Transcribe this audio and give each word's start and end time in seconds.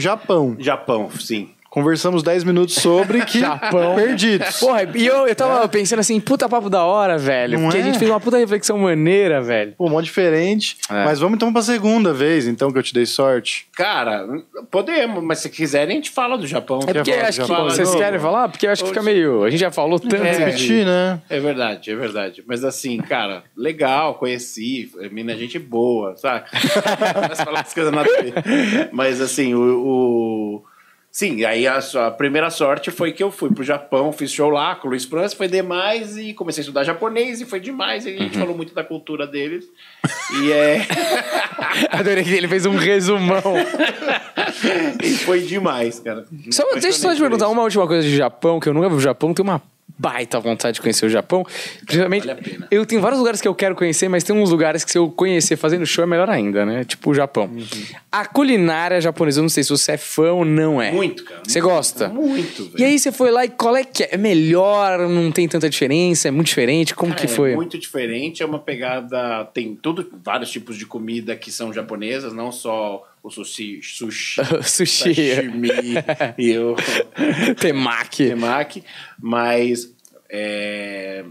Japão. 0.00 0.56
Japão, 0.58 1.10
sim. 1.10 1.50
Conversamos 1.70 2.24
10 2.24 2.42
minutos 2.42 2.74
sobre 2.74 3.22
que 3.24 3.38
Japão. 3.38 3.94
perdidos. 3.94 4.58
Porra, 4.58 4.82
e 4.92 5.06
eu, 5.06 5.28
eu 5.28 5.34
tava 5.36 5.68
pensando 5.68 6.00
assim, 6.00 6.18
puta 6.18 6.48
papo 6.48 6.68
da 6.68 6.82
hora, 6.84 7.16
velho. 7.16 7.56
Não 7.58 7.66
porque 7.66 7.78
é? 7.78 7.80
a 7.80 7.84
gente 7.84 7.98
fez 7.98 8.10
uma 8.10 8.18
puta 8.18 8.36
reflexão 8.36 8.76
maneira, 8.76 9.40
velho. 9.40 9.74
Pô, 9.78 9.88
mó 9.88 10.00
diferente. 10.00 10.76
É. 10.90 11.04
Mas 11.04 11.20
vamos 11.20 11.36
então 11.36 11.52
pra 11.52 11.62
segunda 11.62 12.12
vez, 12.12 12.48
então, 12.48 12.72
que 12.72 12.78
eu 12.78 12.82
te 12.82 12.92
dei 12.92 13.06
sorte. 13.06 13.68
Cara, 13.76 14.26
podemos, 14.68 15.22
mas 15.22 15.38
se 15.38 15.48
quiserem 15.48 15.92
a 15.92 15.94
gente 15.94 16.10
fala 16.10 16.36
do 16.36 16.44
Japão. 16.46 16.80
É 16.88 16.92
porque 16.92 17.12
acho 17.12 17.40
que 17.42 17.46
vocês 17.46 17.88
novo? 17.88 17.98
querem 18.00 18.18
falar? 18.18 18.48
Porque 18.48 18.66
eu 18.66 18.72
acho 18.72 18.82
que 18.82 18.88
fica 18.88 19.02
meio. 19.02 19.44
A 19.44 19.50
gente 19.50 19.60
já 19.60 19.70
falou 19.70 20.00
tanto. 20.00 20.16
É. 20.16 20.32
de- 20.32 20.38
Repetir, 20.44 20.84
né? 20.84 21.20
É 21.30 21.38
verdade, 21.38 21.90
é 21.92 21.94
verdade. 21.94 22.42
Mas 22.48 22.64
assim, 22.64 22.98
cara, 22.98 23.44
legal, 23.56 24.14
conheci, 24.14 24.90
mina 25.12 25.36
gente 25.36 25.56
boa, 25.58 26.16
sabe? 26.16 26.46
Mas 27.28 27.40
falar 27.40 27.60
as 27.60 27.72
coisas 27.72 27.92
nada 27.92 28.08
a 28.10 28.22
ver. 28.22 28.88
Mas 28.90 29.20
assim, 29.20 29.54
o. 29.54 29.60
o- 29.60 30.69
Sim, 31.12 31.44
aí 31.44 31.66
a, 31.66 31.78
a 31.78 32.10
primeira 32.12 32.50
sorte 32.50 32.92
foi 32.92 33.12
que 33.12 33.22
eu 33.22 33.32
fui 33.32 33.50
pro 33.50 33.64
Japão, 33.64 34.12
fiz 34.12 34.30
show 34.30 34.48
lá 34.48 34.76
com 34.76 34.86
o 34.86 34.90
Luiz 34.90 35.04
França, 35.04 35.34
foi 35.34 35.48
demais 35.48 36.16
e 36.16 36.32
comecei 36.32 36.60
a 36.60 36.62
estudar 36.62 36.84
japonês 36.84 37.40
e 37.40 37.44
foi 37.44 37.58
demais. 37.58 38.06
E 38.06 38.10
a 38.10 38.12
gente 38.16 38.38
falou 38.38 38.56
muito 38.56 38.72
da 38.72 38.84
cultura 38.84 39.26
deles. 39.26 39.66
E 40.40 40.52
é. 40.52 40.86
Adorei 41.90 42.22
que 42.22 42.32
ele 42.32 42.46
fez 42.46 42.64
um 42.64 42.76
resumão. 42.76 43.42
e 45.02 45.10
foi 45.16 45.40
demais, 45.40 45.98
cara. 45.98 46.26
Só, 46.48 46.62
deixa 46.74 46.88
eu 46.88 46.92
só 46.92 47.14
te 47.14 47.20
perguntar 47.20 47.48
uma 47.48 47.62
última 47.62 47.88
coisa 47.88 48.06
de 48.06 48.16
Japão, 48.16 48.60
que 48.60 48.68
eu 48.68 48.74
nunca 48.74 48.88
vi 48.88 48.94
o 48.94 49.00
Japão, 49.00 49.34
tenho 49.34 49.48
uma 49.48 49.60
baita 50.00 50.40
vontade 50.40 50.76
de 50.76 50.80
conhecer 50.80 51.04
o 51.04 51.08
Japão. 51.10 51.44
Principalmente, 51.84 52.26
Vale 52.26 52.40
eu 52.70 52.86
tenho 52.86 53.02
vários 53.02 53.18
lugares 53.18 53.38
que 53.40 53.46
eu 53.46 53.54
quero 53.54 53.74
conhecer, 53.74 54.08
mas 54.08 54.24
tem 54.24 54.34
uns 54.34 54.50
lugares 54.50 54.82
que 54.82 54.90
se 54.90 54.96
eu 54.96 55.10
conhecer 55.10 55.56
fazendo 55.56 55.84
show 55.84 56.02
é 56.02 56.06
melhor 56.06 56.30
ainda, 56.30 56.64
né? 56.64 56.84
Tipo 56.84 57.10
o 57.10 57.14
Japão. 57.14 57.44
Uhum. 57.52 57.66
A 58.10 58.24
culinária 58.24 58.98
japonesa, 59.00 59.40
eu 59.40 59.42
não 59.42 59.48
sei 59.50 59.62
se 59.62 59.68
você 59.70 59.92
é 59.92 59.96
fã 59.98 60.32
ou 60.32 60.44
não 60.44 60.80
é. 60.80 60.90
Muito, 60.90 61.22
cara. 61.24 61.42
Você 61.46 61.60
gosta? 61.60 62.08
Muito, 62.08 62.64
velho. 62.64 62.74
E 62.78 62.84
aí 62.84 62.98
você 62.98 63.12
foi 63.12 63.30
lá 63.30 63.44
e 63.44 63.50
qual 63.50 63.76
é 63.76 63.84
que 63.84 64.04
é? 64.04 64.08
É 64.12 64.16
melhor? 64.16 65.06
Não 65.08 65.30
tem 65.30 65.46
tanta 65.46 65.68
diferença? 65.68 66.28
É 66.28 66.30
muito 66.30 66.46
diferente? 66.46 66.94
Como 66.94 67.14
que 67.14 67.26
É 67.26 67.28
foi? 67.28 67.54
muito 67.54 67.78
diferente, 67.78 68.42
é 68.42 68.46
uma 68.46 68.58
pegada. 68.58 69.44
Tem 69.52 69.74
tudo, 69.80 70.10
vários 70.24 70.50
tipos 70.50 70.76
de 70.78 70.86
comida 70.86 71.36
que 71.36 71.52
são 71.52 71.72
japonesas, 71.72 72.32
não 72.32 72.50
só 72.50 73.06
o 73.22 73.30
sushi, 73.30 73.80
sushi, 73.82 74.40
Sushi. 74.64 75.14
sashimi 75.14 75.68
e 76.38 76.56
o 76.56 76.74
Temaki. 77.60 78.28
temaki, 78.28 78.84
mas 79.20 79.92
é, 80.30 81.24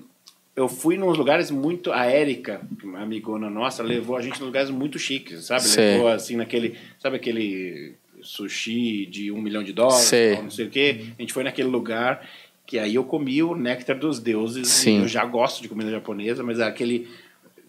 eu 0.55 0.67
fui 0.67 0.97
nos 0.97 1.17
lugares 1.17 1.50
muito. 1.50 1.92
A 1.92 2.05
Érica, 2.05 2.61
uma 2.83 3.00
amigona 3.02 3.50
nossa, 3.50 3.81
levou 3.81 4.17
a 4.17 4.22
gente 4.22 4.42
em 4.42 4.45
lugares 4.45 4.69
muito 4.69 5.00
chiques, 5.00 5.45
sabe? 5.45 5.61
Sei. 5.64 5.94
Levou 5.94 6.08
assim 6.09 6.36
naquele. 6.36 6.78
Sabe 7.00 7.16
aquele 7.16 7.94
sushi 8.22 9.05
de 9.05 9.31
um 9.31 9.42
milhão 9.42 9.64
de 9.64 9.72
dólares, 9.72 10.02
Sei. 10.08 10.33
tal, 10.33 10.44
não 10.44 10.52
sei 10.52 10.66
o 10.66 10.70
quê? 10.70 11.05
A 11.17 11.22
gente 11.22 11.31
foi 11.31 11.44
naquele 11.44 11.70
lugar 11.70 12.27
que 12.66 12.77
aí 12.77 12.95
eu 12.95 13.03
comi 13.05 13.42
o 13.42 13.55
néctar 13.55 13.97
dos 13.97 14.20
deuses. 14.20 14.67
Sim. 14.67 15.00
Eu 15.00 15.08
já 15.08 15.23
gosto 15.25 15.61
de 15.61 15.70
comida 15.70 15.89
japonesa, 15.89 16.44
mas 16.44 16.59
é 16.59 16.64
aquele 16.66 17.08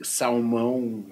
salmão. 0.02 1.04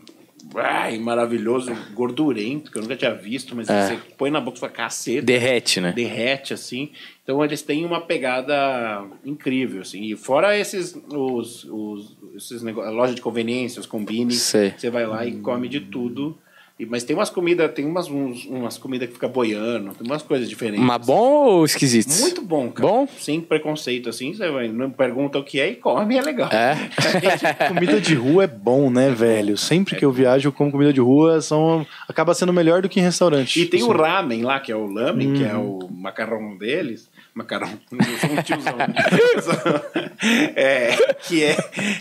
Ai, 0.54 0.98
maravilhoso, 0.98 1.72
gordurento, 1.94 2.70
que 2.70 2.78
eu 2.78 2.82
nunca 2.82 2.96
tinha 2.96 3.12
visto, 3.14 3.54
mas 3.56 3.68
É. 3.68 3.86
você 3.88 3.98
põe 4.16 4.30
na 4.30 4.40
boca 4.40 4.56
e 4.56 4.60
fala, 4.60 4.72
caceta 4.72 5.22
Derrete, 5.22 5.80
né? 5.80 5.92
derrete 5.92 6.54
assim. 6.54 6.90
Então 7.28 7.44
eles 7.44 7.60
têm 7.60 7.84
uma 7.84 8.00
pegada 8.00 9.04
incrível 9.22 9.82
assim. 9.82 10.00
E 10.02 10.16
fora 10.16 10.56
esses 10.56 10.98
os, 11.12 11.62
os 11.64 12.16
esses 12.34 12.62
negócios, 12.62 12.94
loja 12.94 13.14
de 13.14 13.20
conveniência, 13.20 13.80
os 13.80 13.86
combine, 13.86 14.32
você 14.32 14.72
vai 14.90 15.06
lá 15.06 15.26
e 15.26 15.32
come 15.32 15.68
de 15.68 15.80
tudo. 15.80 16.38
E, 16.78 16.86
mas 16.86 17.02
tem 17.02 17.16
umas 17.16 17.28
comidas, 17.28 17.72
tem 17.72 17.84
umas 17.84 18.08
uns, 18.08 18.44
umas 18.46 18.78
comidas 18.78 19.08
que 19.08 19.14
fica 19.14 19.26
boiando, 19.26 19.92
tem 19.94 20.06
umas 20.06 20.22
coisas 20.22 20.48
diferentes. 20.48 20.84
Mas 20.84 21.04
bom 21.04 21.46
ou 21.46 21.64
esquisito? 21.64 22.08
Muito 22.20 22.40
bom, 22.40 22.70
cara. 22.70 22.88
Bom? 22.88 23.08
Sem 23.18 23.40
preconceito 23.40 24.08
assim, 24.08 24.32
você 24.32 24.48
vai, 24.48 24.68
não 24.68 24.88
pergunta 24.88 25.38
o 25.40 25.44
que 25.44 25.58
é 25.58 25.70
e 25.70 25.74
come, 25.74 26.16
é 26.16 26.22
legal. 26.22 26.48
É? 26.52 26.76
Comida 27.66 28.00
de 28.00 28.14
rua 28.14 28.44
é 28.44 28.46
bom, 28.46 28.90
né, 28.90 29.10
velho? 29.10 29.56
Sempre 29.58 29.96
que 29.96 30.04
eu 30.04 30.12
viajo, 30.12 30.48
eu 30.48 30.52
como 30.52 30.70
comida 30.70 30.92
de 30.92 31.00
rua, 31.00 31.40
são... 31.40 31.84
acaba 32.08 32.32
sendo 32.32 32.52
melhor 32.52 32.80
do 32.80 32.88
que 32.88 33.00
em 33.00 33.02
restaurante. 33.02 33.60
E 33.60 33.66
tem 33.66 33.82
o 33.82 33.90
Assim. 33.90 34.00
ramen 34.00 34.42
lá, 34.42 34.60
que 34.60 34.70
é 34.70 34.76
o 34.76 34.86
lamen, 34.86 35.34
que 35.34 35.44
é 35.44 35.56
Uhum. 35.56 35.78
o 35.80 35.92
macarrão 35.92 36.56
deles. 36.56 37.10
Macarrão, 37.38 37.70
eu 37.92 38.18
sou 38.18 38.30
um 38.36 38.42
tiozão. 38.42 38.76
né? 38.76 38.86
é, 40.56 41.14
que 41.26 41.44
é, 41.44 41.54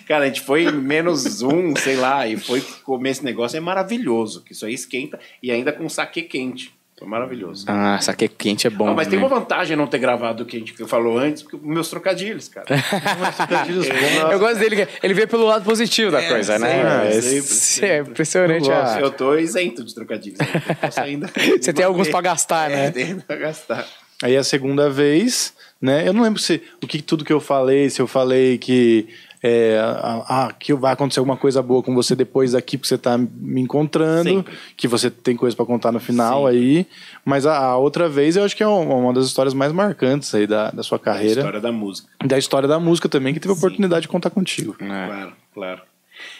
cara, 0.07 0.23
a 0.23 0.27
gente 0.27 0.41
foi 0.41 0.71
menos 0.71 1.43
um, 1.43 1.75
sei 1.75 1.95
lá, 1.95 2.27
e 2.27 2.37
foi 2.37 2.59
comer 2.83 3.11
esse 3.11 3.23
negócio, 3.23 3.55
é 3.55 3.59
maravilhoso, 3.59 4.43
que 4.43 4.53
isso 4.53 4.65
aí 4.65 4.73
esquenta 4.73 5.19
e 5.41 5.51
ainda 5.51 5.71
com 5.71 5.87
saque 5.87 6.23
quente. 6.23 6.75
Foi 6.97 7.07
maravilhoso. 7.07 7.63
Ah, 7.69 7.99
saque 8.01 8.27
quente 8.27 8.65
é 8.65 8.71
bom. 8.71 8.87
Ah, 8.87 8.93
mas 8.95 9.07
tem 9.07 9.19
né? 9.19 9.23
uma 9.23 9.29
vantagem 9.29 9.77
não 9.77 9.85
ter 9.85 9.99
gravado 9.99 10.41
o 10.41 10.45
que 10.47 10.57
a 10.57 10.59
gente 10.59 10.73
falou 10.87 11.19
antes, 11.19 11.43
porque 11.43 11.55
meus 11.61 11.91
trocadilhos, 11.91 12.47
cara. 12.47 12.65
Trocadilhos 13.37 13.87
bons. 13.87 14.31
Eu 14.31 14.39
gosto 14.39 14.57
dele, 14.57 14.87
ele 15.03 15.13
vê 15.13 15.27
pelo 15.27 15.45
lado 15.45 15.63
positivo 15.63 16.09
da 16.09 16.23
É, 16.23 16.27
coisa, 16.27 16.57
né? 16.57 17.11
sempre, 17.11 17.37
É, 17.37 17.41
sempre, 17.43 17.89
é 17.89 17.99
impressionante. 17.99 18.67
Eu 18.67 18.75
a-. 18.75 18.99
Eu 18.99 19.11
tô 19.11 19.35
isento 19.37 19.83
de 19.83 19.93
trocadilhos. 19.93 20.39
né? 20.39 20.47
Eu 20.69 20.75
posso 20.75 20.99
ainda 20.99 21.27
Você 21.61 21.71
tem 21.71 21.85
alguns 21.85 22.07
pra 22.07 22.21
gastar, 22.21 22.67
né? 22.67 22.87
É, 22.87 22.89
tem 22.91 23.19
pra 23.19 23.35
gastar. 23.35 23.85
Aí 24.23 24.35
a 24.35 24.44
segunda 24.44 24.89
vez, 24.89 25.53
né? 25.81 26.07
Eu 26.07 26.13
não 26.13 26.23
lembro 26.23 26.41
se 26.41 26.61
o 26.81 26.88
que 26.88 27.01
tudo 27.01 27.23
que 27.25 27.33
eu 27.33 27.39
falei, 27.39 27.89
se 27.89 28.01
eu 28.01 28.07
falei 28.07 28.57
que 28.57 29.07
é, 29.41 29.79
ah, 29.79 30.53
que 30.57 30.73
vai 30.73 30.94
acontecer 30.94 31.19
alguma 31.19 31.38
coisa 31.38 31.61
boa 31.61 31.83
com 31.83 31.94
você 31.94 32.16
depois 32.16 32.53
daqui, 32.53 32.77
porque 32.77 32.88
você 32.88 32.97
tá 32.97 33.17
me 33.17 33.61
encontrando, 33.61 34.29
Sempre. 34.29 34.57
que 34.75 34.88
você 34.88 35.11
tem 35.11 35.35
coisa 35.35 35.56
pra 35.56 35.66
contar 35.66 35.91
no 35.91 36.00
final 36.00 36.45
Sempre. 36.47 36.57
aí. 36.57 36.88
Mas 37.23 37.45
a, 37.45 37.57
a 37.57 37.77
outra 37.77 38.09
vez 38.09 38.35
eu 38.35 38.44
acho 38.44 38.56
que 38.56 38.63
é 38.63 38.67
uma, 38.67 38.95
uma 38.95 39.13
das 39.13 39.25
histórias 39.25 39.53
mais 39.53 39.72
marcantes 39.72 40.33
aí 40.33 40.47
da, 40.47 40.72
da 40.72 40.81
sua 40.81 40.97
carreira. 40.97 41.41
história 41.41 41.61
da 41.61 41.72
música. 41.72 42.09
Da 42.25 42.38
história 42.38 42.67
da 42.67 42.79
música 42.79 43.07
também, 43.07 43.33
que 43.33 43.39
teve 43.39 43.53
a 43.53 43.57
oportunidade 43.57 44.01
de 44.01 44.07
contar 44.07 44.31
contigo. 44.31 44.75
É. 44.79 44.85
Claro, 44.85 45.33
claro. 45.53 45.81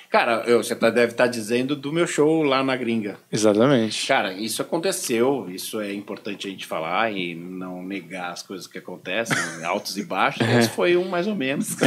Cara, 0.10 0.44
eu, 0.48 0.64
você 0.64 0.76
tá- 0.76 0.90
deve 0.90 1.12
estar 1.12 1.28
dizendo 1.28 1.76
do 1.76 1.92
meu 1.92 2.08
show 2.08 2.42
lá 2.44 2.64
na 2.64 2.76
gringa. 2.76 3.18
Exatamente. 3.32 4.08
Cara, 4.08 4.32
isso 4.34 4.62
aconteceu, 4.62 5.48
isso 5.50 5.82
é 5.82 5.94
importante 5.94 6.48
a 6.48 6.50
gente 6.50 6.66
falar 6.66 7.12
e 7.12 7.36
não 7.36 7.84
negar 7.84 8.32
as 8.32 8.42
coisas 8.42 8.68
que 8.68 8.78
acontecem, 8.78 9.36
altos 9.66 9.98
e 9.98 10.04
baixos, 10.04 10.48
mas 10.48 10.68
foi 10.68 10.96
um 10.96 11.10
mais 11.10 11.28
ou 11.28 11.36
menos. 11.36 11.76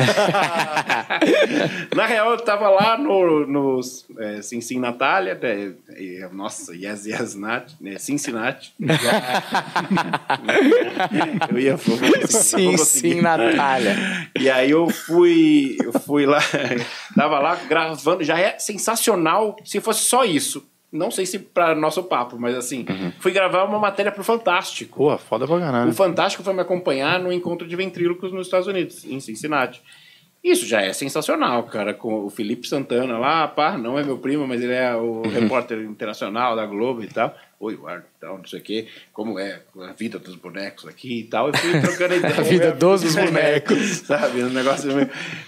Na 1.96 2.06
real, 2.06 2.32
eu 2.32 2.38
tava 2.38 2.68
lá 2.68 2.98
no, 2.98 3.46
no 3.46 3.80
é, 4.18 4.40
Natália, 4.78 5.34
né, 5.34 5.72
e, 5.96 6.20
nossa, 6.32 6.74
Yes 6.74 7.06
Yes 7.06 7.34
Nat, 7.34 7.72
né, 7.80 7.98
Cincinnati. 7.98 8.74
eu 11.50 11.58
ia 11.58 11.76
Sim, 12.28 12.76
sim, 12.76 13.20
Natália. 13.20 13.96
E 14.38 14.50
aí 14.50 14.70
eu 14.70 14.88
fui, 14.88 15.76
eu 15.82 15.92
fui 15.92 16.26
lá, 16.26 16.40
tava 17.14 17.38
lá 17.38 17.54
gravando, 17.68 18.24
já 18.24 18.38
é 18.38 18.58
sensacional 18.58 19.56
se 19.64 19.80
fosse 19.80 20.04
só 20.04 20.24
isso. 20.24 20.66
Não 20.92 21.10
sei 21.10 21.24
se 21.24 21.38
para 21.38 21.74
nosso 21.74 22.02
papo, 22.02 22.36
mas 22.36 22.56
assim, 22.56 22.84
fui 23.20 23.30
gravar 23.30 23.62
uma 23.64 23.78
matéria 23.78 24.10
pro 24.10 24.24
Fantástico. 24.24 24.96
Pô, 24.96 25.16
foda 25.16 25.46
pra 25.46 25.60
caralho. 25.60 25.90
O 25.90 25.94
Fantástico 25.94 26.42
foi 26.42 26.52
me 26.52 26.60
acompanhar 26.60 27.20
no 27.20 27.32
encontro 27.32 27.66
de 27.66 27.76
ventrílocos 27.76 28.32
nos 28.32 28.48
Estados 28.48 28.66
Unidos, 28.66 29.04
em 29.04 29.20
Cincinnati. 29.20 29.80
Isso 30.42 30.66
já 30.66 30.80
é 30.80 30.92
sensacional, 30.92 31.64
cara, 31.64 31.92
com 31.92 32.24
o 32.24 32.30
Felipe 32.30 32.66
Santana 32.66 33.18
lá, 33.18 33.46
pá, 33.46 33.76
não 33.76 33.98
é 33.98 34.02
meu 34.02 34.18
primo, 34.18 34.46
mas 34.48 34.62
ele 34.62 34.72
é 34.72 34.96
o 34.96 35.22
repórter 35.22 35.82
internacional 35.82 36.56
da 36.56 36.64
Globo 36.64 37.04
e 37.04 37.08
tal. 37.08 37.34
Oi, 37.60 37.74
Eduardo, 37.74 38.06
tal, 38.18 38.38
não 38.38 38.46
sei 38.46 38.58
o 38.58 38.62
quê, 38.62 38.88
como 39.12 39.38
é 39.38 39.60
a 39.82 39.92
vida 39.92 40.18
dos 40.18 40.34
bonecos 40.34 40.86
aqui 40.86 41.20
e 41.20 41.24
tal. 41.24 41.48
Eu 41.48 41.54
fui 41.54 41.78
trocando 41.78 42.14
ideia. 42.16 42.38
A 42.38 42.40
vida 42.40 42.72
dos 42.72 43.14
bonecos. 43.14 43.98
Sabe, 43.98 44.42
um 44.42 44.48
negócio 44.48 44.90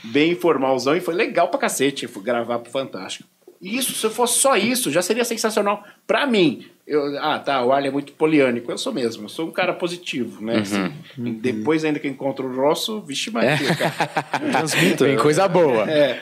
bem 0.04 0.32
informalzão 0.32 0.94
e 0.94 1.00
foi 1.00 1.14
legal 1.14 1.48
pra 1.48 1.58
cacete 1.58 2.06
fui 2.06 2.22
gravar 2.22 2.58
pro 2.58 2.70
Fantástico. 2.70 3.26
Isso, 3.62 3.94
se 3.94 4.14
fosse 4.14 4.40
só 4.40 4.56
isso, 4.56 4.90
já 4.90 5.00
seria 5.00 5.24
sensacional 5.24 5.82
pra 6.06 6.26
mim. 6.26 6.66
Eu, 6.86 7.18
ah, 7.18 7.38
tá, 7.38 7.64
o 7.64 7.72
Arlen 7.72 7.88
é 7.88 7.92
muito 7.92 8.12
poliânico. 8.12 8.70
Eu 8.70 8.76
sou 8.76 8.92
mesmo, 8.92 9.24
eu 9.24 9.28
sou 9.30 9.48
um 9.48 9.52
cara 9.52 9.72
positivo, 9.72 10.44
né? 10.44 10.58
assim. 10.58 10.92
E 11.16 11.30
depois, 11.30 11.82
ainda 11.82 11.98
que 11.98 12.08
encontro 12.08 12.46
o 12.46 12.54
Rosso, 12.54 13.00
vixe, 13.00 13.30
Maria, 13.30 13.74
cara. 13.74 14.50
Transmita. 14.52 15.06
Tem 15.06 15.16
coisa 15.16 15.46
boa. 15.48 15.88
É. 15.90 16.20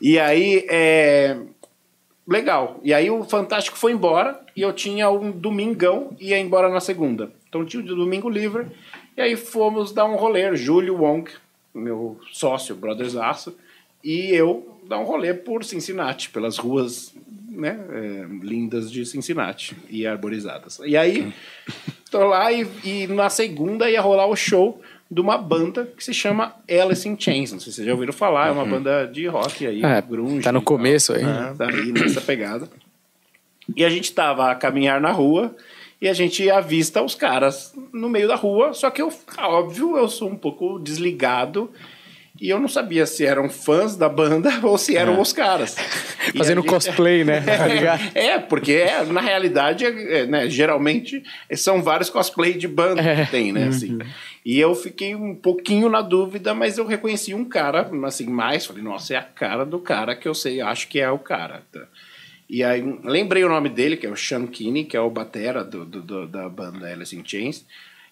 E 0.00 0.18
aí, 0.18 0.64
é... 0.70 1.36
legal. 2.26 2.80
E 2.82 2.94
aí 2.94 3.10
o 3.10 3.22
Fantástico 3.24 3.76
foi 3.76 3.92
embora 3.92 4.45
e 4.56 4.62
eu 4.62 4.72
tinha 4.72 5.10
um 5.10 5.30
domingão 5.30 6.16
e 6.18 6.30
ia 6.30 6.38
embora 6.40 6.68
na 6.70 6.80
segunda. 6.80 7.30
Então 7.48 7.64
tinha 7.64 7.82
o 7.82 7.86
domingo 7.86 8.28
livre. 8.28 8.66
E 9.16 9.20
aí 9.20 9.36
fomos 9.36 9.92
dar 9.92 10.06
um 10.06 10.16
rolê. 10.16 10.56
Júlio 10.56 10.96
Wong, 11.02 11.30
meu 11.74 12.18
sócio, 12.32 12.74
brothers 12.74 13.14
aço, 13.16 13.54
e 14.02 14.30
eu 14.30 14.78
dar 14.88 14.98
um 14.98 15.04
rolê 15.04 15.34
por 15.34 15.64
Cincinnati, 15.64 16.30
pelas 16.30 16.58
ruas 16.58 17.14
né, 17.50 17.78
é, 17.90 18.26
lindas 18.42 18.90
de 18.90 19.04
Cincinnati 19.04 19.76
e 19.90 20.06
arborizadas. 20.06 20.78
E 20.84 20.96
aí, 20.96 21.32
tô 22.10 22.24
lá 22.26 22.52
e, 22.52 22.66
e 22.84 23.06
na 23.08 23.28
segunda 23.30 23.90
ia 23.90 24.00
rolar 24.00 24.26
o 24.26 24.36
show 24.36 24.80
de 25.10 25.20
uma 25.20 25.38
banda 25.38 25.90
que 25.96 26.04
se 26.04 26.12
chama 26.12 26.54
Alice 26.68 27.08
in 27.08 27.16
Chains. 27.18 27.52
Não 27.52 27.60
sei 27.60 27.70
se 27.72 27.76
vocês 27.76 27.86
já 27.86 27.92
ouviram 27.92 28.12
falar, 28.12 28.48
é 28.48 28.50
uma 28.50 28.64
banda 28.66 29.06
de 29.06 29.26
rock 29.26 29.66
aí, 29.66 29.82
É, 29.84 30.02
grunge. 30.02 30.42
tá 30.42 30.52
no 30.52 30.62
começo 30.62 31.12
aí. 31.12 31.22
É, 31.22 31.54
tá 31.54 31.68
aí 31.68 31.92
nessa 31.92 32.20
pegada. 32.20 32.68
E 33.74 33.84
a 33.84 33.88
gente 33.90 34.12
tava 34.12 34.50
a 34.50 34.54
caminhar 34.54 35.00
na 35.00 35.10
rua 35.10 35.56
e 36.00 36.08
a 36.08 36.12
gente 36.12 36.48
avista 36.50 37.02
os 37.02 37.14
caras 37.14 37.72
no 37.92 38.08
meio 38.08 38.28
da 38.28 38.36
rua, 38.36 38.72
só 38.74 38.90
que 38.90 39.00
eu, 39.02 39.12
óbvio, 39.38 39.96
eu 39.96 40.08
sou 40.08 40.28
um 40.28 40.36
pouco 40.36 40.78
desligado 40.78 41.70
e 42.38 42.50
eu 42.50 42.60
não 42.60 42.68
sabia 42.68 43.06
se 43.06 43.24
eram 43.24 43.48
fãs 43.48 43.96
da 43.96 44.08
banda 44.10 44.50
ou 44.62 44.76
se 44.76 44.94
eram 44.96 45.20
os 45.20 45.32
caras. 45.32 45.76
E 46.34 46.38
Fazendo 46.38 46.60
gente- 46.60 46.70
cosplay, 46.70 47.22
né? 47.22 47.38
Ligado? 47.72 48.02
é, 48.12 48.36
porque 48.36 48.72
é, 48.72 49.04
na 49.04 49.20
realidade, 49.20 49.84
é, 49.84 50.22
é, 50.22 50.26
né, 50.26 50.50
geralmente 50.50 51.22
são 51.54 51.80
vários 51.80 52.10
cosplay 52.10 52.54
de 52.54 52.66
banda 52.66 53.00
É. 53.00 53.24
que 53.24 53.30
tem, 53.30 53.52
né? 53.52 53.68
Assim. 53.68 53.96
E 54.44 54.58
eu 54.58 54.74
fiquei 54.74 55.14
um 55.14 55.36
pouquinho 55.36 55.88
na 55.88 56.02
dúvida, 56.02 56.52
mas 56.52 56.78
eu 56.78 56.84
reconheci 56.84 57.32
um 57.32 57.44
cara, 57.44 57.88
assim, 58.04 58.26
mais, 58.26 58.66
falei, 58.66 58.82
nossa, 58.82 59.14
é 59.14 59.16
a 59.18 59.22
cara 59.22 59.64
do 59.64 59.78
cara 59.78 60.16
que 60.16 60.26
eu 60.26 60.34
sei, 60.34 60.60
acho 60.60 60.88
que 60.88 60.98
é 60.98 61.08
o 61.08 61.18
cara. 61.18 61.62
tá? 61.72 61.86
E 62.48 62.62
aí, 62.62 62.80
lembrei 63.02 63.44
o 63.44 63.48
nome 63.48 63.68
dele, 63.68 63.96
que 63.96 64.06
é 64.06 64.10
o 64.10 64.16
Sean 64.16 64.46
Kinney, 64.46 64.84
que 64.84 64.96
é 64.96 65.00
o 65.00 65.10
batera 65.10 65.64
do, 65.64 65.84
do- 65.84 66.02
do- 66.02 66.26
da 66.28 66.48
banda 66.48 66.86
Alice 66.86 67.16
in 67.16 67.22
Chains. 67.26 67.64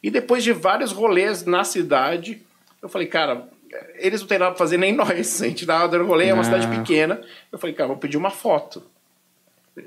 E 0.03 0.11
depois 0.11 0.43
de 0.43 0.53
vários 0.53 0.91
rolês 0.93 1.45
na 1.45 1.63
cidade, 1.65 2.43
eu 2.83 2.89
falei, 2.89 3.07
cara, 3.07 3.49
eles 3.97 4.21
não 4.21 4.29
tem 4.29 4.39
nada 4.39 4.51
pra 4.51 4.59
fazer, 4.59 4.77
nem 4.77 4.93
nós. 4.97 5.41
A 5.43 5.47
gente 5.47 5.65
tava 5.65 5.89
dando 5.89 6.05
rolê, 6.05 6.27
é 6.29 6.35
uma 6.35 6.43
cidade 6.45 6.67
pequena. 6.79 7.21
Eu 7.53 7.59
falei, 7.59 7.75
cara, 7.75 7.89
vou 7.89 7.97
pedir 7.97 8.17
uma 8.17 8.31
foto. 8.31 8.83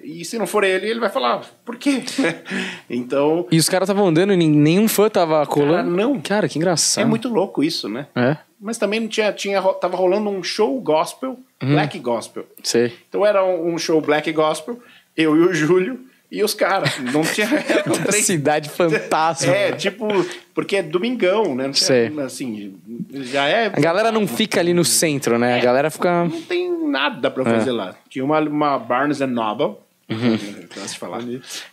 E 0.03 0.25
se 0.25 0.37
não 0.37 0.45
for 0.45 0.63
ele, 0.63 0.89
ele 0.89 0.99
vai 0.99 1.09
falar, 1.09 1.41
por 1.63 1.77
quê? 1.77 2.03
então, 2.89 3.47
E 3.51 3.57
os 3.57 3.69
caras 3.69 3.87
estavam 3.89 4.07
andando 4.07 4.33
e 4.33 4.37
nenhum 4.37 4.87
fã 4.87 5.09
tava 5.09 5.45
colando? 5.45 5.89
não. 5.89 6.19
Cara, 6.19 6.47
que 6.49 6.57
engraçado. 6.57 7.03
é 7.03 7.07
muito 7.07 7.29
louco 7.29 7.63
isso, 7.63 7.87
né? 7.87 8.07
É? 8.15 8.37
Mas 8.59 8.77
também 8.77 8.99
não 8.99 9.07
tinha, 9.07 9.31
tinha, 9.31 9.61
tava 9.61 9.95
rolando 9.95 10.29
um 10.29 10.43
show 10.43 10.79
gospel, 10.81 11.37
Uhum. 11.61 11.69
black 11.73 11.97
gospel. 11.99 12.45
Sei. 12.61 12.93
Então 13.09 13.25
era 13.25 13.43
um 13.43 13.77
show 13.79 13.99
black 13.99 14.31
gospel, 14.31 14.79
eu 15.15 15.35
e 15.35 15.39
o 15.39 15.53
Júlio 15.53 15.99
e 16.31 16.43
os 16.43 16.53
caras. 16.53 16.97
Não 16.99 17.21
tinha. 17.21 17.47
três- 18.05 18.25
cidade 18.27 18.69
fantasma. 18.69 19.53
É, 19.53 19.71
tipo, 19.71 20.07
porque 20.53 20.77
é 20.77 20.83
domingão, 20.83 21.55
né? 21.55 21.65
Não 21.65 21.71
tinha, 21.71 21.87
Sei. 21.87 22.19
assim, 22.19 22.75
já 23.13 23.47
é. 23.47 23.67
A 23.67 23.79
galera 23.79 24.11
não 24.11 24.27
fica 24.27 24.59
ali 24.59 24.73
no 24.73 24.83
centro, 24.83 25.39
né? 25.39 25.59
A 25.59 25.63
galera 25.63 25.89
fica. 25.89 26.25
Não 26.25 26.41
tem 26.41 26.69
nada 26.87 27.31
pra 27.31 27.43
fazer 27.43 27.71
lá. 27.71 27.95
Tinha 28.09 28.23
uma, 28.25 28.39
uma 28.39 28.77
Barnes 28.77 29.19
Noble, 29.19 29.75
gosto 30.75 30.93
de 30.93 30.99
falar, 30.99 31.21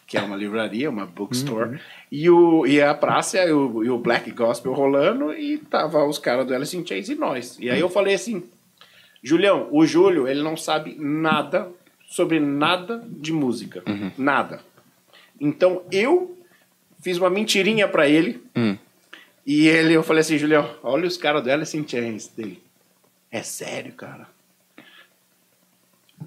que 0.06 0.16
é 0.16 0.20
uma 0.22 0.36
livraria, 0.36 0.90
uma 0.90 1.06
bookstore, 1.06 1.80
e, 2.10 2.28
o, 2.30 2.66
e 2.66 2.80
a 2.80 2.94
praça 2.94 3.38
e 3.38 3.52
o, 3.52 3.84
e 3.84 3.90
o 3.90 3.98
Black 3.98 4.30
Gospel 4.32 4.72
rolando, 4.72 5.32
e 5.32 5.58
tava 5.58 6.04
os 6.04 6.18
caras 6.18 6.46
do 6.46 6.54
Alice 6.54 6.76
in 6.76 6.86
Chains 6.86 7.08
e 7.08 7.14
nós. 7.14 7.56
E 7.60 7.70
aí 7.70 7.80
eu 7.80 7.88
falei 7.88 8.14
assim, 8.14 8.42
Julião, 9.22 9.68
o 9.70 9.86
Júlio, 9.86 10.28
ele 10.28 10.42
não 10.42 10.56
sabe 10.56 10.96
nada 10.98 11.68
sobre 12.06 12.38
nada 12.40 13.04
de 13.08 13.32
música. 13.32 13.82
Nada. 14.18 14.60
Então 15.40 15.82
eu 15.90 16.36
fiz 17.02 17.18
uma 17.18 17.28
mentirinha 17.30 17.86
pra 17.88 18.08
ele, 18.08 18.42
Hum. 18.56 18.76
e 19.46 19.66
ele, 19.66 19.92
eu 19.94 20.02
falei 20.02 20.20
assim, 20.20 20.38
Julião, 20.38 20.68
olha 20.82 21.06
os 21.06 21.16
caras 21.16 21.42
do 21.42 21.50
Alice 21.50 21.76
in 21.76 21.86
Chains 21.86 22.28
dele. 22.28 22.62
É 23.30 23.42
sério, 23.42 23.92
cara? 23.92 24.28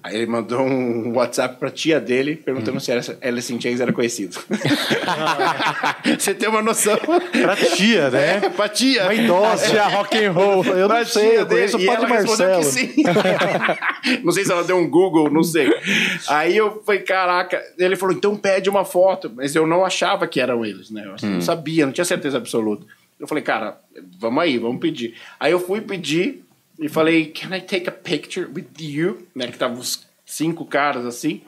Aí 0.02 0.16
ele 0.16 0.26
mandou 0.26 0.60
um 0.60 1.14
WhatsApp 1.14 1.56
pra 1.58 1.70
tia 1.70 2.00
dele 2.00 2.36
perguntando 2.36 2.78
se 2.80 2.92
essa 2.92 3.18
Alice 3.22 3.52
in 3.52 3.60
Chains 3.60 3.80
era 3.80 3.92
conhecido. 3.92 4.38
Você 6.18 6.34
tem 6.34 6.48
uma 6.48 6.62
noção? 6.62 6.96
Pra 6.96 7.56
tia, 7.56 8.10
né? 8.10 8.36
É, 8.36 8.48
pra 8.50 8.68
tia. 8.68 9.04
Uma 9.04 9.14
idosa. 9.14 9.68
Tia 9.68 9.86
rock 9.88 10.24
and 10.24 10.32
roll. 10.32 10.64
Eu 10.64 10.88
não 10.88 10.88
Pra 10.88 11.04
sei, 11.04 11.30
tia 11.30 11.38
eu 11.40 11.46
conheço 11.46 11.76
o 11.76 11.80
e 11.80 11.86
Padre 11.86 12.06
Marcelo. 12.08 12.58
que 12.60 12.64
sim. 12.66 12.94
não 14.24 14.32
sei 14.32 14.44
se 14.44 14.52
ela 14.52 14.64
deu 14.64 14.76
um 14.76 14.88
Google, 14.88 15.30
não 15.30 15.42
sei. 15.42 15.68
Aí 16.28 16.56
eu 16.56 16.82
falei, 16.84 17.02
caraca. 17.02 17.62
Ele 17.78 17.96
falou, 17.96 18.14
então 18.14 18.36
pede 18.36 18.68
uma 18.70 18.84
foto. 18.84 19.30
Mas 19.34 19.54
eu 19.54 19.66
não 19.66 19.84
achava 19.84 20.26
que 20.26 20.40
eram 20.40 20.64
eles, 20.64 20.90
né? 20.90 21.04
Eu 21.06 21.14
assim, 21.14 21.26
não 21.28 21.40
sabia, 21.40 21.84
não 21.86 21.92
tinha 21.92 22.04
certeza 22.04 22.36
absoluta. 22.38 22.86
Eu 23.18 23.26
falei, 23.26 23.42
cara, 23.42 23.78
vamos 24.18 24.42
aí, 24.42 24.58
vamos 24.58 24.80
pedir. 24.80 25.14
Aí 25.40 25.50
eu 25.50 25.58
fui 25.58 25.80
pedir 25.80 26.44
e 26.78 26.88
falei, 26.88 27.26
can 27.26 27.54
I 27.56 27.60
take 27.60 27.88
a 27.88 27.92
picture 27.92 28.46
with 28.46 28.68
you? 28.78 29.26
Né, 29.34 29.48
que 29.48 29.58
tava 29.58 29.74
uns 29.74 30.06
cinco 30.24 30.64
caras 30.64 31.04
assim. 31.04 31.42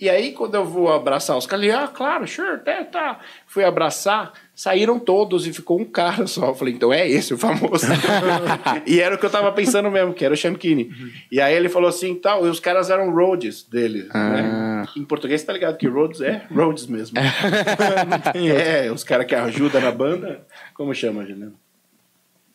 E 0.00 0.08
aí, 0.08 0.30
quando 0.30 0.54
eu 0.54 0.64
vou 0.64 0.92
abraçar 0.92 1.36
os 1.36 1.44
caras, 1.44 1.74
ah, 1.74 1.88
claro, 1.88 2.24
sure, 2.24 2.58
tá, 2.58 2.84
tá. 2.84 3.20
Fui 3.48 3.64
abraçar, 3.64 4.32
saíram 4.54 4.96
todos 4.96 5.44
e 5.44 5.52
ficou 5.52 5.80
um 5.80 5.84
cara 5.84 6.24
só. 6.28 6.48
Eu 6.50 6.54
falei, 6.54 6.74
então 6.74 6.92
é 6.92 7.08
esse 7.08 7.34
o 7.34 7.38
famoso. 7.38 7.86
e 8.86 9.00
era 9.00 9.16
o 9.16 9.18
que 9.18 9.26
eu 9.26 9.30
tava 9.30 9.50
pensando 9.50 9.90
mesmo, 9.90 10.14
que 10.14 10.24
era 10.24 10.34
o 10.34 10.36
Sean 10.36 10.54
Kinney. 10.54 10.88
E 11.32 11.40
aí 11.40 11.52
ele 11.52 11.68
falou 11.68 11.88
assim, 11.88 12.14
tal, 12.14 12.46
e 12.46 12.48
os 12.48 12.60
caras 12.60 12.90
eram 12.90 13.12
Rhodes 13.12 13.64
dele, 13.64 14.08
né? 14.14 14.86
Em 14.96 15.04
português, 15.04 15.42
tá 15.42 15.52
ligado 15.52 15.76
que 15.76 15.88
Rhodes 15.88 16.20
é 16.20 16.46
Rhodes 16.48 16.86
mesmo. 16.86 17.18
é, 18.36 18.92
os 18.92 19.02
caras 19.02 19.26
que 19.26 19.34
ajudam 19.34 19.80
na 19.80 19.90
banda, 19.90 20.46
como 20.74 20.94
chama, 20.94 21.26
Juliano? 21.26 21.54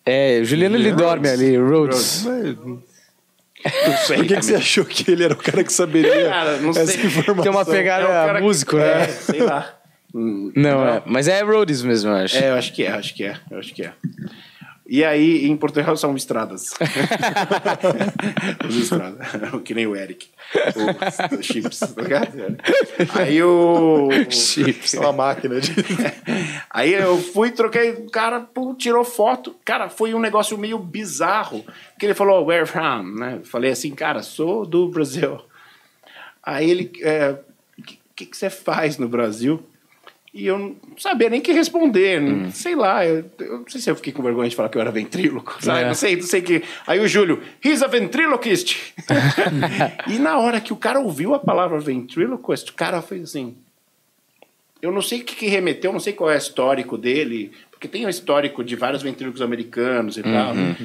É, 0.06 0.40
o 0.42 0.46
Juliano 0.46 0.76
ele 0.76 0.92
dorme 0.92 1.30
ali, 1.30 1.58
Rhodes. 1.58 2.26
Não 2.26 2.34
sei. 3.98 4.18
Por 4.18 4.26
que, 4.28 4.36
que 4.36 4.42
você 4.46 4.56
achou 4.56 4.84
que 4.84 5.10
ele 5.10 5.24
era 5.24 5.34
o 5.34 5.38
cara 5.38 5.64
que 5.64 5.72
saberia 5.72 6.28
Cara, 6.30 6.58
não 6.58 6.72
essa 6.72 6.86
sei. 6.88 7.06
informação? 7.06 7.44
Tem 7.44 7.52
uma 7.52 7.62
É 7.62 7.66
pegada 7.66 8.34
que- 8.36 8.42
músico, 8.42 8.78
É, 8.78 9.00
né? 9.00 9.08
sei 9.08 9.42
lá. 9.42 9.74
Hum, 10.14 10.52
Não, 10.56 10.86
é. 10.88 11.02
Mas 11.06 11.28
é 11.28 11.42
Rhodes 11.42 11.82
mesmo, 11.82 12.12
eu 12.12 12.16
acho. 12.18 12.38
É, 12.38 12.50
eu 12.50 12.56
acho 12.56 12.74
que 12.74 12.84
é, 12.84 12.90
acho 12.92 13.16
que 13.16 13.24
é, 13.24 13.36
eu 13.50 13.58
acho 13.60 13.74
que 13.74 13.84
é. 13.84 13.94
E 14.94 15.04
aí, 15.04 15.48
em 15.48 15.58
Portugal 15.58 15.98
são 15.98 16.16
estradas. 16.16 16.70
Os 18.70 18.76
estradas. 18.76 19.28
que 19.66 19.74
nem 19.74 19.88
o 19.88 19.96
Eric. 19.96 20.28
O, 20.76 21.42
Chips, 21.42 21.80
tá 21.80 22.00
ligado? 22.00 22.58
Aí 23.16 23.42
o. 23.42 24.10
Chips. 24.30 24.94
É 24.94 25.00
uma 25.00 25.12
máquina 25.12 25.60
de... 25.60 25.74
Aí 26.70 26.94
eu 26.94 27.18
fui, 27.18 27.50
troquei, 27.50 27.90
o 27.90 28.08
cara 28.08 28.42
pô, 28.42 28.76
tirou 28.76 29.04
foto. 29.04 29.56
Cara, 29.66 29.90
foi 29.90 30.14
um 30.14 30.20
negócio 30.20 30.60
meio 30.60 30.78
bizarro. 30.78 31.66
Porque 31.94 32.06
ele 32.06 32.14
falou, 32.14 32.46
where 32.46 32.68
from? 32.68 33.16
Né? 33.18 33.40
Falei 33.46 33.72
assim, 33.72 33.96
cara, 33.96 34.22
sou 34.22 34.64
do 34.64 34.90
Brasil. 34.90 35.42
Aí 36.44 36.70
ele, 36.70 36.92
é, 37.02 37.36
o 37.80 37.82
que 38.16 38.30
você 38.32 38.48
faz 38.48 39.00
no 39.00 39.10
Brasil? 39.10 39.66
E 40.34 40.48
eu 40.48 40.58
não 40.58 40.76
sabia 40.98 41.30
nem 41.30 41.40
o 41.40 41.44
que 41.44 41.52
responder, 41.52 42.20
não- 42.20 42.50
sei 42.52 42.74
lá, 42.76 43.06
eu, 43.06 43.24
eu 43.40 43.60
não 43.60 43.70
sei 43.70 43.80
se 43.80 43.92
eu 43.92 43.96
fiquei 43.96 44.12
com 44.12 44.24
vergonha 44.24 44.50
de 44.50 44.56
falar 44.56 44.68
que 44.70 44.76
eu 44.78 44.82
era 44.82 44.90
ventríloco, 44.92 45.58
sabe? 45.64 45.82
É. 45.82 45.88
Não 45.88 45.94
sei, 45.94 46.16
não 46.16 46.24
sei 46.24 46.42
que. 46.42 46.64
Aí 46.88 47.00
o 47.00 47.08
Júlio, 47.08 47.40
he's 47.64 47.84
a 47.84 47.88
ventriloquist. 47.88 48.94
e 50.10 50.18
na 50.18 50.40
hora 50.40 50.60
que 50.60 50.74
o 50.74 50.76
cara 50.76 51.00
ouviu 51.00 51.36
a 51.36 51.40
palavra 51.40 51.80
ventriloquist, 51.80 52.70
o 52.72 52.74
cara 52.74 53.00
fez 53.02 53.24
assim. 53.24 53.56
Eu 54.82 54.92
não 54.92 55.04
sei 55.04 55.22
o 55.22 55.24
que, 55.24 55.36
que 55.36 55.48
remeteu, 55.48 55.94
não 55.94 56.00
sei 56.00 56.14
qual 56.14 56.32
é 56.32 56.36
o 56.36 56.38
histórico 56.38 56.98
dele, 56.98 57.52
porque 57.70 57.88
tem 57.88 58.06
um 58.06 58.10
histórico 58.10 58.64
de 58.64 58.76
vários 58.76 59.04
ventrílocos 59.04 59.42
americanos 59.42 60.18
e 60.18 60.24
tal. 60.24 60.54
né? 60.56 60.76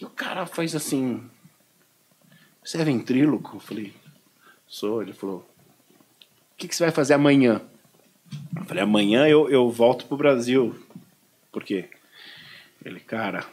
E 0.00 0.04
o 0.04 0.08
cara 0.08 0.46
faz 0.46 0.74
assim: 0.74 1.20
Você 2.64 2.78
é 2.80 2.84
ventríloco? 2.84 3.56
Eu 3.56 3.60
falei: 3.60 3.92
Sou. 4.68 5.02
Ele 5.02 5.12
falou: 5.12 5.38
O 5.38 6.56
que, 6.56 6.68
que 6.68 6.76
você 6.76 6.84
vai 6.84 6.92
fazer 6.92 7.14
amanhã? 7.14 7.60
Eu 8.56 8.64
falei: 8.64 8.82
Amanhã 8.82 9.26
eu, 9.26 9.48
eu 9.50 9.70
volto 9.70 10.06
pro 10.06 10.16
Brasil. 10.16 10.74
Por 11.52 11.62
quê? 11.64 11.86
Ele, 12.84 13.00
cara, 13.00 13.44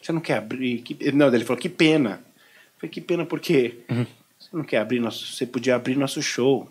você 0.00 0.12
não 0.12 0.20
quer 0.20 0.38
abrir? 0.38 0.78
Que... 0.82 1.12
Não, 1.12 1.32
ele 1.34 1.44
falou: 1.44 1.60
Que 1.60 1.68
pena. 1.68 2.20
Eu 2.74 2.80
falei: 2.80 2.90
Que 2.90 3.00
pena 3.00 3.24
por 3.26 3.40
quê? 3.40 3.78
Você 4.38 4.48
não 4.52 4.64
quer 4.64 4.78
abrir 4.78 5.00
nosso. 5.00 5.26
Você 5.26 5.46
podia 5.46 5.74
abrir 5.74 5.96
nosso 5.96 6.20
show. 6.22 6.68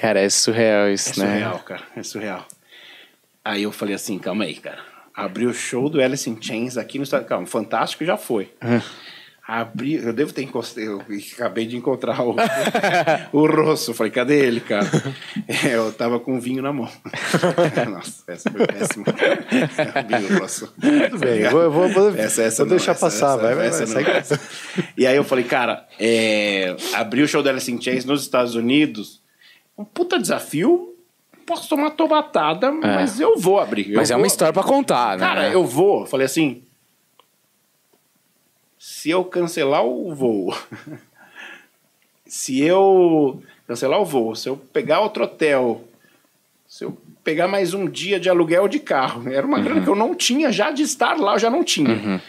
Cara, 0.00 0.20
é 0.20 0.28
surreal 0.28 0.88
isso, 0.88 1.20
É 1.20 1.24
né? 1.26 1.32
surreal, 1.32 1.58
cara. 1.60 1.82
É 1.96 2.02
surreal. 2.02 2.46
Aí 3.44 3.62
eu 3.64 3.72
falei 3.72 3.94
assim, 3.94 4.18
calma 4.18 4.44
aí, 4.44 4.54
cara. 4.54 4.78
Abri 5.14 5.46
o 5.46 5.52
show 5.52 5.88
do 5.88 6.00
Alice 6.00 6.28
in 6.30 6.40
Chains 6.40 6.76
aqui 6.76 6.98
no 6.98 7.04
estado. 7.04 7.26
Calma, 7.26 7.46
fantástico 7.46 8.04
já 8.04 8.16
foi. 8.16 8.52
Abri, 9.52 9.94
eu 9.96 10.12
devo 10.12 10.32
ter 10.32 10.42
encostado, 10.44 10.80
eu 10.84 11.02
acabei 11.34 11.66
de 11.66 11.76
encontrar 11.76 12.20
o, 12.22 12.36
o 13.32 13.46
Rosso. 13.46 13.92
Falei, 13.92 14.12
cadê 14.12 14.38
ele, 14.46 14.60
cara? 14.60 14.88
É, 15.48 15.74
eu 15.74 15.92
tava 15.92 16.20
com 16.20 16.38
vinho 16.38 16.62
na 16.62 16.72
mão. 16.72 16.88
Nossa, 17.90 18.22
essa 18.28 18.48
foi 18.48 18.64
péssima. 18.66 19.04
vinho 20.08 20.38
Rosso. 20.38 20.72
Tudo 20.80 21.18
bem, 21.18 21.40
eu 21.40 21.70
vou, 21.70 21.88
vou, 21.90 22.10
Essa, 22.16 22.42
essa 22.44 22.62
vou 22.64 22.70
não, 22.70 22.76
deixar 22.76 22.92
essa- 22.92 23.06
passar, 23.06 23.26
essa- 23.34 23.36
vai, 23.42 23.54
vai, 23.56 23.66
essa 23.66 23.86
vai, 23.86 24.04
não. 24.14 24.22
segue. 24.24 24.40
E 24.96 25.04
aí 25.06 25.16
eu 25.16 25.24
falei, 25.24 25.44
cara, 25.44 25.84
é, 25.98 26.76
abrir 26.94 27.22
o 27.22 27.28
show 27.28 27.42
da 27.42 27.50
Alice 27.50 27.70
in 27.72 27.80
Chains 27.80 28.04
nos 28.04 28.22
Estados 28.22 28.54
Unidos, 28.54 29.20
um 29.76 29.84
puta 29.84 30.16
desafio. 30.16 30.94
Posso 31.44 31.68
tomar 31.68 31.90
tomatada, 31.90 32.70
mas 32.70 33.18
eu 33.18 33.36
vou 33.36 33.58
abrir. 33.58 33.92
É. 33.94 33.96
Mas 33.96 34.12
é 34.12 34.14
uma 34.14 34.28
história 34.28 34.52
pra 34.52 34.62
contar, 34.62 35.18
né? 35.18 35.26
Cara, 35.26 35.48
eu 35.50 35.66
vou. 35.66 36.06
Falei 36.06 36.26
assim. 36.26 36.62
Se 38.82 39.10
eu 39.10 39.22
cancelar 39.22 39.84
o 39.84 40.14
voo, 40.14 40.56
se 42.26 42.62
eu 42.62 43.42
cancelar 43.68 44.00
o 44.00 44.06
voo, 44.06 44.34
se 44.34 44.48
eu 44.48 44.56
pegar 44.56 45.00
outro 45.00 45.24
hotel, 45.24 45.84
se 46.66 46.84
eu 46.86 46.96
pegar 47.22 47.46
mais 47.46 47.74
um 47.74 47.86
dia 47.86 48.18
de 48.18 48.30
aluguel 48.30 48.66
de 48.68 48.78
carro, 48.80 49.30
era 49.30 49.46
uma 49.46 49.58
Uhum. 49.58 49.64
grana 49.64 49.80
que 49.82 49.88
eu 49.88 49.94
não 49.94 50.14
tinha 50.14 50.50
já 50.50 50.70
de 50.70 50.82
estar 50.82 51.18
lá, 51.18 51.34
eu 51.34 51.38
já 51.38 51.50
não 51.50 51.62
tinha. 51.62 52.22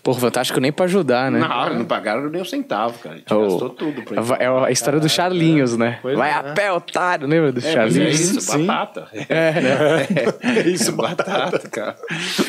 Porra, 0.00 0.20
fantástico 0.20 0.60
nem 0.60 0.70
pra 0.72 0.84
ajudar, 0.84 1.28
né? 1.30 1.40
Não, 1.40 1.74
não 1.80 1.84
pagaram 1.84 2.30
nem 2.30 2.40
um 2.40 2.44
centavo, 2.44 2.98
cara. 3.00 3.16
A 3.16 3.18
gente 3.18 3.34
Oh, 3.34 3.42
gastou 3.42 3.70
tudo 3.70 4.00
pra. 4.02 4.22
É 4.38 4.46
a 4.66 4.70
história 4.70 5.00
do 5.00 5.08
Charlinhos, 5.08 5.76
né? 5.76 5.98
Pois 6.00 6.16
Vai 6.16 6.30
é. 6.30 6.34
a 6.34 6.42
pé, 6.54 6.70
otário, 6.72 7.26
lembra 7.26 7.50
do 7.50 7.60
É, 7.60 7.68
é 7.68 7.72
Charlinhos? 7.72 8.20
isso, 8.20 8.40
Sim. 8.40 8.64
batata. 8.64 9.08
É, 9.28 9.52
né? 9.60 10.06
É 10.64 10.68
isso, 10.68 10.92
batata, 10.92 11.58
cara. 11.68 11.98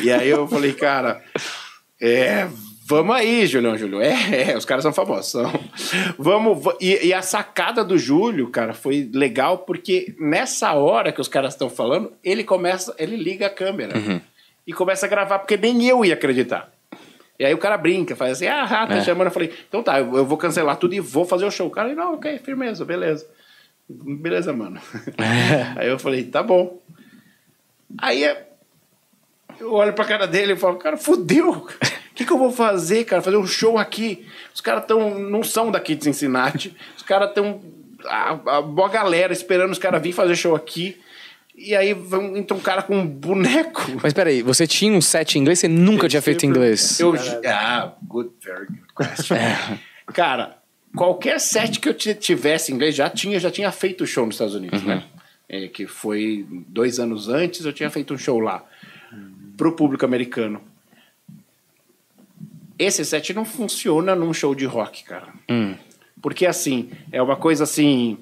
E 0.00 0.12
aí 0.12 0.28
eu 0.30 0.46
falei, 0.46 0.72
cara, 0.72 1.20
é, 2.00 2.48
vamos 2.86 3.14
aí, 3.16 3.46
Julião, 3.46 3.76
Júlio. 3.76 4.00
É, 4.00 4.50
é, 4.52 4.56
os 4.56 4.64
caras 4.64 4.82
são 4.82 4.92
famosos. 4.92 5.30
São. 5.30 5.52
Vamos. 6.18 6.62
va- 6.62 6.76
E, 6.80 7.06
e 7.08 7.12
a 7.14 7.22
sacada 7.22 7.84
do 7.84 7.96
Júlio, 7.98 8.48
cara, 8.50 8.72
foi 8.74 9.10
legal 9.12 9.58
porque 9.58 10.14
nessa 10.18 10.72
hora 10.74 11.12
que 11.12 11.20
os 11.20 11.28
caras 11.28 11.54
estão 11.54 11.68
falando, 11.70 12.12
ele 12.22 12.44
começa, 12.44 12.94
ele 12.98 13.16
liga 13.16 13.46
a 13.46 13.50
câmera 13.50 13.94
e 14.66 14.72
começa 14.72 15.06
a 15.06 15.08
gravar, 15.08 15.38
porque 15.40 15.56
nem 15.56 15.86
eu 15.86 16.04
ia 16.04 16.14
acreditar. 16.14 16.72
E 17.38 17.44
aí 17.44 17.52
o 17.52 17.58
cara 17.58 17.76
brinca, 17.76 18.14
faz 18.14 18.32
assim, 18.32 18.46
ah, 18.46 18.86
tá 18.86 18.96
É. 18.96 19.00
chamando. 19.02 19.26
Eu 19.26 19.32
falei, 19.32 19.52
então 19.68 19.82
tá, 19.82 19.98
eu 19.98 20.16
eu 20.16 20.24
vou 20.24 20.38
cancelar 20.38 20.76
tudo 20.76 20.94
e 20.94 21.00
vou 21.00 21.24
fazer 21.24 21.44
o 21.44 21.50
show. 21.50 21.66
O 21.66 21.70
cara, 21.70 21.92
não, 21.94 22.14
ok, 22.14 22.38
firmeza, 22.38 22.84
beleza. 22.84 23.26
Beleza, 23.88 24.52
mano. 24.52 24.80
aí 25.76 25.88
eu 25.88 25.98
falei, 25.98 26.24
tá 26.24 26.42
bom. 26.42 26.80
Aí 27.98 28.24
eu 29.60 29.72
olho 29.72 29.92
pra 29.92 30.04
cara 30.04 30.26
dele 30.26 30.52
e 30.52 30.56
falo, 30.56 30.76
cara, 30.76 30.96
fudeu. 30.96 31.66
O 32.14 32.16
que, 32.16 32.24
que 32.24 32.32
eu 32.32 32.38
vou 32.38 32.52
fazer, 32.52 33.04
cara? 33.04 33.20
Fazer 33.20 33.36
um 33.36 33.46
show 33.46 33.76
aqui. 33.76 34.24
Os 34.54 34.60
caras 34.60 34.82
estão. 34.82 35.18
não 35.18 35.42
são 35.42 35.68
daqui 35.72 35.96
de 35.96 36.04
Cincinnati. 36.04 36.72
Os 36.96 37.02
caras 37.02 37.30
estão. 37.30 37.60
A, 38.06 38.58
a 38.58 38.62
boa 38.62 38.88
galera 38.88 39.32
esperando 39.32 39.72
os 39.72 39.78
caras 39.80 40.00
virem 40.00 40.14
fazer 40.14 40.36
show 40.36 40.54
aqui. 40.54 40.96
E 41.56 41.74
aí 41.74 41.92
vão, 41.92 42.36
entra 42.36 42.56
um 42.56 42.60
cara 42.60 42.82
com 42.82 42.96
um 42.96 43.06
boneco. 43.06 43.82
Mas 44.02 44.12
peraí, 44.12 44.42
você 44.42 44.64
tinha 44.66 44.92
um 44.92 45.00
set 45.00 45.36
em 45.36 45.40
inglês, 45.40 45.58
você 45.58 45.66
nunca 45.68 46.08
tinha 46.08 46.22
feito 46.22 46.44
em 46.46 46.48
inglês. 46.50 47.00
Eu, 47.00 47.14
ah, 47.48 47.92
good, 48.04 48.30
very 48.44 48.66
good 48.66 48.82
question. 48.96 49.36
Cara, 50.12 50.58
qualquer 50.96 51.40
set 51.40 51.80
que 51.80 51.88
eu 51.88 51.94
ti- 51.94 52.14
tivesse 52.14 52.70
em 52.70 52.74
inglês 52.76 52.94
já 52.94 53.08
tinha, 53.10 53.38
já 53.40 53.50
tinha 53.50 53.70
feito 53.72 54.06
show 54.06 54.24
nos 54.26 54.34
Estados 54.36 54.54
Unidos, 54.54 54.82
né? 54.84 55.02
É, 55.48 55.68
que 55.68 55.86
foi 55.86 56.46
dois 56.68 56.98
anos 57.00 57.28
antes, 57.28 57.64
eu 57.64 57.72
tinha 57.72 57.90
feito 57.90 58.14
um 58.14 58.18
show 58.18 58.38
lá 58.40 58.64
pro 59.56 59.72
público 59.72 60.04
americano. 60.04 60.60
Esse 62.78 63.04
set 63.04 63.32
não 63.34 63.44
funciona 63.44 64.14
num 64.14 64.32
show 64.34 64.54
de 64.54 64.64
rock, 64.66 65.04
cara. 65.04 65.28
Porque 66.20 66.46
assim, 66.46 66.90
é 67.12 67.20
uma 67.22 67.36
coisa 67.36 67.64
assim. 67.64 68.18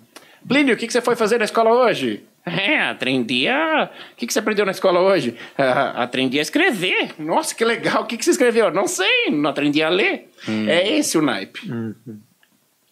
Plínio, 0.47 0.75
o 0.75 0.77
que, 0.77 0.87
que 0.87 0.93
você 0.93 1.01
foi 1.01 1.15
fazer 1.17 1.39
na 1.39 1.45
escola 1.45 1.71
hoje? 1.71 2.25
É, 2.45 2.89
aprendi 2.91 3.47
a. 3.47 3.89
O 4.13 4.17
que, 4.17 4.27
que 4.27 4.33
você 4.33 4.41
aprendeu 4.41 4.67
na 4.67 4.73
escola 4.73 4.99
hoje? 4.99 5.37
"Ah, 5.57 5.91
aprendi 6.03 6.41
a 6.41 6.43
escrever. 6.43 7.15
Nossa, 7.17 7.55
que 7.55 7.65
legal. 7.65 8.03
O 8.03 8.05
que, 8.07 8.17
que 8.17 8.25
você 8.25 8.33
escreveu? 8.33 8.69
Não 8.73 8.89
sei, 8.89 9.31
não 9.31 9.49
aprendi 9.51 9.81
a 9.81 9.89
ler. 9.89 10.29
É 10.67 10.97
esse 10.99 11.17
o 11.17 11.23
naipe. 11.23 11.61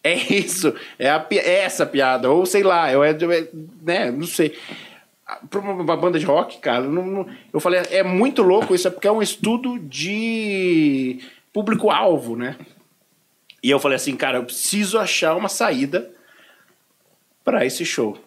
É 0.04 0.14
isso. 0.14 0.72
É, 0.96 1.10
a 1.10 1.26
é 1.32 1.62
essa 1.64 1.84
piada. 1.84 2.30
Ou 2.30 2.46
sei 2.46 2.62
lá, 2.62 2.92
eu, 2.92 3.02
é, 3.02 3.10
é- 3.10 3.48
né, 3.82 4.12
não 4.12 4.24
sei. 4.24 4.56
Para 5.50 5.58
uma, 5.58 5.72
uma 5.72 5.96
banda 5.96 6.16
de 6.16 6.24
rock, 6.26 6.58
cara, 6.58 6.82
não- 6.82 7.04
não- 7.04 7.26
eu 7.52 7.58
falei, 7.58 7.80
é 7.90 8.04
muito 8.04 8.42
louco 8.42 8.72
isso, 8.72 8.86
é 8.86 8.90
porque 8.92 9.08
é 9.08 9.12
um 9.12 9.20
estudo 9.20 9.80
de 9.80 11.18
público-alvo, 11.52 12.36
né? 12.36 12.56
E 13.62 13.70
eu 13.70 13.78
falei 13.78 13.96
assim, 13.96 14.16
cara, 14.16 14.38
eu 14.38 14.44
preciso 14.44 14.98
achar 14.98 15.36
uma 15.36 15.48
saída 15.48 16.10
para 17.44 17.64
esse 17.64 17.84
show. 17.84 18.18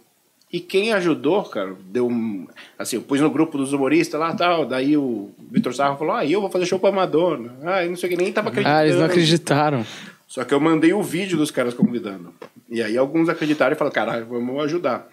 E 0.51 0.59
quem 0.59 0.93
ajudou, 0.93 1.43
cara, 1.45 1.75
deu 1.85 2.07
um. 2.07 2.47
Assim, 2.77 2.97
eu 2.97 3.01
pus 3.01 3.19
no 3.19 3.31
grupo 3.31 3.57
dos 3.57 3.73
humoristas 3.73 4.19
lá 4.19 4.35
tal. 4.35 4.67
Daí 4.67 4.95
o 4.95 5.31
Vitor 5.49 5.73
Sarro 5.73 5.97
falou: 5.97 6.13
Ah, 6.13 6.23
eu 6.23 6.39
vou 6.39 6.49
fazer 6.49 6.67
show 6.67 6.77
pra 6.77 6.91
Madonna. 6.91 7.57
Ah, 7.63 7.83
eu 7.83 7.89
não 7.89 7.97
sei 7.97 8.07
o 8.07 8.11
que, 8.11 8.21
nem 8.21 8.31
tava 8.31 8.49
acreditando. 8.49 8.77
Ah, 8.77 8.85
eles 8.85 8.97
não 8.97 9.05
acreditaram. 9.05 9.83
Só 10.27 10.43
que 10.43 10.53
eu 10.53 10.59
mandei 10.59 10.93
o 10.93 11.01
vídeo 11.01 11.37
dos 11.37 11.49
caras 11.49 11.73
convidando. 11.73 12.33
E 12.69 12.83
aí 12.83 12.95
alguns 12.95 13.29
acreditaram 13.29 13.75
e 13.75 13.77
falaram, 13.77 13.95
caralho, 13.95 14.25
vamos 14.27 14.63
ajudar. 14.63 15.07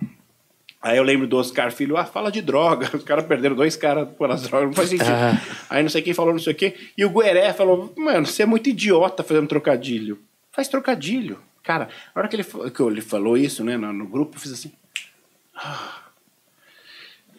Aí 0.82 0.96
eu 0.96 1.02
lembro 1.02 1.26
do 1.26 1.36
Oscar 1.36 1.70
Filho, 1.70 1.96
ah, 1.96 2.04
fala 2.06 2.32
de 2.32 2.40
droga. 2.40 2.90
Os 2.96 3.04
caras 3.04 3.26
perderam 3.26 3.54
dois 3.54 3.76
caras 3.76 4.08
pelas 4.16 4.42
drogas, 4.42 4.68
não 4.68 4.74
faz 4.74 4.88
sentido. 4.88 5.10
Ah. 5.10 5.38
Aí 5.68 5.82
não 5.82 5.90
sei 5.90 6.00
quem 6.00 6.14
falou 6.14 6.32
não 6.32 6.40
sei 6.40 6.52
o 6.52 6.56
quê. 6.56 6.74
E 6.96 7.04
o 7.04 7.10
Gueré 7.10 7.52
falou, 7.52 7.92
mano, 7.96 8.26
você 8.26 8.42
é 8.44 8.46
muito 8.46 8.68
idiota 8.70 9.22
fazendo 9.22 9.46
trocadilho. 9.46 10.18
Faz 10.52 10.68
trocadilho. 10.68 11.38
Cara, 11.62 11.88
na 12.14 12.20
hora 12.20 12.28
que 12.28 12.36
ele, 12.36 12.44
que 12.44 12.82
ele 12.82 13.00
falou 13.02 13.36
isso, 13.36 13.62
né, 13.62 13.76
no, 13.76 13.92
no 13.92 14.06
grupo, 14.06 14.36
eu 14.36 14.40
fiz 14.40 14.52
assim. 14.52 14.72
"Ah." 15.54 15.96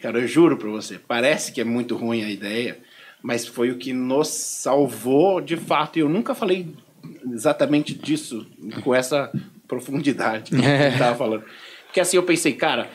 Cara, 0.00 0.18
eu 0.18 0.26
juro 0.26 0.56
pra 0.56 0.68
você, 0.68 0.98
parece 0.98 1.52
que 1.52 1.60
é 1.60 1.64
muito 1.64 1.96
ruim 1.96 2.24
a 2.24 2.30
ideia, 2.30 2.76
mas 3.22 3.46
foi 3.46 3.70
o 3.70 3.78
que 3.78 3.92
nos 3.92 4.28
salvou 4.28 5.40
de 5.40 5.56
fato. 5.56 5.96
E 5.96 6.00
eu 6.00 6.08
nunca 6.08 6.34
falei 6.34 6.74
exatamente 7.32 7.94
disso 7.94 8.44
com 8.82 8.92
essa 8.92 9.30
profundidade 9.68 10.50
que 10.50 10.56
eu 10.58 10.98
tava 10.98 11.16
falando. 11.16 11.44
Porque 11.86 12.00
assim 12.00 12.16
eu 12.16 12.24
pensei, 12.24 12.52
cara, 12.52 12.90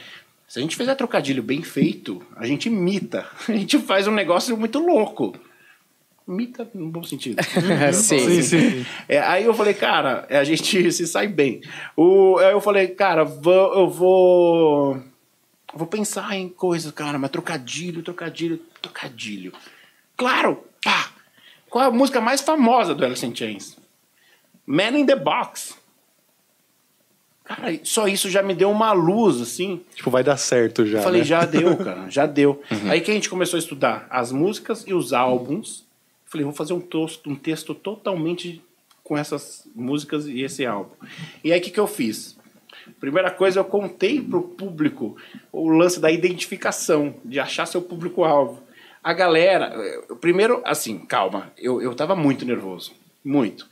se 0.47 0.59
a 0.59 0.61
gente 0.61 0.75
fizer 0.77 0.95
trocadilho 0.95 1.43
bem 1.43 1.61
feito, 1.61 2.25
a 2.35 2.45
gente 2.45 2.67
imita. 2.67 3.27
A 3.47 3.51
gente 3.51 3.77
faz 3.79 4.07
um 4.07 4.11
negócio 4.13 4.55
muito 4.57 4.79
louco. 4.79 5.35
Imita 6.27 6.69
no 6.73 6.89
bom 6.89 7.03
sentido. 7.03 7.41
Sim, 7.93 8.19
Sim, 8.19 8.41
sim. 8.41 8.85
É, 9.07 9.19
aí 9.19 9.45
eu 9.45 9.53
falei, 9.53 9.73
cara, 9.73 10.27
a 10.29 10.43
gente 10.43 10.91
se 10.91 11.07
sai 11.07 11.27
bem. 11.27 11.61
O, 11.95 12.37
aí 12.37 12.51
eu 12.51 12.59
falei, 12.61 12.87
cara, 12.89 13.23
vou- 13.23 13.73
eu 13.79 13.89
vou. 13.89 15.01
Vou 15.73 15.87
pensar 15.87 16.35
em 16.35 16.49
coisas, 16.49 16.91
cara, 16.91 17.17
mas 17.19 17.29
trocadilho, 17.29 18.01
trocadilho, 18.01 18.57
trocadilho. 18.81 19.53
Claro! 20.17 20.63
Pá! 20.83 21.11
Qual 21.69 21.83
é 21.83 21.87
a 21.87 21.91
música 21.91 22.19
mais 22.19 22.41
famosa 22.41 22.95
do 22.95 23.05
Alice 23.05 23.25
in 23.25 23.35
Chains? 23.35 23.77
Man 24.65 24.97
in 24.97 25.05
the 25.05 25.15
Box. 25.15 25.75
Cara, 27.47 27.79
só 27.83 28.07
isso 28.07 28.29
já 28.29 28.43
me 28.43 28.53
deu 28.53 28.69
uma 28.69 28.91
luz, 28.91 29.41
assim. 29.41 29.81
Tipo, 29.95 30.09
vai 30.11 30.23
dar 30.23 30.37
certo 30.37 30.85
já. 30.85 30.99
Eu 30.99 31.03
falei, 31.03 31.21
né? 31.21 31.25
já 31.27 31.45
deu, 31.45 31.77
cara, 31.83 32.09
já 32.09 32.25
deu. 32.25 32.61
Aí 32.89 32.99
que 33.01 33.09
a 33.09 33.13
gente 33.13 33.29
começou 33.29 33.57
a 33.57 33.59
estudar 33.59 34.05
as 34.09 34.31
músicas 34.31 34.83
e 34.85 34.93
os 34.93 35.13
álbuns. 35.13 35.85
Eu 36.25 36.31
falei, 36.31 36.43
vou 36.43 36.53
fazer 36.53 36.73
um, 36.73 36.79
tos- 36.81 37.21
um 37.25 37.35
texto 37.35 37.73
totalmente 37.73 38.61
com 39.03 39.17
essas 39.17 39.65
músicas 39.73 40.27
e 40.27 40.41
esse 40.41 40.65
álbum. 40.65 40.91
E 41.43 41.53
aí 41.53 41.59
o 41.59 41.63
que, 41.63 41.71
que 41.71 41.79
eu 41.79 41.87
fiz? 41.87 42.35
Primeira 42.99 43.31
coisa, 43.31 43.59
eu 43.59 43.65
contei 43.65 44.21
pro 44.21 44.41
público 44.41 45.15
o 45.51 45.69
lance 45.69 45.99
da 45.99 46.11
identificação, 46.11 47.15
de 47.23 47.39
achar 47.39 47.65
seu 47.65 47.81
público-alvo. 47.81 48.61
A 49.03 49.13
galera, 49.13 49.71
eh, 49.75 50.13
primeiro, 50.19 50.61
assim, 50.65 50.97
calma, 50.99 51.51
eu, 51.57 51.81
eu 51.81 51.93
tava 51.95 52.15
muito 52.15 52.45
nervoso, 52.45 52.91
muito. 53.23 53.65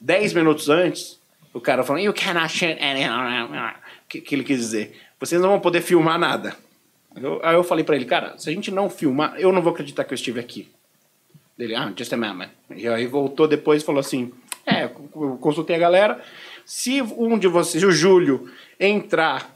Dez 0.00 0.32
minutos 0.34 0.68
antes, 0.68 1.18
o 1.52 1.60
cara 1.60 1.82
falou, 1.84 2.00
you 2.02 2.12
cannot 2.12 2.48
shoot 2.50 2.76
any... 2.82 3.04
O 3.04 4.08
que, 4.08 4.20
que 4.20 4.34
ele 4.34 4.44
quis 4.44 4.58
dizer? 4.58 5.00
Vocês 5.18 5.40
não 5.40 5.48
vão 5.50 5.60
poder 5.60 5.80
filmar 5.80 6.18
nada. 6.18 6.54
Eu- 7.16 7.40
aí 7.42 7.54
eu 7.54 7.64
falei 7.64 7.84
pra 7.84 7.96
ele, 7.96 8.04
cara, 8.04 8.36
se 8.38 8.48
a 8.50 8.52
gente 8.52 8.70
não 8.70 8.88
filmar, 8.90 9.34
eu 9.38 9.52
não 9.52 9.62
vou 9.62 9.72
acreditar 9.72 10.04
que 10.04 10.12
eu 10.12 10.16
estive 10.16 10.40
aqui. 10.40 10.68
Ele, 11.58 11.74
ah, 11.74 11.92
just 11.96 12.12
a 12.12 12.16
moment. 12.16 12.48
E 12.74 12.88
aí 12.88 13.06
voltou 13.06 13.46
depois 13.46 13.82
e 13.82 13.84
falou 13.84 14.00
assim: 14.00 14.32
É, 14.66 14.84
eu 14.84 15.36
consultei 15.40 15.76
a 15.76 15.78
galera. 15.78 16.20
Se 16.64 17.00
um 17.02 17.38
de 17.38 17.46
vocês, 17.46 17.84
o 17.84 17.92
Júlio, 17.92 18.50
entrar 18.80 19.54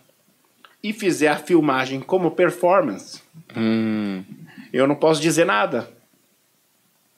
e 0.83 0.93
fizer 0.93 1.29
a 1.29 1.37
filmagem 1.37 2.01
como 2.01 2.31
performance, 2.31 3.21
eu 4.73 4.87
não 4.87 4.95
posso 4.95 5.21
dizer 5.21 5.47
nada. 5.47 5.91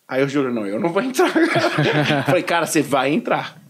Aí 0.06 0.22
o 0.22 0.28
Júlio, 0.28 0.52
não, 0.52 0.64
eu 0.66 0.80
não 0.80 0.90
vou 0.90 1.02
entrar. 1.02 1.28
Falei, 2.24 2.42
cara, 2.42 2.64
você 2.64 2.80
vai 2.80 3.12
entrar. 3.12 3.60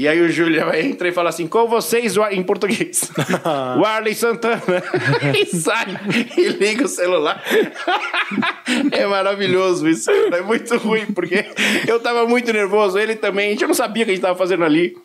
E 0.00 0.08
aí 0.08 0.18
o 0.18 0.30
Júlio 0.30 0.74
entra 0.74 1.08
e 1.08 1.12
fala 1.12 1.28
assim, 1.28 1.46
com 1.46 1.66
vocês, 1.66 2.16
em 2.30 2.42
português, 2.42 3.12
o 3.78 3.84
Arley 3.84 4.14
Santana. 4.14 4.62
e 5.38 5.44
sai, 5.44 5.88
e 6.38 6.48
liga 6.48 6.86
o 6.86 6.88
celular. 6.88 7.44
é 8.92 9.06
maravilhoso 9.06 9.86
isso, 9.86 10.10
é 10.10 10.40
muito 10.40 10.74
ruim, 10.78 11.04
porque 11.12 11.44
eu 11.86 12.00
tava 12.00 12.26
muito 12.26 12.50
nervoso, 12.50 12.98
ele 12.98 13.14
também, 13.14 13.48
a 13.48 13.50
gente 13.50 13.66
não 13.66 13.74
sabia 13.74 14.04
o 14.04 14.06
que 14.06 14.12
a 14.12 14.14
gente 14.14 14.22
tava 14.22 14.38
fazendo 14.38 14.64
ali. 14.64 14.96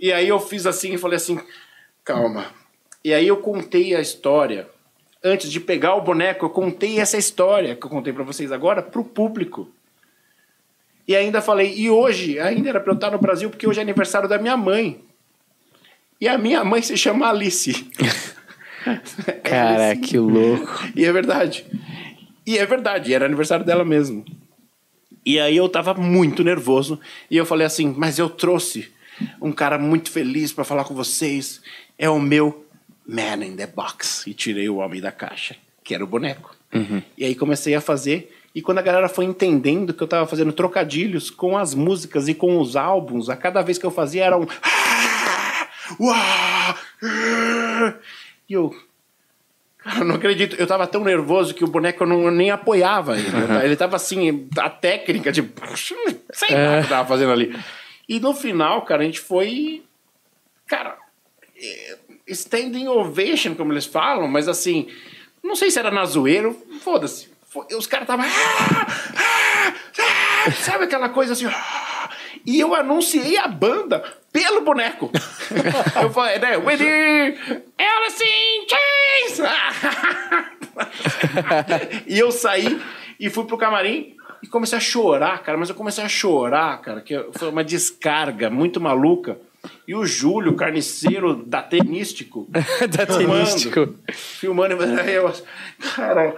E 0.00 0.10
aí 0.14 0.28
eu 0.28 0.40
fiz 0.40 0.64
assim 0.64 0.94
e 0.94 0.98
falei 0.98 1.18
assim, 1.18 1.38
calma. 2.02 2.46
E 3.04 3.12
aí 3.12 3.28
eu 3.28 3.36
contei 3.36 3.94
a 3.94 4.00
história. 4.00 4.66
Antes 5.22 5.52
de 5.52 5.60
pegar 5.60 5.94
o 5.94 6.00
boneco, 6.00 6.46
eu 6.46 6.50
contei 6.50 6.98
essa 6.98 7.18
história 7.18 7.76
que 7.76 7.84
eu 7.84 7.90
contei 7.90 8.14
pra 8.14 8.24
vocês 8.24 8.50
agora 8.50 8.80
pro 8.80 9.04
público. 9.04 9.70
E 11.08 11.16
ainda 11.16 11.40
falei, 11.40 11.74
e 11.74 11.88
hoje, 11.88 12.38
ainda 12.38 12.68
era 12.68 12.80
pra 12.80 12.92
eu 12.92 12.94
estar 12.94 13.10
no 13.10 13.18
Brasil, 13.18 13.48
porque 13.48 13.66
hoje 13.66 13.78
é 13.78 13.82
aniversário 13.82 14.28
da 14.28 14.36
minha 14.36 14.58
mãe. 14.58 15.00
E 16.20 16.28
a 16.28 16.36
minha 16.36 16.62
mãe 16.62 16.82
se 16.82 16.98
chama 16.98 17.30
Alice. 17.30 17.72
Cara, 19.42 19.90
Alice. 19.90 20.02
que 20.02 20.18
louco. 20.18 20.84
E 20.94 21.06
é 21.06 21.10
verdade. 21.10 21.64
E 22.46 22.58
é 22.58 22.66
verdade, 22.66 23.14
era 23.14 23.24
aniversário 23.24 23.64
dela 23.64 23.86
mesmo. 23.86 24.22
E 25.24 25.40
aí 25.40 25.56
eu 25.56 25.66
tava 25.68 25.94
muito 25.94 26.44
nervoso. 26.44 27.00
E 27.30 27.38
eu 27.38 27.46
falei 27.46 27.66
assim, 27.66 27.94
mas 27.96 28.18
eu 28.18 28.28
trouxe 28.28 28.88
um 29.40 29.50
cara 29.50 29.78
muito 29.78 30.10
feliz 30.10 30.52
pra 30.52 30.64
falar 30.64 30.84
com 30.84 30.94
vocês. 30.94 31.62
É 31.98 32.08
o 32.10 32.20
meu 32.20 32.66
Man 33.06 33.44
in 33.46 33.56
the 33.56 33.66
Box. 33.66 34.26
E 34.26 34.34
tirei 34.34 34.68
o 34.68 34.76
homem 34.76 35.00
da 35.00 35.10
caixa, 35.10 35.56
que 35.82 35.94
era 35.94 36.04
o 36.04 36.06
boneco. 36.06 36.54
E 37.16 37.24
aí 37.24 37.34
comecei 37.34 37.74
a 37.74 37.80
fazer. 37.80 38.34
E 38.54 38.62
quando 38.62 38.78
a 38.78 38.82
galera 38.82 39.08
foi 39.08 39.24
entendendo 39.24 39.92
que 39.92 40.02
eu 40.02 40.08
tava 40.08 40.26
fazendo 40.26 40.52
trocadilhos 40.52 41.30
com 41.30 41.56
as 41.56 41.74
músicas 41.74 42.28
e 42.28 42.34
com 42.34 42.58
os 42.58 42.76
álbuns, 42.76 43.28
a 43.28 43.36
cada 43.36 43.62
vez 43.62 43.78
que 43.78 43.86
eu 43.86 43.90
fazia 43.90 44.24
era 44.24 44.38
um. 44.38 44.46
E 48.48 48.52
eu. 48.54 48.74
Cara, 49.78 50.04
não 50.04 50.16
acredito. 50.16 50.56
Eu 50.56 50.66
tava 50.66 50.86
tão 50.86 51.04
nervoso 51.04 51.54
que 51.54 51.64
o 51.64 51.68
boneco 51.68 52.02
eu 52.02 52.06
não, 52.06 52.24
eu 52.24 52.30
nem 52.30 52.50
apoiava 52.50 53.16
ele. 53.16 53.28
Ele 53.64 53.76
tava 53.76 53.96
assim, 53.96 54.48
a 54.58 54.70
técnica, 54.70 55.30
tipo, 55.30 55.60
sei 55.76 56.54
lá 56.54 56.78
o 56.78 56.82
que 56.82 56.88
tava 56.88 57.08
fazendo 57.08 57.32
ali. 57.32 57.58
E 58.08 58.18
no 58.18 58.34
final, 58.34 58.82
cara, 58.82 59.02
a 59.02 59.04
gente 59.04 59.20
foi. 59.20 59.82
Cara, 60.66 60.96
eh, 61.56 61.96
standing 62.26 62.88
ovation, 62.88 63.54
como 63.54 63.72
eles 63.72 63.86
falam, 63.86 64.26
mas 64.28 64.48
assim, 64.48 64.88
não 65.42 65.54
sei 65.54 65.70
se 65.70 65.78
era 65.78 65.90
na 65.90 66.04
zoeira, 66.04 66.54
foda-se. 66.80 67.30
Os 67.76 67.86
caras 67.86 68.04
estavam. 68.04 68.26
sabe 70.60 70.84
aquela 70.84 71.08
coisa 71.08 71.32
assim. 71.32 71.46
"Ah", 71.46 72.10
E 72.46 72.60
eu 72.60 72.74
anunciei 72.74 73.36
a 73.38 73.48
banda 73.48 74.02
pelo 74.32 74.60
boneco. 74.60 75.10
eu 76.02 76.10
falei, 76.10 76.38
né? 76.38 76.56
Winnie, 76.58 77.38
Alice 77.78 78.24
in 78.24 78.66
Chains! 78.68 79.40
e 82.06 82.18
eu 82.18 82.30
saí 82.30 82.80
e 83.18 83.28
fui 83.30 83.44
pro 83.44 83.58
camarim 83.58 84.16
e 84.42 84.46
comecei 84.46 84.78
a 84.78 84.80
chorar, 84.80 85.42
cara. 85.42 85.58
Mas 85.58 85.68
eu 85.68 85.74
comecei 85.74 86.04
a 86.04 86.08
chorar, 86.08 86.80
cara, 86.80 87.00
que 87.00 87.14
foi 87.32 87.48
uma 87.50 87.64
descarga 87.64 88.48
muito 88.48 88.80
maluca. 88.80 89.38
E 89.86 89.94
o 89.94 90.06
Júlio, 90.06 90.54
carniceiro 90.54 91.34
da 91.34 91.62
Tenístico, 91.62 92.46
Da 92.50 93.06
filmando, 93.06 93.44
Tenístico. 93.44 93.94
filmando, 94.12 94.76
aí 95.00 95.14
eu, 95.14 95.32
cara. 95.96 96.36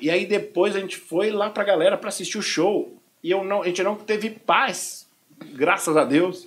E 0.00 0.10
aí 0.10 0.26
depois 0.26 0.76
a 0.76 0.80
gente 0.80 0.96
foi 0.96 1.30
lá 1.30 1.50
pra 1.50 1.64
galera 1.64 1.96
pra 1.98 2.08
assistir 2.08 2.38
o 2.38 2.42
show. 2.42 2.96
E 3.22 3.30
eu 3.30 3.42
não, 3.42 3.62
a 3.62 3.66
gente 3.66 3.82
não 3.82 3.96
teve 3.96 4.30
paz, 4.30 5.06
graças 5.54 5.96
a 5.96 6.04
Deus, 6.04 6.46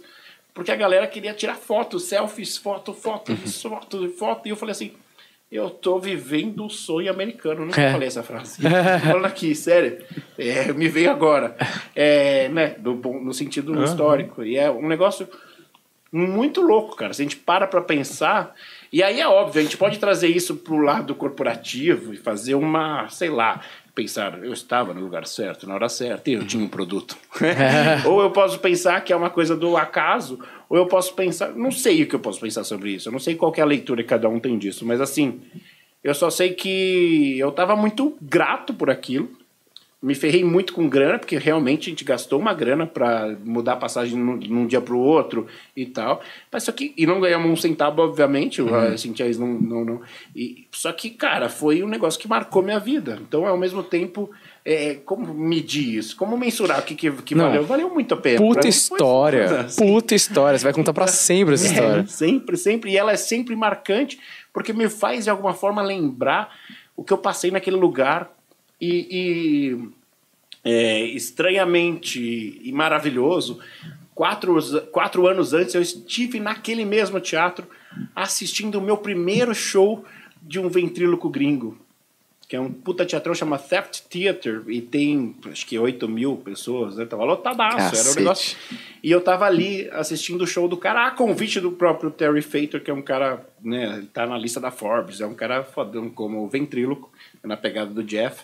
porque 0.53 0.71
a 0.71 0.75
galera 0.75 1.05
queria 1.07 1.33
tirar 1.33 1.55
fotos, 1.55 2.05
selfies, 2.05 2.55
foto, 2.57 2.93
foto, 2.93 3.35
foto, 3.35 4.09
foto. 4.11 4.47
E 4.47 4.51
eu 4.51 4.55
falei 4.55 4.71
assim: 4.71 4.93
eu 5.51 5.69
tô 5.69 5.99
vivendo 5.99 6.65
o 6.65 6.69
sonho 6.69 7.11
americano. 7.11 7.61
Eu 7.61 7.65
nunca 7.65 7.81
É. 7.81 7.91
falei 7.91 8.07
essa 8.07 8.23
frase. 8.23 8.61
Falando 8.61 9.25
aqui, 9.25 9.53
sério. 9.55 10.01
É, 10.37 10.71
me 10.71 10.87
veio 10.87 11.11
agora. 11.11 11.57
É, 11.95 12.47
né, 12.49 12.75
do, 12.79 12.93
no 12.95 13.33
sentido 13.33 13.83
histórico. 13.83 14.43
E 14.43 14.55
é 14.57 14.69
um 14.71 14.87
negócio 14.87 15.27
muito 16.11 16.61
louco, 16.61 16.95
cara. 16.95 17.13
Se 17.13 17.21
a 17.21 17.25
gente 17.25 17.37
para 17.37 17.67
pra 17.67 17.81
pensar. 17.81 18.53
E 18.91 19.03
aí 19.03 19.19
é 19.19 19.27
óbvio, 19.27 19.59
a 19.59 19.63
gente 19.63 19.77
pode 19.77 19.99
trazer 19.99 20.29
isso 20.29 20.55
pro 20.55 20.79
lado 20.79 21.13
corporativo 21.13 22.13
e 22.13 22.17
fazer 22.17 22.55
uma, 22.55 23.07
sei 23.09 23.29
lá, 23.29 23.61
pensar, 23.93 24.43
eu 24.43 24.53
estava 24.53 24.93
no 24.93 25.01
lugar 25.01 25.27
certo, 25.27 25.67
na 25.67 25.75
hora 25.75 25.89
certa, 25.89 26.29
e 26.29 26.33
eu 26.33 26.45
tinha 26.45 26.63
um 26.63 26.67
produto. 26.67 27.17
ou 28.07 28.21
eu 28.21 28.31
posso 28.31 28.57
pensar 28.59 29.01
que 29.01 29.13
é 29.13 29.15
uma 29.15 29.29
coisa 29.29 29.55
do 29.55 29.77
acaso, 29.77 30.39
ou 30.67 30.77
eu 30.77 30.87
posso 30.87 31.13
pensar, 31.13 31.49
não 31.51 31.69
sei 31.69 32.03
o 32.03 32.07
que 32.07 32.15
eu 32.15 32.19
posso 32.19 32.39
pensar 32.39 32.63
sobre 32.63 32.91
isso, 32.91 33.09
eu 33.09 33.11
não 33.11 33.19
sei 33.19 33.35
qual 33.35 33.53
é 33.55 33.61
a 33.61 33.65
leitura 33.65 34.01
que 34.01 34.09
cada 34.09 34.29
um 34.29 34.39
tem 34.39 34.57
disso, 34.57 34.85
mas 34.85 35.01
assim, 35.01 35.41
eu 36.03 36.15
só 36.15 36.29
sei 36.29 36.53
que 36.53 37.37
eu 37.37 37.49
estava 37.49 37.75
muito 37.75 38.17
grato 38.21 38.73
por 38.73 38.89
aquilo. 38.89 39.37
Me 40.01 40.15
ferrei 40.15 40.45
muito 40.45 40.71
com 40.71 40.87
grana, 40.87 41.19
porque 41.19 41.37
realmente 41.37 41.87
a 41.87 41.89
gente 41.89 42.05
gastou 42.05 42.39
uma 42.39 42.53
grana 42.53 42.87
para 42.87 43.35
mudar 43.43 43.73
a 43.73 43.75
passagem 43.75 44.17
num, 44.17 44.37
num 44.37 44.65
dia 44.65 44.79
para 44.79 44.95
o 44.95 44.99
outro 44.99 45.45
e 45.75 45.85
tal. 45.85 46.21
Mas 46.49 46.63
só 46.63 46.71
que. 46.71 46.93
E 46.95 47.05
não 47.05 47.19
ganhamos 47.19 47.51
um 47.51 47.55
centavo, 47.57 48.01
obviamente. 48.01 48.61
Uhum. 48.61 48.93
O 48.93 48.97
Cintia 48.97 49.29
não, 49.37 49.47
não, 49.47 49.83
não. 49.83 50.01
E, 50.33 50.65
só 50.71 50.93
que, 50.93 51.09
cara, 51.09 51.49
foi 51.49 51.83
um 51.83 51.87
negócio 51.87 52.17
que 52.17 52.29
marcou 52.29 52.63
minha 52.63 52.79
vida. 52.79 53.19
Então, 53.21 53.45
ao 53.45 53.57
mesmo 53.57 53.83
tempo. 53.83 54.29
É, 54.63 54.95
como 55.05 55.33
medir 55.33 55.97
isso? 55.97 56.15
Como 56.15 56.37
mensurar 56.37 56.79
o 56.79 56.83
que, 56.83 56.93
que, 56.93 57.11
que 57.11 57.33
valeu? 57.33 57.63
Valeu 57.65 57.89
muito 57.89 58.13
a 58.13 58.17
pena. 58.17 58.37
Puta 58.37 58.63
mim 58.63 58.69
história. 58.69 59.61
assim. 59.61 59.85
Puta 59.85 60.13
história. 60.13 60.59
Você 60.59 60.63
vai 60.63 60.73
contar 60.73 60.93
pra 60.93 61.07
sempre 61.07 61.55
essa 61.55 61.65
história. 61.65 62.01
É, 62.01 62.05
sempre, 62.05 62.57
sempre. 62.57 62.91
E 62.91 62.97
ela 62.97 63.11
é 63.11 63.17
sempre 63.17 63.55
marcante, 63.55 64.19
porque 64.53 64.71
me 64.71 64.87
faz, 64.87 65.23
de 65.23 65.29
alguma 65.29 65.53
forma, 65.53 65.81
lembrar 65.81 66.53
o 66.95 67.03
que 67.03 67.11
eu 67.11 67.17
passei 67.17 67.49
naquele 67.51 67.77
lugar. 67.77 68.29
E, 68.79 69.07
e, 69.11 69.89
é, 70.63 71.05
estranhamente 71.05 72.19
e 72.63 72.71
maravilhoso, 72.71 73.59
quatro, 74.15 74.57
quatro 74.91 75.27
anos 75.27 75.53
antes 75.53 75.75
eu 75.75 75.81
estive 75.81 76.39
naquele 76.39 76.85
mesmo 76.85 77.19
teatro 77.19 77.67
assistindo 78.15 78.75
o 78.75 78.81
meu 78.81 78.97
primeiro 78.97 79.53
show 79.53 80.05
de 80.41 80.59
um 80.59 80.69
ventríloco 80.69 81.29
gringo. 81.29 81.77
Que 82.49 82.55
é 82.55 82.59
um 82.59 82.71
puta 82.71 83.05
teatrão, 83.05 83.35
chama 83.35 83.59
Theft 83.59 84.01
Theater, 84.09 84.63
e 84.67 84.81
tem 84.81 85.35
acho 85.51 85.67
que 85.67 85.77
8 85.77 86.09
mil 86.09 86.35
pessoas, 86.37 86.97
né? 86.97 87.05
Tava 87.05 87.23
lotadaço, 87.23 87.95
era 87.95 88.09
um 88.09 88.15
negócio. 88.15 88.57
E 89.03 89.11
eu 89.11 89.21
tava 89.21 89.45
ali 89.45 89.87
assistindo 89.91 90.41
o 90.41 90.47
show 90.47 90.67
do 90.67 90.75
cara, 90.75 91.05
a 91.05 91.11
convite 91.11 91.59
do 91.59 91.71
próprio 91.71 92.09
Terry 92.09 92.41
Fator, 92.41 92.81
que 92.81 92.89
é 92.89 92.93
um 92.93 93.03
cara, 93.03 93.47
né, 93.63 93.97
ele 93.97 94.07
tá 94.07 94.25
na 94.25 94.35
lista 94.35 94.59
da 94.59 94.71
Forbes, 94.71 95.21
é 95.21 95.27
um 95.27 95.35
cara 95.35 95.63
fodão 95.63 96.09
como 96.09 96.49
ventríloco, 96.49 97.11
na 97.43 97.55
pegada 97.55 97.91
do 97.91 98.03
Jeff. 98.03 98.43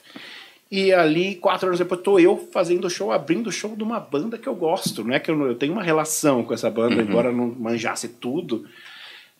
E 0.72 0.94
ali, 0.94 1.36
quatro 1.36 1.68
anos 1.68 1.80
depois, 1.80 2.02
tô 2.02 2.20
eu 2.20 2.38
fazendo 2.52 2.89
show, 2.89 3.12
abrindo 3.12 3.52
show 3.52 3.76
de 3.76 3.84
uma 3.84 4.00
banda 4.00 4.38
que 4.38 4.48
eu 4.48 4.56
gosto, 4.56 5.04
não 5.04 5.15
é 5.15 5.20
que 5.20 5.32
eu, 5.32 5.48
eu 5.48 5.56
tenho 5.56 5.74
uma 5.74 5.84
relação 5.84 6.44
com 6.44 6.54
essa 6.54 6.70
banda, 6.70 7.02
embora 7.02 7.32
não 7.32 7.48
manjasse 7.48 8.08
tudo. 8.08 8.68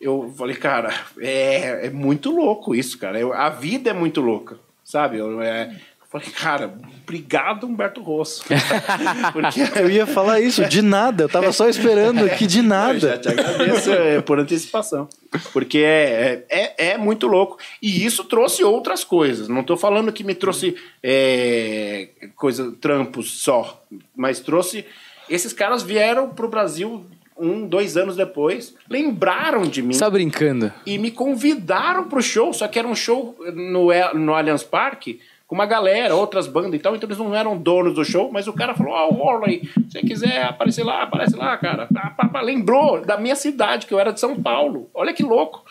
Eu 0.00 0.32
falei, 0.36 0.56
cara, 0.56 0.92
é, 1.18 1.86
é 1.86 1.90
muito 1.90 2.30
louco 2.30 2.74
isso, 2.74 2.98
cara. 2.98 3.18
Eu- 3.18 3.32
a 3.32 3.48
vida 3.48 3.90
é 3.90 3.92
muito 3.92 4.20
louca, 4.20 4.58
sabe? 4.84 5.16
Eu, 5.18 5.40
é, 5.40 5.70
eu 6.00 6.06
falei, 6.10 6.28
cara, 6.28 6.74
obrigado, 7.02 7.66
Humberto 7.66 8.02
Rosso. 8.02 8.44
Porque 9.32 9.60
Eu 9.80 9.88
ia 9.90 10.06
falar 10.06 10.40
isso, 10.40 10.64
de 10.68 10.82
nada. 10.82 11.24
Eu 11.24 11.28
tava 11.30 11.50
só 11.50 11.66
esperando 11.68 12.24
aqui 12.26 12.46
de 12.46 12.58
eu 12.58 12.62
já 12.64 12.68
nada. 12.68 13.18
te 13.18 13.28
agradeço 13.28 13.90
é, 13.92 14.20
por 14.20 14.38
antecipação. 14.38 15.08
Porque 15.52 15.78
é, 15.78 16.44
é, 16.50 16.90
é 16.92 16.98
muito 16.98 17.26
louco. 17.26 17.58
E 17.80 18.04
isso 18.04 18.22
trouxe 18.24 18.62
outras 18.62 19.02
coisas. 19.02 19.48
Não 19.48 19.62
estou 19.62 19.76
falando 19.78 20.12
que 20.12 20.22
me 20.24 20.34
trouxe 20.34 20.76
é, 21.02 22.08
coisa, 22.36 22.72
trampos 22.80 23.40
só. 23.42 23.82
Mas 24.14 24.40
trouxe. 24.40 24.84
Esses 25.28 25.52
caras 25.52 25.82
vieram 25.82 26.28
pro 26.28 26.48
Brasil 26.48 27.04
um, 27.38 27.66
dois 27.66 27.96
anos 27.96 28.16
depois, 28.16 28.74
lembraram 28.88 29.62
de 29.62 29.82
mim 29.82 29.92
Você 29.92 30.00
tá 30.00 30.10
brincando? 30.10 30.72
e 30.84 30.98
me 30.98 31.10
convidaram 31.10 32.08
pro 32.08 32.22
show, 32.22 32.52
só 32.52 32.66
que 32.68 32.78
era 32.78 32.88
um 32.88 32.94
show 32.94 33.36
no, 33.54 33.88
no 34.14 34.34
Allianz 34.34 34.62
Parque 34.62 35.20
com 35.46 35.54
uma 35.54 35.66
galera, 35.66 36.14
outras 36.16 36.48
bandas 36.48 36.74
e 36.74 36.78
tal, 36.80 36.96
então 36.96 37.06
eles 37.06 37.18
não 37.18 37.32
eram 37.34 37.56
donos 37.56 37.94
do 37.94 38.04
show, 38.04 38.30
mas 38.32 38.48
o 38.48 38.52
cara 38.52 38.74
falou, 38.74 38.92
ó, 38.92 39.08
oh, 39.08 39.24
Warley, 39.24 39.62
se 39.88 39.92
você 39.92 40.00
quiser 40.00 40.42
aparecer 40.42 40.82
lá, 40.82 41.02
aparece 41.04 41.36
lá, 41.36 41.56
cara. 41.56 41.86
Pá, 41.92 42.10
pá, 42.16 42.26
pá. 42.28 42.40
Lembrou 42.40 43.00
da 43.04 43.16
minha 43.16 43.36
cidade, 43.36 43.86
que 43.86 43.94
eu 43.94 44.00
era 44.00 44.12
de 44.12 44.18
São 44.18 44.34
Paulo. 44.42 44.90
Olha 44.92 45.12
que 45.12 45.22
louco. 45.22 45.64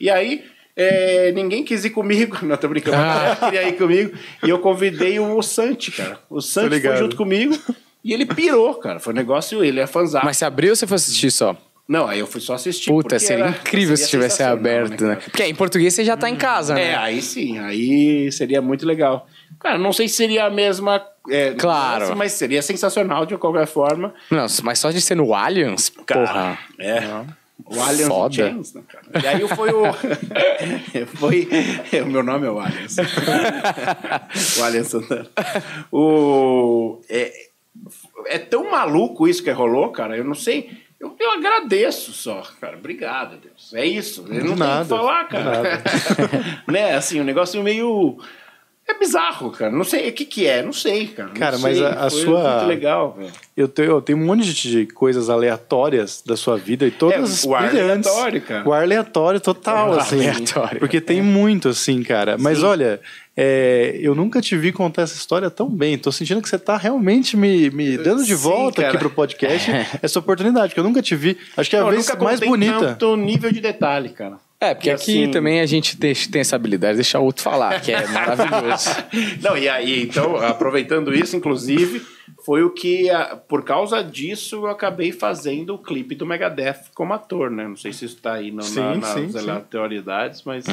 E 0.00 0.08
aí, 0.08 0.44
é, 0.74 1.30
ninguém 1.32 1.62
quis 1.62 1.84
ir 1.84 1.90
comigo, 1.90 2.38
não 2.46 2.56
tô 2.56 2.68
brincando, 2.68 2.96
Ah. 2.96 3.36
queria 3.38 3.68
ir 3.68 3.76
comigo, 3.76 4.16
e 4.42 4.48
eu 4.48 4.60
convidei 4.60 5.20
o 5.20 5.42
Santi, 5.42 5.90
cara. 5.92 6.18
O 6.30 6.40
Santi 6.40 6.80
foi 6.80 6.96
junto 6.96 7.14
comigo 7.14 7.54
e 8.04 8.12
ele 8.12 8.26
pirou, 8.26 8.74
cara. 8.74 8.98
Foi 9.00 9.12
um 9.12 9.16
negócio, 9.16 9.62
ele 9.64 9.80
é 9.80 9.86
fanzão. 9.86 10.20
Mas 10.24 10.36
você 10.36 10.44
abriu 10.44 10.70
ou 10.70 10.76
você 10.76 10.86
foi 10.86 10.96
assistir 10.96 11.30
só? 11.30 11.56
Não, 11.88 12.06
aí 12.06 12.18
eu 12.18 12.26
fui 12.26 12.40
só 12.40 12.52
assistir. 12.54 12.90
Puta, 12.90 13.18
seria 13.18 13.44
era- 13.46 13.50
incrível 13.56 13.96
se 13.96 14.02
seria 14.04 14.10
tivesse 14.26 14.36
sensacional, 14.36 14.58
aberto, 14.58 15.04
né? 15.06 15.16
Porque 15.24 15.42
em 15.44 15.54
português 15.54 15.94
você 15.94 16.04
já 16.04 16.18
tá 16.18 16.28
em 16.28 16.36
casa, 16.36 16.74
É, 16.78 16.88
né? 16.92 16.96
aí 16.96 17.22
sim, 17.22 17.58
aí 17.58 18.30
seria 18.30 18.60
muito 18.60 18.84
legal. 18.84 19.26
Cara, 19.58 19.78
não 19.78 19.90
sei 19.92 20.06
se 20.06 20.16
seria 20.16 20.44
a 20.44 20.50
mesma. 20.50 21.02
é, 21.30 21.52
Claro. 21.54 22.14
Mas 22.14 22.32
seria 22.32 22.60
sensacional 22.60 23.24
de 23.24 23.36
qualquer 23.38 23.66
forma. 23.66 24.12
Não, 24.30 24.44
mas 24.62 24.78
só 24.78 24.90
de 24.90 25.00
ser 25.00 25.14
no 25.14 25.34
Allianz, 25.34 25.90
Cara, 26.04 26.26
porra. 26.26 26.58
É. 26.78 27.02
O 27.64 27.80
Allianz 27.80 28.06
Foda. 28.08 28.34
Chains, 28.34 28.74
né, 28.74 28.82
cara? 28.86 29.24
E 29.24 29.26
aí 29.26 29.48
foi 29.48 29.70
o. 29.72 29.82
foi. 31.16 31.48
O 32.02 32.06
meu 32.06 32.22
nome 32.22 32.46
é 32.46 32.50
o 32.50 32.60
Allianz. 32.60 32.96
o 34.58 34.62
Allianz 34.62 34.88
Santana. 34.88 35.26
O. 35.90 37.00
É, 37.08 37.32
é 38.28 38.38
tão 38.38 38.70
maluco 38.70 39.26
isso 39.28 39.42
que 39.42 39.50
rolou, 39.50 39.90
cara. 39.90 40.16
Eu 40.16 40.24
não 40.24 40.34
sei. 40.34 40.70
Eu, 41.00 41.14
eu 41.18 41.30
agradeço 41.32 42.12
só, 42.12 42.42
cara. 42.60 42.76
Obrigado, 42.76 43.36
Deus. 43.38 43.72
É 43.74 43.86
isso. 43.86 44.24
Eu 44.28 44.34
não 44.34 44.40
tenho 44.40 44.52
o 44.52 44.56
nada, 44.56 44.82
que 44.82 44.88
falar, 44.88 45.24
cara. 45.28 45.82
né? 46.66 46.94
Assim, 46.96 47.20
um 47.20 47.24
negócio 47.24 47.62
meio. 47.62 48.18
É 48.90 48.98
bizarro, 48.98 49.50
cara. 49.50 49.70
Não 49.70 49.84
sei 49.84 50.08
o 50.08 50.12
que 50.14 50.24
que 50.24 50.46
é, 50.46 50.62
não 50.62 50.72
sei, 50.72 51.08
cara. 51.08 51.28
Não 51.28 51.34
Cara, 51.36 51.58
mas 51.58 51.76
sei. 51.76 51.86
a- 51.86 52.06
a 52.06 52.10
Foi 52.10 52.20
sua- 52.22 52.52
muito 52.54 52.66
legal, 52.68 53.12
velho. 53.18 53.30
Eu 53.54 53.68
tenho, 53.68 53.90
eu 53.90 54.00
tenho 54.00 54.16
um 54.18 54.24
monte 54.24 54.52
de 54.54 54.86
coisas 54.86 55.28
aleatórias 55.28 56.22
da 56.24 56.36
sua 56.38 56.56
vida 56.56 56.86
e 56.86 56.90
todas 56.90 57.44
É, 57.44 57.48
o 57.48 57.54
ar 57.54 57.68
brilhantes. 57.68 58.10
aleatório, 58.10 58.40
cara. 58.40 58.66
O 58.68 58.72
ar 58.72 58.82
aleatório 58.82 59.40
total, 59.40 59.90
O 59.90 59.92
ar 59.92 59.98
assim. 60.00 60.26
aleatório. 60.26 60.78
Porque 60.80 61.02
tem 61.02 61.20
muito, 61.20 61.68
assim, 61.68 62.02
cara. 62.02 62.36
Mas 62.38 62.58
Sim. 62.60 62.64
olha, 62.64 62.98
é, 63.40 63.96
eu 64.02 64.16
nunca 64.16 64.40
te 64.40 64.56
vi 64.56 64.72
contar 64.72 65.02
essa 65.02 65.14
história 65.14 65.48
tão 65.48 65.68
bem. 65.70 65.96
Tô 65.96 66.10
sentindo 66.10 66.42
que 66.42 66.48
você 66.48 66.58
tá 66.58 66.76
realmente 66.76 67.36
me, 67.36 67.70
me 67.70 67.96
dando 67.96 68.24
de 68.24 68.34
Sim, 68.36 68.42
volta 68.42 68.80
aqui 68.82 68.90
cara. 68.90 68.98
pro 68.98 69.10
podcast 69.10 69.70
essa 70.02 70.18
oportunidade, 70.18 70.74
que 70.74 70.80
eu 70.80 70.82
nunca 70.84 71.00
te 71.00 71.14
vi. 71.14 71.38
Acho 71.56 71.70
que 71.70 71.76
é 71.76 71.78
a 71.78 71.82
Eu 71.82 71.90
vez 71.90 72.04
nunca 72.08 72.24
mais 72.24 72.40
bonita. 72.40 72.80
tanto 72.80 73.14
nível 73.16 73.52
de 73.52 73.60
detalhe, 73.60 74.08
cara. 74.08 74.38
É, 74.60 74.74
porque 74.74 74.88
E 74.88 74.92
aqui 74.92 75.22
assim- 75.22 75.30
também 75.30 75.60
a 75.60 75.66
gente 75.66 75.96
tem, 75.96 76.12
tem 76.12 76.40
essa 76.40 76.56
habilidade 76.56 76.94
de 76.94 76.96
deixar 76.96 77.20
o 77.20 77.24
outro 77.26 77.44
falar, 77.44 77.80
que 77.80 77.92
é 77.92 78.04
maravilhoso. 78.08 78.90
Não, 79.40 79.56
e 79.56 79.68
aí, 79.68 80.02
então, 80.02 80.34
aproveitando 80.36 81.14
isso, 81.14 81.36
inclusive, 81.36 82.02
foi 82.44 82.64
o 82.64 82.70
que, 82.70 83.08
a- 83.08 83.36
por 83.36 83.62
causa 83.62 84.02
disso, 84.02 84.56
eu 84.56 84.66
acabei 84.66 85.12
fazendo 85.12 85.74
o 85.76 85.78
clipe 85.78 86.16
do 86.16 86.26
Megadeth 86.26 86.86
como 86.92 87.14
ator, 87.14 87.52
né? 87.52 87.68
Não 87.68 87.76
sei 87.76 87.92
se 87.92 88.04
isso 88.06 88.16
tá 88.16 88.32
aí 88.32 88.50
no, 88.50 88.62
Sim, 88.64 88.80
na, 88.80 88.94
nas 88.96 89.08
sim, 89.10 89.30
sim. 89.30 89.38
aleatoriedades, 89.38 90.42
mas, 90.44 90.64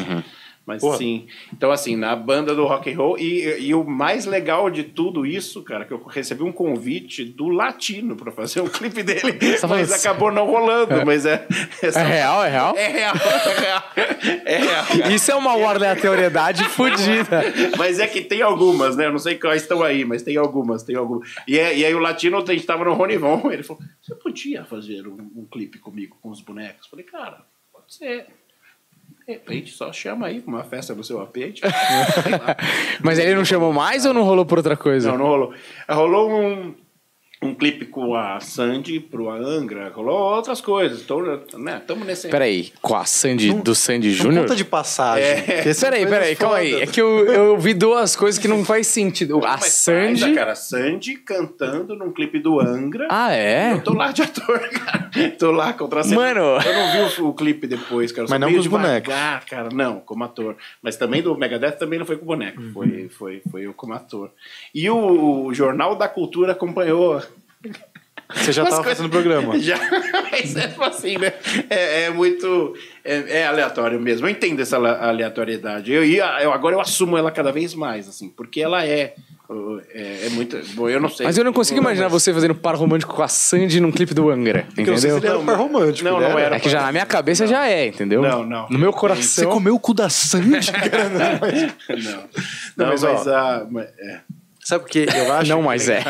mas 0.65 0.81
Porra. 0.81 0.97
sim. 0.97 1.27
Então, 1.53 1.71
assim, 1.71 1.95
na 1.95 2.15
banda 2.15 2.55
do 2.55 2.65
rock 2.65 2.91
and 2.91 2.97
roll, 2.97 3.17
e, 3.19 3.59
e 3.67 3.73
o 3.75 3.83
mais 3.83 4.25
legal 4.25 4.69
de 4.69 4.83
tudo 4.83 5.25
isso, 5.25 5.61
cara, 5.63 5.85
que 5.85 5.93
eu 5.93 6.03
recebi 6.05 6.43
um 6.43 6.51
convite 6.51 7.23
do 7.23 7.49
Latino 7.49 8.15
pra 8.15 8.31
fazer 8.31 8.61
um 8.61 8.67
clipe 8.69 9.03
dele, 9.03 9.33
tá 9.59 9.67
mas 9.67 9.91
acabou 9.91 10.31
não 10.31 10.45
rolando, 10.45 11.05
mas 11.05 11.25
é... 11.25 11.45
É, 11.81 11.91
só- 11.91 11.99
É 11.99 12.03
real, 12.03 12.43
é 12.43 12.49
real? 12.49 12.75
É 12.77 12.87
real, 12.87 13.15
é 13.15 13.61
real. 13.61 13.83
É 14.45 14.57
real, 14.57 14.85
cara. 14.99 15.11
Isso 15.13 15.31
é 15.31 15.35
uma 15.35 15.51
aleatoriedade 15.51 16.63
fodida. 16.69 17.43
Mas 17.77 17.99
é 17.99 18.07
que 18.07 18.21
tem 18.21 18.41
algumas, 18.41 18.95
né? 18.95 19.05
Eu 19.05 19.11
não 19.11 19.19
sei 19.19 19.35
quais 19.35 19.61
estão 19.61 19.83
aí, 19.83 20.03
mas 20.05 20.23
tem 20.23 20.37
algumas, 20.37 20.83
tem 20.83 20.95
algumas. 20.95 21.29
E, 21.47 21.57
é- 21.59 21.77
e 21.77 21.85
aí 21.85 21.93
o 21.93 21.99
latino, 21.99 22.37
a 22.37 22.45
gente 22.53 22.65
tava 22.65 22.83
no 22.85 22.93
Ronivon, 22.93 23.51
ele 23.51 23.63
falou: 23.63 23.81
você 24.01 24.15
podia 24.15 24.63
fazer 24.65 25.07
um, 25.07 25.17
um 25.35 25.45
clipe 25.45 25.77
comigo 25.79 26.17
com 26.21 26.29
os 26.29 26.41
bonecos? 26.41 26.85
Eu 26.85 26.89
falei, 26.89 27.05
cara, 27.05 27.41
pode 27.71 27.93
ser. 27.93 28.25
De 29.27 29.33
repente, 29.33 29.71
só 29.71 29.91
chama 29.91 30.27
aí 30.27 30.43
uma 30.45 30.63
festa 30.63 30.93
no 30.93 31.03
seu 31.03 31.19
AP. 31.19 31.53
Tipo. 31.53 31.67
Mas 33.03 33.17
ele 33.17 33.33
não 33.33 33.43
chamou 33.43 33.73
mais 33.73 34.05
ou 34.05 34.13
não 34.13 34.23
rolou 34.23 34.45
por 34.45 34.59
outra 34.59 34.77
coisa? 34.77 35.09
Não, 35.11 35.17
não 35.17 35.25
rolou. 35.25 35.53
Rolou 35.89 36.31
um, 36.31 36.75
um 37.41 37.53
clipe 37.53 37.85
com 37.85 38.15
a 38.15 38.39
Sandy 38.39 38.99
pro 38.99 39.29
Angra, 39.29 39.89
rolou 39.89 40.17
outras 40.35 40.61
coisas. 40.61 41.01
Então, 41.01 41.21
né? 41.57 41.81
Tamo 41.85 42.03
nesse. 42.05 42.29
Peraí, 42.29 42.71
com 42.81 42.95
a 42.95 43.05
Sandy, 43.05 43.53
do 43.53 43.75
Sandy 43.75 44.09
Não 44.09 44.15
Júnior? 44.15 44.43
conta 44.43 44.55
de 44.55 44.65
passagem. 44.65 45.25
É. 45.25 45.73
Peraí, 45.73 46.05
peraí, 46.07 46.35
calma 46.35 46.57
aí. 46.57 46.81
É 46.81 46.87
que 46.87 46.99
eu, 46.99 47.25
eu 47.25 47.57
vi 47.57 47.73
duas 47.73 48.15
coisas 48.15 48.39
que 48.39 48.47
não 48.47 48.63
faz 48.65 48.87
sentido. 48.87 49.37
A 49.37 49.51
Mas 49.51 49.59
faz, 49.59 49.73
Sandy. 49.73 50.33
cara, 50.33 50.55
Sandy 50.55 51.15
cantando 51.17 51.95
num 51.95 52.11
clipe 52.11 52.39
do 52.39 52.59
Angra. 52.59 53.07
Ah, 53.11 53.33
é? 53.33 53.73
Eu 53.73 53.83
tô 53.83 53.93
lá 53.93 54.11
de 54.11 54.21
ator, 54.23 54.59
cara. 54.69 55.09
Tô 55.37 55.51
lá 55.51 55.73
contra 55.73 55.99
a 56.01 56.03
cena. 56.03 56.15
Mano. 56.15 56.39
Eu 56.39 56.73
não 56.73 56.91
vi 56.91 57.21
o, 57.21 57.27
o 57.27 57.33
clipe 57.33 57.67
depois, 57.67 58.11
cara. 58.11 58.25
Eu 58.25 58.29
Mas 58.29 58.39
não 58.39 58.47
vi 58.47 58.55
com 58.55 58.59
os 58.61 58.67
bonecos. 58.67 59.13
cara. 59.47 59.69
Não, 59.71 59.99
como 59.99 60.23
ator. 60.23 60.55
Mas 60.81 60.97
também 60.97 61.21
do 61.21 61.37
Megadeth 61.37 61.73
também 61.73 61.99
não 61.99 62.05
foi 62.05 62.17
com 62.17 62.25
boneco. 62.25 62.61
Uhum. 62.61 62.71
Foi, 62.73 63.09
foi, 63.09 63.41
foi 63.51 63.61
eu 63.65 63.73
como 63.73 63.93
ator. 63.93 64.31
E 64.73 64.89
o, 64.89 65.53
Jornal 65.53 65.95
da 65.95 66.07
Cultura 66.07 66.51
acompanhou. 66.53 67.21
Você 68.33 68.51
já 68.51 68.63
umas 68.63 68.71
tava 68.71 68.83
coisas- 68.83 68.97
fazendo 68.97 69.11
programa. 69.11 69.57
Já, 69.61 69.75
é 70.31 70.67
tipo 70.67 70.83
assim, 70.83 71.17
né? 71.17 71.31
É, 71.69 72.03
é 72.05 72.09
muito. 72.09 72.73
É, 73.03 73.41
é 73.41 73.47
aleatório 73.47 73.99
mesmo. 73.99 74.25
Eu 74.25 74.31
entendo 74.31 74.59
essa 74.61 74.77
ale- 74.77 74.87
aleatoriedade. 74.99 75.91
Eu, 75.93 76.03
e 76.03 76.17
eu, 76.17 76.51
agora 76.51 76.75
eu 76.75 76.81
assumo 76.81 77.17
ela 77.17 77.29
cada 77.29 77.51
vez 77.51 77.75
mais, 77.75 78.07
assim, 78.09 78.27
porque 78.29 78.61
ela 78.61 78.83
é. 78.85 79.13
É, 79.93 80.25
é 80.25 80.29
muito. 80.31 80.59
Bom, 80.73 80.89
eu 80.89 80.99
não 80.99 81.07
sei. 81.07 81.23
Mas 81.27 81.37
eu 81.37 81.43
não 81.43 81.53
consigo 81.53 81.79
imaginar 81.79 82.07
você 82.07 82.33
fazendo 82.33 82.55
par 82.55 82.73
romântico 82.75 83.13
com 83.13 83.21
a 83.21 83.27
Sandy 83.27 83.79
num 83.79 83.91
clipe 83.91 84.11
do 84.15 84.27
Angra. 84.31 84.65
Não 84.75 84.85
sei 84.85 84.85
se 84.97 85.07
Entendeu? 85.07 85.17
ele 85.17 85.27
era 85.27 85.37
um 85.37 85.45
par 85.45 85.57
romântico. 85.57 86.09
Não, 86.09 86.19
ele 86.19 86.29
não 86.29 86.39
era. 86.39 86.55
É 86.55 86.59
que 86.59 86.67
já 86.67 86.81
na 86.81 86.91
minha 86.91 87.05
cabeça 87.05 87.45
já 87.45 87.67
é, 87.69 87.85
entendeu? 87.85 88.23
Não, 88.23 88.43
não. 88.43 88.67
No 88.69 88.79
meu 88.79 88.91
Você 88.91 88.99
coração. 88.99 89.51
comeu 89.51 89.75
o 89.75 89.79
cu 89.79 89.93
da 89.93 90.09
Sandy, 90.09 90.71
cara? 90.73 91.09
Não, 91.09 91.39
mas- 91.39 92.03
Não, 92.05 92.23
não, 92.75 92.87
mas, 92.87 93.03
mas, 93.03 93.27
ó, 93.27 93.35
ah, 93.35 93.67
mas- 93.69 93.85
é, 93.99 94.21
Sabe 94.65 94.83
por 94.83 94.89
quê? 94.89 95.05
Eu 95.15 95.31
acho 95.37 95.51
Não, 95.51 95.61
mas 95.61 95.87
é. 95.87 96.03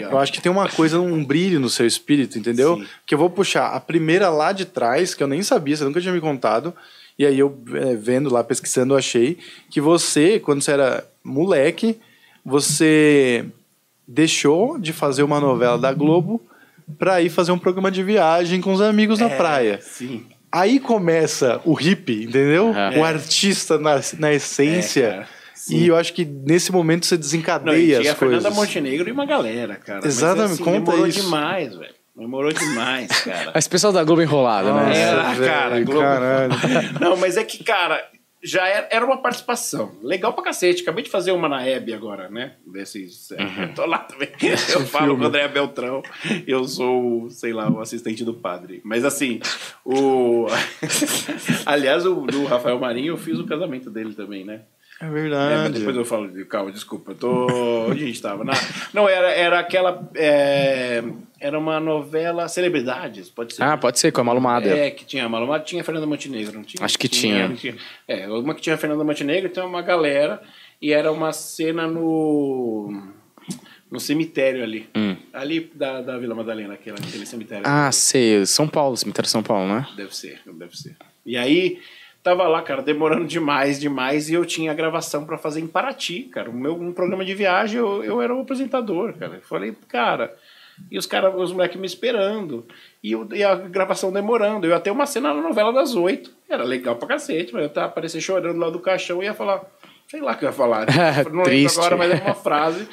Eu 0.00 0.18
acho 0.18 0.32
que 0.32 0.40
tem 0.40 0.50
uma 0.50 0.66
coisa, 0.66 0.98
um 0.98 1.22
brilho 1.22 1.60
no 1.60 1.68
seu 1.68 1.86
espírito, 1.86 2.38
entendeu? 2.38 2.78
Sim. 2.78 2.86
Que 3.06 3.14
eu 3.14 3.18
vou 3.18 3.28
puxar 3.28 3.66
a 3.66 3.78
primeira 3.78 4.30
lá 4.30 4.52
de 4.52 4.64
trás, 4.64 5.12
que 5.12 5.22
eu 5.22 5.28
nem 5.28 5.42
sabia, 5.42 5.76
você 5.76 5.84
nunca 5.84 6.00
tinha 6.00 6.14
me 6.14 6.20
contado. 6.20 6.74
E 7.18 7.26
aí 7.26 7.38
eu, 7.38 7.62
é, 7.74 7.94
vendo 7.94 8.32
lá, 8.32 8.42
pesquisando, 8.42 8.94
eu 8.94 8.98
achei 8.98 9.36
que 9.70 9.82
você, 9.82 10.40
quando 10.40 10.62
você 10.62 10.72
era 10.72 11.06
moleque, 11.22 12.00
você 12.42 13.44
deixou 14.08 14.78
de 14.78 14.94
fazer 14.94 15.22
uma 15.22 15.38
novela 15.38 15.76
da 15.76 15.92
Globo 15.92 16.40
pra 16.98 17.20
ir 17.20 17.28
fazer 17.28 17.52
um 17.52 17.58
programa 17.58 17.90
de 17.90 18.02
viagem 18.02 18.62
com 18.62 18.72
os 18.72 18.80
amigos 18.80 19.18
na 19.18 19.28
praia. 19.28 19.78
Sim. 19.82 20.24
Aí 20.50 20.80
começa 20.80 21.60
o 21.66 21.74
hippie, 21.74 22.24
entendeu? 22.24 22.70
Aham. 22.70 22.98
O 22.98 23.04
artista 23.04 23.76
na, 23.76 24.00
na 24.18 24.32
essência. 24.32 25.26
É. 25.36 25.39
Sim. 25.64 25.76
e 25.76 25.86
eu 25.88 25.96
acho 25.96 26.12
que 26.14 26.24
nesse 26.24 26.72
momento 26.72 27.04
você 27.06 27.14
Não, 27.16 27.20
desencadeia 27.20 27.98
a 27.98 28.00
as 28.00 28.18
coisas. 28.18 28.42
Fernanda 28.42 28.50
Montenegro 28.50 29.08
e 29.08 29.12
uma 29.12 29.26
galera, 29.26 29.76
cara. 29.76 30.00
Mas, 30.02 30.16
Exatamente, 30.16 30.52
assim, 30.54 30.64
conta 30.64 30.80
demorou 30.80 31.06
isso. 31.06 31.20
demais, 31.22 31.76
velho. 31.76 31.94
Demorou 32.16 32.52
demais, 32.52 33.08
cara. 33.22 33.52
Esse 33.58 33.68
pessoal 33.68 33.92
da 33.92 34.02
Globo 34.02 34.22
enrolada, 34.22 34.72
né? 34.72 34.98
É, 35.00 35.12
Nossa, 35.12 35.30
ah, 35.42 35.46
cara, 35.46 35.80
Globo. 35.82 36.00
caralho. 36.00 36.52
Não, 37.00 37.16
mas 37.16 37.36
é 37.36 37.44
que, 37.44 37.62
cara, 37.62 38.02
já 38.42 38.66
era, 38.66 38.88
era 38.90 39.04
uma 39.04 39.18
participação. 39.20 39.92
Legal 40.02 40.32
pra 40.32 40.44
cacete. 40.44 40.82
Acabei 40.82 41.04
de 41.04 41.10
fazer 41.10 41.32
uma 41.32 41.46
na 41.48 41.62
Hebe 41.66 41.92
agora, 41.92 42.28
né? 42.30 42.54
Desses. 42.66 43.30
é, 43.32 43.42
Uhum. 43.42 43.62
Eu 43.64 43.74
tô 43.74 43.86
lá 43.86 43.98
também. 43.98 44.28
Eu 44.40 44.80
falo 44.86 45.16
com 45.16 45.24
o 45.24 45.26
André 45.26 45.46
Beltrão. 45.48 46.02
Eu 46.46 46.64
sou, 46.64 47.28
sei 47.30 47.52
lá, 47.52 47.70
o 47.70 47.80
assistente 47.80 48.24
do 48.24 48.32
padre. 48.34 48.80
Mas 48.84 49.04
assim, 49.04 49.40
o. 49.84 50.46
Aliás, 51.66 52.06
o 52.06 52.14
do 52.26 52.44
Rafael 52.46 52.78
Marinho, 52.78 53.12
eu 53.12 53.18
fiz 53.18 53.38
o 53.38 53.46
casamento 53.46 53.90
dele 53.90 54.14
também, 54.14 54.44
né? 54.44 54.62
É 55.00 55.06
É, 55.06 55.08
mas 55.08 55.22
verdade. 55.22 55.78
depois 55.78 55.96
eu 55.96 56.04
falo, 56.04 56.28
de- 56.30 56.44
calma, 56.44 56.70
desculpa, 56.70 57.12
eu 57.12 57.14
tô. 57.14 57.86
Onde 57.90 58.04
a 58.04 58.06
gente 58.06 58.20
tava? 58.20 58.44
Na- 58.44 58.52
Não, 58.92 59.08
era, 59.08 59.30
era 59.30 59.58
aquela. 59.58 60.08
é, 60.14 61.02
Era 61.40 61.58
uma 61.58 61.80
novela 61.80 62.46
Celebridades, 62.48 63.30
pode 63.30 63.54
ser. 63.54 63.62
Ah, 63.62 63.78
pode 63.78 63.98
ser, 63.98 64.12
com 64.12 64.20
a 64.20 64.24
Malumada. 64.24 64.68
É, 64.68 64.90
que 64.90 65.06
tinha 65.06 65.24
a 65.24 65.28
Maluma, 65.28 65.58
tinha 65.58 65.80
a 65.80 65.84
Fernanda 65.84 66.06
Montenegro, 66.06 66.52
não 66.54 66.62
tinha? 66.64 66.84
Acho 66.84 66.98
que 66.98 67.08
tinha. 67.08 67.48
não 67.48 67.56
É, 68.06 68.28
uma 68.28 68.54
que 68.54 68.60
tinha 68.60 68.74
a 68.74 68.78
Fernanda 68.78 69.02
Montenegro, 69.02 69.48
então 69.50 69.66
uma 69.66 69.80
galera, 69.80 70.42
e 70.82 70.92
era 70.92 71.10
uma 71.10 71.32
cena 71.32 71.86
no. 71.86 72.92
no 73.90 73.98
cemitério 73.98 74.62
ali. 74.62 74.86
Hum. 74.94 75.16
Ali 75.32 75.70
da, 75.74 76.02
da 76.02 76.18
Vila 76.18 76.34
Madalena, 76.34 76.74
aquele, 76.74 76.96
aquele 76.98 77.24
cemitério. 77.24 77.64
Ah, 77.66 77.90
sei. 77.90 78.44
São 78.44 78.68
Paulo, 78.68 78.98
cemitério 78.98 79.24
de 79.26 79.30
São 79.32 79.42
Paulo, 79.42 79.66
né? 79.66 79.86
Deve 79.96 80.14
ser, 80.14 80.42
deve 80.46 80.76
ser. 80.76 80.94
E 81.24 81.38
aí, 81.38 81.78
tava 82.22 82.46
lá, 82.48 82.62
cara, 82.62 82.82
demorando 82.82 83.26
demais, 83.26 83.80
demais, 83.80 84.28
e 84.30 84.34
eu 84.34 84.44
tinha 84.44 84.70
a 84.70 84.74
gravação 84.74 85.24
pra 85.24 85.38
fazer 85.38 85.60
em 85.60 85.66
Paraty, 85.66 86.24
cara. 86.24 86.50
O 86.50 86.54
meu 86.54 86.74
um 86.74 86.92
programa 86.92 87.24
de 87.24 87.34
viagem, 87.34 87.78
eu, 87.78 88.02
eu 88.04 88.20
era 88.22 88.34
o 88.34 88.40
apresentador, 88.42 89.14
cara. 89.14 89.34
Eu 89.36 89.42
falei, 89.42 89.74
cara, 89.88 90.34
e 90.90 90.98
os 90.98 91.06
caras, 91.06 91.34
os 91.36 91.52
moleques 91.52 91.78
me 91.80 91.86
esperando, 91.86 92.66
e, 93.02 93.14
o- 93.16 93.28
e 93.34 93.42
a 93.44 93.54
gravação 93.54 94.12
demorando. 94.12 94.66
Eu 94.66 94.70
ia 94.70 94.80
ter 94.80 94.90
uma 94.90 95.06
cena 95.06 95.32
na 95.34 95.40
novela 95.42 95.72
das 95.72 95.94
oito, 95.94 96.30
era 96.48 96.64
legal 96.64 96.96
pra 96.96 97.08
cacete, 97.08 97.52
mas 97.52 97.62
eu 97.62 97.70
tava 97.70 97.86
aparecer 97.86 98.20
chorando 98.20 98.58
lá 98.58 98.70
do 98.70 98.80
caixão 98.80 99.22
e 99.22 99.26
ia 99.26 99.34
falar, 99.34 99.62
sei 100.08 100.20
lá 100.20 100.32
o 100.32 100.36
que 100.36 100.44
eu 100.44 100.48
ia 100.48 100.52
falar. 100.54 100.86
Eu 101.24 101.30
não 101.32 101.42
lembro 101.44 101.72
agora, 101.78 101.96
mas 101.96 102.10
era 102.10 102.24
uma 102.24 102.34
frase. 102.34 102.88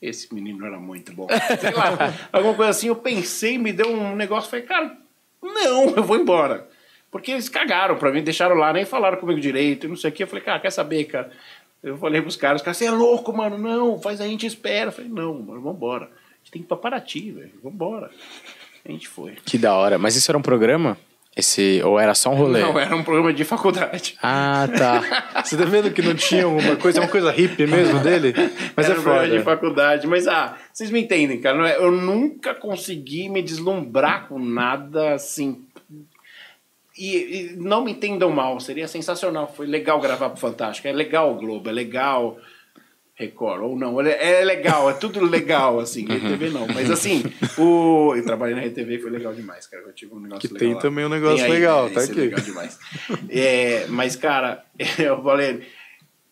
Esse 0.00 0.34
menino 0.34 0.66
era 0.66 0.80
muito 0.80 1.12
bom. 1.12 1.28
Sei 1.60 1.70
lá, 1.70 2.12
alguma 2.32 2.54
coisa 2.54 2.70
assim, 2.70 2.88
eu 2.88 2.96
pensei, 2.96 3.56
me 3.56 3.72
deu 3.72 3.88
um 3.88 4.16
negócio, 4.16 4.50
falei, 4.50 4.64
cara, 4.66 4.96
não, 5.40 5.90
eu 5.90 6.02
vou 6.02 6.16
embora. 6.16 6.66
Porque 7.12 7.30
eles 7.30 7.48
cagaram 7.48 7.96
pra 7.96 8.10
mim, 8.10 8.22
deixaram 8.22 8.56
lá, 8.56 8.72
nem 8.72 8.86
falaram 8.86 9.18
comigo 9.18 9.38
direito, 9.38 9.84
e 9.86 9.88
não 9.88 9.96
sei 9.96 10.10
o 10.10 10.12
que. 10.12 10.22
Eu 10.22 10.26
falei, 10.26 10.42
cara, 10.42 10.58
quer 10.58 10.70
saber, 10.70 11.04
cara? 11.04 11.30
Eu 11.82 11.98
falei 11.98 12.22
pros 12.22 12.36
caras, 12.36 12.62
os 12.62 12.64
caras, 12.64 12.78
você 12.78 12.86
é 12.86 12.90
louco, 12.90 13.36
mano, 13.36 13.58
não, 13.58 14.00
faz 14.00 14.18
a 14.20 14.26
gente 14.26 14.46
espera. 14.46 14.88
Eu 14.88 14.92
falei, 14.92 15.10
não, 15.10 15.34
mano, 15.34 15.60
vambora. 15.60 16.06
A 16.06 16.08
gente 16.42 16.52
tem 16.52 16.62
que 16.62 16.66
ir 16.66 16.68
pra 16.68 16.76
Paraty, 16.76 17.30
velho, 17.32 17.52
vambora. 17.62 18.10
A 18.84 18.90
gente 18.90 19.06
foi. 19.06 19.34
Que 19.44 19.58
da 19.58 19.74
hora. 19.74 19.98
Mas 19.98 20.16
isso 20.16 20.30
era 20.30 20.38
um 20.38 20.42
programa? 20.42 20.96
Esse, 21.34 21.80
ou 21.82 21.98
era 21.98 22.14
só 22.14 22.30
um 22.30 22.34
rolê? 22.34 22.60
Não, 22.60 22.78
era 22.78 22.94
um 22.94 23.02
programa 23.02 23.32
de 23.32 23.42
faculdade. 23.44 24.16
Ah, 24.22 24.68
tá. 24.76 25.00
Você 25.42 25.56
tá 25.56 25.64
vendo 25.64 25.90
que 25.90 26.02
não 26.02 26.14
tinha 26.14 26.44
alguma 26.44 26.76
coisa, 26.76 26.98
é 26.98 27.02
uma 27.02 27.08
coisa 27.08 27.30
hippie 27.30 27.66
mesmo 27.66 28.00
dele? 28.00 28.34
Mas 28.76 28.86
Era 28.86 28.96
é 28.96 28.98
um 28.98 29.02
programa 29.02 29.28
de 29.38 29.42
faculdade. 29.42 30.06
Mas, 30.06 30.26
ah, 30.28 30.56
vocês 30.72 30.90
me 30.90 31.00
entendem, 31.00 31.40
cara. 31.40 31.56
não 31.56 31.64
é- 31.64 31.76
Eu 31.76 31.90
nunca 31.90 32.54
consegui 32.54 33.30
me 33.30 33.40
deslumbrar 33.42 34.28
com 34.28 34.38
nada 34.38 35.14
assim. 35.14 35.64
E, 37.02 37.16
e 37.16 37.56
não 37.56 37.82
me 37.84 37.90
entendam 37.90 38.30
mal, 38.30 38.60
seria 38.60 38.86
sensacional. 38.86 39.52
Foi 39.56 39.66
legal 39.66 40.00
gravar 40.00 40.30
pro 40.30 40.38
Fantástico. 40.38 40.86
É 40.86 40.92
legal 40.92 41.32
o 41.32 41.36
Globo, 41.36 41.68
é 41.68 41.72
legal 41.72 42.38
Record, 43.14 43.60
ou 43.62 43.76
não. 43.76 44.00
É, 44.00 44.40
é 44.40 44.44
legal, 44.44 44.88
é 44.88 44.94
tudo 44.94 45.24
legal, 45.24 45.80
assim. 45.80 46.04
RTV 46.04 46.50
não. 46.50 46.66
Mas 46.68 46.90
assim, 46.90 47.22
o. 47.58 48.14
Eu 48.16 48.24
trabalhei 48.24 48.54
na 48.54 48.62
RTV 48.62 49.00
foi 49.00 49.10
legal 49.10 49.34
demais, 49.34 49.66
cara. 49.66 49.82
Eu 49.82 49.92
tive 49.92 50.14
um 50.14 50.20
negócio 50.20 50.48
Que 50.48 50.54
legal. 50.54 50.60
tem 50.60 50.74
lá. 50.74 50.80
também 50.80 51.04
um 51.04 51.08
negócio 51.08 51.44
aí, 51.44 51.50
legal, 51.50 51.88
né? 51.88 51.94
tá 51.94 52.00
é 52.00 52.04
aqui. 52.04 52.14
legal 52.14 52.40
demais. 52.40 52.78
É, 53.28 53.86
mas, 53.88 54.16
cara, 54.16 54.64
eu 54.98 55.22
falei. 55.22 55.62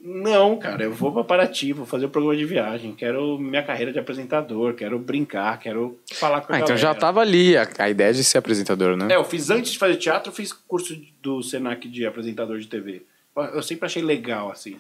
Não, 0.02 0.58
cara, 0.58 0.84
eu 0.84 0.92
vou 0.92 1.12
pra 1.12 1.22
Paraty, 1.22 1.74
vou 1.74 1.84
fazer 1.84 2.06
o 2.06 2.08
programa 2.08 2.34
de 2.34 2.46
viagem, 2.46 2.94
quero 2.94 3.38
minha 3.38 3.62
carreira 3.62 3.92
de 3.92 3.98
apresentador, 3.98 4.72
quero 4.72 4.98
brincar, 4.98 5.58
quero 5.58 5.98
falar 6.14 6.40
com 6.40 6.52
a 6.52 6.56
Ah, 6.56 6.60
então 6.60 6.74
já 6.74 6.94
tava 6.94 7.20
ali 7.20 7.54
a, 7.54 7.68
a 7.78 7.90
ideia 7.90 8.10
de 8.12 8.24
ser 8.24 8.38
apresentador, 8.38 8.96
né? 8.96 9.08
É, 9.12 9.16
eu 9.16 9.24
fiz 9.24 9.50
antes 9.50 9.72
de 9.72 9.78
fazer 9.78 9.96
teatro, 9.96 10.30
eu 10.30 10.34
fiz 10.34 10.54
curso 10.54 10.98
do 11.20 11.42
Senac 11.42 11.86
de 11.86 12.06
apresentador 12.06 12.58
de 12.58 12.66
TV. 12.66 13.02
Eu 13.36 13.62
sempre 13.62 13.86
achei 13.86 14.02
legal, 14.02 14.50
assim. 14.50 14.76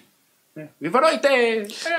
É. 0.56 0.66
Viva 0.80 0.98
a 0.98 1.00
noite! 1.02 1.28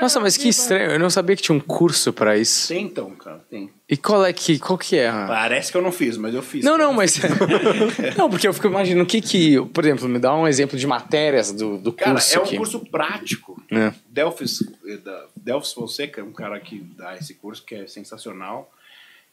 Nossa, 0.00 0.20
mas 0.20 0.36
que 0.36 0.46
estranho. 0.48 0.90
Eu 0.92 0.98
não 0.98 1.08
sabia 1.08 1.34
que 1.34 1.42
tinha 1.42 1.56
um 1.56 1.60
curso 1.60 2.12
pra 2.12 2.36
isso. 2.36 2.68
Tem 2.68 2.84
então, 2.84 3.10
cara, 3.12 3.40
tem. 3.50 3.70
E 3.88 3.96
qual 3.96 4.24
é 4.26 4.32
que, 4.32 4.58
qual 4.58 4.76
que 4.78 4.96
é? 4.98 5.08
a- 5.08 5.26
Parece 5.26 5.72
que 5.72 5.78
eu 5.78 5.82
não 5.82 5.90
fiz, 5.90 6.18
mas 6.18 6.34
eu 6.34 6.42
fiz. 6.42 6.62
Não, 6.62 6.76
não, 6.76 6.92
mas. 6.92 7.18
não, 8.16 8.28
porque 8.28 8.46
eu 8.46 8.52
fico 8.52 8.66
imaginando 8.66 9.04
o 9.04 9.06
que 9.06 9.22
que. 9.22 9.56
Por 9.72 9.84
exemplo, 9.84 10.06
me 10.06 10.18
dá 10.18 10.34
um 10.34 10.46
exemplo 10.46 10.78
de 10.78 10.86
matérias 10.86 11.50
do, 11.50 11.78
do 11.78 11.92
Cara, 11.94 12.12
curso 12.12 12.34
é 12.36 12.38
um 12.40 12.42
aqui. 12.44 12.56
curso 12.58 12.78
prático. 12.80 13.62
É. 13.70 13.92
Delphis, 14.06 14.62
eh, 14.86 14.98
da- 14.98 15.60
Fonseca 15.62 16.20
é 16.20 16.24
um 16.24 16.32
cara 16.32 16.60
que 16.60 16.78
dá 16.96 17.16
esse 17.16 17.34
curso 17.34 17.64
que 17.64 17.74
é 17.74 17.86
sensacional. 17.86 18.70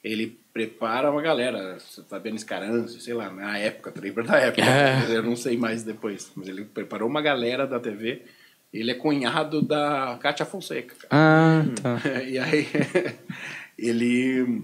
Ele 0.01 0.39
prepara 0.53 1.11
uma 1.11 1.21
galera, 1.21 1.77
Fabiano 2.09 2.37
Escarance, 2.37 3.01
sei 3.01 3.13
lá, 3.13 3.29
na 3.29 3.57
época, 3.57 3.91
tu 3.91 3.99
lembra 3.99 4.23
da 4.23 4.37
época? 4.37 4.63
É. 4.63 5.07
Eu 5.09 5.21
não 5.23 5.35
sei 5.35 5.57
mais 5.57 5.83
depois, 5.83 6.31
mas 6.37 6.47
ele 6.47 6.63
preparou 6.63 7.09
uma 7.09 7.21
galera 7.21 7.67
da 7.67 7.81
TV. 7.81 8.21
Ele 8.73 8.91
é 8.91 8.93
cunhado 8.93 9.61
da 9.61 10.17
Kátia 10.21 10.45
Fonseca. 10.45 10.95
cara. 10.95 11.07
Ah, 11.11 11.63
tá. 11.81 11.99
e 12.21 12.37
aí 12.37 12.67
ele 13.77 14.63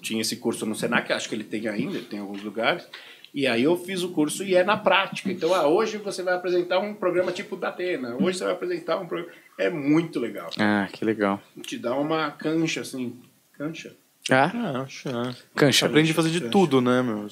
tinha 0.00 0.20
esse 0.20 0.36
curso 0.36 0.66
no 0.66 0.74
Senac, 0.74 1.12
acho 1.12 1.28
que 1.28 1.34
ele 1.34 1.44
tem 1.44 1.68
ainda, 1.68 1.96
ele 1.96 2.06
tem 2.06 2.18
em 2.18 2.22
alguns 2.22 2.42
lugares. 2.42 2.86
E 3.34 3.46
aí 3.46 3.62
eu 3.62 3.76
fiz 3.76 4.02
o 4.02 4.10
curso 4.10 4.44
e 4.44 4.54
é 4.54 4.62
na 4.62 4.76
prática. 4.76 5.30
Então, 5.32 5.54
ah, 5.54 5.66
hoje 5.66 5.96
você 5.96 6.22
vai 6.22 6.34
apresentar 6.34 6.80
um 6.80 6.92
programa 6.92 7.32
tipo 7.32 7.56
da 7.56 7.68
Atena, 7.68 8.16
hoje 8.20 8.36
você 8.38 8.44
vai 8.44 8.52
apresentar 8.52 8.98
um 8.98 9.06
programa. 9.06 9.32
É 9.58 9.70
muito 9.70 10.18
legal. 10.20 10.50
Ah, 10.58 10.88
que 10.92 11.04
legal. 11.04 11.40
Te 11.62 11.78
dá 11.78 11.94
uma 11.96 12.30
cancha, 12.32 12.80
assim. 12.82 13.16
Cancha? 13.52 13.94
Ah, 14.30 14.50
Ah, 14.54 14.80
acho, 14.82 15.08
é. 15.08 15.34
cancha. 15.54 15.86
Aprende 15.86 16.12
a 16.12 16.14
fazer 16.14 16.30
de 16.30 16.48
tudo, 16.48 16.80
né, 16.80 17.02
meu? 17.02 17.26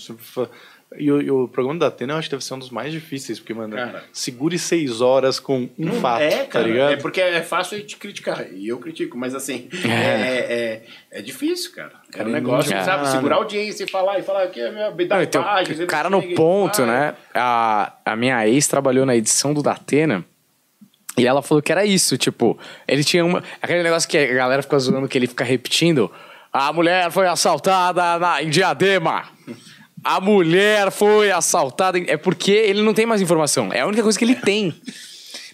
E 0.99 1.11
o, 1.13 1.23
e 1.23 1.31
o 1.31 1.47
programa 1.47 1.79
da 1.79 1.87
Atena 1.87 2.15
eu 2.15 2.17
acho 2.19 2.29
que 2.29 2.35
deve 2.35 2.45
ser 2.45 2.53
um 2.55 2.59
dos 2.59 2.71
mais 2.71 2.91
difíceis, 2.93 3.39
porque, 3.39 3.55
mano, 3.55 3.77
Cara. 3.77 4.03
segure 4.13 4.59
seis 4.59 5.01
horas 5.01 5.39
com 5.39 5.61
um 5.79 5.87
Não 5.87 5.93
fato, 6.01 6.23
é, 6.23 6.31
cara. 6.31 6.47
tá 6.49 6.61
ligado? 6.63 6.93
É 6.93 6.97
porque 6.97 7.21
é 7.21 7.41
fácil 7.43 7.77
a 7.77 7.81
gente 7.81 7.97
criticar. 7.97 8.53
E 8.53 8.67
eu 8.67 8.77
critico, 8.79 9.17
mas 9.17 9.33
assim, 9.33 9.69
é, 9.85 9.89
é, 9.89 10.39
é, 11.13 11.19
é 11.19 11.23
difícil, 11.23 11.73
cara. 11.73 11.93
É 11.93 12.09
um 12.09 12.11
Cara, 12.19 12.29
negócio, 12.29 12.75
não- 12.77 12.85
sabe? 12.85 13.05
Ah, 13.05 13.11
Segurar 13.13 13.37
a 13.37 13.39
audiência 13.39 13.85
e 13.85 13.89
falar, 13.89 14.19
e 14.19 14.23
falar 14.23 14.49
que 14.49 14.61
é 14.61 14.71
minha 14.73 14.91
Não, 14.91 14.97
da 15.07 15.23
então, 15.23 15.45
página, 15.45 15.85
o 15.85 15.87
cara 15.87 16.11
no 16.11 16.21
ponto, 16.35 16.85
né? 16.85 17.15
A, 17.35 17.93
a 18.05 18.17
minha 18.17 18.49
ex 18.49 18.67
trabalhou 18.67 19.07
na 19.07 19.15
edição 19.15 19.55
do 19.55 19.63
Datena. 19.63 20.25
E 21.17 21.25
ela 21.27 21.41
falou 21.41 21.63
que 21.63 21.71
era 21.71 21.85
isso, 21.85 22.17
tipo, 22.19 22.59
ele 22.89 23.05
tinha 23.05 23.25
uma. 23.25 23.45
Aquele 23.63 23.83
negócio 23.85 24.09
que 24.09 24.17
a 24.19 24.27
galera 24.35 24.61
fica 24.63 24.79
zoando 24.79 25.07
que 25.07 25.17
ele 25.19 25.27
fica 25.29 25.45
repetindo. 25.45 26.11
A 26.53 26.73
mulher 26.73 27.11
foi 27.13 27.29
assaltada 27.29 28.19
na, 28.19 28.43
em 28.43 28.49
Diadema. 28.51 29.25
A 30.05 30.21
mulher 30.21 30.91
foi 30.91 31.31
assaltada. 31.31 31.99
em-" 31.99 32.07
É 32.09 32.17
porque 32.17 32.53
ele 32.53 32.83
não 32.83 32.95
tem 32.95 33.07
mais 33.07 33.21
informação. 33.21 33.73
É 33.73 33.81
a 33.81 33.87
única 33.87 34.03
coisa 34.03 34.19
que 34.19 34.25
ele 34.25 34.35
tem. 34.37 34.75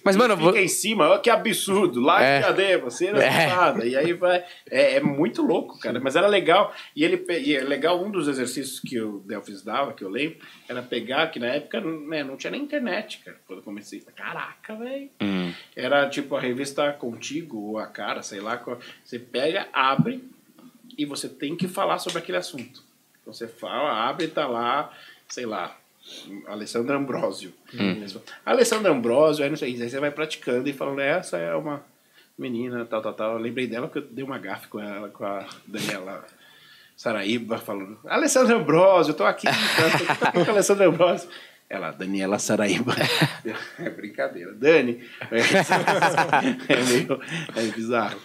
Mas, 0.04 0.14
mano, 0.14 0.36
Fica 0.36 0.52
vo- 0.52 0.56
em 0.56 0.68
cima, 0.68 1.08
olha 1.08 1.18
que 1.18 1.28
absurdo. 1.28 2.00
Lá 2.00 2.22
É. 2.22 2.40
cadê 2.40 2.78
você? 2.78 3.10
Não 3.10 3.20
É. 3.20 3.48
nada. 3.48 3.84
E 3.84 3.96
aí 3.96 4.12
vai. 4.12 4.44
É, 4.70 4.94
é 4.98 5.00
muito 5.00 5.42
louco, 5.42 5.80
cara. 5.80 5.98
Mas 5.98 6.14
era 6.14 6.28
legal. 6.28 6.72
E 6.94 7.02
ele 7.02 7.24
e 7.40 7.56
é 7.56 7.60
legal, 7.64 8.00
um 8.00 8.08
dos 8.08 8.28
exercícios 8.28 8.78
que 8.78 9.00
o 9.00 9.18
Delphis 9.26 9.62
dava, 9.62 9.92
que 9.94 10.04
eu 10.04 10.08
lembro, 10.08 10.38
era 10.68 10.80
pegar, 10.80 11.26
que 11.32 11.40
na 11.40 11.48
época 11.48 11.80
né, 11.80 12.22
não 12.22 12.36
tinha 12.36 12.52
nem 12.52 12.62
internet, 12.62 13.20
cara, 13.24 13.36
quando 13.48 13.58
eu 13.58 13.64
comecei. 13.64 14.00
Caraca, 14.14 14.76
velho. 14.76 15.10
Hum. 15.20 15.52
Era 15.74 16.08
tipo 16.08 16.36
a 16.36 16.40
revista 16.40 16.92
Contigo, 16.92 17.58
ou 17.70 17.78
a 17.80 17.86
cara, 17.88 18.22
sei 18.22 18.38
lá. 18.40 18.62
Você 19.04 19.18
pega, 19.18 19.66
abre 19.72 20.22
e 20.96 21.04
você 21.04 21.28
tem 21.28 21.56
que 21.56 21.66
falar 21.66 21.98
sobre 21.98 22.20
aquele 22.20 22.38
assunto. 22.38 22.85
Então 23.26 23.34
você 23.34 23.48
fala, 23.48 24.08
abre 24.08 24.26
e 24.26 24.28
tá 24.28 24.46
lá, 24.46 24.92
sei 25.28 25.44
lá, 25.44 25.76
Alessandro 26.46 26.96
Ambrosio. 26.96 27.52
Alessandro 28.44 28.92
Ambrosio, 28.92 29.42
aí 29.42 29.50
não 29.50 29.56
sei, 29.56 29.70
aí 29.82 29.90
você 29.90 29.98
vai 29.98 30.12
praticando 30.12 30.68
e 30.68 30.72
falando, 30.72 31.00
essa 31.00 31.36
é 31.36 31.52
uma 31.56 31.84
menina, 32.38 32.84
tal, 32.84 33.02
tal, 33.02 33.14
tal. 33.14 33.32
Eu 33.32 33.38
lembrei 33.38 33.66
dela 33.66 33.88
porque 33.88 33.98
eu 33.98 34.14
dei 34.14 34.22
uma 34.22 34.38
gafe 34.38 34.68
com 34.68 34.78
ela, 34.78 35.08
com 35.08 35.24
a 35.24 35.44
Daniela 35.66 36.24
Saraíba, 36.96 37.58
falando, 37.58 37.98
Alessandro 38.06 38.58
Ambrosio, 38.58 39.10
eu 39.10 39.16
tô 39.16 39.24
aqui, 39.24 39.48
tô 39.76 40.26
aqui 40.26 40.44
com 40.44 40.50
Alessandro 40.52 40.88
Ambrosio. 40.88 41.28
Ela, 41.68 41.90
Daniela 41.90 42.38
Saraíba. 42.38 42.94
É 43.78 43.90
brincadeira. 43.90 44.52
Dani. 44.52 45.00
É 46.68 46.82
meio 46.84 47.20
é 47.54 47.62
bizarro. 47.74 48.18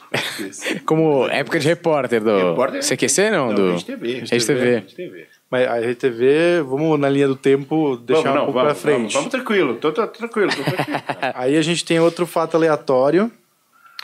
como 0.86 1.28
época 1.28 1.60
de 1.60 1.68
repórter 1.68 2.24
do. 2.24 2.50
Repórter- 2.50 2.82
CQC, 2.84 3.30
não? 3.32 3.48
Não, 3.48 3.56
do... 3.56 3.72
Rede 3.72 3.86
TV. 3.86 4.14
Rede 4.20 4.46
TV. 4.46 4.76
Rede 4.76 4.96
TV. 4.96 5.28
Mas 5.50 5.68
a 5.68 5.80
RTV, 5.80 6.62
vamos 6.66 7.00
na 7.00 7.10
linha 7.10 7.28
do 7.28 7.36
tempo 7.36 7.98
deixar 7.98 8.22
Vamos, 8.24 8.36
um 8.36 8.36
não, 8.38 8.46
pouco 8.46 8.60
vamos, 8.60 8.74
pra 8.74 8.82
frente. 8.82 8.98
Vamos, 9.00 9.14
vamos 9.14 9.30
tranquilo, 9.32 9.76
tô, 9.76 9.92
tô 9.92 10.08
tranquilo, 10.08 10.50
tô 10.50 10.64
tranquilo. 10.64 11.00
Aí 11.36 11.58
a 11.58 11.62
gente 11.62 11.84
tem 11.84 12.00
outro 12.00 12.26
fato 12.26 12.56
aleatório. 12.56 13.30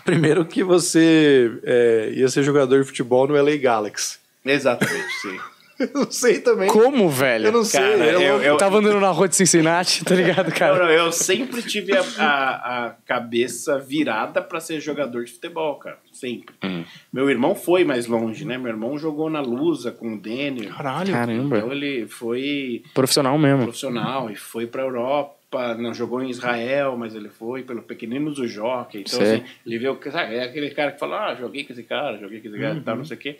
Primeiro 0.03 0.45
que 0.45 0.63
você 0.63 1.51
é, 1.63 2.11
ia 2.15 2.27
ser 2.29 2.43
jogador 2.43 2.81
de 2.81 2.87
futebol 2.87 3.27
no 3.27 3.33
LA 3.41 3.55
Galaxy. 3.57 4.19
Exatamente, 4.45 5.09
sim. 5.21 5.39
Eu 5.79 5.89
não 5.93 6.11
sei 6.11 6.39
também. 6.39 6.67
Como, 6.69 7.07
velho? 7.09 7.45
Eu 7.47 7.51
não 7.51 7.63
sei. 7.63 7.79
Cara, 7.79 8.05
eu- 8.05 8.31
louco. 8.31 8.45
eu- 8.45 8.57
Tava 8.57 8.77
andando 8.79 8.99
na 8.99 9.09
rua 9.09 9.27
de 9.27 9.35
Cincinnati, 9.35 10.03
tá 10.03 10.15
ligado, 10.15 10.51
cara? 10.51 10.77
não, 10.85 10.89
eu 10.91 11.11
sempre 11.11 11.61
tive 11.61 11.95
a, 11.95 12.01
a, 12.17 12.85
a 12.87 12.89
cabeça 13.05 13.77
virada 13.77 14.41
pra 14.41 14.59
ser 14.59 14.79
jogador 14.81 15.23
de 15.23 15.31
futebol, 15.33 15.75
cara. 15.75 15.97
Sempre. 16.11 16.55
Hum. 16.63 16.83
Meu 17.13 17.29
irmão 17.29 17.53
foi 17.53 17.83
mais 17.83 18.07
longe, 18.07 18.43
né? 18.43 18.57
Meu 18.57 18.69
irmão 18.71 18.97
jogou 18.97 19.29
na 19.29 19.39
Lusa 19.39 19.91
com 19.91 20.13
o 20.15 20.19
Daniel. 20.19 20.73
Caralho. 20.73 21.11
Caramba. 21.13 21.57
Então 21.57 21.71
ele 21.71 22.07
foi 22.07 22.81
Profissional 22.93 23.37
mesmo. 23.37 23.63
profissional 23.63 24.31
e 24.31 24.35
foi 24.35 24.65
pra 24.65 24.81
Europa, 24.81 25.75
não 25.77 25.93
jogou 25.93 26.23
em 26.23 26.29
Israel, 26.31 26.95
mas 26.97 27.13
ele 27.13 27.29
foi 27.29 27.61
pelo 27.61 27.83
Pequeninos 27.83 28.35
do 28.35 28.47
Jockey. 28.47 29.01
Então, 29.01 29.19
Sei. 29.19 29.35
assim, 29.35 29.43
ele 29.65 29.77
viu 29.77 29.95
que 29.95 30.09
sabe, 30.09 30.35
é 30.35 30.43
aquele 30.43 30.71
cara 30.71 30.91
que 30.91 30.99
fala, 30.99 31.27
ah, 31.27 31.35
joguei 31.35 31.63
com 31.63 31.73
esse 31.73 31.83
cara, 31.83 32.17
joguei 32.17 32.41
com 32.41 32.47
esse 32.47 32.57
cara 32.57 32.75
e 32.77 32.81
tal, 32.81 32.95
não 32.97 33.05
sei 33.05 33.15
o 33.15 33.19
quê. 33.19 33.37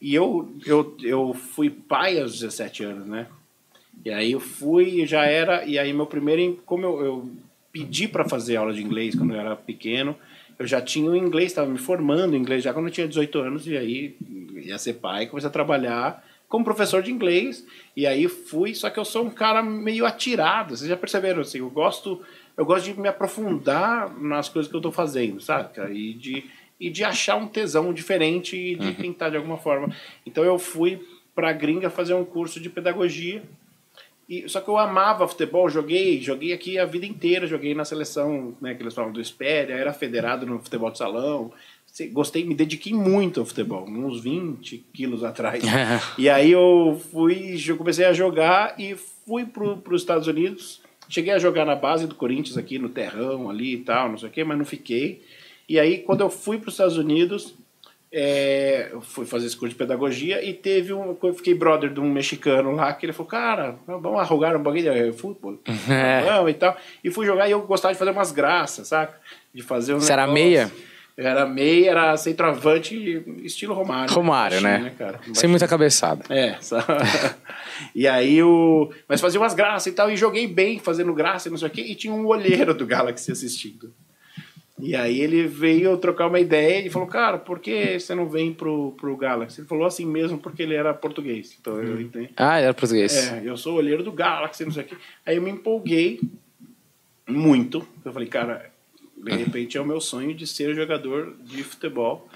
E 0.00 0.14
eu, 0.14 0.52
eu, 0.64 0.96
eu 1.02 1.34
fui 1.34 1.68
pai 1.70 2.20
aos 2.20 2.38
17 2.38 2.84
anos, 2.84 3.06
né? 3.06 3.26
E 4.04 4.10
aí 4.10 4.32
eu 4.32 4.40
fui 4.40 5.02
e 5.02 5.06
já 5.06 5.24
era. 5.24 5.64
E 5.64 5.78
aí 5.78 5.92
meu 5.92 6.06
primeiro. 6.06 6.60
Como 6.64 6.84
eu, 6.84 7.04
eu 7.04 7.30
pedi 7.72 8.08
para 8.08 8.28
fazer 8.28 8.56
aula 8.56 8.72
de 8.72 8.82
inglês 8.82 9.14
quando 9.14 9.34
eu 9.34 9.40
era 9.40 9.54
pequeno, 9.54 10.16
eu 10.58 10.66
já 10.66 10.80
tinha 10.80 11.10
o 11.10 11.16
inglês, 11.16 11.48
estava 11.48 11.68
me 11.68 11.78
formando 11.78 12.34
em 12.34 12.38
inglês 12.38 12.64
já 12.64 12.72
quando 12.72 12.86
eu 12.86 12.92
tinha 12.92 13.08
18 13.08 13.38
anos. 13.38 13.66
E 13.66 13.76
aí 13.76 14.16
ia 14.56 14.78
ser 14.78 14.94
pai, 14.94 15.26
comecei 15.26 15.48
a 15.48 15.52
trabalhar 15.52 16.24
como 16.48 16.64
professor 16.64 17.02
de 17.02 17.12
inglês. 17.12 17.66
E 17.96 18.06
aí 18.06 18.28
fui, 18.28 18.74
só 18.74 18.90
que 18.90 18.98
eu 18.98 19.04
sou 19.04 19.24
um 19.24 19.30
cara 19.30 19.62
meio 19.62 20.06
atirado. 20.06 20.76
Vocês 20.76 20.88
já 20.88 20.96
perceberam 20.96 21.42
assim? 21.42 21.58
Eu 21.58 21.70
gosto, 21.70 22.22
eu 22.56 22.64
gosto 22.64 22.84
de 22.84 22.98
me 22.98 23.08
aprofundar 23.08 24.12
nas 24.18 24.48
coisas 24.48 24.70
que 24.70 24.76
eu 24.76 24.80
estou 24.80 24.92
fazendo, 24.92 25.40
sabe? 25.40 25.70
E 25.92 26.14
de, 26.14 26.44
e 26.80 26.90
de 26.90 27.02
achar 27.04 27.36
um 27.36 27.46
tesão 27.46 27.92
diferente 27.92 28.56
e 28.56 28.76
de 28.76 28.94
tentar 28.94 29.30
de 29.30 29.36
alguma 29.36 29.58
forma. 29.58 29.94
Então 30.24 30.44
eu 30.44 30.58
fui 30.58 31.00
para 31.34 31.52
gringa 31.52 31.90
fazer 31.90 32.14
um 32.14 32.24
curso 32.24 32.60
de 32.60 32.68
pedagogia. 32.68 33.42
E, 34.28 34.46
só 34.48 34.60
que 34.60 34.68
eu 34.68 34.76
amava 34.76 35.26
futebol, 35.26 35.70
joguei, 35.70 36.20
joguei 36.20 36.52
aqui 36.52 36.78
a 36.78 36.84
vida 36.84 37.06
inteira, 37.06 37.46
joguei 37.46 37.74
na 37.74 37.84
seleção, 37.84 38.54
né, 38.60 38.74
que 38.74 38.82
eles 38.82 38.92
falam 38.92 39.10
do 39.10 39.20
Espéria, 39.20 39.72
era 39.72 39.92
federado 39.92 40.44
no 40.44 40.58
futebol 40.58 40.90
de 40.90 40.98
salão. 40.98 41.50
Gostei, 42.12 42.44
me 42.44 42.54
dediquei 42.54 42.92
muito 42.92 43.40
ao 43.40 43.46
futebol, 43.46 43.88
uns 43.88 44.20
20 44.20 44.84
quilos 44.92 45.24
atrás. 45.24 45.64
e 46.18 46.28
aí 46.28 46.52
eu 46.52 47.00
fui, 47.10 47.56
eu 47.66 47.76
comecei 47.76 48.04
a 48.04 48.12
jogar 48.12 48.78
e 48.78 48.94
fui 49.24 49.46
para 49.46 49.94
os 49.94 50.02
Estados 50.02 50.28
Unidos. 50.28 50.82
Cheguei 51.08 51.32
a 51.32 51.38
jogar 51.38 51.64
na 51.64 51.74
base 51.74 52.06
do 52.06 52.14
Corinthians 52.14 52.58
aqui 52.58 52.78
no 52.78 52.90
terrão 52.90 53.48
ali 53.48 53.74
e 53.74 53.78
tal, 53.78 54.10
não 54.10 54.18
sei 54.18 54.28
o 54.28 54.32
quê, 54.32 54.44
mas 54.44 54.58
não 54.58 54.64
fiquei. 54.64 55.22
E 55.68 55.78
aí 55.78 55.98
quando 55.98 56.20
eu 56.20 56.30
fui 56.30 56.58
para 56.58 56.68
os 56.68 56.74
Estados 56.74 56.96
Unidos, 56.96 57.54
é, 58.10 58.88
eu 58.90 59.02
fui 59.02 59.26
fazer 59.26 59.46
esse 59.46 59.56
curso 59.56 59.74
de 59.74 59.78
pedagogia 59.78 60.42
e 60.42 60.54
teve 60.54 60.94
um. 60.94 61.16
Eu 61.22 61.34
fiquei 61.34 61.54
brother 61.54 61.92
de 61.92 62.00
um 62.00 62.10
mexicano 62.10 62.72
lá 62.72 62.92
que 62.94 63.04
ele 63.04 63.12
falou: 63.12 63.28
Cara, 63.28 63.76
vamos 63.86 64.18
arrugar 64.18 64.56
um 64.56 64.62
bagulho 64.62 65.12
de 65.12 65.12
futebol. 65.12 65.58
É. 65.88 66.22
Vamos 66.22 66.50
e 66.50 66.54
tal. 66.54 66.76
E 67.04 67.10
fui 67.10 67.26
jogar 67.26 67.48
e 67.48 67.52
eu 67.52 67.60
gostava 67.62 67.92
de 67.92 67.98
fazer 67.98 68.10
umas 68.10 68.32
graças, 68.32 68.88
saca? 68.88 69.14
De 69.52 69.62
fazer 69.62 69.94
um. 69.94 70.00
Você 70.00 70.12
era 70.12 70.26
meia? 70.26 70.70
Era 71.18 71.44
meia, 71.44 71.90
era 71.90 72.16
centroavante, 72.16 72.94
estilo 73.42 73.74
Romário. 73.74 74.14
Romário, 74.14 74.62
Baixinho, 74.62 74.84
né? 74.84 74.94
cara? 74.96 75.20
Sem 75.34 75.50
muita 75.50 75.66
cabeçada. 75.66 76.24
É, 76.30 76.56
e 77.92 78.06
aí 78.06 78.40
o. 78.40 78.90
Mas 79.08 79.20
fazia 79.20 79.40
umas 79.40 79.52
graças 79.52 79.92
e 79.92 79.92
tal, 79.92 80.10
e 80.10 80.16
joguei 80.16 80.46
bem 80.46 80.78
fazendo 80.78 81.12
graça 81.12 81.48
e 81.48 81.50
não 81.50 81.58
sei 81.58 81.68
o 81.68 81.70
quê, 81.72 81.82
e 81.82 81.94
tinha 81.96 82.14
um 82.14 82.24
olheiro 82.24 82.72
do 82.72 82.86
Galaxy 82.86 83.32
assistindo. 83.32 83.92
E 84.80 84.94
aí 84.94 85.20
ele 85.20 85.46
veio 85.46 85.96
trocar 85.96 86.28
uma 86.28 86.38
ideia 86.38 86.86
e 86.86 86.90
falou, 86.90 87.08
cara, 87.08 87.36
por 87.36 87.58
que 87.58 87.98
você 87.98 88.14
não 88.14 88.28
vem 88.28 88.52
pro, 88.54 88.92
pro 88.92 89.16
Galaxy? 89.16 89.60
Ele 89.60 89.68
falou 89.68 89.84
assim 89.84 90.06
mesmo 90.06 90.38
porque 90.38 90.62
ele 90.62 90.74
era 90.74 90.94
português. 90.94 91.56
Então 91.60 91.82
eu 91.82 92.00
entendi. 92.00 92.30
Ah, 92.36 92.60
era 92.60 92.72
português. 92.72 93.32
É, 93.32 93.42
eu 93.44 93.56
sou 93.56 93.74
olheiro 93.74 94.04
do 94.04 94.12
Galaxy, 94.12 94.64
não 94.64 94.70
sei 94.70 94.84
o 94.84 94.86
quê. 94.86 94.96
Aí 95.26 95.36
eu 95.36 95.42
me 95.42 95.50
empolguei 95.50 96.20
muito. 97.26 97.86
Eu 98.04 98.12
falei, 98.12 98.28
cara, 98.28 98.70
de 99.16 99.34
repente 99.34 99.76
é 99.76 99.80
o 99.80 99.86
meu 99.86 100.00
sonho 100.00 100.32
de 100.32 100.46
ser 100.46 100.74
jogador 100.74 101.36
de 101.42 101.64
futebol. 101.64 102.28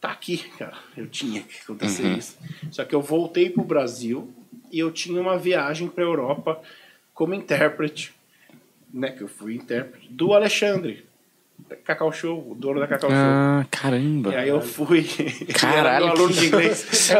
Tá 0.00 0.10
aqui, 0.10 0.38
cara. 0.56 0.76
Eu 0.96 1.08
tinha 1.08 1.42
que 1.42 1.58
acontecer 1.62 2.16
isso. 2.16 2.38
Só 2.70 2.84
que 2.84 2.94
eu 2.94 3.02
voltei 3.02 3.50
pro 3.50 3.64
Brasil 3.64 4.32
e 4.70 4.78
eu 4.78 4.92
tinha 4.92 5.20
uma 5.20 5.36
viagem 5.36 5.88
pra 5.88 6.04
Europa 6.04 6.62
como 7.12 7.34
intérprete, 7.34 8.14
né? 8.92 9.10
Que 9.10 9.22
eu 9.22 9.28
fui 9.28 9.56
intérprete 9.56 10.08
do 10.12 10.32
Alexandre. 10.32 11.05
Cacau 11.84 12.12
Show, 12.12 12.50
o 12.50 12.54
dono 12.54 12.80
da 12.80 12.86
Cacau 12.86 13.10
Show. 13.10 13.18
Ah, 13.18 13.66
caramba. 13.70 14.32
E 14.32 14.36
aí 14.36 14.48
eu 14.48 14.60
fui. 14.60 15.04
Caralho, 15.54 15.78
Ele 15.78 15.78
era 15.78 16.00
meu 16.00 16.08
aluno 16.08 16.32
de 16.32 16.46
inglês. 16.46 17.10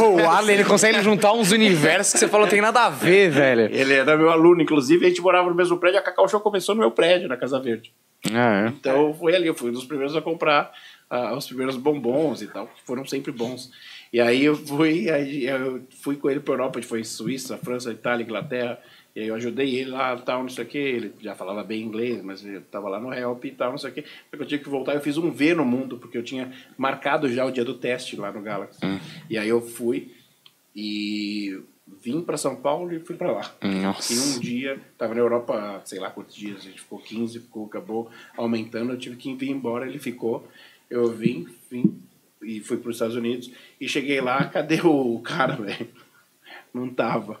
o 0.00 0.28
Arlen, 0.28 0.54
ele 0.54 0.64
consegue 0.64 1.02
juntar 1.02 1.32
uns 1.32 1.50
universos 1.50 2.12
que 2.12 2.18
você 2.18 2.28
falou 2.28 2.46
tem 2.46 2.60
nada 2.60 2.86
a 2.86 2.90
ver, 2.90 3.30
velho. 3.30 3.62
Ele 3.72 3.94
era 3.94 4.16
meu 4.16 4.30
aluno, 4.30 4.62
inclusive, 4.62 5.06
a 5.06 5.08
gente 5.08 5.20
morava 5.20 5.48
no 5.48 5.54
mesmo 5.54 5.78
prédio. 5.78 5.98
A 5.98 6.02
Cacau 6.02 6.28
Show 6.28 6.40
começou 6.40 6.74
no 6.74 6.80
meu 6.80 6.90
prédio, 6.90 7.28
na 7.28 7.36
Casa 7.36 7.60
Verde. 7.60 7.92
Ah, 8.32 8.66
é. 8.66 8.68
Então 8.68 9.14
foi 9.14 9.34
ali, 9.34 9.46
eu 9.46 9.54
fui 9.54 9.70
um 9.70 9.72
dos 9.72 9.84
primeiros 9.84 10.14
a 10.14 10.20
comprar 10.20 10.72
ah, 11.08 11.34
os 11.34 11.46
primeiros 11.46 11.76
bombons 11.76 12.42
e 12.42 12.46
tal, 12.46 12.66
que 12.66 12.82
foram 12.84 13.04
sempre 13.04 13.32
bons. 13.32 13.70
E 14.12 14.20
aí 14.20 14.44
eu 14.44 14.56
fui, 14.56 15.08
aí 15.08 15.46
eu 15.46 15.82
fui 16.02 16.16
com 16.16 16.28
ele 16.28 16.40
para 16.40 16.54
Europa, 16.54 16.78
a 16.78 16.82
gente 16.82 16.88
foi 16.88 17.00
em 17.00 17.04
Suíça, 17.04 17.56
França, 17.58 17.90
Itália, 17.90 18.24
Inglaterra. 18.24 18.78
E 19.14 19.20
aí 19.20 19.28
eu 19.28 19.34
ajudei 19.34 19.74
ele 19.74 19.90
lá, 19.90 20.16
tal, 20.16 20.42
não 20.42 20.48
sei 20.48 20.64
o 20.64 20.66
que. 20.66 20.78
Ele 20.78 21.12
já 21.20 21.34
falava 21.34 21.64
bem 21.64 21.82
inglês, 21.82 22.22
mas 22.22 22.44
ele 22.44 22.60
tava 22.60 22.88
lá 22.88 23.00
no 23.00 23.12
help 23.12 23.44
e 23.44 23.50
tal, 23.50 23.70
não 23.70 23.78
sei 23.78 23.90
o 23.90 23.94
que. 23.94 24.04
Porque 24.30 24.44
eu 24.44 24.48
tinha 24.48 24.60
que 24.60 24.68
voltar, 24.68 24.94
eu 24.94 25.00
fiz 25.00 25.16
um 25.18 25.30
V 25.30 25.54
no 25.54 25.64
mundo, 25.64 25.98
porque 25.98 26.16
eu 26.16 26.22
tinha 26.22 26.52
marcado 26.78 27.32
já 27.32 27.44
o 27.44 27.50
dia 27.50 27.64
do 27.64 27.74
teste 27.74 28.16
lá 28.16 28.30
no 28.30 28.40
Galaxy. 28.40 28.80
E 29.28 29.36
aí 29.36 29.48
eu 29.48 29.60
fui 29.60 30.12
e 30.74 31.60
vim 32.00 32.22
para 32.22 32.36
São 32.36 32.54
Paulo 32.56 32.92
e 32.92 33.00
fui 33.00 33.16
para 33.16 33.32
lá. 33.32 33.54
Nossa. 33.62 34.12
E 34.12 34.18
um 34.18 34.38
dia, 34.38 34.80
tava 34.96 35.14
na 35.14 35.20
Europa, 35.20 35.82
sei 35.84 35.98
lá 35.98 36.10
quantos 36.10 36.34
dias, 36.34 36.58
a 36.58 36.62
gente 36.62 36.80
ficou 36.80 36.98
15, 36.98 37.40
ficou, 37.40 37.66
acabou 37.66 38.10
aumentando, 38.36 38.92
eu 38.92 38.98
tive 38.98 39.16
que 39.16 39.34
vir 39.34 39.50
embora, 39.50 39.86
ele 39.86 39.98
ficou. 39.98 40.46
Eu 40.88 41.10
vim, 41.10 41.48
vim 41.70 42.00
e 42.42 42.60
fui 42.60 42.76
para 42.76 42.90
os 42.90 42.96
Estados 42.96 43.16
Unidos 43.16 43.50
e 43.80 43.88
cheguei 43.88 44.20
lá, 44.20 44.44
cadê 44.44 44.80
o 44.82 45.18
cara, 45.24 45.56
velho? 45.56 45.88
Não 46.72 46.88
tava. 46.88 47.40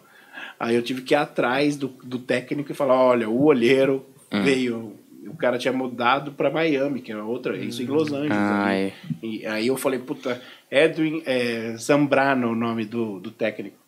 Aí 0.60 0.76
eu 0.76 0.82
tive 0.82 1.00
que 1.00 1.14
ir 1.14 1.16
atrás 1.16 1.74
do, 1.74 1.88
do 1.88 2.18
técnico 2.18 2.70
e 2.70 2.74
falar, 2.74 2.94
olha, 2.94 3.30
o 3.30 3.44
olheiro 3.44 4.04
veio, 4.44 4.92
o 5.26 5.34
cara 5.34 5.56
tinha 5.56 5.72
mudado 5.72 6.32
para 6.32 6.50
Miami, 6.50 7.00
que 7.00 7.10
é 7.10 7.16
outra, 7.16 7.56
isso 7.56 7.82
em 7.82 7.86
Los 7.86 8.12
Angeles. 8.12 8.36
Ai. 8.36 8.92
ali. 9.22 9.40
E 9.40 9.46
aí 9.46 9.66
eu 9.68 9.76
falei, 9.78 9.98
puta, 9.98 10.38
Edwin 10.70 11.22
é, 11.24 11.74
Zambrano 11.78 12.50
o 12.50 12.54
nome 12.54 12.84
do, 12.84 13.18
do 13.18 13.30
técnico. 13.30 13.78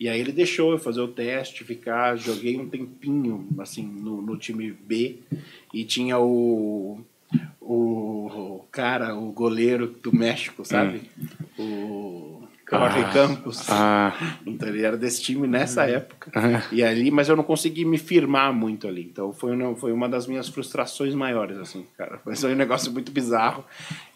E 0.00 0.08
aí 0.08 0.18
ele 0.18 0.32
deixou 0.32 0.72
eu 0.72 0.78
fazer 0.78 1.02
o 1.02 1.08
teste, 1.08 1.64
ficar, 1.64 2.16
joguei 2.16 2.58
um 2.58 2.66
tempinho, 2.66 3.46
assim, 3.58 3.82
no, 3.82 4.22
no 4.22 4.38
time 4.38 4.72
B. 4.72 5.18
E 5.72 5.84
tinha 5.84 6.18
o, 6.18 6.98
o 7.60 8.64
cara, 8.72 9.14
o 9.14 9.30
goleiro 9.32 9.86
do 9.86 10.16
México, 10.16 10.64
sabe? 10.64 11.02
O 11.58 12.41
Jorge 12.78 13.12
Campos. 13.12 13.70
Ah. 13.70 14.12
Então 14.46 14.68
ele 14.68 14.82
era 14.82 14.96
desse 14.96 15.22
time 15.22 15.46
nessa 15.46 15.84
época. 15.84 16.30
E 16.72 16.82
ali, 16.82 17.10
mas 17.10 17.28
eu 17.28 17.36
não 17.36 17.44
consegui 17.44 17.84
me 17.84 17.98
firmar 17.98 18.52
muito 18.52 18.88
ali. 18.88 19.02
Então 19.02 19.32
foi, 19.32 19.54
uma- 19.54 19.74
foi 19.76 19.92
uma 19.92 20.08
das 20.08 20.26
minhas 20.26 20.48
frustrações 20.48 21.14
maiores, 21.14 21.58
assim, 21.58 21.84
cara. 21.96 22.18
Foi 22.24 22.34
um 22.52 22.56
negócio 22.56 22.90
muito 22.92 23.12
bizarro. 23.12 23.64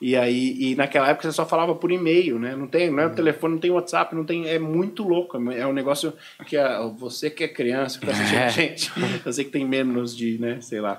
E 0.01 0.17
aí, 0.17 0.57
e 0.59 0.75
naquela 0.75 1.09
época 1.09 1.29
você 1.31 1.35
só 1.35 1.45
falava 1.47 1.75
por 1.75 1.91
e-mail, 1.93 2.39
né? 2.39 2.55
Não 2.57 2.67
tem, 2.67 2.91
não 2.91 3.01
é 3.03 3.07
o 3.07 3.11
telefone, 3.15 3.55
não 3.55 3.61
tem 3.61 3.71
WhatsApp, 3.71 4.15
não 4.15 4.25
tem. 4.25 4.47
É 4.49 4.59
muito 4.59 5.03
louco. 5.03 5.37
É 5.53 5.67
um 5.67 5.73
negócio 5.73 6.13
que 6.47 6.57
a, 6.57 6.81
você 6.87 7.31
que 7.31 7.45
é 7.45 7.49
criança, 7.49 7.99
que 7.99 8.07
tá 8.07 8.13
assistindo 8.13 8.39
É. 8.39 8.45
a 8.47 8.49
gente, 8.49 8.93
você 9.25 9.45
que 9.45 9.51
tem 9.51 9.67
menos 9.67 10.17
de, 10.17 10.39
né, 10.39 10.59
sei 10.61 10.81
lá. 10.81 10.99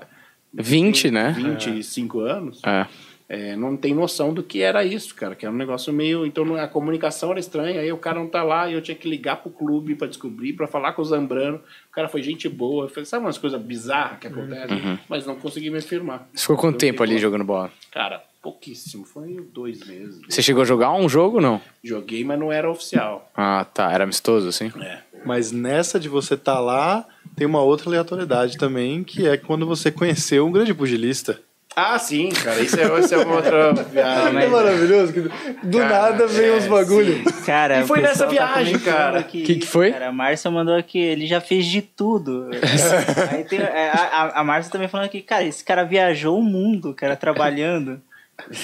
20, 0.54 1.10
né? 1.10 1.32
25 1.36 2.20
anos. 2.20 2.60
É. 2.64 2.86
É, 3.28 3.54
não 3.54 3.76
tem 3.76 3.94
noção 3.94 4.32
do 4.32 4.42
que 4.42 4.62
era 4.62 4.82
isso, 4.84 5.14
cara. 5.14 5.34
Que 5.34 5.44
era 5.44 5.54
um 5.54 5.58
negócio 5.58 5.92
meio. 5.92 6.24
Então 6.24 6.56
a 6.56 6.66
comunicação 6.66 7.30
era 7.30 7.38
estranha. 7.38 7.80
Aí 7.80 7.92
o 7.92 7.98
cara 7.98 8.18
não 8.18 8.26
tá 8.26 8.42
lá 8.42 8.70
e 8.70 8.72
eu 8.72 8.80
tinha 8.80 8.94
que 8.94 9.08
ligar 9.08 9.36
pro 9.36 9.50
clube 9.50 9.94
pra 9.94 10.08
descobrir, 10.08 10.54
pra 10.54 10.66
falar 10.66 10.94
com 10.94 11.02
o 11.02 11.04
Zambrano. 11.04 11.60
O 11.90 11.94
cara 11.94 12.08
foi 12.08 12.22
gente 12.22 12.48
boa. 12.48 12.86
Eu 12.86 12.88
falei, 12.88 13.04
sabe 13.04 13.26
umas 13.26 13.36
coisas 13.36 13.60
bizarras 13.60 14.18
que 14.18 14.26
acontecem? 14.26 14.98
Mas 15.08 15.26
não 15.26 15.36
consegui 15.36 15.68
me 15.68 15.80
firmar. 15.82 16.26
Você 16.32 16.42
ficou 16.42 16.56
quanto 16.56 16.76
Eu 16.76 16.78
tempo 16.78 17.02
ali 17.02 17.18
jogando 17.18 17.44
bola? 17.44 17.70
Cara, 17.92 18.22
pouquíssimo. 18.42 19.04
Foi 19.04 19.46
dois 19.52 19.86
meses. 19.86 20.20
Você 20.26 20.40
chegou 20.40 20.62
a 20.62 20.66
jogar 20.66 20.92
um 20.94 21.08
jogo 21.08 21.36
ou 21.36 21.42
não? 21.42 21.60
Joguei, 21.84 22.24
mas 22.24 22.38
não 22.38 22.50
era 22.50 22.70
oficial. 22.70 23.30
Ah, 23.36 23.66
tá. 23.74 23.92
Era 23.92 24.04
amistoso, 24.04 24.48
assim? 24.48 24.72
É. 24.80 25.00
Mas 25.26 25.52
nessa 25.52 26.00
de 26.00 26.08
você 26.08 26.32
estar 26.32 26.60
lá, 26.60 27.06
tem 27.36 27.46
uma 27.46 27.60
outra 27.60 27.90
aleatoriedade 27.90 28.56
também, 28.56 29.04
que 29.04 29.26
é 29.28 29.36
quando 29.36 29.66
você 29.66 29.90
conheceu 29.90 30.46
um 30.46 30.52
grande 30.52 30.72
pugilista. 30.72 31.40
Ah, 31.80 31.98
sim, 31.98 32.28
cara. 32.30 32.60
Isso 32.60 32.78
é, 32.80 33.00
isso 33.00 33.14
é 33.14 33.18
uma 33.18 33.36
outra 33.36 33.72
viagem. 33.92 34.42
É 34.42 34.46
maravilhoso, 34.48 35.12
que 35.12 35.20
do 35.20 35.78
Cara, 35.78 36.10
nada 36.10 36.26
vem 36.26 36.46
é, 36.48 36.52
uns 36.56 36.66
bagulho. 36.66 37.22
Cara, 37.46 37.80
E 37.80 37.86
foi 37.86 38.00
o 38.00 38.02
nessa 38.02 38.24
tá 38.24 38.30
viagem, 38.30 38.72
comentando 38.78 38.94
cara. 38.96 39.18
aqui, 39.20 39.42
Que 39.42 39.54
que 39.56 39.66
foi? 39.66 39.92
Cara, 39.92 40.08
a 40.08 40.12
Márcia 40.12 40.50
mandou 40.50 40.74
aqui, 40.74 40.98
ele 40.98 41.26
já 41.26 41.40
fez 41.40 41.66
de 41.66 41.80
tudo. 41.82 42.48
Aí 43.30 43.44
tem, 43.44 43.60
é, 43.60 43.90
a, 43.90 43.94
a- 44.34 44.40
a 44.40 44.44
Márcia 44.44 44.72
também 44.72 44.88
falando 44.88 45.08
que, 45.08 45.20
cara, 45.22 45.44
esse 45.44 45.62
cara 45.64 45.84
viajou 45.84 46.38
o 46.38 46.42
mundo, 46.42 46.92
cara, 46.94 47.14
trabalhando. 47.16 48.00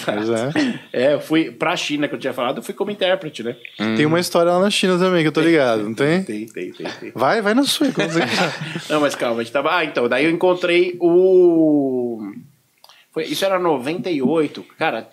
Mas 0.07 0.31
é. 0.31 0.51
É, 0.93 1.15
eu 1.15 1.21
fui 1.21 1.51
pra 1.51 1.77
China, 1.77 2.07
que 2.07 2.15
eu 2.15 2.19
tinha 2.19 2.33
falado, 2.33 2.59
eu 2.59 2.63
fui 2.63 2.73
como 2.73 2.93
intérprete, 2.93 3.43
né? 3.43 3.57
Tem 3.97 4.07
uma 4.07 4.21
história 4.21 4.53
lá 4.53 4.61
na 4.61 4.71
China 4.71 4.97
também, 4.99 5.23
que 5.23 5.29
eu 5.29 5.33
tô 5.33 5.41
ligado, 5.41 5.83
não 5.83 5.95
tem? 5.95 6.23
Tem, 6.23 6.47
tem, 6.47 6.73
tem, 6.73 6.87
tem. 7.01 7.13
Vai, 7.13 7.43
vai 7.43 7.55
na 7.55 7.65
sua, 7.65 7.91
quando 7.91 8.11
você 8.11 8.21
quiser. 8.25 8.53
Não, 8.89 9.01
mas 9.01 9.17
calma, 9.17 9.41
a 9.41 9.43
gente 9.43 9.53
tava. 9.53 9.77
Ah, 9.77 9.85
então, 9.85 10.09
daí 10.09 10.27
eu 10.27 10.31
encontrei 10.31 10.97
o. 11.01 12.21
Foi, 13.15 13.25
isso 13.25 13.45
era 13.45 13.61
98, 13.61 14.65
cara, 14.77 15.09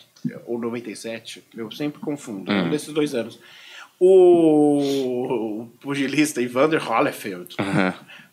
ou 0.47 0.59
97, 0.59 1.43
eu 1.55 1.71
sempre 1.71 2.01
confundo, 2.01 2.51
um 2.51 2.71
desses 2.71 2.91
dois 2.91 3.13
anos. 3.13 3.39
O, 3.99 5.61
o 5.61 5.67
pugilista 5.79 6.41
Evander 6.41 6.83
Holyfield, 6.83 7.55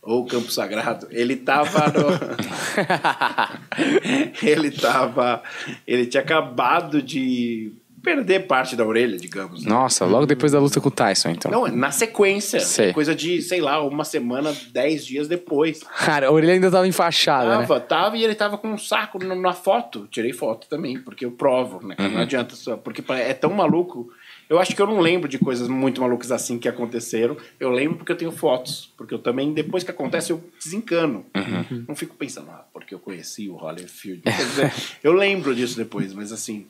ou 0.01 0.25
Campo 0.25 0.51
Sagrado, 0.51 1.07
ele 1.11 1.37
tava 1.37 1.89
no. 1.89 2.09
ele 4.43 4.71
tava. 4.71 5.43
Ele 5.87 6.07
tinha 6.07 6.23
acabado 6.23 7.03
de 7.03 7.75
perder 8.09 8.47
parte 8.47 8.75
da 8.75 8.87
orelha, 8.87 9.19
digamos. 9.19 9.63
né? 9.63 9.69
Nossa, 9.69 10.07
logo 10.07 10.25
depois 10.25 10.53
da 10.53 10.59
luta 10.59 10.81
com 10.81 10.89
o 10.89 10.91
Tyson, 10.91 11.29
então. 11.29 11.51
Não, 11.51 11.67
na 11.69 11.91
sequência. 11.91 12.59
Sei. 12.61 12.93
Coisa 12.93 13.15
de, 13.15 13.43
sei 13.43 13.61
lá, 13.61 13.83
uma 13.83 14.05
semana, 14.05 14.55
dez 14.73 15.05
dias 15.05 15.29
depois. 15.29 15.83
Cara, 15.83 16.29
a 16.29 16.33
orelha 16.33 16.55
ainda 16.55 16.71
tava 16.71 16.89
enfaixada, 16.89 17.59
né? 17.59 17.67
Tava, 17.67 17.81
tava 17.81 18.17
e 18.17 18.25
ele 18.25 18.35
tava 18.35 18.57
com 18.57 18.69
um 18.69 18.79
saco 18.79 19.23
na, 19.23 19.53
foto. 19.53 20.09
Tirei 20.11 20.33
foto 20.33 20.67
também, 20.69 20.99
porque 20.99 21.27
eu 21.27 21.33
provo, 21.33 21.87
né? 21.87 21.95
Uhum. 21.99 22.09
Não 22.11 22.21
adianta 22.23 22.57
só. 22.57 22.79
Porque 22.79 23.05
é 23.13 23.35
tão 23.35 23.53
maluco. 23.53 24.11
Eu 24.49 24.59
acho 24.59 24.75
que 24.75 24.81
eu 24.81 24.87
não 24.87 25.01
lembro 25.01 25.29
de 25.29 25.39
coisas 25.39 25.69
muito 25.69 26.01
malucas 26.01 26.33
assim 26.33 26.59
que 26.59 26.69
aconteceram. 26.69 27.37
Eu 27.61 27.71
lembro 27.71 27.99
porque 27.99 28.13
eu 28.13 28.17
tenho 28.17 28.33
fotos. 28.33 28.91
Porque 28.97 29.13
eu 29.13 29.19
também, 29.19 29.53
depois 29.53 29.85
que 29.85 29.91
acontece, 29.91 30.33
eu 30.33 30.43
desencano. 30.63 31.27
Uhum. 31.37 31.85
Não 31.89 31.95
fico 31.95 32.17
pensando, 32.17 32.51
ah, 32.51 32.65
porque 32.73 32.95
eu 32.95 32.99
conheci 32.99 33.51
o. 33.51 33.59
Quer 33.59 34.33
dizer, 34.33 34.73
eu 35.05 35.13
lembro 35.13 35.55
disso 35.55 35.77
depois, 35.77 36.15
mas 36.15 36.33
assim. 36.33 36.67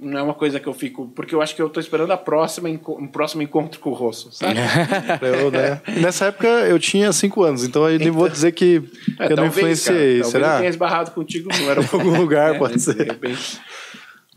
Não 0.00 0.18
é 0.18 0.22
uma 0.22 0.34
coisa 0.34 0.58
que 0.58 0.66
eu 0.66 0.72
fico. 0.72 1.06
Porque 1.14 1.34
eu 1.34 1.40
acho 1.42 1.54
que 1.54 1.62
eu 1.62 1.68
tô 1.68 1.78
esperando 1.78 2.10
a 2.12 2.16
próxima, 2.16 2.68
um 2.68 3.06
próximo 3.06 3.42
encontro 3.42 3.78
com 3.78 3.90
o 3.90 3.92
Rosso, 3.92 4.32
sabe? 4.32 4.54
Eu, 5.22 5.50
né? 5.50 5.80
Nessa 6.00 6.26
época 6.26 6.48
eu 6.48 6.78
tinha 6.78 7.12
5 7.12 7.42
anos, 7.42 7.62
então 7.64 7.88
eu 7.88 7.98
nem 7.98 8.10
vou 8.10 8.28
dizer 8.28 8.52
que, 8.52 8.82
É, 9.20 9.30
eu 9.32 9.36
não 9.36 9.46
influenciei. 9.46 10.18
cara, 10.20 10.30
será? 10.30 10.52
eu 10.54 10.58
tenha 10.58 10.70
esbarrado 10.70 11.10
contigo 11.12 11.48
no 11.54 11.54
aeroporto. 11.68 11.96
algum 11.96 12.18
lugar, 12.18 12.58
pode 12.58 12.74
de 12.74 12.80
ser. 12.82 13.06
repente. 13.06 13.60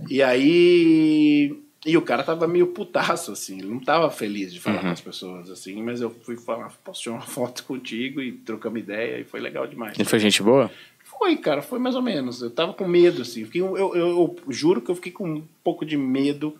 E 0.10 0.22
aí. 0.22 1.58
E 1.86 1.96
o 1.96 2.02
cara 2.02 2.24
tava 2.24 2.48
meio 2.48 2.68
putaço, 2.68 3.32
assim. 3.32 3.60
Ele 3.60 3.68
não 3.68 3.80
tava 3.80 4.10
feliz 4.10 4.52
de 4.52 4.58
Uhum. 4.58 4.64
falar 4.64 4.80
com 4.80 4.88
as 4.90 5.02
pessoas, 5.02 5.50
assim. 5.52 5.82
Mas 5.84 6.02
eu 6.02 6.10
fui 6.10 6.36
falar, 6.36 6.72
posso 6.84 7.02
tirar 7.04 7.16
uma 7.16 7.22
foto 7.22 7.64
contigo 7.64 8.20
e 8.22 8.32
trocamos 8.32 8.80
ideia. 8.80 9.20
E 9.20 9.24
foi 9.24 9.40
legal 9.40 9.68
demais. 9.68 9.94
Ele 9.98 10.08
foi 10.10 10.18
gente 10.20 10.42
boa? 10.42 10.70
Foi, 11.18 11.36
cara, 11.38 11.62
foi 11.62 11.80
mais 11.80 11.96
ou 11.96 12.02
menos. 12.02 12.42
Eu 12.42 12.52
tava 12.52 12.74
com 12.74 12.88
medo, 12.88 13.22
assim. 13.22 13.42
Eu, 13.42 13.46
fiquei, 13.48 13.62
eu, 13.62 13.78
eu- 13.78 13.96
eu 13.96 14.36
juro 14.50 14.82
que 14.82 14.90
eu 14.92 14.96
fiquei 14.96 15.12
com 15.12 15.28
um 15.28 15.44
pouco 15.64 15.86
de 15.86 15.98
medo. 15.98 16.56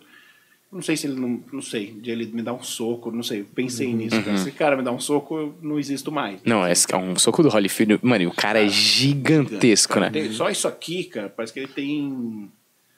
Não 0.72 0.82
sei 0.82 0.96
se 0.96 1.06
ele 1.06 1.18
não. 1.18 1.40
Não 1.52 1.62
sei, 1.62 1.92
de 1.92 2.10
ele 2.10 2.26
me 2.26 2.42
dar 2.42 2.52
um 2.52 2.62
soco, 2.62 3.10
não 3.12 3.22
sei. 3.22 3.44
Pensei 3.44 3.86
Uhum. 3.86 3.96
nisso, 3.96 4.22
cara. 4.22 4.36
Se 4.38 4.48
o 4.48 4.52
cara 4.52 4.76
me 4.76 4.82
dá 4.82 4.90
um 4.90 4.98
soco, 4.98 5.36
eu 5.38 5.54
não 5.62 5.78
existo 5.78 6.10
mais. 6.10 6.40
Não, 6.44 6.66
esse 6.66 6.86
é 6.92 6.96
um 6.96 7.16
soco 7.16 7.42
do 7.42 7.48
Holyfield. 7.48 8.00
Mano, 8.02 8.24
e 8.24 8.26
o 8.26 8.32
cara 8.32 8.60
é 8.62 8.68
gigantesco, 8.68 10.00
né? 10.00 10.10
Só 10.32 10.50
isso 10.50 10.66
aqui, 10.66 11.04
cara, 11.04 11.28
parece 11.28 11.52
que 11.52 11.60
ele 11.60 11.68
tem. 11.68 12.50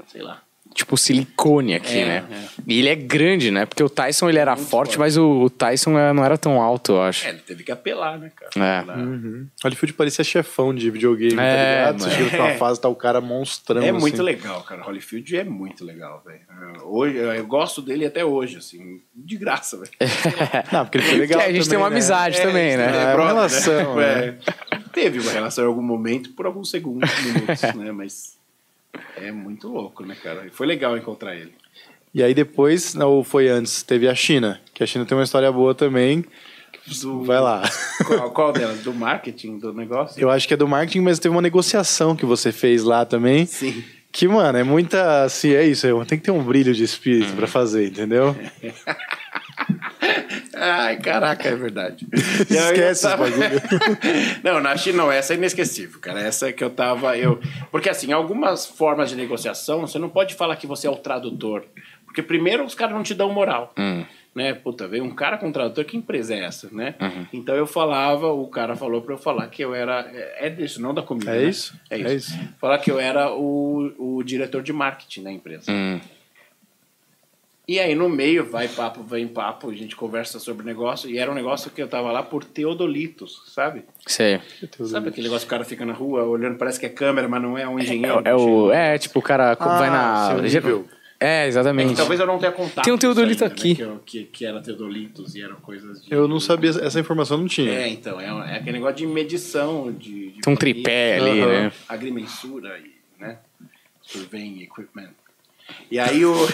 Sei 0.06 0.22
lá. 0.22 0.42
Tipo 0.74 0.96
silicone 0.96 1.74
aqui, 1.74 1.98
É, 1.98 2.04
né? 2.06 2.24
é. 2.30 2.44
E 2.66 2.78
ele 2.78 2.88
é 2.88 2.94
grande, 2.94 3.50
né? 3.50 3.66
Porque 3.66 3.82
o 3.82 3.88
Tyson 3.90 4.28
ele 4.28 4.38
era 4.38 4.54
Muito 4.54 4.68
forte, 4.68 4.90
forte. 4.90 4.98
mas 5.00 5.16
o, 5.16 5.26
o 5.42 5.50
Tyson 5.50 5.98
é, 5.98 6.12
não 6.12 6.24
era 6.24 6.38
tão 6.38 6.60
alto, 6.60 6.92
eu 6.92 7.02
acho. 7.02 7.26
É, 7.26 7.30
ele 7.30 7.38
teve 7.38 7.64
que 7.64 7.72
apelar, 7.72 8.16
né, 8.18 8.30
cara? 8.36 8.52
É. 8.86 8.98
Uhum. 8.98 9.46
Holyfield 9.64 9.92
parecia 9.94 10.22
chefão 10.24 10.72
de 10.72 10.88
videogame, 10.90 11.34
tá 11.34 11.42
É, 11.42 11.78
ligado? 11.80 11.98
Você 12.02 12.10
chega 12.10 12.30
pra 12.30 12.38
uma 12.40 12.50
É. 12.50 12.56
fase, 12.58 12.80
tá 12.80 12.88
o 12.88 12.94
cara 12.94 13.20
monstrão. 13.20 13.82
É 13.82 13.90
assim. 13.90 13.98
muito 13.98 14.22
legal, 14.22 14.62
cara. 14.62 14.82
Holyfield 14.82 15.36
é 15.36 15.42
muito 15.44 15.84
legal, 15.84 16.22
velho. 16.24 16.40
É, 16.48 16.82
Hoje, 16.84 17.16
eu 17.16 17.46
gosto 17.46 17.82
dele 17.82 18.06
até 18.06 18.24
hoje, 18.24 18.58
assim, 18.58 19.00
de 19.14 19.36
graça, 19.36 19.76
velho. 19.78 19.90
Não, 20.72 20.84
porque 20.84 20.98
ele 20.98 21.06
foi 21.06 21.18
legal. 21.18 21.40
A 21.40 21.44
gente 21.46 21.54
tem 21.54 21.62
também, 21.64 21.78
uma 21.78 21.90
né? 21.90 21.96
amizade 21.96 22.40
também, 22.40 22.76
né? 22.76 22.84
É, 22.84 23.04
uma 23.06 23.12
brother, 23.14 23.34
relação, 23.34 24.00
É. 24.00 24.34
Teve 24.92 25.18
uma 25.20 25.32
relação 25.32 25.64
em 25.64 25.66
algum 25.66 25.82
momento, 25.82 26.30
por 26.34 26.46
alguns 26.46 26.70
segundos, 26.70 27.10
minutos, 27.24 27.62
né? 27.74 27.90
Mas 27.92 28.37
é 29.16 29.30
muito 29.32 29.68
louco, 29.68 30.04
né, 30.04 30.16
cara? 30.22 30.46
E 30.46 30.50
foi 30.50 30.66
legal 30.66 30.96
encontrar 30.96 31.34
ele. 31.34 31.52
E 32.14 32.22
aí 32.22 32.32
depois, 32.34 32.94
ou 32.96 33.22
foi 33.22 33.48
antes, 33.48 33.82
teve 33.82 34.08
a 34.08 34.14
China, 34.14 34.60
que 34.74 34.82
a 34.82 34.86
China 34.86 35.04
tem 35.04 35.16
uma 35.16 35.24
história 35.24 35.50
boa 35.52 35.74
também. 35.74 36.24
Do- 37.02 37.22
Vai 37.24 37.38
lá. 37.40 37.62
Qual, 38.06 38.30
qual 38.30 38.52
delas? 38.52 38.80
Do 38.80 38.94
marketing, 38.94 39.58
do 39.58 39.74
negócio? 39.74 40.18
Eu 40.20 40.30
acho 40.30 40.48
que 40.48 40.54
é 40.54 40.56
do 40.56 40.66
marketing, 40.66 41.00
mas 41.00 41.18
teve 41.18 41.34
uma 41.34 41.42
negociação 41.42 42.16
que 42.16 42.24
você 42.24 42.50
fez 42.50 42.82
lá 42.82 43.04
também. 43.04 43.44
Sim. 43.44 43.84
Que, 44.10 44.26
mano, 44.26 44.56
é 44.58 44.62
muita. 44.64 45.24
Assim, 45.24 45.52
é 45.52 45.66
isso. 45.66 45.86
é- 45.86 46.04
Tem 46.06 46.18
que 46.18 46.24
ter 46.24 46.30
um 46.30 46.42
brilho 46.42 46.72
de 46.74 46.82
espírito 46.82 47.34
pra 47.34 47.46
fazer, 47.46 47.88
entendeu? 47.88 48.34
Ai, 50.54 50.96
caraca, 50.98 51.48
é 51.48 51.54
verdade. 51.56 52.06
Esquece 52.12 52.80
esse 52.80 53.02
tava- 53.02 53.24
bagulho. 53.24 53.60
não, 54.42 54.60
na 54.60 54.76
China 54.76 54.98
não, 54.98 55.12
essa 55.12 55.34
é 55.34 55.36
inesquecível, 55.36 56.00
cara. 56.00 56.20
Essa 56.20 56.48
é 56.48 56.52
que 56.52 56.62
eu 56.64 56.70
tava. 56.70 57.16
Eu... 57.16 57.40
Porque 57.70 57.88
assim, 57.88 58.12
algumas 58.12 58.66
formas 58.66 59.10
de 59.10 59.16
negociação, 59.16 59.82
você 59.82 59.98
não 59.98 60.08
pode 60.08 60.34
falar 60.34 60.56
que 60.56 60.66
você 60.66 60.86
é 60.86 60.90
o 60.90 60.96
tradutor. 60.96 61.64
Porque 62.04 62.22
primeiro 62.22 62.64
os 62.64 62.74
caras 62.74 62.94
não 62.94 63.02
te 63.02 63.14
dão 63.14 63.32
moral. 63.32 63.72
Né? 64.34 64.54
Puta, 64.54 64.86
veio 64.88 65.04
um 65.04 65.14
cara 65.14 65.36
com 65.36 65.50
tradutor, 65.52 65.84
que 65.84 65.96
empresa 65.96 66.34
é 66.34 66.44
essa, 66.44 66.68
né? 66.72 66.94
Então 67.32 67.54
eu 67.54 67.66
falava, 67.66 68.28
o 68.32 68.46
cara 68.48 68.76
falou 68.76 69.02
pra 69.02 69.14
eu 69.14 69.18
falar 69.18 69.46
que 69.48 69.62
eu 69.62 69.74
era. 69.74 70.08
É 70.12 70.46
é 70.46 70.50
disso, 70.50 70.80
não 70.80 70.94
da 70.94 71.02
comida. 71.02 71.34
É 71.34 71.40
né? 71.40 71.44
isso? 71.48 71.74
É 71.90 71.96
É 71.96 72.14
isso. 72.14 72.34
isso. 72.34 72.38
Falar 72.60 72.78
que 72.78 72.90
eu 72.90 72.98
era 73.00 73.32
o, 73.32 73.92
o 74.18 74.22
diretor 74.22 74.62
de 74.62 74.72
marketing 74.72 75.22
da 75.24 75.32
empresa. 75.32 75.70
Hum. 75.70 76.00
E 77.68 77.78
aí 77.78 77.94
no 77.94 78.08
meio 78.08 78.46
vai 78.50 78.66
papo, 78.66 79.02
vem 79.02 79.28
papo, 79.28 79.68
a 79.70 79.74
gente 79.74 79.94
conversa 79.94 80.38
sobre 80.38 80.64
negócio. 80.64 81.10
E 81.10 81.18
era 81.18 81.30
um 81.30 81.34
negócio 81.34 81.70
que 81.70 81.82
eu 81.82 81.86
tava 81.86 82.10
lá 82.10 82.22
por 82.22 82.42
teodolitos, 82.42 83.42
sabe? 83.54 83.84
Sei. 84.06 84.40
Sabe 84.86 85.10
aquele 85.10 85.26
negócio 85.26 85.46
que 85.46 85.52
o 85.54 85.56
cara 85.56 85.64
fica 85.64 85.84
na 85.84 85.92
rua 85.92 86.24
olhando, 86.24 86.56
parece 86.56 86.80
que 86.80 86.86
é 86.86 86.88
câmera, 86.88 87.28
mas 87.28 87.42
não 87.42 87.58
é 87.58 87.68
um 87.68 87.78
engenheiro. 87.78 88.22
É, 88.24 88.34
o, 88.34 88.72
é, 88.72 88.96
tipo, 88.96 89.18
o 89.18 89.22
cara 89.22 89.54
Ah, 89.60 89.78
vai 89.78 89.90
na. 89.90 90.30
É, 91.20 91.44
É 91.44 91.46
exatamente. 91.48 91.90
que 91.90 91.96
talvez 91.96 92.18
eu 92.18 92.26
não 92.26 92.38
tenha 92.38 92.52
contato. 92.52 92.84
Tem 92.84 92.92
um 92.94 92.96
teodolito 92.96 93.44
ainda, 93.44 93.54
aqui. 93.54 93.70
né, 93.70 93.74
que, 93.74 93.82
eu- 93.82 94.00
que, 94.06 94.24
que 94.24 94.46
era 94.46 94.62
teodolitos 94.62 95.34
e 95.34 95.42
eram 95.42 95.56
coisas 95.56 96.02
de. 96.02 96.10
Eu 96.10 96.26
não 96.26 96.40
sabia, 96.40 96.70
essa 96.70 96.98
informação 96.98 97.36
não 97.36 97.46
tinha. 97.48 97.70
É, 97.70 97.88
então, 97.88 98.18
é, 98.18 98.26
é 98.52 98.56
aquele 98.56 98.72
negócio 98.72 98.96
de 98.96 99.06
medição, 99.06 99.92
de. 99.92 100.30
de 100.30 100.40
Tem 100.40 100.52
um 100.52 100.56
tripé 100.56 101.18
ali, 101.18 101.44
né? 101.44 101.72
Agrimensura 101.86 102.78
e, 102.78 102.92
né? 103.20 103.40
Surveying 104.00 104.62
equipment. 104.62 105.10
E 105.90 105.98
aí 105.98 106.24
o. 106.24 106.34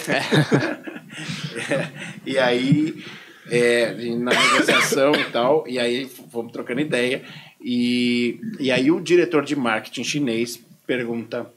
e 2.25 2.37
aí. 2.37 3.03
É, 3.47 3.93
na 4.15 4.31
negociação 4.31 5.13
e 5.13 5.25
tal, 5.25 5.67
e 5.67 5.77
aí 5.77 6.07
fomos 6.07 6.51
trocando 6.51 6.81
ideia. 6.81 7.23
E, 7.61 8.39
e 8.59 8.71
aí 8.71 8.89
o 8.89 8.99
diretor 8.99 9.45
de 9.45 9.55
marketing 9.55 10.03
chinês 10.03 10.59
pergunta: 10.87 11.51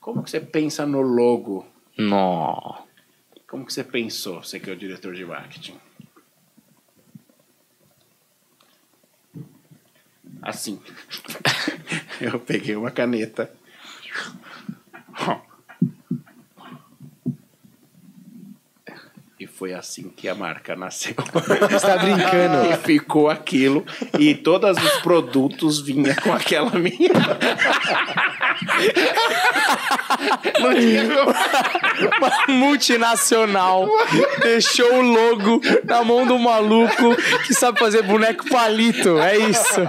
como 0.00 0.22
que 0.22 0.30
você 0.30 0.40
pensa 0.40 0.86
no 0.86 1.00
logo? 1.00 1.66
Nó. 1.96 2.82
Como 3.46 3.66
que 3.66 3.72
você 3.72 3.84
pensou, 3.84 4.42
você 4.42 4.58
que 4.58 4.70
é 4.70 4.72
o 4.72 4.76
diretor 4.76 5.14
de 5.14 5.24
marketing? 5.24 5.74
Assim. 10.40 10.80
Eu 12.20 12.38
peguei 12.38 12.76
uma 12.76 12.90
caneta. 12.90 13.52
Foi 19.60 19.72
assim 19.74 20.10
que 20.16 20.26
a 20.26 20.34
marca 20.34 20.74
nasceu. 20.74 21.14
Você 21.70 21.86
tá 21.86 21.98
brincando. 21.98 22.72
E 22.72 22.76
ficou 22.78 23.28
aquilo. 23.28 23.84
E 24.18 24.34
todos 24.34 24.82
os 24.82 25.02
produtos 25.02 25.82
vinham 25.82 26.14
com 26.14 26.32
aquela 26.32 26.70
minha. 26.78 27.10
Não 30.60 30.74
tinha 30.74 31.06
como. 31.06 31.34
Uma 32.16 32.32
multinacional 32.48 33.86
deixou 34.42 34.94
o 34.94 35.02
logo 35.02 35.60
na 35.84 36.02
mão 36.02 36.26
do 36.26 36.38
maluco 36.38 37.14
que 37.46 37.52
sabe 37.52 37.78
fazer 37.78 38.00
boneco 38.02 38.48
palito. 38.48 39.18
É 39.18 39.36
isso. 39.36 39.82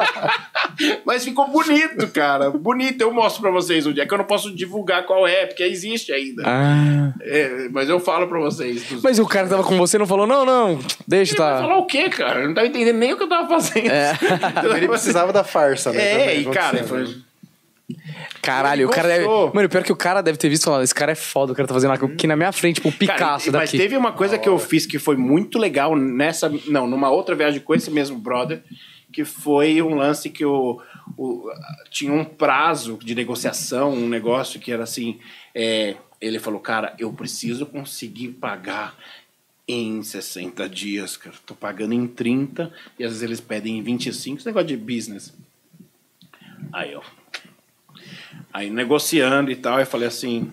Mas 1.05 1.23
ficou 1.23 1.47
bonito, 1.49 2.07
cara. 2.09 2.49
Bonito. 2.49 3.01
Eu 3.01 3.11
mostro 3.11 3.41
pra 3.41 3.51
vocês 3.51 3.85
um 3.85 3.93
dia 3.93 4.05
que 4.05 4.13
eu 4.13 4.17
não 4.17 4.25
posso 4.25 4.53
divulgar 4.53 5.05
qual 5.05 5.27
é, 5.27 5.45
porque 5.45 5.63
existe 5.63 6.11
ainda. 6.11 6.43
Ah. 6.45 7.13
É, 7.21 7.69
mas 7.71 7.89
eu 7.89 7.99
falo 7.99 8.27
pra 8.27 8.39
vocês. 8.39 8.83
Dos... 8.83 9.01
Mas 9.01 9.19
o 9.19 9.25
cara 9.25 9.45
que 9.45 9.51
tava 9.51 9.63
com 9.63 9.77
você 9.77 9.97
não 9.97 10.07
falou, 10.07 10.27
não, 10.27 10.45
não, 10.45 10.79
deixa, 11.07 11.33
Ele 11.33 11.41
vai 11.41 11.53
tá. 11.53 11.61
falar 11.61 11.77
o 11.77 11.85
quê, 11.85 12.09
cara? 12.09 12.41
Eu 12.41 12.47
não 12.47 12.53
tava 12.53 12.67
entendendo 12.67 12.97
nem 12.97 13.13
o 13.13 13.17
que 13.17 13.23
eu 13.23 13.29
tava 13.29 13.47
fazendo. 13.47 13.89
É. 13.89 14.17
Ele 14.75 14.87
precisava 14.87 15.31
da 15.31 15.43
farsa, 15.43 15.91
né? 15.91 16.01
É, 16.01 16.19
também, 16.19 16.41
e 16.41 16.45
cara, 16.45 16.83
foi... 16.83 17.05
Caralho, 18.41 18.87
o 18.87 18.89
cara 18.89 19.07
deve. 19.07 19.27
Mano, 19.53 19.69
pior 19.69 19.83
que 19.83 19.91
o 19.91 19.95
cara 19.95 20.21
deve 20.21 20.37
ter 20.37 20.49
visto 20.49 20.63
e 20.63 20.65
falado, 20.65 20.83
esse 20.83 20.95
cara 20.95 21.11
é 21.11 21.15
foda, 21.15 21.53
o 21.53 21.55
cara 21.55 21.67
tá 21.67 21.73
fazendo 21.73 21.91
aqui 21.91 22.25
na 22.25 22.35
minha 22.35 22.51
frente, 22.51 22.75
tipo, 22.75 22.89
o 22.89 22.91
Cara, 22.91 23.13
Picasso 23.13 23.51
mas 23.51 23.71
daqui. 23.71 23.77
teve 23.77 23.95
uma 23.95 24.11
coisa 24.11 24.37
que 24.37 24.49
eu 24.49 24.57
fiz 24.57 24.85
que 24.85 24.97
foi 24.97 25.15
muito 25.15 25.59
legal 25.59 25.95
nessa. 25.95 26.51
Não, 26.67 26.87
numa 26.87 27.09
outra 27.09 27.35
viagem 27.35 27.59
com 27.59 27.75
esse 27.75 27.91
mesmo 27.91 28.17
brother, 28.17 28.63
que 29.11 29.23
foi 29.25 29.81
um 29.81 29.95
lance 29.95 30.29
que 30.29 30.45
o, 30.45 30.81
o- 31.17 31.49
tinha 31.89 32.13
um 32.13 32.23
prazo 32.25 32.97
de 33.03 33.13
negociação, 33.15 33.93
um 33.93 34.07
negócio 34.07 34.59
que 34.59 34.71
era 34.71 34.83
assim. 34.83 35.19
é, 35.53 35.95
ele 36.19 36.37
falou, 36.37 36.59
cara, 36.59 36.95
eu 36.99 37.11
preciso 37.11 37.65
conseguir 37.65 38.29
pagar 38.29 38.95
em 39.67 40.03
60 40.03 40.69
dias, 40.69 41.17
cara. 41.17 41.35
Tô 41.45 41.55
pagando 41.55 41.93
em 41.93 42.05
30 42.07 42.71
e 42.99 43.03
às 43.03 43.09
vezes 43.11 43.23
eles 43.23 43.41
pedem 43.41 43.79
em 43.79 43.81
25. 43.81 44.37
Esse 44.37 44.45
negócio 44.45 44.67
de 44.67 44.77
business. 44.77 45.33
Aí, 46.71 46.93
ó. 46.95 47.01
Aí 48.53 48.69
negociando 48.69 49.49
e 49.51 49.55
tal, 49.55 49.79
eu 49.79 49.85
falei 49.85 50.07
assim: 50.07 50.51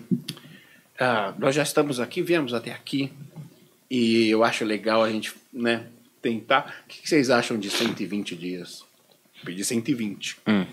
ah, 0.99 1.33
nós 1.37 1.53
já 1.53 1.63
estamos 1.63 1.99
aqui, 1.99 2.21
viemos 2.21 2.53
até 2.53 2.71
aqui, 2.71 3.11
e 3.91 4.27
eu 4.29 4.43
acho 4.43 4.65
legal 4.65 5.03
a 5.03 5.09
gente 5.11 5.33
né, 5.53 5.85
tentar. 6.21 6.83
O 6.85 6.87
que 6.87 7.07
vocês 7.07 7.29
acham 7.29 7.57
de 7.57 7.69
120 7.69 8.35
dias? 8.35 8.83
Pedi 9.43 9.63
120. 9.63 10.37
Hum. 10.47 10.65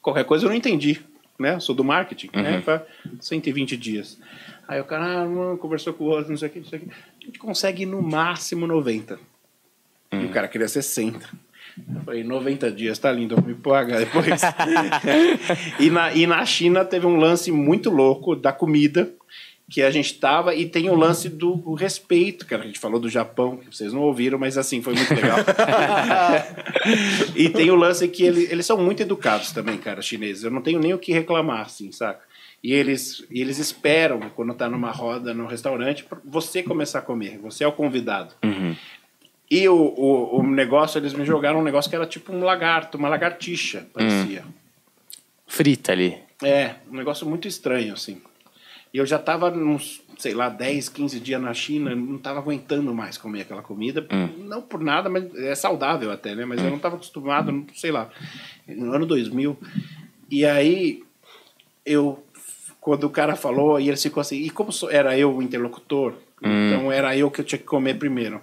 Qualquer 0.00 0.24
coisa 0.24 0.46
eu 0.46 0.48
não 0.48 0.56
entendi, 0.56 1.00
né? 1.38 1.58
Sou 1.60 1.74
do 1.74 1.84
marketing, 1.84 2.30
né? 2.34 2.62
Fa- 2.62 2.86
120 3.20 3.76
dias. 3.76 4.18
Aí 4.66 4.80
o 4.80 4.84
cara 4.84 5.24
ah, 5.24 5.56
conversou 5.58 5.92
com 5.92 6.04
o 6.04 6.06
outro, 6.08 6.30
não 6.30 6.38
sei 6.38 6.48
o 6.48 6.50
que, 6.52 6.60
não 6.60 6.66
sei 6.66 6.78
o 6.78 6.82
que. 6.82 6.90
A 6.90 7.26
gente 7.26 7.38
consegue 7.38 7.84
no 7.84 8.00
máximo 8.00 8.66
90. 8.66 9.18
E 10.12 10.24
o 10.24 10.30
cara 10.30 10.48
queria 10.48 10.68
60. 10.68 11.28
Eu 11.94 12.00
falei, 12.02 12.24
90 12.24 12.70
dias, 12.72 12.98
tá 12.98 13.12
lindo, 13.12 13.40
me 13.42 13.54
pagar 13.54 13.98
depois. 13.98 14.40
e, 15.78 15.90
na, 15.90 16.12
e 16.12 16.26
na 16.26 16.44
China 16.44 16.84
teve 16.84 17.06
um 17.06 17.16
lance 17.16 17.52
muito 17.52 17.90
louco 17.90 18.34
da 18.34 18.52
comida 18.52 19.12
que 19.70 19.82
a 19.82 19.90
gente 19.90 20.14
tava, 20.14 20.52
e 20.52 20.68
tem 20.68 20.90
o 20.90 20.96
lance 20.96 21.28
do 21.28 21.74
respeito, 21.74 22.44
cara. 22.44 22.64
A 22.64 22.66
gente 22.66 22.80
falou 22.80 22.98
do 22.98 23.08
Japão, 23.08 23.56
que 23.56 23.74
vocês 23.74 23.92
não 23.92 24.00
ouviram, 24.00 24.36
mas 24.36 24.58
assim, 24.58 24.82
foi 24.82 24.94
muito 24.94 25.14
legal. 25.14 25.38
e 27.36 27.48
tem 27.48 27.70
o 27.70 27.76
lance 27.76 28.08
que 28.08 28.24
ele, 28.24 28.48
eles 28.50 28.66
são 28.66 28.76
muito 28.76 29.00
educados 29.00 29.52
também, 29.52 29.78
cara, 29.78 30.02
chineses. 30.02 30.42
Eu 30.42 30.50
não 30.50 30.60
tenho 30.60 30.80
nem 30.80 30.92
o 30.92 30.98
que 30.98 31.12
reclamar, 31.12 31.60
assim, 31.60 31.92
saca? 31.92 32.20
E 32.64 32.72
eles, 32.72 33.24
e 33.30 33.40
eles 33.40 33.58
esperam, 33.58 34.18
quando 34.34 34.52
tá 34.54 34.68
numa 34.68 34.90
roda 34.90 35.32
no 35.32 35.46
restaurante, 35.46 36.04
você 36.24 36.64
começar 36.64 36.98
a 36.98 37.02
comer. 37.02 37.38
Você 37.38 37.62
é 37.62 37.66
o 37.66 37.72
convidado. 37.72 38.34
E 39.48 39.68
o, 39.68 39.74
o, 39.76 40.40
o 40.40 40.42
negócio, 40.42 40.98
eles 40.98 41.12
me 41.12 41.24
jogaram 41.24 41.60
um 41.60 41.64
negócio 41.64 41.88
que 41.88 41.94
era 41.94 42.06
tipo 42.06 42.32
um 42.32 42.42
lagarto, 42.42 42.98
uma 42.98 43.08
lagartixa, 43.08 43.86
parecia. 43.94 44.44
Frita 45.46 45.92
ali. 45.92 46.18
É, 46.42 46.74
um 46.90 46.96
negócio 46.96 47.24
muito 47.24 47.46
estranho, 47.46 47.92
assim. 47.92 48.20
E 48.92 48.98
eu 48.98 49.06
já 49.06 49.18
tava 49.18 49.50
uns, 49.50 50.02
sei 50.18 50.34
lá, 50.34 50.48
10, 50.48 50.88
15 50.88 51.20
dias 51.20 51.40
na 51.40 51.54
China, 51.54 51.94
não 51.94 52.18
tava 52.18 52.40
aguentando 52.40 52.92
mais 52.92 53.16
comer 53.16 53.42
aquela 53.42 53.62
comida. 53.62 54.04
Não 54.38 54.60
por 54.60 54.80
nada, 54.80 55.08
mas 55.08 55.32
é 55.36 55.54
saudável 55.54 56.10
até, 56.10 56.34
né? 56.34 56.44
Mas 56.44 56.60
eu 56.62 56.70
não 56.70 56.78
tava 56.78 56.96
acostumado, 56.96 57.52
não- 57.52 57.66
sei 57.74 57.92
lá, 57.92 58.10
no 58.66 58.92
ano 58.92 59.06
2000. 59.06 59.56
E 60.30 60.44
aí, 60.44 61.02
eu, 61.86 62.22
quando 62.80 63.04
o 63.04 63.10
cara 63.10 63.36
falou, 63.36 63.78
e 63.78 63.88
ele 63.88 63.96
ficou 63.96 64.20
assim, 64.20 64.36
e 64.38 64.50
como 64.50 64.70
era 64.90 65.16
eu 65.16 65.36
o 65.36 65.42
interlocutor, 65.42 66.14
então 66.42 66.90
era 66.90 67.16
eu 67.16 67.30
que 67.30 67.40
eu 67.40 67.44
tinha 67.44 67.58
que 67.58 67.64
comer 67.64 67.98
primeiro. 67.98 68.40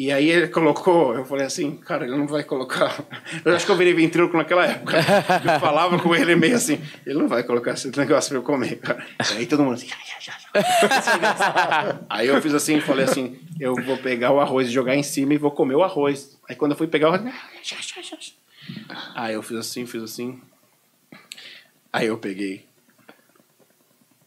E 0.00 0.10
aí 0.10 0.30
ele 0.30 0.48
colocou, 0.48 1.14
eu 1.14 1.26
falei 1.26 1.44
assim, 1.44 1.76
cara, 1.76 2.06
ele 2.06 2.16
não 2.16 2.26
vai 2.26 2.42
colocar. 2.42 3.04
Eu 3.44 3.54
acho 3.54 3.66
que 3.66 3.70
eu 3.70 3.76
virei 3.76 3.92
ventríloco 3.92 4.34
naquela 4.34 4.64
época. 4.64 4.96
Eu 4.96 5.60
falava 5.60 5.98
com 5.98 6.14
ele 6.14 6.34
meio 6.34 6.56
assim, 6.56 6.80
ele 7.04 7.18
não 7.18 7.28
vai 7.28 7.42
colocar 7.42 7.72
esse 7.72 7.94
negócio 7.94 8.30
pra 8.30 8.38
eu 8.38 8.42
comer, 8.42 8.76
cara. 8.76 9.06
Aí 9.34 9.44
todo 9.44 9.62
mundo 9.62 9.74
assim, 9.74 9.88
"Já, 9.88 9.96
já, 10.18 10.38
já." 10.38 12.00
Aí 12.08 12.28
eu 12.28 12.40
fiz 12.40 12.54
assim, 12.54 12.80
falei 12.80 13.04
assim, 13.04 13.38
eu 13.60 13.74
vou 13.74 13.98
pegar 13.98 14.32
o 14.32 14.40
arroz 14.40 14.68
e 14.68 14.70
jogar 14.70 14.96
em 14.96 15.02
cima 15.02 15.34
e 15.34 15.36
vou 15.36 15.50
comer 15.50 15.74
o 15.74 15.84
arroz. 15.84 16.38
Aí 16.48 16.56
quando 16.56 16.70
eu 16.70 16.78
fui 16.78 16.86
pegar 16.86 17.10
o 17.10 17.12
arroz, 17.12 17.34
aí 19.14 19.34
eu 19.34 19.42
fiz 19.42 19.58
assim, 19.58 19.84
fiz 19.84 20.02
assim. 20.02 20.40
Aí 21.92 22.06
eu 22.06 22.16
peguei, 22.16 22.64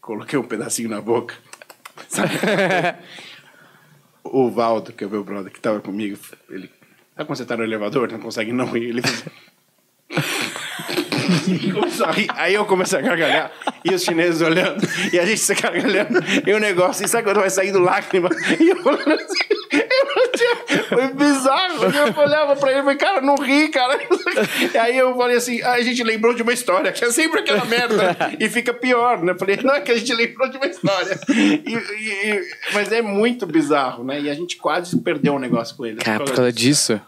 coloquei 0.00 0.38
um 0.38 0.44
pedacinho 0.44 0.88
na 0.88 1.00
boca. 1.00 1.34
Sabe? 2.06 2.30
o 4.24 4.50
Valdo, 4.50 4.92
que 4.92 5.04
é 5.04 5.06
o 5.06 5.10
meu 5.10 5.22
brother, 5.22 5.52
que 5.52 5.60
tava 5.60 5.80
comigo, 5.80 6.18
ele. 6.48 6.68
Sabe 7.14 7.28
quando 7.28 7.38
você 7.38 7.44
tá 7.44 7.56
no 7.56 7.62
elevador, 7.62 8.10
não 8.10 8.18
consegue 8.18 8.52
não 8.52 8.66
rir? 8.66 8.88
Ele. 8.88 9.02
E 11.48 11.72
começou 11.72 12.06
a 12.06 12.10
rir. 12.12 12.28
Aí 12.34 12.54
eu 12.54 12.64
comecei 12.64 12.98
a 12.98 13.02
gargalhar, 13.02 13.50
e 13.84 13.94
os 13.94 14.02
chineses 14.02 14.40
olhando, 14.40 14.86
e 15.12 15.18
a 15.18 15.24
gente 15.26 15.40
se 15.40 15.54
gargalhando, 15.54 16.20
e 16.46 16.52
o 16.52 16.58
negócio, 16.58 17.04
e 17.04 17.08
sabe 17.08 17.24
quando 17.24 17.40
vai 17.40 17.50
saindo 17.50 17.78
lágrima? 17.78 18.28
E 18.60 18.68
eu 18.70 18.82
falando 18.82 19.12
assim, 19.12 19.44
eu 19.70 20.16
não 20.16 20.32
tinha, 20.32 20.82
foi 20.84 21.08
bizarro. 21.14 21.86
bizarro. 21.86 22.14
Eu 22.16 22.22
olhava 22.22 22.56
pra 22.56 22.70
ele 22.70 22.80
e 22.80 22.82
falei, 22.82 22.96
cara, 22.98 23.20
não 23.20 23.36
ri, 23.36 23.68
cara. 23.68 23.98
E 24.72 24.78
aí 24.78 24.96
eu 24.98 25.16
falei 25.16 25.36
assim, 25.36 25.60
"Ah, 25.62 25.72
a 25.72 25.82
gente 25.82 26.02
lembrou 26.02 26.34
de 26.34 26.42
uma 26.42 26.52
história, 26.52 26.92
que 26.92 27.04
é 27.04 27.10
sempre 27.10 27.40
aquela 27.40 27.64
merda. 27.64 28.16
E 28.38 28.48
fica 28.48 28.72
pior, 28.74 29.22
né? 29.22 29.32
Eu 29.32 29.38
falei, 29.38 29.58
não, 29.62 29.74
é 29.74 29.80
que 29.80 29.90
a 29.92 29.96
gente 29.98 30.12
lembrou 30.14 30.48
de 30.48 30.56
uma 30.56 30.66
história. 30.66 31.18
E- 31.28 31.62
e- 31.74 32.42
mas 32.72 32.92
é 32.92 33.02
muito 33.02 33.46
bizarro, 33.46 34.04
né? 34.04 34.20
E 34.20 34.30
a 34.30 34.34
gente 34.34 34.56
quase 34.56 34.96
perdeu 35.00 35.34
um 35.34 35.38
negócio 35.38 35.76
com 35.76 35.84
ele. 35.86 35.96
Cara, 36.00 36.24
por 36.24 36.34
causa 36.34 36.52
disso. 36.52 37.00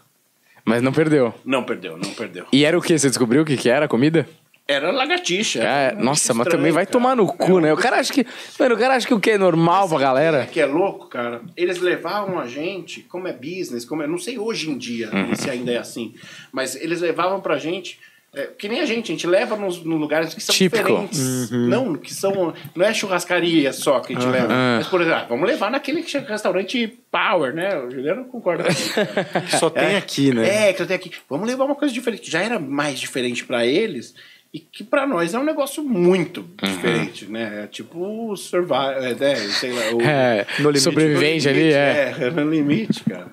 Mas 0.67 0.81
não 0.83 0.91
perdeu. 0.91 1.33
Não 1.45 1.63
perdeu, 1.63 1.97
não 1.97 2.11
perdeu. 2.13 2.45
E 2.51 2.65
era 2.65 2.77
o 2.77 2.81
que? 2.81 2.97
Você 2.99 3.07
descobriu 3.07 3.41
o 3.41 3.45
que, 3.45 3.55
que 3.55 3.69
era 3.69 3.85
a 3.85 3.87
comida? 3.87 4.27
Era 4.67 4.91
lagartixa. 4.91 5.59
Cara, 5.61 5.71
Era 5.93 5.95
nossa, 5.95 6.33
mas 6.33 6.45
estranho, 6.45 6.59
também 6.59 6.71
vai 6.73 6.85
cara. 6.85 6.91
tomar 6.91 7.15
no 7.15 7.25
cu, 7.25 7.61
né? 7.61 7.71
O 7.71 7.77
cara 7.77 7.99
acha 8.01 8.11
que. 8.11 8.25
Mano, 8.59 8.75
o 8.75 8.77
cara 8.77 8.95
acha 8.95 9.07
que 9.07 9.13
o 9.13 9.19
que 9.19 9.31
é 9.31 9.37
normal 9.37 9.87
pra 9.87 9.97
galera. 9.97 10.45
que 10.45 10.59
é 10.59 10.65
louco, 10.65 11.07
cara, 11.07 11.39
eles 11.55 11.79
levavam 11.79 12.37
a 12.37 12.45
gente, 12.47 12.99
como 13.03 13.29
é 13.29 13.31
business, 13.33 13.85
como 13.85 14.03
é, 14.03 14.07
não 14.07 14.17
sei 14.17 14.37
hoje 14.37 14.69
em 14.69 14.77
dia 14.77 15.09
Uhum. 15.13 15.33
se 15.35 15.49
ainda 15.49 15.71
é 15.71 15.77
assim, 15.77 16.13
mas 16.51 16.75
eles 16.75 16.99
levavam 16.99 17.39
pra 17.39 17.57
gente, 17.57 17.97
é, 18.37 18.49
que 18.57 18.69
nem 18.69 18.79
a 18.81 18.85
gente, 18.85 19.11
a 19.11 19.15
gente 19.15 19.25
leva 19.25 19.55
nos, 19.55 19.83
nos 19.83 19.99
lugares 19.99 20.33
que 20.33 20.41
são 20.41 20.53
Típico. 20.53 20.83
diferentes. 20.83 21.49
Não, 21.51 21.95
que 21.95 22.13
são, 22.13 22.53
não 22.75 22.85
é 22.85 22.93
churrascaria 22.93 23.73
só 23.73 23.99
que 23.99 24.13
a 24.13 24.19
gente 24.19 24.29
leva. 24.29 24.47
Mas, 24.77 24.87
por 24.87 25.01
exemplo, 25.01 25.19
ah, 25.19 25.25
vamos 25.27 25.47
levar 25.47 25.71
naquele 25.71 26.03
que 26.03 26.17
restaurante 26.19 26.87
Power, 27.11 27.53
né? 27.53 27.77
O 27.79 27.89
Juliano 27.89 28.25
concorda 28.25 28.63
comigo, 28.65 28.93
cara. 28.93 29.41
Que 29.41 29.57
só 29.57 29.69
tem 29.69 29.95
aqui, 29.95 30.33
né? 30.33 30.69
É, 30.69 30.73
que 30.73 30.81
eu 30.81 30.85
tenho 30.87 30.99
aqui. 30.99 31.11
Vamos 31.29 31.47
levar 31.47 31.65
uma 31.65 31.75
coisa 31.75 31.93
diferente. 31.93 32.29
Já 32.29 32.41
era 32.41 32.59
mais 32.59 32.99
diferente 32.99 33.43
pra 33.45 33.65
eles 33.65 34.13
e 34.53 34.59
que 34.59 34.83
pra 34.83 35.05
nós 35.07 35.33
é 35.33 35.39
um 35.39 35.43
negócio 35.43 35.83
muito 35.83 36.41
Uhum. 36.41 36.69
diferente, 36.69 37.25
né? 37.25 37.63
É 37.63 37.67
tipo 37.67 37.99
o 38.31 38.35
Survival, 38.37 38.91
é, 38.93 39.13
né? 39.15 39.35
sei 39.35 39.71
lá, 39.71 39.93
o 39.95 40.01
É, 40.01 40.45
No 40.59 40.65
limite, 40.69 40.79
sobrevivente 40.79 41.45
no 41.45 41.49
ali, 41.51 41.59
limite, 41.59 41.75
é. 41.77 42.15
É, 42.19 42.29
no 42.29 42.49
limite, 42.51 43.03
cara. 43.03 43.27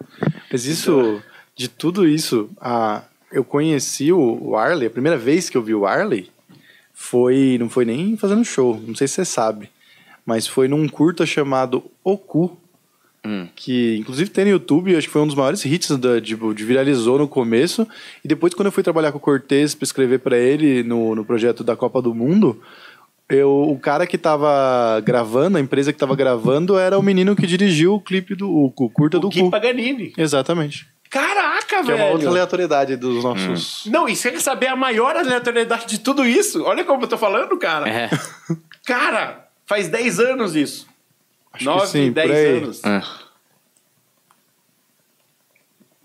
Mas 0.51 0.67
isso, 0.67 1.23
de 1.57 1.69
tudo 1.69 2.07
isso, 2.09 2.51
a, 2.61 3.03
eu 3.35 3.45
conheci 3.45 4.13
o, 4.13 4.57
Arley, 4.57 4.87
a 4.87 4.91
primeira 4.91 5.19
vez 5.19 5.51
que 5.51 5.57
eu 5.57 5.63
vi 5.63 5.75
o 5.75 5.85
Arley 5.87 6.31
foi, 6.93 7.57
não 7.59 7.69
foi 7.69 7.85
nem 7.85 8.17
fazendo 8.17 8.45
show, 8.45 8.81
não 8.87 8.95
sei 8.95 9.09
se 9.09 9.15
você 9.15 9.25
sabe, 9.25 9.69
mas 10.25 10.47
foi 10.47 10.69
num 10.69 10.89
curta 10.89 11.27
chamado 11.27 11.85
Oku, 12.03 12.57
Hum. 13.27 13.49
que 13.57 13.97
inclusive 13.97 14.29
tem 14.29 14.45
no 14.45 14.51
YouTube, 14.51 14.95
acho 14.95 15.07
que 15.07 15.13
foi 15.13 15.23
um 15.23 15.27
dos 15.27 15.35
maiores 15.35 15.65
hits 15.65 15.97
da, 15.97 16.21
tipo, 16.21 16.55
de 16.55 16.63
viralizou 16.63 17.19
no 17.19 17.27
começo, 17.27 17.89
e 18.23 18.29
depois 18.29 18.53
quando 18.53 18.67
eu 18.67 18.73
fui 18.73 18.83
trabalhar 18.83 19.13
com 19.13 19.19
o 19.19 19.21
Cortez 19.21 19.75
para 19.75 19.85
escrever 19.85 20.19
para 20.19 20.37
ele 20.37 20.83
no, 20.83 21.15
no 21.15 21.25
projeto 21.25 21.65
da 21.65 21.75
Copa 21.75 22.03
do 22.03 22.15
Mundo, 22.15 22.61
eu, 23.31 23.51
o 23.51 23.79
cara 23.79 24.07
que 24.07 24.19
tava 24.19 25.01
gravando, 25.01 25.57
a 25.57 25.61
empresa 25.61 25.91
que 25.91 25.99
tava 25.99 26.15
gravando, 26.15 26.77
era 26.77 26.99
o 26.99 27.03
menino 27.03 27.35
que 27.35 27.47
dirigiu 27.47 27.95
o 27.95 28.01
clipe 28.01 28.35
do 28.35 28.51
o, 28.51 28.67
o 28.67 28.91
curta 28.91 29.19
do 29.19 29.29
O 29.29 29.31
Gui 29.31 29.41
Cu. 29.41 29.51
Paganini. 29.51 30.13
Exatamente. 30.19 30.87
Caraca, 31.15 31.67
Que 31.67 31.75
é 31.77 31.83
velho. 31.83 31.97
uma 31.97 32.07
outra 32.07 32.29
aleatoriedade 32.29 32.97
dos 32.97 33.23
nossos. 33.23 33.87
Não, 33.87 34.09
e 34.09 34.17
você 34.17 34.33
quer 34.33 34.41
saber 34.41 34.67
a 34.67 34.75
maior 34.75 35.15
aleatoriedade 35.15 35.87
de 35.87 35.99
tudo 36.01 36.25
isso? 36.27 36.65
Olha 36.65 36.85
como 36.85 37.05
eu 37.05 37.09
tô 37.09 37.17
falando, 37.17 37.57
cara. 37.57 37.89
É. 37.89 38.11
Cara, 38.85 39.47
faz 39.65 39.87
10 39.89 40.19
anos 40.19 40.57
isso. 40.57 40.89
Acho 41.53 41.65
9, 41.67 41.81
que 41.83 41.87
sim, 41.87 42.11
10 42.11 42.27
por 42.29 42.37
aí. 42.37 42.57
anos. 42.59 42.85
É. 42.85 43.03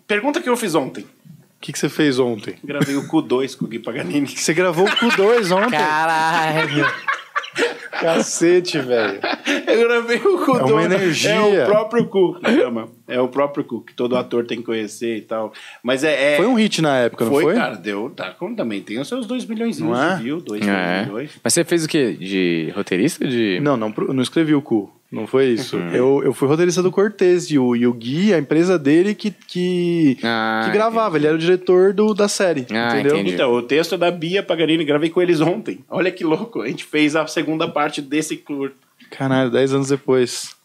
Pergunta 0.05 0.41
que 0.41 0.49
eu 0.49 0.55
fiz 0.55 0.75
ontem. 0.75 1.01
O 1.01 1.59
que, 1.59 1.73
que 1.73 1.79
você 1.79 1.89
fez 1.89 2.19
ontem? 2.19 2.57
Gravei 2.63 2.95
o 2.95 3.07
Q2 3.07 3.57
com 3.57 3.65
o 3.65 3.67
Gui 3.67 3.79
Paganini. 3.79 4.27
Você 4.27 4.53
gravou 4.53 4.85
o 4.85 4.89
Q2 4.89 5.51
ontem? 5.57 5.77
Caralho. 5.77 6.85
Cacete, 7.99 8.79
velho. 8.79 9.19
Eu 9.67 9.87
gravei 9.87 10.17
o 10.17 10.37
cu 10.45 10.57
É 10.57 10.63
uma 10.63 10.67
do- 10.67 10.79
energia. 10.81 11.31
É 11.31 11.63
o 11.63 11.65
próprio 11.67 12.05
cu 12.07 12.39
que 12.39 12.51
chama. 12.55 12.89
É 13.07 13.19
o 13.19 13.27
próprio 13.27 13.63
cu 13.63 13.81
que 13.81 13.93
todo 13.93 14.15
ator 14.15 14.45
tem 14.45 14.59
que 14.59 14.63
conhecer 14.63 15.17
e 15.17 15.21
tal. 15.21 15.51
Mas 15.83 16.03
é. 16.03 16.33
é- 16.33 16.37
Foi 16.37 16.45
um 16.45 16.53
hit 16.53 16.81
na 16.81 16.97
época, 16.97 17.25
não 17.25 17.31
foi, 17.31 17.43
foi? 17.43 17.55
cara, 17.55 17.75
deu. 17.75 18.09
Tá, 18.15 18.31
como 18.31 18.55
também 18.55 18.81
tem 18.81 18.99
os 18.99 19.07
seus 19.07 19.25
2 19.25 19.45
milhões 19.45 19.79
Não 19.79 19.99
é? 19.99 20.15
de 20.17 20.23
views, 20.23 20.43
2 20.43 20.65
É. 20.67 21.05
milhões. 21.05 21.31
Mas 21.43 21.53
você 21.53 21.63
fez 21.63 21.85
o 21.85 21.87
quê? 21.87 22.13
De 22.13 22.71
roteirista? 22.75 23.27
De. 23.27 23.59
Não, 23.61 23.75
não, 23.75 23.89
não 23.89 24.21
escrevi 24.23 24.53
o 24.55 24.61
cu. 24.61 24.91
Não 25.11 25.25
foi 25.25 25.47
isso. 25.47 25.75
Eu, 25.75 26.21
eu 26.23 26.33
fui 26.33 26.47
roteirista 26.47 26.83
do 26.83 26.91
Cortez 26.91 27.49
e 27.49 27.57
o, 27.57 27.75
e 27.75 27.87
o 27.87 27.93
Gui, 27.93 28.31
a 28.33 28.37
empresa 28.37 28.77
dele 28.77 29.15
que, 29.15 29.31
que, 29.31 30.17
Ah, 30.23 30.61
que 30.65 30.71
gravava. 30.71 31.17
Ele 31.17 31.25
era 31.25 31.35
o 31.35 31.39
diretor 31.39 31.93
do, 31.93 32.13
da 32.13 32.27
série. 32.27 32.67
Ah, 32.69 32.91
entendeu? 32.93 33.15
entendi. 33.15 33.33
Então, 33.33 33.51
o 33.53 33.61
texto 33.63 33.95
é 33.95 33.97
da 33.97 34.11
Bia 34.11 34.43
Paganini, 34.43 34.85
gravei 34.85 35.09
com 35.09 35.19
eles 35.21 35.41
ontem. 35.41 35.79
Olha 35.89 36.11
que 36.11 36.23
louco. 36.23 36.61
A 36.61 36.67
gente 36.67 36.83
fez 36.83 37.15
a 37.15 37.25
segunda 37.25 37.67
parte 37.67 38.01
desse 38.03 38.37
curto. 38.37 38.75
Caralho, 39.09 39.49
10 39.49 39.73
anos 39.73 39.87
depois. 39.89 40.55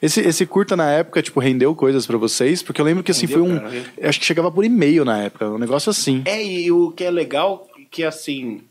Esse, 0.00 0.20
esse 0.20 0.46
curta 0.46 0.76
na 0.76 0.90
época, 0.90 1.22
tipo, 1.22 1.38
rendeu 1.40 1.74
coisas 1.74 2.06
pra 2.06 2.16
vocês? 2.16 2.62
Porque 2.62 2.80
eu 2.80 2.84
lembro 2.84 3.02
que 3.04 3.10
assim 3.10 3.26
Rendeu, 3.26 3.44
foi 3.44 3.54
um. 3.54 3.58
cara. 3.60 4.08
Acho 4.08 4.18
que 4.20 4.26
chegava 4.26 4.50
por 4.50 4.64
e-mail 4.64 5.04
na 5.04 5.18
época, 5.18 5.48
um 5.48 5.58
negócio 5.58 5.90
assim. 5.90 6.22
É, 6.24 6.44
e 6.44 6.70
o 6.72 6.90
que 6.90 7.04
é 7.04 7.10
legal, 7.10 7.68
que 7.90 8.02
assim, 8.02 8.62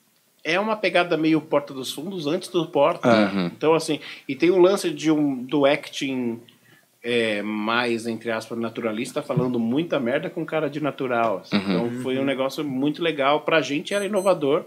é 0.43 0.59
uma 0.59 0.75
pegada 0.75 1.17
meio 1.17 1.41
Porta 1.41 1.73
dos 1.73 1.91
Fundos 1.91 2.27
antes 2.27 2.49
do 2.49 2.65
Porta. 2.67 3.31
Uhum. 3.33 3.45
Então, 3.47 3.73
assim, 3.73 3.99
e 4.27 4.35
tem 4.35 4.49
o 4.49 4.59
lance 4.59 4.89
de 4.89 5.11
um, 5.11 5.35
do 5.43 5.65
acting 5.65 6.39
é, 7.03 7.41
mais, 7.41 8.05
entre 8.05 8.31
aspas, 8.31 8.57
naturalista, 8.57 9.21
falando 9.21 9.59
muita 9.59 9.99
merda 9.99 10.29
com 10.29 10.45
cara 10.45 10.69
de 10.69 10.81
natural. 10.81 11.39
assim. 11.43 11.57
Então, 11.57 11.91
foi 12.01 12.17
um 12.17 12.25
negócio 12.25 12.63
muito 12.63 13.01
legal. 13.01 13.41
Pra 13.41 13.61
gente 13.61 13.93
era 13.93 14.05
inovador. 14.05 14.65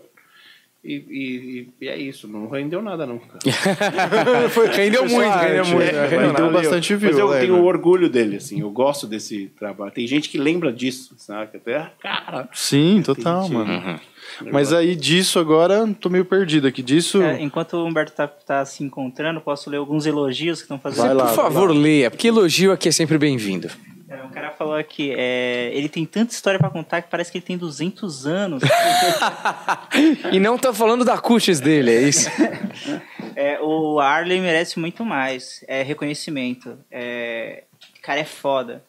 E, 0.84 0.94
e- 1.08 1.68
e 1.80 1.88
é 1.88 1.96
isso, 1.96 2.28
não 2.28 2.46
rendeu 2.48 2.82
nada, 2.82 3.06
não. 3.06 3.18
cara. 3.18 3.38
rendeu 4.76 5.08
muito, 5.08 5.30
rendeu 5.38 5.66
muito. 5.66 5.82
É, 5.82 6.06
rendeu 6.08 6.32
nada. 6.32 6.48
bastante 6.50 6.94
view, 6.94 7.10
Mas 7.10 7.18
eu 7.18 7.26
lembro. 7.26 7.46
tenho 7.46 7.64
orgulho 7.64 8.08
dele, 8.10 8.36
assim, 8.36 8.60
eu 8.60 8.70
gosto 8.70 9.06
desse 9.06 9.46
trabalho. 9.58 9.90
Tem 9.92 10.06
gente 10.06 10.28
que 10.28 10.36
lembra 10.36 10.70
disso, 10.70 11.14
sabe? 11.16 11.56
Até, 11.56 11.90
cara, 12.02 12.48
Sim, 12.52 13.00
total, 13.02 13.46
Entendi. 13.46 13.54
mano. 13.54 14.00
Mas 14.52 14.72
aí 14.74 14.94
disso 14.94 15.38
agora, 15.38 15.86
tô 16.00 16.10
meio 16.10 16.24
perdido 16.24 16.66
aqui. 16.66 16.82
Disso. 16.82 17.22
É, 17.22 17.40
enquanto 17.40 17.74
o 17.78 17.86
Humberto 17.86 18.12
tá, 18.12 18.26
tá 18.26 18.64
se 18.64 18.82
encontrando, 18.84 19.40
posso 19.40 19.70
ler 19.70 19.78
alguns 19.78 20.04
elogios 20.06 20.58
que 20.58 20.64
estão 20.64 20.78
fazendo. 20.78 21.06
Vai 21.06 21.14
lá. 21.14 21.26
Por 21.28 21.34
favor, 21.34 21.70
leia, 21.70 22.10
porque 22.10 22.28
elogio 22.28 22.72
aqui 22.72 22.88
é 22.88 22.92
sempre 22.92 23.16
bem-vindo. 23.16 23.70
É, 24.14 24.22
um 24.22 24.28
cara 24.28 24.52
falou 24.52 24.76
aqui, 24.76 25.12
é, 25.16 25.70
ele 25.72 25.88
tem 25.88 26.06
tanta 26.06 26.32
história 26.32 26.58
pra 26.58 26.70
contar 26.70 27.02
que 27.02 27.10
parece 27.10 27.32
que 27.32 27.38
ele 27.38 27.44
tem 27.44 27.58
200 27.58 28.26
anos. 28.26 28.62
E 30.32 30.40
não 30.40 30.58
tá 30.58 30.72
falando 30.72 31.04
da 31.04 31.18
cutis 31.18 31.60
dele, 31.60 31.90
é 31.90 32.02
isso? 32.02 32.30
É, 33.36 33.58
o 33.60 33.98
Arley 33.98 34.40
merece 34.40 34.78
muito 34.78 35.04
mais. 35.04 35.64
É 35.66 35.82
reconhecimento. 35.82 36.78
É, 36.88 37.64
cara 38.00 38.20
é 38.20 38.24
foda. 38.24 38.80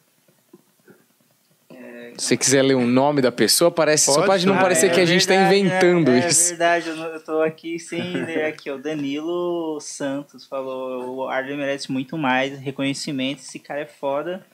Se 2.16 2.28
você 2.28 2.36
quiser 2.36 2.62
ler 2.62 2.74
o 2.74 2.86
nome 2.86 3.20
da 3.20 3.30
pessoa, 3.30 3.70
parece, 3.70 4.06
só 4.06 4.14
Pode, 4.14 4.26
pode 4.26 4.46
não 4.46 4.54
ah, 4.54 4.60
parecer 4.60 4.86
é 4.86 4.88
que 4.94 5.00
a 5.00 5.04
gente 5.04 5.26
tá 5.26 5.34
verdade, 5.34 5.58
inventando 5.58 6.10
né? 6.10 6.26
isso. 6.26 6.46
É 6.46 6.48
verdade, 6.50 6.88
eu, 6.88 7.24
tô 7.24 7.42
aqui 7.42 7.78
sem 7.78 8.24
ler 8.24 8.44
aqui. 8.44 8.70
O 8.70 8.78
Danilo 8.78 9.78
Santos 9.80 10.46
falou: 10.46 11.16
o 11.16 11.28
Arley 11.28 11.56
merece 11.56 11.92
muito 11.92 12.16
mais 12.16 12.58
reconhecimento. 12.58 13.40
Esse 13.40 13.58
cara 13.58 13.80
é 13.80 13.86
foda. 13.86 14.44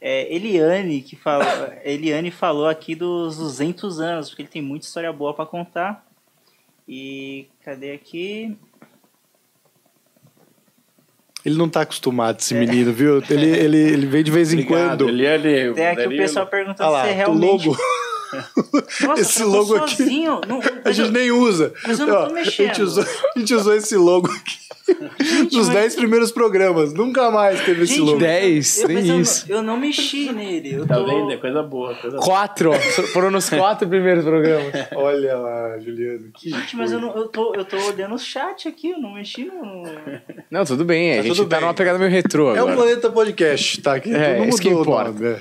É, 0.00 0.32
Eliane, 0.34 1.00
que 1.02 1.16
falou, 1.16 1.46
Eliane 1.84 2.30
falou 2.30 2.66
aqui 2.68 2.94
dos 2.94 3.36
200 3.38 4.00
anos, 4.00 4.28
porque 4.28 4.42
ele 4.42 4.48
tem 4.48 4.62
muita 4.62 4.86
história 4.86 5.12
boa 5.12 5.32
pra 5.34 5.46
contar. 5.46 6.04
E 6.88 7.48
cadê 7.64 7.92
aqui? 7.92 8.56
Ele 11.44 11.56
não 11.56 11.68
tá 11.68 11.82
acostumado, 11.82 12.40
esse 12.40 12.54
menino, 12.54 12.92
viu? 12.92 13.22
Ele, 13.30 13.46
ele, 13.48 13.76
ele 13.78 14.06
vem 14.06 14.24
de 14.24 14.30
vez 14.32 14.52
em 14.52 14.64
quando. 14.64 15.08
Ele 15.08 15.24
é 15.24 15.72
Tem 15.72 15.86
aqui 15.86 16.06
o 16.06 16.08
pessoal 16.10 16.46
perguntando 16.46 16.90
Olha 16.90 16.98
lá, 16.98 17.02
se 17.04 17.08
é 17.10 17.12
o 17.12 17.16
realmente. 17.16 17.68
logo. 17.68 17.78
Nossa, 19.06 19.22
esse 19.22 19.44
logo 19.44 19.76
aqui. 19.76 19.96
sozinho. 19.96 20.40
Não, 20.48 20.60
A 20.84 20.90
gente 20.90 21.06
eu- 21.06 21.12
nem 21.12 21.30
usa. 21.30 21.72
mas 21.86 22.00
eu 22.00 22.06
não 22.08 22.14
tô 22.14 22.20
Ó, 22.20 22.24
A 22.24 22.42
gente, 22.42 22.62
mexendo. 22.62 22.78
usou, 22.82 23.04
a 23.04 23.38
gente 23.38 23.54
usou 23.54 23.74
esse 23.76 23.96
logo 23.96 24.28
aqui 24.28 24.58
nos 25.52 25.66
mas- 25.68 25.68
10 25.68 25.94
primeiros 25.96 26.30
programas. 26.32 26.92
Nunca 26.94 27.30
mais 27.30 27.60
teve 27.64 27.82
esse 27.84 27.94
Gente, 27.96 28.04
logo. 28.06 28.18
Dez, 28.18 28.80
eu, 28.82 28.88
nem 28.88 28.96
mas 28.96 29.06
eu 29.08 29.12
não- 29.14 29.20
isso. 29.20 29.44
Eu, 29.48 29.62
não 29.62 29.76
mexi 29.76 30.32
nele. 30.32 30.74
Eu 30.74 30.86
Tá 30.86 30.96
tô... 30.96 31.06
vendo? 31.06 31.32
É 31.32 31.36
coisa 31.36 31.62
boa, 31.62 31.94
coisa 31.94 32.16
boa. 32.16 32.26
Quatro, 32.26 32.70
ó. 32.70 32.74
Foram 33.12 33.30
nos 33.30 33.48
quatro 33.48 33.88
primeiros 33.88 34.24
programas. 34.24 34.72
Olha 34.94 35.36
lá, 35.36 35.78
Juliano. 35.78 36.30
Que 36.34 36.50
Gente, 36.50 36.76
mas 36.76 36.92
eu, 36.92 37.00
não, 37.00 37.14
eu, 37.16 37.28
tô, 37.28 37.54
eu 37.54 37.64
tô 37.64 37.76
olhando 37.76 38.14
o 38.14 38.18
chat 38.18 38.68
aqui, 38.68 38.90
eu 38.90 38.98
não 39.00 39.14
mexi 39.14 39.44
no. 39.44 39.82
Não, 40.50 40.64
tudo 40.64 40.84
bem. 40.84 41.12
A 41.12 41.16
Tá 41.16 41.22
gente 41.22 41.36
tudo 41.36 41.48
tá 41.48 41.56
bem. 41.56 41.64
numa 41.64 41.74
pegada 41.74 41.98
meio 41.98 42.10
retrô 42.10 42.50
É 42.54 42.60
o 42.60 42.64
agora. 42.68 42.76
Planeta 42.76 43.10
Podcast, 43.10 43.80
tá? 43.80 43.94
Aqui 43.96 44.12
É, 44.14 44.38
não 44.38 44.48
isso 44.48 44.60
que 44.60 44.68
importa. 44.68 45.10
nome, 45.12 45.26
é. 45.26 45.40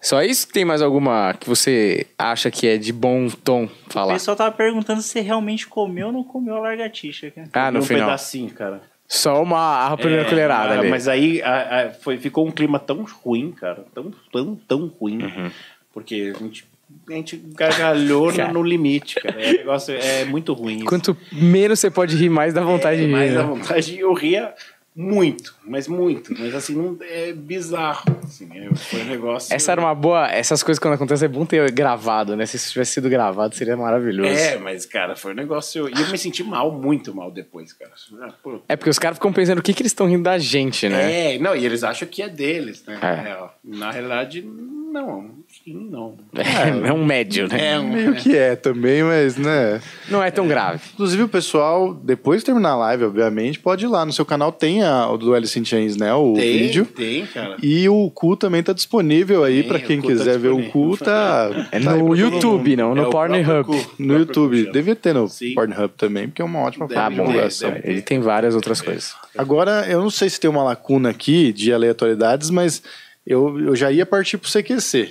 Só 0.00 0.22
isso 0.22 0.46
tem 0.48 0.64
mais 0.64 0.80
alguma 0.80 1.34
que 1.34 1.48
você 1.48 2.06
acha 2.16 2.50
que 2.50 2.66
é 2.68 2.76
de 2.76 2.92
bom 2.92 3.28
tom 3.28 3.64
O 3.64 3.92
falar? 3.92 4.12
pessoal 4.14 4.36
tava 4.36 4.52
perguntando 4.54 5.02
se 5.02 5.08
você 5.08 5.20
realmente 5.20 5.66
comeu 5.66 6.06
ou 6.08 6.12
não 6.12 6.22
comeu 6.22 6.54
a 6.56 6.60
largatixa, 6.60 7.30
cara. 7.32 7.48
Ah, 7.52 7.70
no 7.72 7.80
um 7.80 7.82
final. 7.82 8.06
pedacinho, 8.06 8.50
cara. 8.50 8.80
Só 9.08 9.42
uma 9.42 9.86
a 9.88 9.96
primeira 9.96 10.22
É, 10.22 10.28
colherada 10.28 10.74
ah, 10.74 10.78
ali. 10.78 10.88
Mas 10.90 11.08
aí 11.08 11.42
a- 11.42 11.86
a- 11.86 11.90
foi, 11.94 12.16
ficou 12.18 12.46
um 12.46 12.50
clima 12.50 12.78
tão 12.78 13.04
ruim, 13.22 13.50
cara. 13.50 13.84
Tão, 13.94 14.12
tão, 14.32 14.54
tão 14.68 14.86
ruim. 14.86 15.22
Uhum. 15.22 15.50
Porque 15.92 16.32
a 16.34 16.38
gente, 16.38 16.64
a 17.08 17.12
gente 17.14 17.36
gargalhou 17.54 18.32
Cara. 18.32 18.52
no, 18.52 18.60
no 18.60 18.62
limite, 18.62 19.16
cara. 19.16 19.42
É, 19.42 19.48
um 19.48 19.52
negócio 19.54 19.94
é 19.94 20.24
muito 20.26 20.52
ruim. 20.52 20.76
isso. 20.84 20.84
Quanto 20.86 21.16
menos 21.32 21.80
você 21.80 21.90
pode 21.90 22.16
rir, 22.16 22.28
mais 22.28 22.54
dá 22.54 22.60
vontade 22.60 22.98
de 23.00 23.06
rir. 23.06 23.12
mais 23.12 23.32
né? 23.32 23.40
à 23.40 23.42
vontade. 23.42 23.98
Eu 23.98 24.12
ria 24.12 24.54
muito, 25.00 25.54
mas 25.64 25.86
muito. 25.86 26.34
Mas 26.36 26.52
assim, 26.56 26.74
não, 26.74 26.98
é 27.00 27.32
bizarro. 27.32 28.04
Assim, 28.24 28.48
é- 28.52 28.74
foi 28.74 29.02
um 29.02 29.04
negócio. 29.04 29.54
Essa 29.54 29.70
era 29.70 29.80
uma 29.80 29.94
boa. 29.94 30.28
Essas 30.28 30.60
coisas 30.60 30.80
quando 30.80 30.94
acontecem 30.94 31.26
é 31.26 31.28
bom 31.28 31.46
ter 31.46 31.70
gravado, 31.70 32.34
né? 32.34 32.44
Se 32.46 32.56
isso 32.56 32.72
tivesse 32.72 32.94
sido 32.94 33.08
gravado, 33.08 33.54
seria 33.54 33.76
maravilhoso. 33.76 34.28
É, 34.36 34.58
mas, 34.58 34.84
cara, 34.84 35.14
foi 35.14 35.30
um 35.32 35.36
negócio. 35.36 35.88
E 35.88 35.92
eu 36.02 36.08
me 36.08 36.18
senti 36.18 36.42
mal, 36.42 36.72
muito 36.72 37.14
mal 37.14 37.30
depois, 37.30 37.72
cara. 37.72 37.92
Ah, 38.22 38.32
pô, 38.42 38.60
É 38.68 38.74
porque 38.74 38.90
os 38.90 38.98
caras 38.98 39.18
ficam 39.18 39.32
pensando 39.32 39.58
o 39.58 39.62
que, 39.62 39.72
que 39.72 39.82
eles 39.82 39.92
estão 39.92 40.08
rindo 40.08 40.24
da 40.24 40.36
gente, 40.36 40.88
né? 40.88 41.34
É, 41.34 41.38
não, 41.38 41.54
e 41.54 41.64
eles 41.64 41.84
acham 41.84 42.08
que 42.08 42.20
é 42.20 42.28
deles, 42.28 42.84
né? 42.84 42.98
É. 43.00 43.30
É. 43.30 43.48
Na 43.62 43.92
realidade, 43.92 44.42
não. 44.42 45.37
Não. 45.74 46.16
É, 46.34 46.88
é 46.88 46.92
um 46.92 47.04
médio, 47.04 47.48
né? 47.48 47.72
É 47.74 47.78
um. 47.78 47.88
Meio 47.90 48.14
que 48.14 48.36
é 48.36 48.54
também, 48.56 49.02
mas, 49.02 49.36
né? 49.36 49.80
Não 50.10 50.22
é 50.22 50.30
tão 50.30 50.46
grave. 50.46 50.80
Inclusive, 50.94 51.22
o 51.24 51.28
pessoal, 51.28 51.94
depois 51.94 52.40
de 52.40 52.46
terminar 52.46 52.70
a 52.70 52.76
live, 52.76 53.04
obviamente, 53.04 53.58
pode 53.58 53.84
ir 53.84 53.88
lá. 53.88 54.04
No 54.04 54.12
seu 54.12 54.24
canal 54.24 54.52
tem 54.52 54.82
a, 54.82 55.08
o 55.10 55.16
do 55.18 55.34
Alice 55.34 55.58
in 55.58 55.64
Chains, 55.64 55.96
né? 55.96 56.12
O 56.14 56.34
Tem, 56.34 56.58
vídeo. 56.58 56.84
tem, 56.86 57.26
cara. 57.26 57.56
E 57.62 57.88
o 57.88 58.10
cu 58.10 58.36
também 58.36 58.62
tá 58.62 58.72
disponível 58.72 59.44
aí 59.44 59.60
o 59.60 59.78
quem 59.80 60.00
tá 60.00 60.06
quiser 60.06 60.38
ver 60.38 60.48
o 60.50 60.68
cu, 60.70 60.96
tá, 60.96 61.68
É 61.72 61.80
tá 61.80 61.94
no 61.94 62.14
YouTube, 62.16 62.76
não, 62.76 62.92
É 62.92 62.94
no 62.94 63.10
próprio 63.10 63.44
Pornhub. 63.44 63.86
no 63.98 64.18
YouTube. 64.18 64.66
cu. 64.66 64.72
Devia 64.72 64.96
ter 64.96 65.14
no 65.14 65.28
Sim. 65.28 65.54
Pornhub 65.54 65.92
também, 65.96 66.28
porque 66.28 66.42
é 66.42 66.44
uma 66.44 66.60
ótima 66.60 66.86
Deve 66.86 67.00
forma 67.00 67.08
Tá 67.08 67.10
de 67.10 67.16
bom, 67.20 67.26
divulgação. 67.26 67.70
deve 67.70 67.82
ter. 67.82 67.90
Ele 67.90 68.02
tem 68.02 68.20
várias 68.20 68.54
outras 68.54 68.80
coisas. 68.80 69.14
Agora, 69.36 69.86
eu 69.88 70.00
não 70.00 70.10
sei 70.10 70.28
se 70.30 70.40
tem 70.40 70.48
uma 70.50 70.62
lacuna 70.62 71.10
aqui 71.10 71.52
de 71.52 71.72
aleatoriedades, 71.72 72.50
mas 72.50 72.82
eu, 73.26 73.58
eu 73.60 73.76
já 73.76 73.90
ia 73.92 74.04
partir 74.06 74.38
pro 74.38 74.50
CQC. 74.50 75.10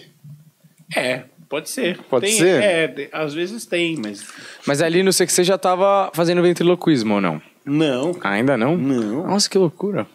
É, 0.96 1.24
pode 1.50 1.70
ser. 1.70 1.98
Pode 2.10 2.26
Tem- 2.28 2.36
ser? 2.38 2.62
É, 2.64 2.88
de- 2.88 3.10
às 3.12 3.34
vezes 3.34 3.66
tem, 3.66 3.98
mas. 3.98 4.26
Mas 4.66 4.82
ali 4.82 5.04
no 5.04 5.12
sei 5.14 5.26
que 5.28 5.34
você 5.34 5.44
já 5.44 5.58
tava 5.58 6.12
fazendo 6.14 6.42
ventriloquismo 6.42 7.16
ou 7.16 7.22
não? 7.22 7.42
Não. 7.66 8.18
Ainda 8.24 8.56
não? 8.58 8.78
Não. 8.78 9.28
Nossa, 9.28 9.50
que 9.50 9.58
loucura. 9.58 10.08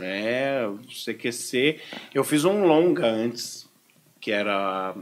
É, 0.00 0.64
o 0.68 0.78
CQC. 0.88 1.80
Eu 2.14 2.22
fiz 2.22 2.44
um 2.44 2.64
longa 2.64 3.06
antes, 3.06 3.68
que 4.20 4.30
era. 4.30 4.94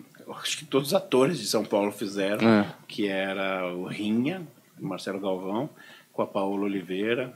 Acho 0.43 0.59
que 0.59 0.65
todos 0.65 0.89
os 0.89 0.95
atores 0.95 1.39
de 1.39 1.47
São 1.47 1.65
Paulo 1.65 1.91
fizeram, 1.93 2.47
É. 2.49 2.67
que 2.87 3.07
era 3.09 3.67
o 3.75 3.85
Rinha, 3.87 4.43
o 4.81 4.87
Marcelo 4.87 5.19
Galvão, 5.21 5.69
com 6.13 6.23
a 6.23 6.27
Paola 6.27 6.65
Oliveira, 6.65 7.33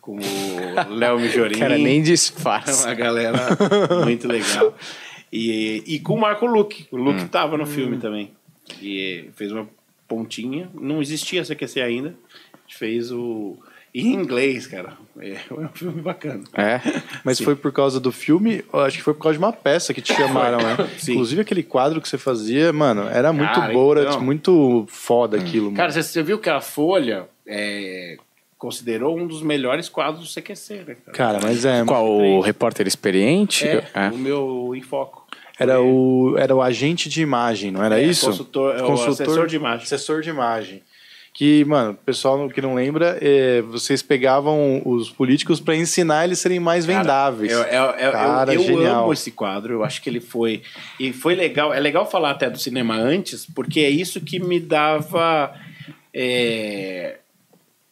com 0.00 0.16
o 0.16 0.94
Léo 0.94 1.18
Mijorin. 1.18 1.58
Cara, 1.58 1.76
nem 1.78 2.00
disfarça. 2.02 2.88
uma 2.88 2.94
galera 2.94 3.38
muito 4.04 4.26
legal. 4.28 4.74
E, 5.32 5.82
e 5.86 5.98
com 6.00 6.14
o 6.14 6.20
Marco 6.20 6.46
Luque. 6.46 6.86
O 6.90 6.96
Luque 6.96 7.24
tava 7.26 7.56
no 7.56 7.66
filme 7.66 7.98
também. 7.98 8.32
E 8.82 9.30
fez 9.34 9.52
uma 9.52 9.68
pontinha. 10.06 10.70
Não 10.74 11.00
existia 11.02 11.44
CQC 11.44 11.80
ainda. 11.80 12.14
A 12.54 12.58
gente 12.66 12.76
fez 12.78 13.12
o. 13.12 13.56
Em 13.94 14.12
inglês, 14.12 14.66
cara. 14.66 14.96
É 15.18 15.38
um 15.52 15.68
filme 15.68 16.00
bacana. 16.02 16.44
É. 16.54 16.80
Mas 17.24 17.40
foi 17.40 17.56
por 17.56 17.72
causa 17.72 17.98
do 17.98 18.12
filme, 18.12 18.62
acho 18.72 18.98
que 18.98 19.02
foi 19.02 19.14
por 19.14 19.22
causa 19.22 19.38
de 19.38 19.44
uma 19.44 19.52
peça 19.52 19.94
que 19.94 20.02
te 20.02 20.12
chamaram, 20.12 20.58
né? 20.58 20.76
Sim. 20.98 21.12
Inclusive 21.12 21.40
aquele 21.40 21.62
quadro 21.62 22.00
que 22.00 22.08
você 22.08 22.18
fazia, 22.18 22.72
mano, 22.72 23.08
era 23.08 23.32
muito 23.32 23.54
Cara, 23.54 23.72
então. 24.02 24.20
muito 24.20 24.86
foda 24.88 25.38
aquilo, 25.38 25.72
Cara, 25.72 25.90
mano. 25.90 26.02
você 26.02 26.22
viu 26.22 26.38
que 26.38 26.50
a 26.50 26.60
Folha 26.60 27.26
é, 27.46 28.18
considerou 28.58 29.16
um 29.16 29.26
dos 29.26 29.40
melhores 29.42 29.88
quadros 29.88 30.24
do 30.34 30.40
CQC, 30.40 30.84
né? 30.86 30.96
Cara, 31.12 31.38
mas 31.42 31.64
é. 31.64 31.84
Qual? 31.84 32.06
O 32.06 32.40
repórter 32.40 32.86
experiente? 32.86 33.66
É, 33.66 33.84
É. 33.94 34.08
o 34.08 34.18
meu 34.18 34.72
Infoco. 34.74 35.26
Era 35.58 35.80
o, 35.80 36.36
era 36.38 36.54
o 36.54 36.60
agente 36.62 37.08
de 37.08 37.20
imagem, 37.22 37.70
não 37.70 37.82
era 37.82 38.00
É, 38.00 38.04
isso? 38.04 38.26
consultor- 38.26 38.76
é 38.76 38.82
o 38.82 38.92
assessor 38.92 39.46
de 39.46 39.56
imagem. 39.56 39.84
Assessor 39.84 40.20
de 40.22 40.30
imagem. 40.30 40.82
Que, 41.34 41.64
mano, 41.66 41.92
o 41.92 41.94
pessoal 41.94 42.48
que 42.48 42.60
não 42.60 42.74
lembra, 42.74 43.16
é, 43.20 43.60
vocês 43.62 44.02
pegavam 44.02 44.82
os 44.84 45.08
políticos 45.08 45.60
pra 45.60 45.76
ensinar 45.76 46.24
eles 46.24 46.38
a 46.40 46.42
serem 46.42 46.58
mais 46.58 46.84
Cara, 46.84 46.98
vendáveis. 46.98 47.52
Eu, 47.52 47.58
eu- 47.62 47.90
eu- 47.90 48.12
Cara, 48.12 48.54
eu 48.54 48.62
genial. 48.62 49.04
amo 49.04 49.12
esse 49.12 49.30
quadro, 49.30 49.72
eu 49.74 49.84
acho 49.84 50.02
que 50.02 50.10
ele 50.10 50.20
foi. 50.20 50.62
E 50.98 51.12
foi 51.12 51.36
legal. 51.36 51.72
É 51.72 51.78
legal 51.78 52.08
falar 52.10 52.30
até 52.32 52.50
do 52.50 52.58
cinema 52.58 52.96
antes, 52.96 53.46
porque 53.46 53.80
é 53.80 53.90
isso 53.90 54.20
que 54.20 54.40
me 54.40 54.58
dava. 54.58 55.54
é, 56.12 57.18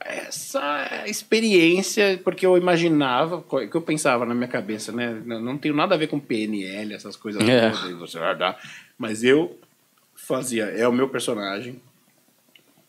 essa 0.08 1.04
experiência, 1.06 2.20
porque 2.24 2.44
eu 2.46 2.56
imaginava, 2.56 3.42
que 3.70 3.74
eu 3.76 3.82
pensava 3.82 4.24
na 4.24 4.34
minha 4.34 4.48
cabeça, 4.48 4.92
né? 4.92 5.20
Não, 5.24 5.40
não 5.40 5.58
tem 5.58 5.72
nada 5.72 5.94
a 5.94 5.98
ver 5.98 6.06
com 6.08 6.18
PNL, 6.20 6.94
essas 6.94 7.16
coisas 7.16 7.46
É. 7.48 7.70
todas, 7.70 7.98
você 7.98 8.18
vai 8.18 8.36
dar. 8.36 8.58
Mas 8.98 9.22
eu 9.22 9.58
fazia, 10.14 10.64
é 10.64 10.86
o 10.88 10.92
meu 10.92 11.08
personagem 11.08 11.80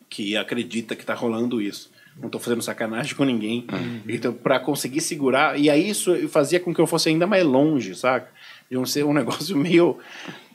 que 0.08 0.36
acredita 0.36 0.96
que 0.96 1.04
tá 1.04 1.14
rolando 1.14 1.60
isso. 1.60 1.90
Não 2.20 2.28
tô 2.28 2.38
fazendo 2.40 2.62
sacanagem 2.62 3.14
com 3.14 3.24
ninguém. 3.24 3.64
Então, 4.08 4.32
para 4.32 4.58
conseguir 4.58 5.00
segurar. 5.00 5.58
E 5.58 5.70
aí 5.70 5.88
isso 5.88 6.28
fazia 6.28 6.58
com 6.58 6.74
que 6.74 6.80
eu 6.80 6.86
fosse 6.86 7.08
ainda 7.08 7.26
mais 7.28 7.44
longe, 7.44 7.94
saca? 7.94 8.28
De 8.68 8.76
um 8.76 8.84
ser 8.84 9.04
um 9.04 9.12
negócio 9.14 9.56
meio. 9.56 9.98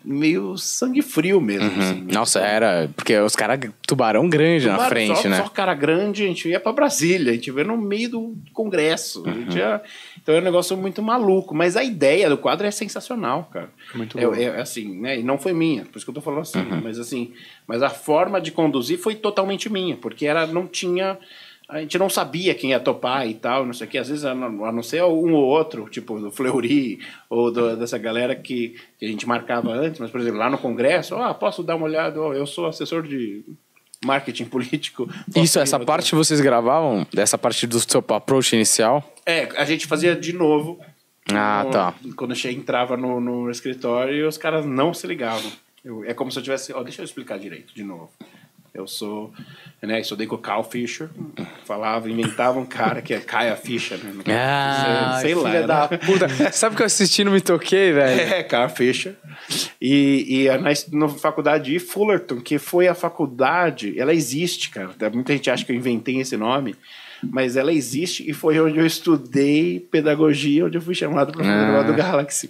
Meio 0.04 0.58
sangue 0.58 1.02
frio 1.02 1.40
mesmo. 1.40 1.68
assim. 1.68 2.02
Uhum. 2.02 2.08
Nossa, 2.12 2.40
era. 2.40 2.90
Porque 2.96 3.18
os 3.18 3.36
caras. 3.36 3.60
Tubarão 3.88 4.28
grande 4.30 4.66
na 4.68 4.74
Tubarão, 4.74 4.90
frente, 4.90 5.22
só, 5.22 5.30
né? 5.30 5.38
Só 5.38 5.50
cara 5.50 5.74
grande, 5.74 6.24
a 6.24 6.28
gente 6.28 6.48
ia 6.50 6.60
para 6.60 6.72
Brasília, 6.74 7.32
a 7.32 7.36
gente 7.36 7.52
ia 7.52 7.64
no 7.64 7.78
meio 7.78 8.10
do 8.10 8.36
Congresso. 8.54 9.24
A 9.26 9.30
Uhum. 9.30 9.36
gente 9.44 9.58
ia- 9.58 9.82
então 10.22 10.36
é 10.36 10.40
um 10.40 10.44
negócio 10.44 10.76
muito 10.78 11.02
maluco. 11.02 11.54
Mas 11.56 11.76
a 11.78 11.84
ideia 11.84 12.30
do 12.30 12.38
quadro 12.38 12.66
é 12.66 12.72
sensacional, 12.72 13.50
cara. 13.52 13.70
Muito 13.94 14.18
é, 14.18 14.26
bom. 14.26 14.34
é, 14.34 14.62
assim, 14.62 15.00
né? 15.00 15.20
E 15.20 15.24
não 15.24 15.38
foi 15.38 15.54
minha, 15.54 15.84
por 15.86 15.98
isso 15.98 16.06
que 16.06 16.10
eu 16.10 16.16
tô 16.16 16.22
falando 16.22 16.42
assim. 16.42 16.60
Uhum. 16.60 16.82
Mas 16.84 16.98
assim, 17.00 17.32
mas 17.68 17.82
a 17.82 17.90
forma 17.90 18.40
de 18.42 18.52
conduzir 18.52 18.98
foi 18.98 19.16
totalmente 19.16 19.72
minha, 19.72 19.96
porque 19.98 20.26
era, 20.26 20.46
não 20.48 20.68
tinha. 20.68 21.18
A 21.74 21.82
gente 21.82 21.98
não 21.98 22.10
sabia 22.10 22.54
quem 22.54 22.70
ia 22.70 22.80
topar 22.80 23.28
e 23.28 23.34
tal, 23.34 23.66
não 23.66 23.74
sei 23.74 23.88
o 23.88 23.90
que. 23.90 23.98
Às 23.98 24.08
vezes, 24.10 24.24
a 24.26 24.34
não, 24.36 24.84
ser 24.84 25.04
um 25.04 25.34
ou 25.34 25.44
outro, 25.44 25.90
tipo 25.90 26.20
do 26.20 26.32
Fleury, 26.32 27.00
ou 27.30 27.52
do- 27.52 27.76
dessa 27.76 27.98
galera 27.98 28.36
que, 28.36 28.76
que 29.00 29.06
a 29.06 29.10
gente 29.10 29.28
marcava 29.28 29.72
antes, 29.72 30.00
mas, 30.00 30.12
por 30.12 30.22
exemplo, 30.22 30.38
lá 30.40 30.50
no 30.50 30.58
Congresso, 30.58 31.16
ah, 31.16 31.34
posso 31.34 31.64
dar 31.64 31.76
uma 31.76 31.86
olhada, 31.86 32.22
Ó, 32.22 32.34
eu 32.34 32.46
sou 32.46 32.68
assessor 32.68 33.02
de 33.04 33.44
marketing 34.06 34.46
político. 34.46 35.10
Isso, 35.36 35.60
essa 35.60 35.80
parte 35.80 36.14
vocês 36.14 36.40
gravavam? 36.42 37.08
Dessa 37.14 37.38
parte 37.38 37.66
do 37.66 37.80
seu 37.80 38.04
approach 38.10 38.54
inicial? 38.54 39.04
É, 39.26 39.50
a 39.58 39.66
gente 39.66 39.88
fazia 39.88 40.16
de 40.16 40.32
novo. 40.34 40.80
Ah, 41.32 41.64
No- 41.66 41.72
tá. 41.72 41.94
Quando 42.16 42.32
eu 42.32 42.36
cheguei, 42.36 42.58
entrava 42.58 42.96
no, 42.98 43.20
no 43.22 43.50
escritório 43.50 44.14
e 44.14 44.24
os 44.24 44.38
caras 44.38 44.66
não 44.66 44.94
se 44.94 45.08
ligavam. 45.08 45.50
Eu- 45.84 46.04
é 46.04 46.14
como 46.14 46.32
se 46.32 46.38
eu 46.38 46.44
tivesse. 46.44 46.72
Ó, 46.74 46.84
deixa 46.84 47.02
eu 47.02 47.06
explicar 47.06 47.40
direito, 47.40 47.74
de 47.74 47.84
novo. 47.84 48.12
Eu 48.74 48.88
sou. 48.88 49.32
Né, 49.82 50.00
estudei 50.00 50.26
com 50.26 50.36
o 50.36 50.40
Carl 50.40 50.64
Fischer. 50.64 51.10
Falava, 51.66 52.10
inventava 52.10 52.58
um 52.58 52.66
cara 52.66 53.02
que 53.04 53.14
é 53.14 53.20
Kaya 53.20 53.56
Fischer. 53.56 54.00
Né? 54.04 54.24
Ah, 54.36 55.20
sei 55.22 55.36
lá. 55.36 55.50
filha 55.50 55.62
né? 55.62 55.68
da 55.68 55.88
puta. 55.90 56.52
Sabe 56.52 56.76
que 56.76 56.82
eu 56.82 56.86
assisti 56.86 57.22
e 57.22 57.26
não 57.26 57.34
me 57.34 57.42
toquei, 57.42 57.92
velho? 57.92 58.20
É, 58.34 58.42
Carl 58.42 58.70
Fischer. 58.70 59.16
E, 59.80 60.26
e 60.44 60.50
a- 60.50 60.58
na, 60.58 60.72
na 60.92 61.08
faculdade 61.10 61.72
de 61.72 61.80
Fullerton, 61.80 62.42
que 62.42 62.58
foi 62.58 62.88
a 62.88 62.96
faculdade, 62.96 64.00
ela 64.00 64.14
existe, 64.14 64.70
cara. 64.72 64.90
Muita 65.14 65.34
gente 65.34 65.52
acha 65.52 65.64
que 65.66 65.72
eu 65.72 65.76
inventei 65.76 66.20
esse 66.20 66.36
nome, 66.38 66.76
mas 67.22 67.56
ela 67.58 67.72
existe 67.72 68.28
e 68.28 68.34
foi 68.34 68.60
onde 68.60 68.80
eu 68.80 68.86
estudei 68.86 69.80
pedagogia, 69.92 70.66
onde 70.66 70.78
eu 70.78 70.82
fui 70.82 70.96
chamado 70.96 71.32
para 71.34 71.44
fazer 71.44 71.78
Ah. 71.78 71.82
do 71.84 71.94
Galaxy. 71.94 72.50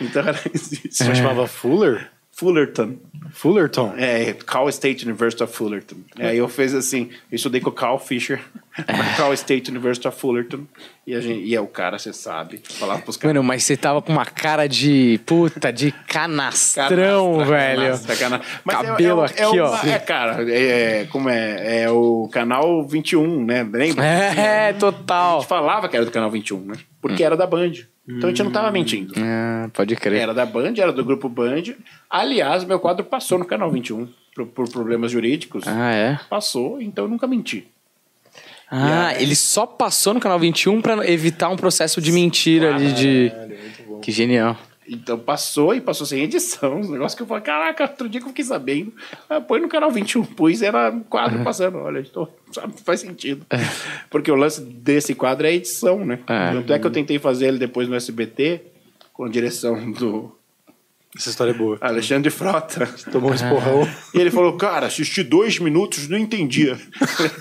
Então 0.00 0.22
ela 0.22 0.38
existe. 0.54 0.88
Você 0.94 1.14
chamava 1.14 1.46
Fuller? 1.46 2.08
Fullerton. 2.38 2.94
Fullerton? 3.32 3.94
É, 3.96 4.32
Cal 4.46 4.68
State 4.68 5.04
University 5.04 5.42
of 5.42 5.52
Fullerton. 5.52 5.96
Aí 6.20 6.38
eu 6.38 6.48
fiz 6.48 6.72
assim, 6.72 7.10
eu 7.30 7.34
estudei 7.36 7.60
com 7.60 7.68
o 7.68 7.72
Carl 7.72 7.98
Fisher, 7.98 8.40
na 8.78 9.04
Cal 9.18 9.34
State 9.34 9.68
University 9.72 10.06
of 10.06 10.16
Fullerton, 10.20 10.60
e, 11.04 11.16
a 11.16 11.20
gente, 11.20 11.44
e 11.44 11.52
é 11.54 11.60
o 11.60 11.66
cara, 11.66 11.98
você 11.98 12.12
sabe, 12.12 12.60
falava 12.64 13.02
pros 13.02 13.16
caras. 13.16 13.34
Mano, 13.34 13.44
mas 13.44 13.64
você 13.64 13.76
tava 13.76 14.00
com 14.00 14.12
uma 14.12 14.24
cara 14.24 14.68
de. 14.68 15.18
Puta, 15.26 15.72
de 15.72 15.90
canastrão, 16.06 17.32
Canastra, 17.38 17.56
velho. 17.56 17.80
canastra, 17.82 18.16
cana- 18.16 18.40
Mas 18.64 18.78
é- 18.78 18.82
Cabelo 18.84 19.22
é, 19.22 19.26
aqui, 19.26 19.42
é 19.42 19.46
uma- 19.48 19.70
ó. 19.70 19.86
É, 19.86 19.98
cara, 19.98 20.50
é, 20.54 21.06
como 21.10 21.28
é? 21.28 21.82
É 21.82 21.90
o 21.90 22.28
canal 22.32 22.86
21, 22.86 23.44
né? 23.44 23.68
Lembra? 23.70 24.04
É, 24.04 24.68
A 24.70 24.74
total. 24.74 25.40
gente 25.40 25.48
falava 25.48 25.88
que 25.88 25.96
era 25.96 26.04
do 26.04 26.10
canal 26.12 26.30
21, 26.30 26.60
né? 26.60 26.74
Porque 27.00 27.24
era 27.24 27.36
da 27.36 27.46
Band. 27.46 27.72
Então 28.08 28.28
a 28.28 28.32
gente 28.32 28.42
não 28.42 28.50
tava 28.50 28.70
mentindo. 28.70 29.12
Ah, 29.18 29.68
pode 29.74 29.94
crer. 29.94 30.22
Era 30.22 30.32
da 30.32 30.46
Band, 30.46 30.72
era 30.78 30.92
do 30.92 31.04
grupo 31.04 31.28
Band. 31.28 31.62
Aliás, 32.08 32.64
meu 32.64 32.80
quadro 32.80 33.04
passou 33.04 33.38
no 33.38 33.44
canal 33.44 33.70
21 33.70 34.08
por, 34.34 34.46
por 34.46 34.70
problemas 34.70 35.12
jurídicos. 35.12 35.64
Ah, 35.66 35.92
é? 35.92 36.20
Passou, 36.30 36.80
então 36.80 37.04
eu 37.04 37.08
nunca 37.10 37.26
menti. 37.26 37.68
Ah, 38.70 39.14
ele 39.18 39.34
só 39.34 39.66
passou 39.66 40.14
no 40.14 40.20
canal 40.20 40.38
21 40.38 40.80
pra 40.82 41.10
evitar 41.10 41.48
um 41.48 41.56
processo 41.56 42.00
de 42.00 42.12
mentira 42.12 42.74
ali 42.74 42.92
de. 42.92 43.32
Que 44.02 44.12
genial. 44.12 44.56
Então 44.88 45.18
passou 45.18 45.74
e 45.74 45.80
passou 45.80 46.06
sem 46.06 46.22
edição. 46.22 46.80
Um 46.80 46.90
negócio 46.90 47.16
que 47.16 47.22
eu 47.22 47.26
falei, 47.26 47.42
caraca, 47.42 47.84
outro 47.84 48.08
dia 48.08 48.20
que 48.20 48.26
eu 48.26 48.30
fiquei 48.30 48.44
sabendo. 48.44 48.92
Ah, 49.28 49.40
põe 49.40 49.60
no 49.60 49.68
canal 49.68 49.90
21, 49.90 50.24
pus, 50.24 50.62
era 50.62 50.90
um 50.90 51.00
quadro 51.00 51.44
passando. 51.44 51.78
Olha, 51.78 52.02
tô, 52.04 52.26
sabe, 52.50 52.72
faz 52.84 53.00
sentido. 53.00 53.44
Porque 54.08 54.30
o 54.30 54.36
lance 54.36 54.60
desse 54.62 55.14
quadro 55.14 55.46
é 55.46 55.50
a 55.50 55.54
edição, 55.54 56.04
né? 56.04 56.20
É. 56.26 56.52
Tanto 56.52 56.72
é 56.72 56.78
que 56.78 56.86
eu 56.86 56.90
tentei 56.90 57.18
fazer 57.18 57.48
ele 57.48 57.58
depois 57.58 57.88
no 57.88 57.94
SBT, 57.94 58.62
com 59.12 59.24
a 59.24 59.28
direção 59.28 59.92
do 59.92 60.37
Essa 61.18 61.30
história 61.30 61.50
é 61.50 61.54
boa. 61.54 61.76
Alexandre 61.80 62.30
Frota. 62.30 62.86
Tomou 63.10 63.32
um 63.32 63.34
esporrão. 63.34 63.88
E 64.14 64.20
ele 64.20 64.30
falou, 64.30 64.56
cara, 64.56 64.86
assisti 64.86 65.24
dois 65.24 65.58
minutos, 65.58 66.08
não 66.08 66.16
entendia. 66.16 66.78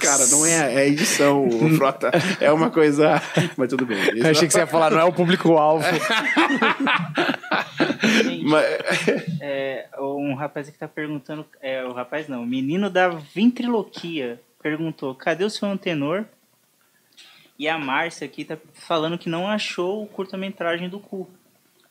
cara, 0.02 0.26
não 0.28 0.44
é, 0.44 0.74
é 0.84 0.88
edição, 0.88 1.48
o 1.48 1.70
Frota. 1.76 2.10
É 2.42 2.52
uma 2.52 2.72
coisa. 2.72 3.22
Mas 3.56 3.70
tudo 3.70 3.86
bem. 3.86 4.00
Eu 4.18 4.32
achei 4.32 4.48
que 4.48 4.54
você 4.54 4.62
ia 4.62 4.68
falar, 4.68 4.90
não 4.90 5.00
é 5.00 5.04
o 5.04 5.14
público-alvo. 5.14 5.86
Gente, 8.24 8.44
Mas- 8.46 8.66
é, 9.42 9.88
um 10.00 10.34
rapaz 10.34 10.68
aqui 10.68 10.78
tá 10.78 10.88
perguntando. 10.88 11.46
É, 11.62 11.86
o 11.86 11.94
rapaz 11.94 12.28
não, 12.28 12.42
o 12.42 12.48
menino 12.48 12.90
da 12.90 13.10
ventriloquia 13.10 14.42
perguntou: 14.62 15.14
cadê 15.14 15.44
o 15.44 15.50
seu 15.52 15.68
antenor? 15.68 16.26
E 17.60 17.68
a 17.68 17.78
Márcia 17.78 18.26
aqui 18.26 18.46
tá 18.46 18.58
falando 18.74 19.18
que 19.18 19.30
não 19.30 19.48
achou 19.48 20.04
o 20.04 20.08
curta-metragem 20.08 20.90
do 20.90 21.00
cu. 21.00 21.28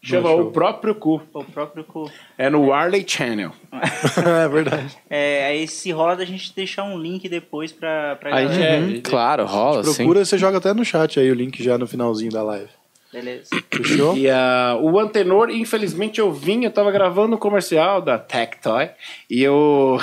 Chama 0.06 0.30
o 0.30 0.50
próprio 0.50 0.94
cu. 0.94 1.20
O 1.34 1.44
próprio 1.44 1.82
cu. 1.84 2.10
É 2.38 2.48
no 2.48 2.66
Warley 2.68 3.04
Channel. 3.06 3.50
é 4.44 4.48
verdade. 4.48 4.96
É, 5.10 5.46
aí 5.46 5.66
se 5.66 5.90
rola 5.90 6.14
a 6.14 6.24
gente 6.24 6.54
deixar 6.54 6.84
um 6.84 6.98
link 6.98 7.28
depois 7.28 7.72
pra, 7.72 8.16
pra 8.16 8.34
Aí 8.34 8.44
galera. 8.46 8.64
é. 8.64 8.78
Uhum, 8.78 9.00
claro, 9.02 9.44
rola, 9.44 9.82
sim. 9.84 9.94
Procura, 9.94 10.24
você 10.24 10.38
joga 10.38 10.58
até 10.58 10.72
no 10.72 10.84
chat 10.84 11.18
aí 11.18 11.30
o 11.30 11.34
link 11.34 11.62
já 11.62 11.76
no 11.76 11.86
finalzinho 11.86 12.30
da 12.30 12.42
live. 12.42 12.70
Beleza. 13.12 13.50
Fechou? 13.70 14.16
E 14.16 14.28
ah, 14.28 14.78
o 14.80 14.98
antenor, 14.98 15.50
infelizmente, 15.50 16.20
eu 16.20 16.32
vim, 16.32 16.64
eu 16.64 16.70
tava 16.70 16.90
gravando 16.90 17.36
um 17.36 17.38
comercial 17.38 18.02
da 18.02 18.18
Tectoy 18.18 18.90
e 19.30 19.42
eu. 19.42 19.98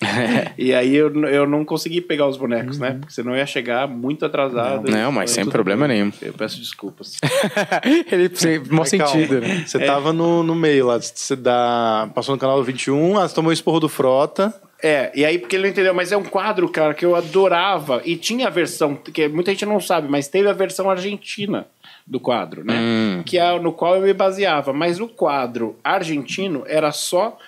e 0.58 0.74
aí 0.74 0.94
eu, 0.94 1.12
eu 1.26 1.46
não 1.46 1.64
consegui 1.64 2.00
pegar 2.00 2.26
os 2.26 2.36
bonecos, 2.36 2.78
né? 2.78 2.96
Porque 3.00 3.12
senão 3.12 3.32
eu 3.32 3.38
ia 3.38 3.46
chegar 3.46 3.88
muito 3.88 4.24
atrasado. 4.24 4.90
Não, 4.90 5.10
mas 5.10 5.30
sem 5.30 5.46
problema 5.46 5.88
bem. 5.88 5.98
nenhum. 5.98 6.12
Eu 6.20 6.32
peço 6.34 6.58
desculpas. 6.60 7.16
Ele 8.10 8.30
Mas 8.70 8.90
calma, 8.90 9.06
sentido, 9.06 9.40
né? 9.40 9.64
Você 9.66 9.78
tava 9.78 10.12
no, 10.12 10.42
no 10.42 10.54
meio 10.54 10.86
lá. 10.86 11.00
Você 11.00 11.34
dá, 11.34 12.08
passou 12.14 12.34
no 12.34 12.40
canal 12.40 12.62
21, 12.62 13.18
ah, 13.18 13.28
você 13.28 13.34
tomou 13.34 13.50
o 13.50 13.52
esporro 13.52 13.80
do 13.80 13.88
Frota. 13.88 14.54
É, 14.82 15.12
e 15.14 15.24
aí 15.24 15.38
porque 15.38 15.54
ele 15.54 15.62
não 15.62 15.70
entendeu, 15.70 15.94
mas 15.94 16.10
é 16.10 16.16
um 16.16 16.24
quadro, 16.24 16.68
cara, 16.68 16.92
que 16.92 17.04
eu 17.04 17.14
adorava. 17.14 18.02
E 18.04 18.16
tinha 18.16 18.48
a 18.48 18.50
versão, 18.50 18.96
que 18.96 19.28
muita 19.28 19.52
gente 19.52 19.64
não 19.64 19.78
sabe, 19.78 20.08
mas 20.08 20.26
teve 20.26 20.48
a 20.48 20.52
versão 20.52 20.90
argentina 20.90 21.66
do 22.06 22.20
quadro, 22.20 22.64
né? 22.64 22.78
Hum. 22.78 23.22
Que 23.24 23.38
é 23.38 23.58
no 23.58 23.72
qual 23.72 23.96
eu 23.96 24.02
me 24.02 24.12
baseava. 24.12 24.72
Mas 24.72 25.00
o 25.00 25.08
quadro 25.08 25.76
argentino 25.82 26.64
era 26.66 26.92
só 26.92 27.38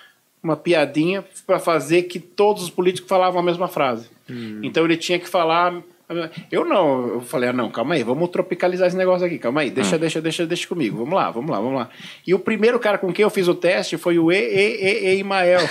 uma 0.41 0.55
piadinha 0.55 1.23
pra 1.45 1.59
fazer 1.59 2.03
que 2.03 2.19
todos 2.19 2.63
os 2.63 2.69
políticos 2.69 3.09
falavam 3.09 3.39
a 3.39 3.43
mesma 3.43 3.67
frase. 3.67 4.09
Então 4.63 4.85
ele 4.85 4.97
tinha 4.97 5.19
que 5.19 5.27
falar. 5.27 5.81
Eu 6.51 6.63
não, 6.63 7.07
eu 7.07 7.21
falei, 7.21 7.49
ah, 7.49 7.53
não, 7.53 7.71
calma 7.71 7.95
aí, 7.95 8.03
vamos 8.03 8.29
tropicalizar 8.29 8.87
esse 8.87 8.95
negócio 8.95 9.25
aqui, 9.25 9.39
calma 9.39 9.61
aí, 9.61 9.71
deixa, 9.71 9.97
deixa, 9.97 10.21
deixa, 10.21 10.45
deixa 10.45 10.67
comigo, 10.67 10.99
vamos 10.99 11.15
lá, 11.15 11.31
vamos 11.31 11.49
lá, 11.49 11.59
vamos 11.59 11.79
lá. 11.79 11.89
E 12.27 12.31
o 12.31 12.37
primeiro 12.37 12.79
cara 12.79 12.99
com 12.99 13.11
quem 13.11 13.23
eu 13.23 13.29
fiz 13.31 13.47
o 13.47 13.55
teste 13.55 13.97
foi 13.97 14.19
o 14.19 14.31
E, 14.31 14.35
E, 14.35 14.83
E, 14.83 15.15
E 15.15 15.17
Imael. 15.17 15.61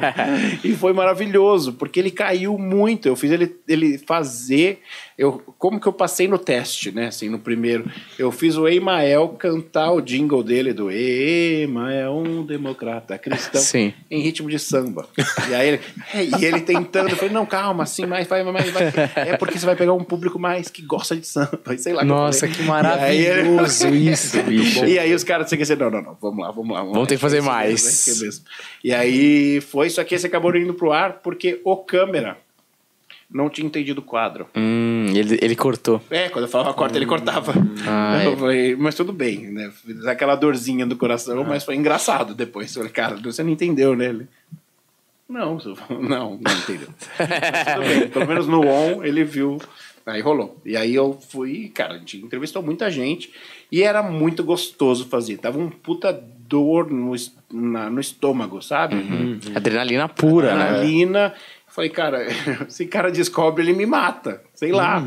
e 0.64 0.74
foi 0.74 0.94
maravilhoso, 0.94 1.74
porque 1.74 2.00
ele 2.00 2.10
caiu 2.10 2.56
muito. 2.56 3.06
Eu 3.06 3.14
fiz 3.14 3.30
ele, 3.30 3.54
ele 3.68 3.98
fazer. 3.98 4.80
Eu, 5.16 5.40
como 5.58 5.78
que 5.80 5.86
eu 5.86 5.92
passei 5.92 6.26
no 6.26 6.38
teste, 6.38 6.90
né? 6.90 7.06
Assim, 7.06 7.28
no 7.28 7.38
primeiro. 7.38 7.88
Eu 8.18 8.32
fiz 8.32 8.56
o 8.56 8.66
Emael 8.66 9.28
cantar 9.38 9.92
o 9.92 10.00
jingle 10.00 10.42
dele 10.42 10.72
do 10.72 10.90
Emael, 10.90 12.14
um 12.16 12.44
democrata 12.44 13.16
cristão 13.16 13.60
Sim. 13.60 13.94
em 14.10 14.20
ritmo 14.20 14.50
de 14.50 14.58
samba. 14.58 15.06
E 15.48 15.54
aí 15.54 15.68
ele, 15.68 15.80
é, 16.12 16.24
e 16.24 16.44
ele 16.44 16.60
tentando, 16.60 17.10
eu 17.10 17.16
falei, 17.16 17.32
não, 17.32 17.46
calma, 17.46 17.84
assim, 17.84 18.06
mais, 18.06 18.26
vai, 18.26 18.42
mais, 18.42 18.70
vai. 18.70 18.84
É 19.14 19.36
porque 19.36 19.58
você 19.58 19.64
vai 19.66 19.76
pegar 19.76 19.92
um 19.92 20.02
público 20.02 20.38
mais 20.38 20.68
que 20.68 20.82
gosta 20.82 21.14
de 21.16 21.26
samba. 21.26 21.60
Sei 21.78 21.92
lá 21.92 22.00
que 22.00 22.06
eu 22.06 22.14
Nossa, 22.14 22.48
que 22.48 22.60
ele- 22.60 22.68
maravilhoso 22.68 23.88
isso, 23.94 24.42
bicho. 24.42 24.84
e 24.84 24.98
aí 24.98 25.14
os 25.14 25.22
caras 25.24 25.48
tinham 25.48 25.58
que 25.58 25.62
dizer, 25.62 25.76
não, 25.78 25.90
não, 25.90 26.02
não, 26.02 26.18
vamos 26.20 26.44
lá, 26.44 26.50
vamos 26.50 26.74
lá. 26.74 26.82
Vamos 26.82 27.06
ter 27.08 27.14
que 27.14 27.20
fazer 27.20 27.36
É 27.36 27.40
isso 27.40 27.46
mesmo, 27.46 27.52
mais. 27.54 27.84
é 28.08 28.10
isso 28.10 28.24
mesmo. 28.24 28.44
E 28.82 28.92
aí 28.92 29.60
foi, 29.60 29.90
só 29.90 30.02
que 30.04 30.14
esse 30.14 30.26
acabou 30.26 30.54
indo 30.56 30.74
pro 30.74 30.92
ar 30.92 31.20
porque 31.22 31.60
o 31.64 31.76
câmera 31.76 32.36
não 33.34 33.50
tinha 33.50 33.66
entendido 33.66 34.00
o 34.00 34.04
quadro. 34.04 34.46
Hum, 34.54 35.06
ele, 35.12 35.36
ele 35.42 35.56
cortou. 35.56 36.00
É, 36.08 36.28
quando 36.28 36.44
eu 36.44 36.48
falava 36.50 36.72
corta, 36.72 36.96
ele 36.96 37.04
cortava. 37.04 37.52
Ai. 37.84 38.28
Eu 38.32 38.36
falei, 38.36 38.76
mas 38.76 38.94
tudo 38.94 39.12
bem, 39.12 39.50
né? 39.50 39.72
Fiz 39.84 40.06
Aquela 40.06 40.36
dorzinha 40.36 40.86
do 40.86 40.94
coração, 40.96 41.42
mas 41.42 41.64
foi 41.64 41.74
engraçado 41.74 42.32
depois. 42.34 42.70
Eu 42.76 42.82
falei, 42.82 42.92
cara, 42.92 43.16
você 43.16 43.42
não 43.42 43.50
entendeu, 43.50 43.96
né? 43.96 44.06
Ele, 44.06 44.28
não, 45.28 45.58
não, 45.90 46.38
não 46.40 46.52
entendeu. 46.58 46.88
Mas 47.18 47.74
tudo 47.74 47.88
bem, 47.88 48.08
pelo 48.08 48.26
menos 48.28 48.46
no 48.46 48.60
on 48.68 49.02
ele 49.02 49.24
viu. 49.24 49.58
Aí 50.06 50.20
rolou. 50.20 50.60
E 50.66 50.76
aí 50.76 50.94
eu 50.94 51.18
fui, 51.30 51.70
cara, 51.74 51.94
a 51.94 51.98
gente 51.98 52.18
entrevistou 52.18 52.62
muita 52.62 52.90
gente 52.90 53.32
e 53.72 53.82
era 53.82 54.02
muito 54.02 54.44
gostoso 54.44 55.06
fazer. 55.06 55.38
Tava 55.38 55.58
um 55.58 55.70
puta 55.70 56.12
dor 56.12 56.90
no, 56.90 57.14
na- 57.50 57.88
no 57.88 57.98
estômago, 58.00 58.60
sabe? 58.60 58.96
Adrenalina 59.54 60.06
pura, 60.06 60.54
né? 60.54 60.62
adrenalina. 60.68 61.34
Falei, 61.74 61.90
cara, 61.90 62.24
esse 62.68 62.86
cara 62.86 63.10
descobre, 63.10 63.62
ele 63.64 63.72
me 63.72 63.84
mata. 63.84 64.40
Sei 64.54 64.70
lá. 64.70 65.02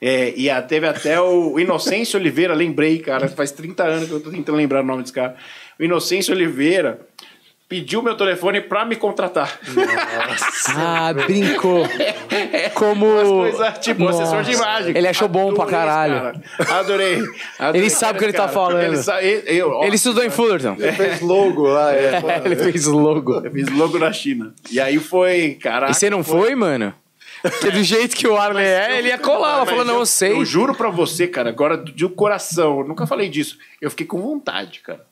É, 0.00 0.34
e 0.36 0.50
a- 0.50 0.60
teve 0.60 0.86
até 0.86 1.18
o 1.20 1.58
Inocêncio 1.58 2.18
Oliveira, 2.20 2.52
lembrei, 2.54 2.98
cara, 2.98 3.26
faz 3.28 3.50
30 3.52 3.82
anos 3.84 4.08
que 4.08 4.14
eu 4.14 4.20
tô 4.20 4.30
tentando 4.30 4.56
lembrar 4.56 4.82
o 4.82 4.86
nome 4.86 5.00
desse 5.02 5.14
cara. 5.14 5.34
O 5.78 5.82
Inocêncio 5.82 6.34
Oliveira 6.34 7.00
pediu 7.70 8.02
meu 8.02 8.16
telefone 8.16 8.60
pra 8.60 8.84
me 8.84 8.96
contratar. 8.96 9.58
Ah, 10.76 11.12
brincou. 11.14 11.84
Como. 12.74 13.06
Coisas, 13.06 13.78
tipo, 13.78 14.02
Nossa. 14.04 14.22
assessor 14.24 14.42
de 14.42 14.52
imagem. 14.52 14.96
Ele 14.96 15.06
achou 15.08 15.28
bom 15.28 15.54
pra 15.54 15.62
Adorei 15.64 15.78
caralho. 15.78 16.14
cara. 16.20 16.42
Adorei. 16.80 17.22
Adorei, 17.58 17.80
Ele 17.80 17.90
sabe 17.90 18.16
o 18.16 18.18
que 18.18 18.24
ele 18.24 18.30
esse 18.32 18.40
tá 18.42 18.48
falando. 18.48 18.82
Ele, 18.82 18.96
sa- 18.96 19.22
ele- 19.22 19.44
eu, 19.46 19.70
ó, 19.70 19.84
Ele 19.84 19.94
estudou 19.94 20.24
em 20.24 20.30
Fullerton. 20.30 20.74
Ele 20.78 20.92
fez 20.92 21.20
logo 21.20 21.68
lá. 21.68 21.94
É, 21.94 22.20
Ele 22.44 22.56
fez 22.56 22.86
logo. 22.86 23.34
eu 23.44 23.50
fiz 23.52 23.68
logo 23.70 23.98
na 23.98 24.12
China. 24.12 24.52
E 24.70 24.80
aí 24.80 24.98
foi, 24.98 25.56
caraca. 25.62 25.92
E 25.92 25.94
você 25.94 26.10
não 26.10 26.24
foi, 26.24 26.54
mano? 26.56 26.92
Porque 27.42 27.70
do 27.70 27.82
jeito 27.84 28.16
que 28.16 28.26
o 28.28 28.36
Arley 28.36 28.66
é, 28.66 28.98
ele 28.98 29.08
ia 29.08 29.16
colar. 29.18 29.58
Ela 29.58 29.66
falou, 29.66 29.84
não, 29.84 29.98
eu 30.00 30.06
sei. 30.06 30.32
Eu 30.32 30.44
juro 30.44 30.74
pra 30.74 30.90
você, 30.90 31.26
cara, 31.26 31.48
agora 31.48 31.76
de 31.78 32.06
coração, 32.08 32.80
eu 32.80 32.86
nunca 32.86 33.06
falei 33.06 33.28
disso. 33.30 33.56
Eu 33.80 33.88
fiquei 33.90 34.04
com 34.06 34.20
vontade, 34.20 34.80
cara. 34.80 35.08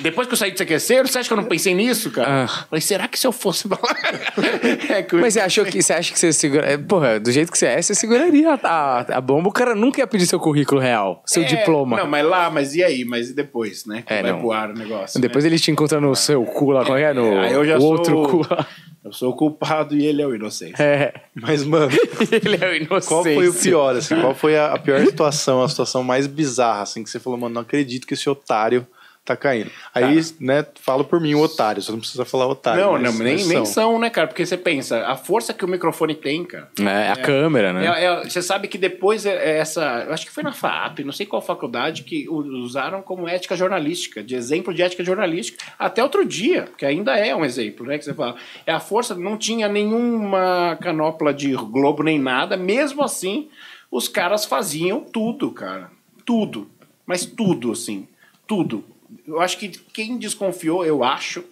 Depois 0.00 0.26
que 0.26 0.32
eu 0.34 0.38
saí 0.38 0.50
de 0.52 0.56
CQC, 0.64 1.02
você 1.02 1.18
acha 1.18 1.28
que 1.28 1.32
eu 1.32 1.36
não 1.36 1.44
pensei 1.44 1.74
nisso, 1.74 2.10
cara? 2.10 2.44
Ah. 2.44 2.48
Falei, 2.68 2.80
será 2.80 3.06
que 3.08 3.18
se 3.18 3.26
eu 3.26 3.32
fosse? 3.32 3.68
É 4.88 5.02
que 5.02 5.14
Mas 5.16 5.34
você 5.34 5.40
achou 5.40 5.64
que 5.64 5.82
você 5.82 5.92
acha 5.92 6.12
que 6.12 6.18
você 6.18 6.32
segura. 6.32 6.66
é, 6.72 6.76
Porra, 6.78 7.18
do 7.20 7.30
jeito 7.30 7.50
que 7.52 7.58
você 7.58 7.66
é, 7.66 7.80
você 7.82 7.94
seguraria 7.94 8.54
a, 8.54 8.58
a, 8.62 9.00
a 9.18 9.20
bomba. 9.20 9.48
O 9.48 9.52
cara 9.52 9.74
nunca 9.74 10.00
ia 10.00 10.06
pedir 10.06 10.26
seu 10.26 10.38
currículo 10.40 10.80
real, 10.80 11.22
seu 11.26 11.42
É, 11.42 11.46
diploma. 11.46 11.96
Não, 11.96 12.06
mas 12.06 12.24
lá, 12.26 12.50
mas 12.50 12.74
e 12.74 12.82
aí? 12.82 13.04
Mas 13.04 13.30
e 13.30 13.34
depois, 13.34 13.84
né? 13.86 14.02
Que 14.06 14.12
É, 14.12 14.22
vai 14.22 14.32
não. 14.32 14.40
voar 14.40 14.70
o 14.70 14.74
negócio. 14.74 15.20
Depois 15.20 15.44
né? 15.44 15.50
ele 15.50 15.58
te 15.58 15.70
encontra 15.70 16.00
no 16.00 16.14
seu 16.14 16.44
cu 16.44 16.70
lá, 16.70 16.84
qual 16.84 16.96
é? 16.98 17.12
No 17.12 17.22
eu 17.44 17.64
já 17.64 17.76
o 17.76 17.80
sou- 17.80 17.90
outro 17.92 18.22
cu 18.28 18.46
lá. 18.50 18.66
Eu 19.02 19.12
sou 19.12 19.30
o 19.30 19.36
culpado 19.36 19.96
e 19.96 20.04
ele 20.04 20.20
é 20.20 20.26
o 20.26 20.34
inocente. 20.34 20.80
É. 20.80 21.14
Mas, 21.34 21.64
mano, 21.64 21.90
Ele 22.30 22.62
é 22.62 22.68
o 22.68 22.74
inocente. 22.76 23.08
qual 23.08 23.22
foi 23.24 23.48
o 23.48 23.54
pior, 23.54 23.96
assim? 23.96 24.20
Qual 24.20 24.34
foi 24.34 24.58
a, 24.58 24.74
a 24.74 24.78
pior 24.78 25.00
situação, 25.06 25.62
a 25.62 25.68
situação 25.68 26.02
mais 26.02 26.26
bizarra, 26.26 26.82
assim, 26.82 27.02
que 27.02 27.08
você 27.08 27.18
falou, 27.18 27.38
mano, 27.38 27.54
não 27.54 27.62
acredito 27.62 28.06
que 28.06 28.12
esse 28.12 28.28
otário 28.28 28.86
tá 29.24 29.36
caindo. 29.36 29.70
Aí, 29.94 30.20
né, 30.40 30.66
falo 30.80 31.04
por 31.04 31.20
mim, 31.20 31.34
o 31.34 31.40
otário, 31.40 31.80
você 31.80 31.92
não 31.92 32.00
precisa 32.00 32.24
falar 32.24 32.48
otário. 32.48 32.82
Não, 32.82 32.92
mas- 32.92 33.02
não, 33.02 33.12
nem, 33.24 33.36
mas 33.36 33.46
nem 33.46 33.56
são. 33.58 33.66
são, 33.66 33.98
né, 33.98 34.10
cara? 34.10 34.26
Porque 34.26 34.44
você 34.44 34.56
pensa, 34.56 35.06
a 35.06 35.14
força 35.16 35.52
que 35.54 35.64
o 35.64 35.68
microfone 35.68 36.14
tem, 36.14 36.44
cara. 36.44 36.68
É, 36.80 37.10
a 37.10 37.16
câmera, 37.16 37.72
né? 37.72 37.86
É, 37.86 38.04
é, 38.06 38.24
você 38.28 38.42
sabe 38.42 38.66
que 38.66 38.76
depois 38.78 39.24
é- 39.26 39.36
é 39.36 39.58
essa. 39.58 40.04
Eu 40.06 40.12
acho 40.14 40.26
que 40.26 40.32
foi 40.32 40.42
na 40.42 40.52
FAP, 40.52 41.04
não 41.04 41.12
sei 41.12 41.26
qual 41.26 41.40
faculdade, 41.40 42.02
que 42.02 42.28
usaram 42.28 43.02
como 43.02 43.28
ética 43.28 43.54
jornalística, 43.56 44.22
de 44.22 44.34
exemplo 44.34 44.74
de 44.74 44.82
ética 44.82 45.04
jornalística, 45.04 45.62
até 45.78 46.02
outro 46.02 46.24
dia, 46.24 46.68
que 46.76 46.84
ainda 46.84 47.16
é 47.16 47.34
um 47.36 47.44
exemplo, 47.44 47.86
né? 47.86 47.98
Que 47.98 48.04
você 48.04 48.14
fala. 48.14 48.34
É 48.66 48.72
a 48.72 48.80
força, 48.80 49.14
não 49.14 49.36
tinha 49.36 49.68
nenhuma 49.68 50.76
canopla 50.80 51.32
de 51.32 51.54
Globo 51.54 52.02
nem 52.02 52.18
nada, 52.18 52.56
mesmo 52.56 53.02
assim, 53.02 53.48
os 53.90 54.08
caras 54.08 54.44
faziam 54.44 55.00
tudo, 55.00 55.50
cara. 55.52 55.90
Tudo. 56.24 56.68
Mas 57.06 57.24
tudo, 57.26 57.72
assim. 57.72 58.08
Tudo. 58.46 58.84
Eu 59.30 59.40
acho 59.40 59.58
que 59.58 59.68
quem 59.92 60.18
desconfiou, 60.18 60.84
eu 60.84 61.02
acho, 61.04 61.44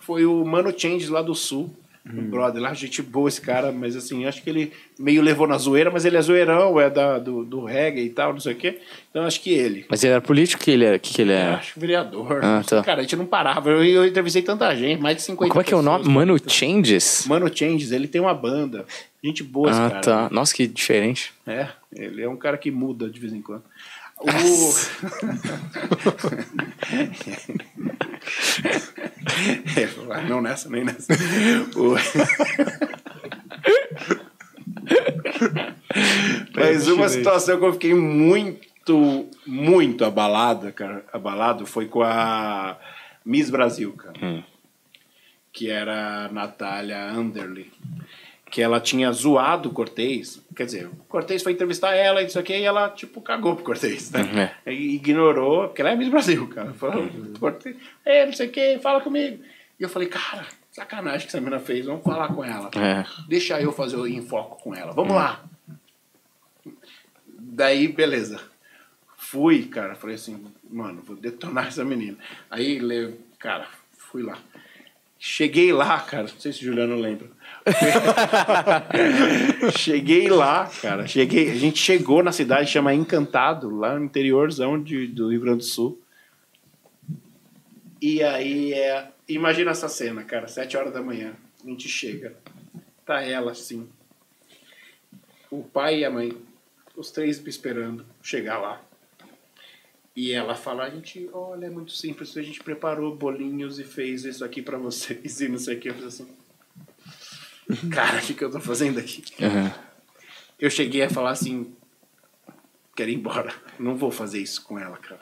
foi 0.00 0.24
o 0.24 0.44
Mano 0.44 0.72
Change 0.76 1.08
lá 1.08 1.22
do 1.22 1.34
Sul. 1.34 1.74
O 2.10 2.22
brother 2.22 2.62
lá, 2.62 2.72
gente 2.72 3.02
boa 3.02 3.28
esse 3.28 3.38
cara, 3.38 3.70
mas 3.70 3.94
assim, 3.94 4.24
acho 4.24 4.42
que 4.42 4.48
ele 4.48 4.72
meio 4.98 5.20
levou 5.20 5.46
na 5.46 5.58
zoeira, 5.58 5.90
mas 5.90 6.06
ele 6.06 6.16
é 6.16 6.22
zoeirão, 6.22 6.80
é 6.80 6.88
da, 6.88 7.18
do, 7.18 7.44
do 7.44 7.66
reggae 7.66 8.00
e 8.00 8.08
tal, 8.08 8.32
não 8.32 8.40
sei 8.40 8.54
o 8.54 8.56
quê. 8.56 8.78
Então 9.10 9.24
acho 9.24 9.42
que 9.42 9.50
ele. 9.50 9.84
Mas 9.90 10.02
ele 10.02 10.12
era 10.14 10.22
político 10.22 10.64
que 10.64 10.70
ele 10.70 10.86
era? 10.86 10.98
que, 10.98 11.12
que 11.12 11.20
ele 11.20 11.32
Eu 11.32 11.36
era? 11.36 11.56
acho 11.56 11.78
vereador. 11.78 12.40
Ah, 12.42 12.62
tá. 12.66 12.82
Cara, 12.82 13.00
a 13.00 13.02
gente 13.02 13.14
não 13.14 13.26
parava. 13.26 13.68
Eu, 13.68 13.84
eu 13.84 14.06
entrevistei 14.06 14.40
tanta 14.40 14.74
gente, 14.74 15.02
mais 15.02 15.16
de 15.18 15.22
50 15.22 15.50
Como 15.50 15.60
é 15.60 15.64
que 15.64 15.74
é 15.74 15.76
o 15.76 15.82
nome? 15.82 16.08
Mano 16.08 16.34
Changes? 16.48 17.26
Mano 17.26 17.54
Changes, 17.54 17.92
ele 17.92 18.08
tem 18.08 18.22
uma 18.22 18.32
banda. 18.32 18.86
Gente 19.22 19.42
boa 19.42 19.68
esse 19.70 19.78
Ah, 19.78 19.90
cara. 19.90 20.00
tá. 20.00 20.28
Nossa, 20.32 20.54
que 20.54 20.66
diferente. 20.66 21.34
É, 21.46 21.68
ele 21.94 22.22
é 22.22 22.28
um 22.28 22.36
cara 22.38 22.56
que 22.56 22.70
muda 22.70 23.10
de 23.10 23.20
vez 23.20 23.34
em 23.34 23.42
quando. 23.42 23.64
O... 24.20 24.28
É, 29.76 29.86
não 30.28 30.42
nessa, 30.42 30.68
nem 30.68 30.84
nessa. 30.84 31.12
O... 31.76 31.94
Mas 36.54 36.88
uma 36.88 37.08
situação 37.08 37.58
que 37.58 37.64
eu 37.64 37.72
fiquei 37.72 37.94
muito, 37.94 39.28
muito 39.46 40.04
abalada, 40.04 40.72
cara, 40.72 41.04
abalado, 41.12 41.64
foi 41.66 41.86
com 41.86 42.02
a 42.02 42.76
Miss 43.24 43.50
Brasil, 43.50 43.92
cara. 43.92 44.44
Que 45.52 45.70
era 45.70 46.26
a 46.26 46.32
Natália 46.32 47.04
Anderle. 47.04 47.70
Que 48.50 48.62
ela 48.62 48.80
tinha 48.80 49.12
zoado 49.12 49.68
o 49.68 49.72
Cortez. 49.72 50.42
Quer 50.58 50.64
dizer, 50.64 50.86
o 50.88 50.96
Cortez 51.08 51.40
foi 51.40 51.52
entrevistar 51.52 51.94
ela 51.94 52.20
e 52.20 52.26
isso 52.26 52.36
aqui, 52.36 52.52
e 52.52 52.64
ela, 52.64 52.90
tipo, 52.90 53.20
cagou 53.20 53.54
pro 53.54 53.64
Cortez, 53.64 54.10
né? 54.10 54.56
E 54.66 54.96
Ignorou, 54.96 55.68
porque 55.68 55.80
ela 55.80 55.92
é 55.92 55.94
Miss 55.94 56.08
Brasil, 56.08 56.48
cara. 56.48 56.74
Falou, 56.74 57.08
Cortez, 57.38 57.76
é, 58.04 58.26
não 58.26 58.32
sei 58.32 58.48
o 58.48 58.50
que, 58.50 58.76
fala 58.80 59.00
comigo. 59.00 59.40
E 59.78 59.84
eu 59.84 59.88
falei, 59.88 60.08
cara, 60.08 60.44
sacanagem 60.72 61.20
que 61.20 61.26
essa 61.28 61.40
menina 61.40 61.60
fez, 61.60 61.86
vamos 61.86 62.02
falar 62.02 62.34
com 62.34 62.44
ela. 62.44 62.72
É. 62.74 63.06
Deixa 63.28 63.60
eu 63.60 63.70
fazer 63.70 63.94
o 63.94 64.04
enfoco 64.04 64.60
com 64.60 64.74
ela. 64.74 64.90
Vamos 64.92 65.14
lá. 65.14 65.44
Daí, 67.28 67.86
beleza. 67.86 68.40
Fui, 69.16 69.62
cara. 69.66 69.94
Falei 69.94 70.16
assim, 70.16 70.44
mano, 70.68 71.02
vou 71.04 71.14
detonar 71.14 71.68
essa 71.68 71.84
menina. 71.84 72.18
Aí, 72.50 72.80
cara, 73.38 73.68
fui 73.96 74.24
lá. 74.24 74.36
Cheguei 75.20 75.72
lá, 75.72 76.00
cara. 76.00 76.24
Não 76.24 76.40
sei 76.40 76.52
se 76.52 76.62
o 76.62 76.64
Juliano 76.64 76.96
lembra. 76.96 77.28
Cheguei 79.76 80.28
lá, 80.28 80.70
cara. 80.80 81.06
Cheguei, 81.06 81.50
a 81.50 81.54
gente 81.54 81.78
chegou 81.78 82.22
na 82.22 82.32
cidade 82.32 82.70
chama 82.70 82.94
Encantado, 82.94 83.74
lá 83.74 83.98
no 83.98 84.04
interiorzão 84.04 84.82
de, 84.82 85.06
do 85.06 85.30
Rio 85.30 85.40
Grande 85.40 85.58
do 85.58 85.64
Sul. 85.64 86.00
E 88.00 88.22
aí, 88.22 88.72
é, 88.72 89.08
imagina 89.28 89.72
essa 89.72 89.88
cena, 89.88 90.22
cara. 90.22 90.46
Sete 90.46 90.76
horas 90.76 90.92
da 90.92 91.02
manhã, 91.02 91.34
a 91.64 91.68
gente 91.68 91.88
chega. 91.88 92.36
Tá 93.04 93.22
ela 93.22 93.52
assim. 93.52 93.88
O 95.50 95.62
pai 95.62 96.00
e 96.00 96.04
a 96.04 96.10
mãe, 96.10 96.36
os 96.96 97.10
três 97.10 97.44
esperando 97.46 98.04
chegar 98.22 98.58
lá. 98.58 98.82
E 100.14 100.32
ela 100.32 100.56
fala, 100.56 100.82
a 100.82 100.90
gente, 100.90 101.30
olha, 101.32 101.66
é 101.66 101.70
muito 101.70 101.92
simples, 101.92 102.36
a 102.36 102.42
gente 102.42 102.60
preparou 102.60 103.14
bolinhos 103.14 103.78
e 103.78 103.84
fez 103.84 104.24
isso 104.24 104.44
aqui 104.44 104.60
pra 104.60 104.76
vocês 104.76 105.38
e 105.40 105.48
não 105.48 105.58
sei 105.58 105.76
o 105.76 105.80
que. 105.80 105.88
Eu 105.88 106.06
assim, 106.06 106.26
cara, 107.90 108.18
o 108.18 108.20
que, 108.20 108.34
que 108.34 108.44
eu 108.44 108.50
tô 108.50 108.60
fazendo 108.60 108.98
aqui? 108.98 109.22
Uhum. 109.40 109.70
Eu 110.58 110.70
cheguei 110.70 111.02
a 111.02 111.10
falar 111.10 111.30
assim, 111.30 111.72
quero 112.96 113.10
ir 113.10 113.14
embora, 113.14 113.52
não 113.78 113.96
vou 113.96 114.10
fazer 114.10 114.40
isso 114.40 114.62
com 114.64 114.78
ela, 114.78 114.96
cara. 114.96 115.20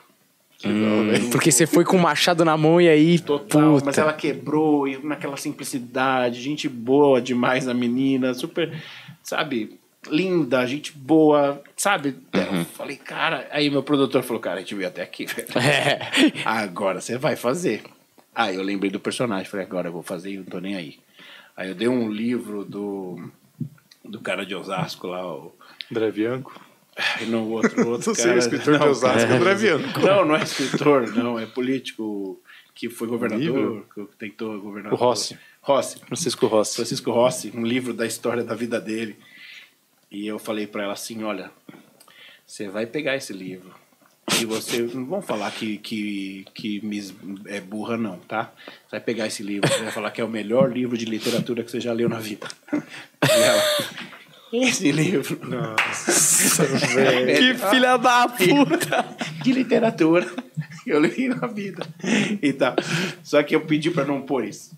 Hum, 0.65 1.29
porque 1.31 1.51
você 1.51 1.67
foi 1.67 1.85
com 1.85 1.97
o 1.97 2.01
machado 2.01 2.43
na 2.43 2.57
mão 2.57 2.81
e 2.81 2.89
aí. 2.89 3.19
Total, 3.19 3.73
puta. 3.73 3.85
mas 3.85 3.97
ela 3.99 4.11
quebrou 4.11 4.87
e 4.87 4.97
naquela 4.97 5.37
simplicidade, 5.37 6.41
gente 6.41 6.67
boa 6.67 7.21
demais 7.21 7.67
a 7.67 7.75
menina, 7.75 8.33
super, 8.33 8.75
sabe, 9.21 9.77
linda, 10.09 10.65
gente 10.65 10.91
boa, 10.97 11.61
sabe? 11.75 12.17
Eu 12.33 12.65
falei, 12.65 12.95
cara, 12.95 13.47
aí 13.51 13.69
meu 13.69 13.83
produtor 13.83 14.23
falou, 14.23 14.41
cara, 14.41 14.57
a 14.57 14.59
gente 14.61 14.73
veio 14.73 14.87
até 14.87 15.03
aqui, 15.03 15.25
velho. 15.25 15.47
É. 15.57 15.99
Agora 16.43 17.01
você 17.01 17.19
vai 17.19 17.35
fazer. 17.35 17.83
Aí 18.33 18.55
eu 18.55 18.63
lembrei 18.63 18.89
do 18.89 18.99
personagem, 18.99 19.45
falei, 19.45 19.65
agora 19.65 19.89
eu 19.89 19.93
vou 19.93 20.03
fazer 20.03 20.31
e 20.31 20.37
não 20.37 20.45
tô 20.45 20.59
nem 20.59 20.75
aí. 20.75 20.97
Aí 21.57 21.69
eu 21.69 21.75
dei 21.75 21.87
um 21.87 22.07
livro 22.11 22.63
do, 22.63 23.19
do 24.05 24.21
cara 24.21 24.45
de 24.45 24.53
Osasco 24.53 25.07
lá, 25.07 25.25
o, 25.25 25.51
André 25.91 26.11
Bianco. 26.11 26.61
e 27.19 27.25
no 27.25 27.49
outro, 27.49 27.83
o 27.83 27.89
outro 27.97 28.09
Não 28.09 28.15
sei, 28.15 28.25
cara. 28.25 28.35
o 28.35 28.39
escritor 28.39 28.77
de 28.77 28.85
Osasco, 28.85 29.33
André 29.33 29.55
Bianco. 29.55 29.99
Não, 29.99 30.23
não 30.23 30.35
é 30.35 30.43
escritor, 30.43 31.15
não, 31.15 31.39
é 31.39 31.47
político 31.47 32.39
que 32.75 32.91
foi 32.91 33.07
governador, 33.07 33.85
que 33.91 34.05
tentou 34.19 34.61
governar. 34.61 34.93
O 34.93 34.95
Rossi. 34.95 35.35
Rossi. 35.59 35.99
Francisco 35.99 36.45
Rossi. 36.45 36.75
Francisco 36.75 37.11
Rossi, 37.11 37.51
um 37.55 37.65
livro 37.65 37.91
da 37.91 38.05
história 38.05 38.43
da 38.43 38.53
vida 38.53 38.79
dele. 38.79 39.17
E 40.11 40.27
eu 40.27 40.37
falei 40.37 40.67
pra 40.67 40.83
ela 40.83 40.93
assim, 40.93 41.23
olha, 41.23 41.51
você 42.45 42.69
vai 42.69 42.85
pegar 42.85 43.15
esse 43.15 43.33
livro 43.33 43.73
e 44.39 44.45
você 44.45 44.81
não 44.93 45.05
vão 45.05 45.21
falar 45.21 45.51
que 45.51 45.77
que 45.77 46.45
que 46.53 46.85
Miss 46.85 47.13
é 47.47 47.59
burra 47.59 47.97
não, 47.97 48.17
tá? 48.19 48.51
Você 48.65 48.91
vai 48.91 48.99
pegar 48.99 49.27
esse 49.27 49.41
livro, 49.41 49.67
você 49.67 49.83
vai 49.83 49.91
falar 49.91 50.11
que 50.11 50.21
é 50.21 50.23
o 50.23 50.29
melhor 50.29 50.71
livro 50.71 50.97
de 50.97 51.05
literatura 51.05 51.63
que 51.63 51.71
você 51.71 51.79
já 51.79 51.93
leu 51.93 52.09
na 52.09 52.19
vida. 52.19 52.47
E 52.73 53.31
ela, 53.31 53.63
esse 54.53 54.91
livro 54.91 55.39
Nossa, 55.47 56.63
velho. 56.93 57.37
Que 57.37 57.69
filha 57.69 57.97
da 57.97 58.27
puta! 58.27 59.05
de 59.43 59.51
literatura 59.53 60.27
eu 60.85 60.99
li 60.99 61.27
na 61.27 61.47
vida 61.47 61.85
e 62.41 62.53
tal. 62.53 62.75
Só 63.23 63.43
que 63.43 63.55
eu 63.55 63.61
pedi 63.61 63.91
pra 63.91 64.05
não 64.05 64.21
pôr 64.21 64.45
isso. 64.45 64.77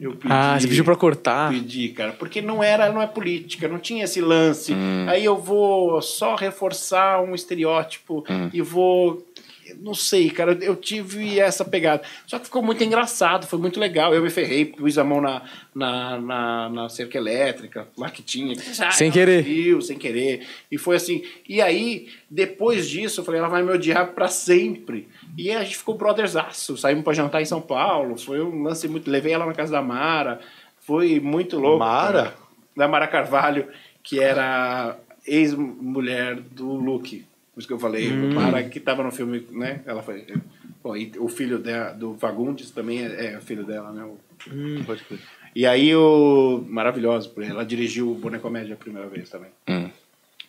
Eu 0.00 0.12
pedi, 0.12 0.32
Ah, 0.32 0.58
você 0.58 0.66
pediu 0.66 0.82
pra 0.84 0.96
cortar. 0.96 1.50
Pedi, 1.50 1.90
cara, 1.90 2.12
porque 2.12 2.40
não 2.40 2.62
era, 2.62 2.90
não 2.90 3.02
é 3.02 3.06
política, 3.06 3.68
não 3.68 3.78
tinha 3.78 4.04
esse 4.04 4.18
lance. 4.22 4.72
Hum. 4.72 5.04
Aí 5.06 5.22
eu 5.22 5.36
vou 5.36 6.00
só 6.00 6.34
reforçar 6.34 7.20
um 7.22 7.34
estereótipo 7.34 8.24
Hum. 8.30 8.48
e 8.52 8.62
vou 8.62 9.22
não 9.80 9.94
sei, 9.94 10.30
cara, 10.30 10.56
eu 10.60 10.76
tive 10.76 11.38
essa 11.38 11.64
pegada. 11.64 12.02
Só 12.26 12.38
que 12.38 12.46
ficou 12.46 12.62
muito 12.62 12.82
engraçado, 12.82 13.46
foi 13.46 13.58
muito 13.58 13.78
legal. 13.78 14.14
Eu 14.14 14.22
me 14.22 14.30
ferrei, 14.30 14.64
pus 14.64 14.98
a 14.98 15.04
mão 15.04 15.20
na, 15.20 15.42
na, 15.74 16.18
na, 16.18 16.68
na 16.68 16.88
cerca 16.88 17.18
elétrica, 17.18 17.88
lá 17.96 18.10
que 18.10 18.22
tinha. 18.22 18.54
Sem 18.92 19.10
querer. 19.10 19.42
Viu, 19.42 19.80
sem 19.80 19.98
querer. 19.98 20.46
E 20.70 20.78
foi 20.78 20.96
assim. 20.96 21.22
E 21.48 21.60
aí, 21.60 22.08
depois 22.30 22.88
disso, 22.88 23.20
eu 23.20 23.24
falei, 23.24 23.40
ela 23.40 23.48
vai 23.48 23.62
me 23.62 23.72
odiar 23.72 24.12
pra 24.12 24.28
sempre. 24.28 25.08
E 25.36 25.50
aí 25.50 25.56
a 25.56 25.64
gente 25.64 25.76
ficou 25.76 25.96
brothersaço. 25.96 26.76
Saímos 26.76 27.04
pra 27.04 27.12
jantar 27.12 27.40
em 27.40 27.46
São 27.46 27.60
Paulo. 27.60 28.18
Foi 28.18 28.42
um 28.42 28.62
lance 28.62 28.88
muito. 28.88 29.10
Levei 29.10 29.32
ela 29.32 29.46
na 29.46 29.54
casa 29.54 29.72
da 29.72 29.82
Mara. 29.82 30.40
Foi 30.80 31.20
muito 31.20 31.58
louco. 31.58 31.78
Mara? 31.78 32.22
cara. 32.24 32.34
Da 32.76 32.88
Mara 32.88 33.06
Carvalho, 33.06 33.68
que 34.02 34.20
era 34.20 34.96
ex-mulher 35.26 36.36
do 36.36 36.72
Luke. 36.72 37.24
Por 37.52 37.58
isso 37.60 37.66
que 37.68 37.74
eu 37.74 37.78
falei, 37.78 38.10
Mara 38.12 38.62
que 38.62 38.78
tava 38.80 39.02
no 39.02 39.10
filme, 39.10 39.46
né? 39.50 39.80
Ela 39.84 40.02
foi. 40.02 40.24
Bom, 40.82 40.96
e 40.96 41.12
o 41.18 41.28
filho 41.28 41.58
dela, 41.58 41.90
do 41.92 42.14
Fagundes 42.14 42.70
também 42.70 43.04
é, 43.04 43.34
é 43.34 43.40
filho 43.40 43.64
dela, 43.64 43.92
né? 43.92 44.04
O- 44.04 44.18
Hum, 44.50 44.82
pode 44.86 45.02
crer. 45.04 45.18
e 45.54 45.66
aí 45.66 45.94
o. 45.94 46.64
Maravilhoso, 46.66 47.28
porque 47.30 47.50
ela 47.50 47.62
dirigiu 47.64 48.10
o 48.10 48.14
Bonecomédia 48.14 48.72
a 48.74 48.76
primeira 48.78 49.06
vez 49.08 49.28
também. 49.28 49.50
Hum. 49.68 49.90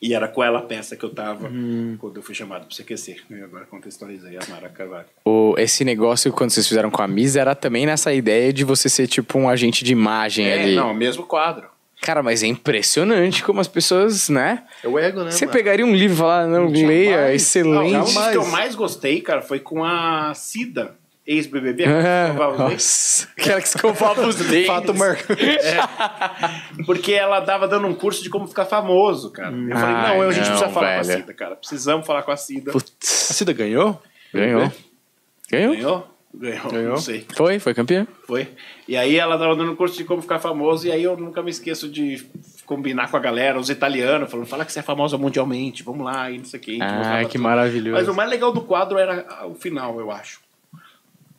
E 0.02 0.14
era 0.16 0.28
com 0.28 0.42
ela 0.44 0.60
a 0.60 0.62
peça 0.64 0.96
que 0.96 1.04
eu 1.04 1.10
tava 1.14 1.48
quando 2.00 2.16
eu 2.16 2.24
fui 2.24 2.34
chamado 2.34 2.66
pra 2.66 2.76
CQC. 2.76 3.18
Né? 3.30 3.44
Agora 3.44 3.66
contextualizei 3.66 4.36
a 4.38 4.40
Mara 4.50 4.70
Carvalho. 4.70 5.06
O, 5.26 5.54
esse 5.60 5.84
negócio, 5.86 6.32
quando 6.32 6.50
vocês 6.50 6.68
fizeram 6.68 6.90
com 6.90 7.02
a 7.04 7.08
Miss, 7.08 7.36
era 7.36 7.54
também 7.54 7.86
nessa 7.86 8.12
ideia 8.14 8.52
de 8.54 8.64
você 8.64 8.88
ser 8.90 9.06
tipo 9.08 9.38
um 9.38 9.48
agente 9.50 9.84
de 9.84 9.92
imagem 9.92 10.48
É, 10.48 10.64
ali. 10.64 10.76
não, 10.76 10.92
mesmo 10.94 11.24
quadro. 11.28 11.68
Cara, 12.02 12.24
mas 12.24 12.42
é 12.42 12.48
impressionante 12.48 13.44
como 13.44 13.62
as 13.62 13.68
pessoas, 13.68 14.28
né? 14.28 14.64
É 14.84 14.88
o 14.88 14.98
ego, 14.98 15.24
né? 15.24 15.30
Você 15.30 15.46
mano? 15.46 15.56
pegaria 15.56 15.86
um 15.86 15.96
livro 15.96 16.16
e 16.16 16.18
falar, 16.18 16.48
não, 16.48 16.68
leia, 16.68 17.22
Não, 17.28 17.32
excelente. 17.32 17.96
dos 18.00 18.14
Jamais. 18.14 18.32
que 18.32 18.38
eu 18.38 18.46
mais 18.48 18.74
gostei, 18.74 19.22
cara, 19.22 19.42
foi 19.44 19.60
com 19.60 19.84
a 19.84 20.34
Cida, 20.34 20.96
ex-BBB. 21.28 21.86
Ah, 21.86 22.34
aquela 23.38 23.62
que 23.62 23.68
escovava 23.68 24.26
os 24.26 24.36
dentes. 24.48 24.66
Fato 24.66 24.96
marcante. 24.96 25.46
Porque 26.88 27.14
ela 27.14 27.40
tava 27.42 27.68
dando 27.68 27.86
um 27.86 27.94
curso 27.94 28.24
de 28.24 28.32
como 28.32 28.48
ficar 28.48 28.66
famoso, 28.66 29.30
cara. 29.32 29.56
Eu 29.56 29.78
falei, 29.78 29.96
Ai, 29.96 30.18
não, 30.18 30.22
a 30.28 30.32
gente 30.32 30.50
não, 30.50 30.58
precisa 30.58 30.70
falar 30.74 30.96
com 30.96 31.02
a. 31.02 31.04
Cida, 31.04 31.34
cara. 31.36 31.56
Precisamos 31.56 32.08
falar 32.08 32.24
com 32.24 32.32
a 32.32 32.38
Cida. 32.38 32.72
A 32.72 32.74
Putz, 32.74 32.92
Cida 33.00 33.54
ganhou? 33.54 34.02
ganhou. 34.34 34.72
Ganhou? 35.52 35.76
Ganhou? 35.76 36.11
Ganhou, 36.34 36.72
Ganhou? 36.72 36.90
não 36.92 36.98
sei. 36.98 37.26
Foi, 37.36 37.60
foi 37.60 37.74
campeão. 37.74 38.08
Foi. 38.26 38.48
E 38.88 38.96
aí 38.96 39.18
ela 39.18 39.38
tava 39.38 39.56
dando 39.56 39.72
um 39.72 39.76
curso 39.76 39.98
de 39.98 40.06
como 40.06 40.22
ficar 40.22 40.40
famoso, 40.40 40.88
e 40.88 40.92
aí 40.92 41.04
eu 41.04 41.18
nunca 41.18 41.44
me 41.44 41.52
esqueço 41.52 41.90
de 41.90 42.26
combinar 42.66 43.12
com 43.12 43.18
a 43.18 43.20
galera, 43.20 43.60
os 43.60 43.70
italianos, 43.70 44.32
falando, 44.32 44.48
fala 44.48 44.66
que 44.66 44.72
você 44.72 44.80
é 44.80 44.84
famosa 44.84 45.18
mundialmente, 45.18 45.84
vamos 45.84 46.06
lá, 46.06 46.32
e 46.32 46.38
não 46.38 46.46
sei 46.46 46.60
o 46.60 46.64
que. 46.64 46.82
Ah, 46.82 47.22
que 47.26 47.34
tudo. 47.34 47.44
maravilhoso. 47.44 47.98
Mas 47.98 48.08
o 48.08 48.14
mais 48.14 48.30
legal 48.30 48.52
do 48.52 48.62
quadro 48.62 48.98
era 48.98 49.46
o 49.46 49.56
final, 49.56 50.00
eu 50.00 50.10
acho. 50.10 50.40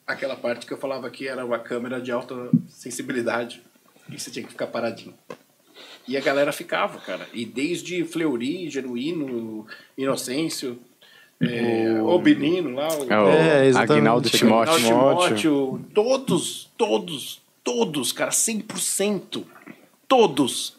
Aquela 0.07 0.36
parte 0.36 0.66
que 0.66 0.72
eu 0.72 0.78
falava 0.78 1.09
que 1.09 1.26
era 1.26 1.45
uma 1.45 1.59
câmera 1.59 2.01
de 2.01 2.12
alta 2.12 2.51
sensibilidade, 2.68 3.62
e 4.11 4.18
você 4.18 4.30
tinha 4.30 4.45
que 4.45 4.51
ficar 4.51 4.66
paradinho. 4.66 5.14
E 6.07 6.16
a 6.16 6.20
galera 6.20 6.53
ficava, 6.53 6.99
cara. 6.99 7.26
E 7.32 7.47
desde 7.47 8.05
Fleury, 8.05 8.68
Genuíno, 8.68 9.66
Inocêncio, 9.97 10.78
é, 11.43 12.01
o 12.01 12.18
Benino 12.18 12.74
lá, 12.76 12.88
o, 12.88 13.12
É 13.12 13.20
o 13.20 13.28
É. 13.28 13.70
Agnaldo 13.76 14.30
Timóteo. 14.30 14.76
Timóteo, 14.76 15.80
todos, 15.93 16.70
todos, 16.76 17.43
todos, 17.64 18.12
cara, 18.12 18.30
100%. 18.30 19.45
Todos. 20.07 20.76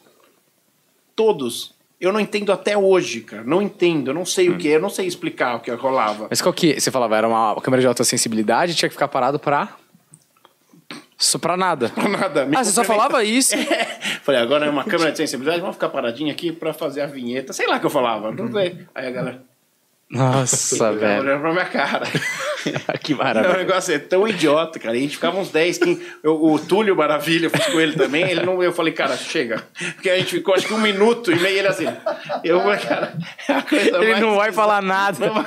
Todos. 1.15 1.73
Eu 1.99 2.11
não 2.11 2.19
entendo 2.19 2.51
até 2.51 2.77
hoje, 2.77 3.21
cara. 3.21 3.43
Não 3.43 3.61
entendo, 3.61 4.09
eu 4.11 4.13
não 4.13 4.25
sei 4.25 4.49
Hum. 4.49 4.53
o 4.53 4.57
que 4.57 4.67
é, 4.69 4.75
eu 4.75 4.81
não 4.81 4.89
sei 4.89 5.05
explicar 5.07 5.55
o 5.55 5.59
que 5.59 5.71
rolava. 5.71 6.27
Mas 6.29 6.41
qual 6.41 6.53
que... 6.53 6.79
Você 6.79 6.91
falava, 6.91 7.15
era 7.15 7.27
uma 7.27 7.55
câmera 7.61 7.81
de 7.81 7.87
alta 7.87 8.03
sensibilidade, 8.03 8.75
tinha 8.75 8.89
que 8.89 8.93
ficar 8.95 9.07
parado 9.07 9.39
pra... 9.39 9.77
Só 11.17 11.37
pra 11.39 11.55
nada. 11.55 11.89
Nada. 12.09 12.45
me 12.45 12.57
Ah, 12.57 12.63
você 12.63 12.71
só 12.71 12.83
falava 12.83 13.23
isso? 13.23 13.55
Falei, 14.23 14.41
agora 14.41 14.65
é 14.65 14.69
uma 14.69 14.83
câmera 14.83 15.11
de 15.11 15.17
sensibilidade, 15.17 15.61
vamos 15.61 15.77
ficar 15.77 15.87
paradinho 15.87 16.29
aqui 16.31 16.51
pra 16.51 16.73
fazer 16.73 16.99
a 17.01 17.05
vinheta. 17.05 17.53
Sei 17.53 17.65
lá 17.65 17.77
o 17.77 17.79
que 17.79 17.85
eu 17.85 17.89
falava, 17.89 18.31
não 18.31 18.51
sei. 18.51 18.85
Aí 18.93 19.07
a 19.07 19.11
galera. 19.11 19.43
Nossa, 20.17 20.93
velho. 20.93 21.21
olhando 21.21 21.41
pra 21.41 21.51
minha 21.51 21.65
cara. 21.65 22.05
que 23.01 23.13
O 23.13 23.17
maravilha. 23.17 23.57
negócio 23.57 23.93
é 23.93 23.99
tão 23.99 24.27
idiota, 24.27 24.79
cara. 24.79 24.95
E 24.95 24.99
a 24.99 25.01
gente 25.01 25.15
ficava 25.15 25.37
uns 25.39 25.49
10, 25.49 25.77
15. 25.79 26.01
Eu- 26.23 26.41
o 26.43 26.59
Túlio 26.59 26.95
Maravilha, 26.95 27.47
eu 27.47 27.49
fiz 27.49 27.65
com 27.65 27.79
ele 27.79 27.93
também. 27.93 28.23
Ele 28.29 28.45
não, 28.45 28.61
eu 28.63 28.71
falei, 28.71 28.93
cara, 28.93 29.17
chega. 29.17 29.63
Porque 29.95 30.09
a 30.09 30.17
gente 30.17 30.31
ficou 30.35 30.53
acho 30.55 30.67
que 30.67 30.73
um 30.73 30.79
minuto 30.79 31.31
e 31.31 31.35
meio 31.35 31.57
ele 31.59 31.67
assim. 31.67 31.87
Eu 32.43 32.61
falei, 32.61 32.79
cara, 32.79 33.13
é 33.49 33.53
a 33.53 33.61
coisa 33.61 33.97
Ele 33.97 34.07
mais- 34.11 34.19
não 34.21 34.35
vai 34.35 34.51
falar 34.51 34.81
nada. 34.81 35.29
Vai- 35.29 35.45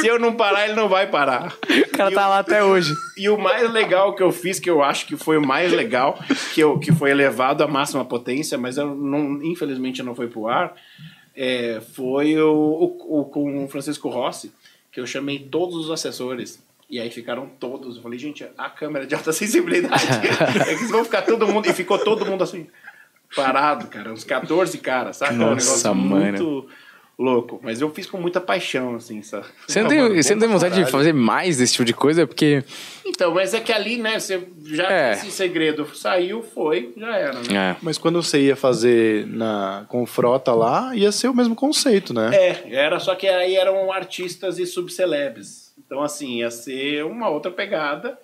Se 0.00 0.06
eu 0.06 0.18
não 0.18 0.32
parar, 0.34 0.64
ele 0.64 0.74
não 0.74 0.88
vai 0.88 1.06
parar. 1.06 1.52
O 1.68 1.90
cara 1.96 2.10
tá 2.10 2.26
lá 2.28 2.38
até 2.38 2.64
hoje. 2.64 2.92
E 3.16 3.28
o 3.28 3.36
mais 3.38 3.70
legal 3.70 4.14
que 4.14 4.22
eu 4.22 4.32
fiz, 4.32 4.58
que 4.58 4.70
eu 4.70 4.82
acho 4.82 5.06
que 5.06 5.16
foi 5.16 5.36
o 5.38 5.46
mais 5.46 5.70
legal, 5.72 6.18
que, 6.54 6.60
eu, 6.60 6.78
que 6.78 6.90
foi 6.92 7.10
elevado 7.10 7.62
à 7.62 7.68
máxima 7.68 8.04
potência, 8.04 8.56
mas 8.58 8.76
eu 8.78 8.94
não, 8.94 9.42
infelizmente 9.42 10.02
não 10.02 10.14
foi 10.14 10.26
pro 10.28 10.48
ar, 10.48 10.72
é, 11.36 11.80
foi 11.94 12.36
o, 12.40 12.50
o, 12.52 13.20
o- 13.20 13.24
com 13.26 13.64
o 13.64 13.68
Francisco 13.68 14.08
Rossi, 14.08 14.52
que 14.90 15.00
eu 15.00 15.06
chamei 15.06 15.38
todos 15.38 15.76
os 15.76 15.90
assessores. 15.90 16.62
E 16.90 17.00
aí 17.00 17.10
ficaram 17.10 17.48
todos. 17.58 17.96
Eu 17.96 18.02
falei, 18.02 18.18
gente, 18.18 18.46
a 18.58 18.68
câmera 18.68 19.06
de 19.06 19.14
alta 19.14 19.32
sensibilidade. 19.32 20.04
é 20.68 20.74
que 20.76 20.84
vão 20.86 21.04
ficar 21.04 21.22
todo 21.22 21.48
mundo. 21.48 21.66
E 21.68 21.72
ficou 21.72 21.98
todo 21.98 22.26
mundo 22.26 22.44
assim, 22.44 22.66
parado, 23.34 23.86
cara. 23.86 24.12
Uns 24.12 24.24
14 24.24 24.76
caras, 24.78 25.16
sabe? 25.16 25.34
um 25.34 25.38
Nossa, 25.38 25.54
negócio 25.66 25.94
mano. 25.94 26.20
muito 26.20 26.68
louco. 27.22 27.60
Mas 27.62 27.80
eu 27.80 27.88
fiz 27.94 28.06
com 28.06 28.18
muita 28.18 28.40
paixão, 28.40 28.96
assim, 28.96 29.22
sabe? 29.22 29.46
Você 29.66 29.80
não, 29.82 29.88
tem, 29.90 29.98
mano, 30.02 30.14
você 30.22 30.34
não 30.34 30.40
tem 30.40 30.48
vontade 30.48 30.74
de 30.74 30.80
caralho. 30.80 30.92
fazer 30.92 31.12
mais 31.12 31.56
desse 31.58 31.72
tipo 31.72 31.84
de 31.84 31.94
coisa? 31.94 32.26
Porque. 32.26 32.62
Então, 33.06 33.32
mas 33.34 33.54
é 33.54 33.60
que 33.60 33.72
ali, 33.72 33.96
né, 33.98 34.18
você 34.18 34.42
já 34.64 34.90
É. 34.92 35.12
esse 35.12 35.30
segredo 35.30 35.86
saiu, 35.94 36.42
foi, 36.42 36.92
já 36.96 37.16
era, 37.16 37.34
né? 37.40 37.72
É. 37.72 37.76
Mas 37.82 37.98
quando 37.98 38.22
você 38.22 38.40
ia 38.40 38.56
fazer 38.56 39.26
na, 39.26 39.84
com 39.88 40.04
frota 40.06 40.52
lá, 40.52 40.94
ia 40.94 41.12
ser 41.12 41.28
o 41.28 41.34
mesmo 41.34 41.54
conceito, 41.54 42.12
né? 42.14 42.30
É, 42.34 42.74
era 42.74 42.98
só 42.98 43.14
que 43.14 43.26
aí 43.28 43.54
eram 43.56 43.92
artistas 43.92 44.58
e 44.58 44.66
subcelebs. 44.66 45.72
Então, 45.84 46.02
assim, 46.02 46.38
ia 46.38 46.50
ser 46.50 47.04
uma 47.04 47.28
outra 47.28 47.50
pegada. 47.50 48.18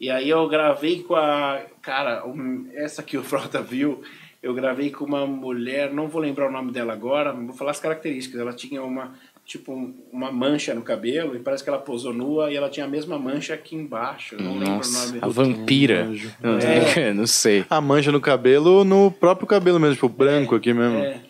E 0.00 0.10
aí 0.10 0.28
eu 0.30 0.48
gravei 0.48 1.02
com 1.02 1.14
a. 1.14 1.60
Cara, 1.82 2.26
um- 2.26 2.68
essa 2.74 3.02
que 3.02 3.16
o 3.18 3.22
Frota 3.22 3.60
viu, 3.60 4.02
eu 4.42 4.54
gravei 4.54 4.90
com 4.90 5.04
uma 5.04 5.26
mulher, 5.26 5.92
não 5.92 6.08
vou 6.08 6.20
lembrar 6.20 6.48
o 6.48 6.52
nome 6.52 6.72
dela 6.72 6.92
agora, 6.92 7.32
vou 7.32 7.54
falar 7.54 7.72
as 7.72 7.80
características. 7.80 8.40
Ela 8.40 8.52
tinha 8.52 8.82
uma. 8.82 9.14
Tipo, 9.44 9.72
um- 9.72 9.92
uma 10.12 10.30
mancha 10.30 10.72
no 10.74 10.82
cabelo, 10.82 11.34
e 11.34 11.40
parece 11.40 11.64
que 11.64 11.68
ela 11.70 11.78
posou 11.78 12.12
nua 12.12 12.52
e 12.52 12.56
ela 12.56 12.68
tinha 12.68 12.86
a 12.86 12.88
mesma 12.88 13.18
mancha 13.18 13.52
aqui 13.52 13.74
embaixo. 13.74 14.36
Não 14.40 14.52
lembro 14.52 14.66
o 14.74 14.76
Nossa, 14.76 15.06
nome. 15.08 15.18
a 15.22 15.26
vampira. 15.26 16.04
anjo. 16.04 16.30
Não, 16.40 16.58
É. 16.58 17.12
não 17.14 17.26
sei. 17.26 17.64
A 17.68 17.80
mancha 17.80 18.12
no 18.12 18.20
cabelo, 18.20 18.84
no 18.84 19.10
próprio 19.10 19.48
cabelo 19.48 19.80
mesmo, 19.80 19.94
tipo, 19.94 20.08
branco 20.08 20.54
aqui 20.54 20.72
mesmo. 20.72 20.98
É. 20.98 21.20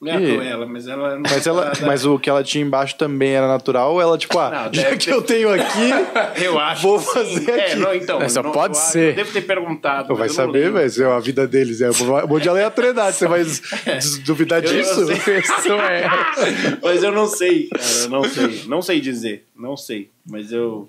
Não 0.00 0.12
é 0.12 0.22
E- 0.22 0.32
Cruella, 0.32 0.64
mas 0.66 0.86
ela. 0.86 1.14
não- 1.16 1.22
Mas, 1.28 1.44
ela, 1.48 1.72
mas 1.84 2.06
o 2.06 2.18
que 2.20 2.30
ela 2.30 2.44
tinha 2.44 2.62
embaixo 2.64 2.94
também 2.96 3.30
era 3.32 3.48
natural, 3.48 3.94
ou 3.94 4.00
ela, 4.00 4.16
tipo, 4.16 4.38
ah, 4.38 4.70
Não, 4.72 4.72
já 4.80 4.90
que 4.96 5.06
ter- 5.06 5.12
eu 5.12 5.22
tenho 5.22 5.50
aqui, 5.52 5.90
Eu 6.44 6.56
acho. 6.58 6.82
Vou 6.82 7.00
fazer 7.00 7.50
É, 7.50 7.64
aqui. 7.72 7.76
não, 7.80 7.92
então. 7.92 8.22
É, 8.22 8.28
só 8.28 8.40
não- 8.42 8.52
pode 8.52 8.76
eu, 8.76 8.80
ser. 8.80 9.08
Eu 9.10 9.16
devo 9.16 9.32
ter 9.32 9.40
perguntado. 9.42 10.14
Vai 10.14 10.28
saber, 10.28 10.70
velho, 10.70 10.88
se 10.88 11.02
é 11.02 11.06
a 11.06 11.18
vida 11.18 11.48
deles. 11.48 11.80
É, 11.80 11.90
o 11.90 12.26
monte 12.28 12.42
de 12.44 12.48
aleatoriedade, 12.48 13.16
você 13.16 13.26
vai 13.26 13.42
des- 13.42 13.60
duvidar 14.24 14.62
disso? 14.62 15.08
é. 15.10 16.78
Mas 16.82 17.02
eu 17.02 17.10
não 17.12 17.26
sei, 17.26 17.68
cara. 17.68 17.84
Eu 18.04 18.08
não 18.10 18.24
sei. 18.24 18.62
Não 18.66 18.82
sei 18.82 19.00
dizer. 19.00 19.46
Não 19.56 19.76
sei. 19.76 20.10
Mas 20.24 20.52
eu 20.52 20.88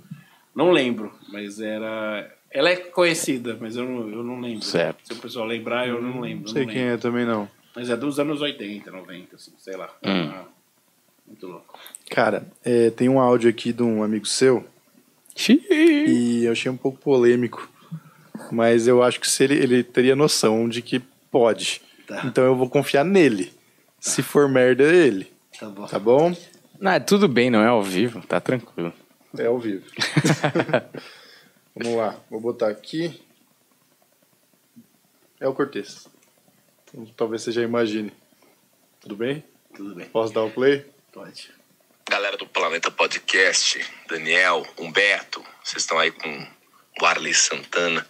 não 0.55 0.71
lembro. 0.71 1.11
Mas 1.31 1.59
era. 1.59 2.29
Ela 2.51 2.69
é 2.71 2.75
conhecida, 2.77 3.57
mas 3.61 3.75
eu 3.75 3.85
não, 3.85 4.09
eu 4.09 4.23
não 4.23 4.39
lembro. 4.41 4.63
Certo. 4.63 4.97
Se 5.03 5.13
o 5.13 5.17
pessoal 5.17 5.45
lembrar, 5.45 5.87
eu 5.87 6.01
não 6.01 6.19
lembro. 6.19 6.45
Não 6.47 6.53
sei 6.53 6.65
não 6.65 6.71
quem 6.73 6.81
lembro. 6.81 6.95
é 6.95 6.97
também, 6.97 7.25
não. 7.25 7.47
Mas 7.75 7.89
é 7.89 7.95
dos 7.95 8.19
anos 8.19 8.41
80, 8.41 8.91
90, 8.91 9.35
assim, 9.35 9.53
sei 9.57 9.75
lá. 9.75 9.89
Hum. 10.03 10.29
Ah, 10.33 10.45
Muito 11.27 11.47
louco. 11.47 11.79
Cara, 12.09 12.47
é, 12.63 12.89
tem 12.89 13.07
um 13.07 13.19
áudio 13.19 13.49
aqui 13.49 13.71
de 13.71 13.83
um 13.83 14.03
amigo 14.03 14.25
seu 14.25 14.65
e 15.47 16.43
eu 16.43 16.51
achei 16.51 16.69
um 16.69 16.75
pouco 16.75 16.97
polêmico, 16.99 17.69
mas 18.51 18.87
eu 18.87 19.01
acho 19.01 19.19
que 19.19 19.29
se 19.29 19.43
ele, 19.45 19.55
ele 19.55 19.83
teria 19.83 20.15
noção 20.15 20.67
de 20.67 20.81
que 20.81 20.99
pode. 21.31 21.81
Tá. 22.05 22.23
Então 22.25 22.43
eu 22.43 22.55
vou 22.55 22.69
confiar 22.69 23.05
nele. 23.05 23.53
Se 23.99 24.21
for 24.21 24.49
merda, 24.49 24.83
é 24.83 24.95
ele. 24.95 25.31
Tá 25.57 25.69
bom. 25.69 25.85
Tá 25.85 25.99
bom? 25.99 26.35
Não, 26.79 26.91
é 26.91 26.99
tudo 26.99 27.27
bem, 27.27 27.49
não 27.49 27.61
é 27.61 27.67
ao 27.67 27.83
vivo, 27.83 28.21
tá 28.25 28.39
tranquilo. 28.39 28.93
É 29.37 29.45
ao 29.45 29.59
vivo. 29.59 29.85
Vamos 31.75 31.97
lá, 31.97 32.19
vou 32.29 32.41
botar 32.41 32.69
aqui. 32.69 33.21
É 35.39 35.47
o 35.47 35.53
Cortez. 35.53 36.07
Então, 36.93 37.05
talvez 37.15 37.43
você 37.43 37.51
já 37.51 37.61
imagine. 37.61 38.11
Tudo 38.99 39.15
bem? 39.15 39.43
Tudo 39.75 39.95
bem. 39.95 40.07
Posso 40.09 40.33
dar 40.33 40.43
o 40.43 40.51
play? 40.51 40.85
Pode. 41.11 41.51
Galera 42.09 42.37
do 42.37 42.47
Planeta 42.47 42.89
Podcast, 42.89 43.85
Daniel, 44.07 44.65
Humberto, 44.77 45.45
vocês 45.63 45.83
estão 45.83 45.99
aí 45.99 46.11
com 46.11 46.47
o 46.99 47.05
Arley 47.05 47.33
Santana, 47.35 48.05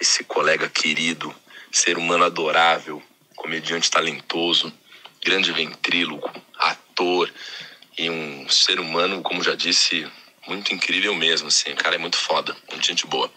esse 0.00 0.24
colega 0.24 0.70
querido, 0.70 1.34
ser 1.70 1.98
humano 1.98 2.24
adorável, 2.24 3.02
comediante 3.36 3.90
talentoso, 3.90 4.72
grande 5.22 5.52
ventríloco, 5.52 6.32
ator 6.58 7.30
e 7.98 8.08
um 8.08 8.48
ser 8.48 8.80
humano, 8.80 9.22
como 9.22 9.42
já 9.42 9.54
disse, 9.54 10.10
muito 10.46 10.72
incrível 10.72 11.14
mesmo, 11.14 11.48
assim, 11.48 11.72
o 11.72 11.76
cara 11.76 11.96
é 11.96 11.98
muito 11.98 12.16
foda, 12.16 12.56
muito 12.70 12.86
gente 12.86 13.06
boa. 13.06 13.30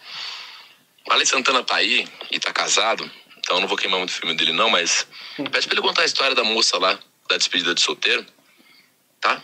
O 1.06 1.12
Arley 1.12 1.26
Santana 1.26 1.62
tá 1.62 1.76
aí 1.76 2.08
e 2.30 2.40
tá 2.40 2.52
casado, 2.52 3.10
então 3.40 3.56
eu 3.56 3.60
não 3.60 3.68
vou 3.68 3.76
queimar 3.76 3.98
muito 3.98 4.10
o 4.10 4.14
filme 4.14 4.34
dele 4.34 4.52
não, 4.52 4.70
mas 4.70 5.06
pede 5.50 5.66
pra 5.66 5.74
ele 5.74 5.82
contar 5.82 6.02
a 6.02 6.06
história 6.06 6.34
da 6.34 6.44
moça 6.44 6.78
lá, 6.78 6.98
da 7.28 7.36
despedida 7.36 7.74
de 7.74 7.80
solteiro, 7.80 8.24
tá? 9.20 9.42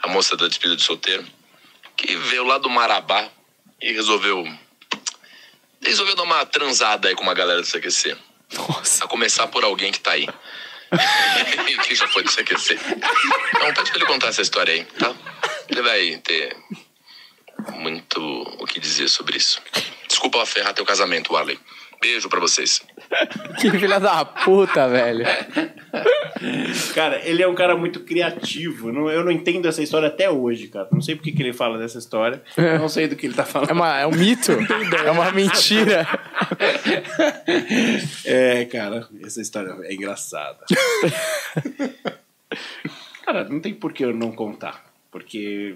a 0.00 0.08
moça 0.08 0.36
da 0.36 0.46
despedida 0.46 0.76
de 0.76 0.82
solteiro, 0.82 1.26
que 1.96 2.16
veio 2.16 2.44
lá 2.44 2.58
do 2.58 2.70
Marabá 2.70 3.28
e 3.80 3.92
resolveu. 3.92 4.44
Resolveu 5.82 6.14
dar 6.14 6.22
uma 6.22 6.46
transada 6.46 7.08
aí 7.08 7.14
com 7.14 7.22
uma 7.22 7.34
galera 7.34 7.60
do 7.60 7.66
CQC. 7.66 8.16
Nossa. 8.52 9.04
A 9.04 9.08
começar 9.08 9.46
por 9.48 9.64
alguém 9.64 9.92
que 9.92 10.00
tá 10.00 10.12
aí. 10.12 10.26
que 11.86 11.94
já 11.94 12.08
foi 12.08 12.22
do 12.22 12.30
CQC. 12.30 12.78
Então 13.56 13.74
pede 13.74 13.90
pra 13.90 13.96
ele 13.96 14.06
contar 14.06 14.28
essa 14.28 14.42
história 14.42 14.72
aí, 14.72 14.84
tá? 14.84 15.14
Ele 15.68 15.82
vai 15.82 16.16
ter 16.18 16.56
muito 17.74 18.20
o 18.58 18.66
que 18.66 18.80
dizer 18.80 19.08
sobre 19.08 19.36
isso. 19.36 19.60
Desculpa 20.08 20.44
ferrar 20.46 20.74
teu 20.74 20.84
casamento, 20.84 21.32
Warley. 21.32 21.58
Beijo 22.00 22.28
pra 22.28 22.40
vocês. 22.40 22.80
Que 23.58 23.70
filha 23.70 23.98
da 23.98 24.24
puta, 24.24 24.88
velho. 24.88 25.24
Cara, 26.94 27.20
ele 27.24 27.42
é 27.42 27.48
um 27.48 27.54
cara 27.54 27.76
muito 27.76 28.00
criativo. 28.00 28.92
Não- 28.92 29.10
Eu 29.10 29.24
não 29.24 29.32
entendo 29.32 29.66
essa 29.66 29.82
história 29.82 30.08
até 30.08 30.30
hoje, 30.30 30.68
cara. 30.68 30.88
Não 30.92 31.00
sei 31.00 31.16
por 31.16 31.22
que 31.24 31.32
que 31.32 31.42
ele 31.42 31.52
fala 31.52 31.78
dessa 31.78 31.98
história. 31.98 32.42
Não 32.78 32.88
sei 32.88 33.08
do 33.08 33.16
que 33.16 33.26
ele 33.26 33.34
tá 33.34 33.44
falando. 33.44 33.70
É, 33.70 33.72
uma, 33.72 33.98
é 34.00 34.06
um 34.06 34.10
mito. 34.12 34.52
É 35.04 35.10
uma 35.10 35.30
mentira. 35.32 36.06
É, 38.24 38.64
cara, 38.66 39.08
essa 39.24 39.40
história 39.40 39.74
é 39.82 39.94
engraçada. 39.94 40.58
cara, 43.24 43.44
não 43.44 43.60
tem 43.60 43.74
por 43.74 43.92
que 43.92 44.04
eu 44.04 44.14
não 44.14 44.32
contar. 44.32 44.84
Porque 45.10 45.74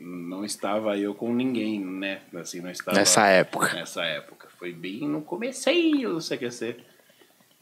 não 0.00 0.44
estava 0.44 0.96
eu 0.98 1.14
com 1.14 1.32
ninguém, 1.32 1.78
né? 1.80 2.20
Assim, 2.34 2.60
não 2.60 2.70
estava... 2.70 2.96
Nessa 2.96 3.26
época. 3.28 3.72
Nessa 3.74 4.02
época. 4.04 4.41
Foi 4.62 4.72
bem 4.72 5.08
no 5.08 5.22
comecinho 5.22 6.14
do 6.14 6.20
CQC. 6.20 6.76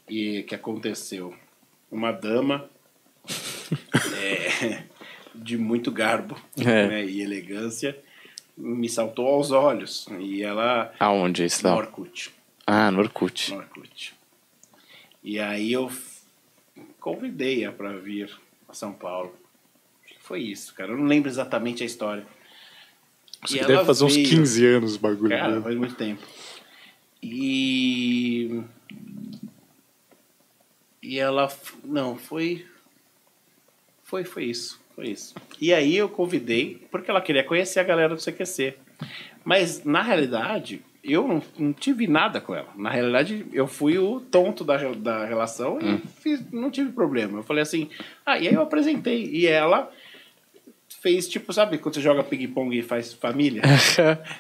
E 0.07 0.43
que 0.43 0.55
aconteceu? 0.55 1.35
Uma 1.91 2.13
dama 2.13 2.69
é, 4.21 4.83
de 5.35 5.57
muito 5.57 5.91
garbo 5.91 6.37
É. 6.59 6.89
né, 6.89 7.05
e 7.07 7.23
elegância 7.23 7.99
me 8.55 8.87
saltou 8.87 9.27
aos 9.29 9.51
olhos. 9.51 10.09
E 10.19 10.43
ela... 10.43 10.93
Aonde 11.01 11.43
isso 11.43 11.67
No? 11.67 11.75
Orkut. 11.75 12.35
Ah, 12.67 12.91
no 12.91 12.99
Orkut. 12.99 13.51
No 13.51 13.61
Orkut. 13.61 14.15
E 15.25 15.41
aí 15.41 15.73
eu 15.73 15.91
convidei-a 17.01 17.73
para 17.73 17.97
vir 17.97 18.31
a 18.69 18.75
São 18.75 18.93
Paulo. 18.93 19.35
Foi 20.19 20.43
isso, 20.43 20.75
cara. 20.75 20.93
Eu 20.93 20.99
não 20.99 21.07
lembro 21.07 21.31
exatamente 21.31 21.83
a 21.83 21.87
história. 21.87 22.27
Isso 23.43 23.67
deve 23.67 23.87
fazer 23.87 24.05
uns 24.05 24.15
veio. 24.15 24.29
15 24.29 24.67
anos 24.67 24.97
o 24.97 24.99
bagulho. 24.99 25.31
Cara, 25.31 25.57
né? 25.57 25.63
faz 25.63 25.77
muito 25.77 25.95
tempo. 25.95 26.23
E. 27.23 28.63
E 31.03 31.19
ela. 31.19 31.49
Não, 31.85 32.17
foi. 32.17 32.65
Foi, 34.05 34.25
foi 34.25 34.45
isso. 34.45 34.81
Foi 34.95 35.09
isso. 35.09 35.35
E 35.61 35.73
aí 35.73 35.97
eu 35.97 36.09
convidei, 36.09 36.87
porque 36.91 37.11
ela 37.11 37.21
queria 37.21 37.45
conhecer 37.45 37.81
a 37.81 37.85
galera 37.85 38.15
do 38.15 38.21
CQC. 38.21 38.75
Mas, 39.45 39.85
na 39.85 40.03
realidade, 40.03 40.83
eu 41.03 41.27
não, 41.27 41.43
não 41.59 41.73
tive 41.73 42.07
nada 42.07 42.41
com 42.41 42.55
ela. 42.55 42.69
Na 42.77 42.91
realidade, 42.91 43.47
eu 43.53 43.67
fui 43.67 43.97
o 43.99 44.21
tonto 44.21 44.65
da, 44.65 44.77
da 44.93 45.25
relação 45.25 45.79
e 45.81 45.99
fiz- 46.21 46.51
não 46.51 46.71
tive 46.71 46.93
problema. 46.93 47.39
Eu 47.39 47.43
falei 47.43 47.63
assim. 47.63 47.89
Ah, 48.27 48.39
e 48.39 48.49
aí 48.49 48.55
eu 48.55 48.63
apresentei. 48.63 49.25
E 49.27 49.47
ela 49.47 49.91
fez 51.01 51.29
tipo, 51.29 51.53
sabe, 51.53 51.79
quando 51.79 51.95
você 51.95 52.01
joga 52.01 52.23
ping-pong 52.23 52.77
e 52.79 52.83
faz 52.83 53.13
família? 53.13 53.63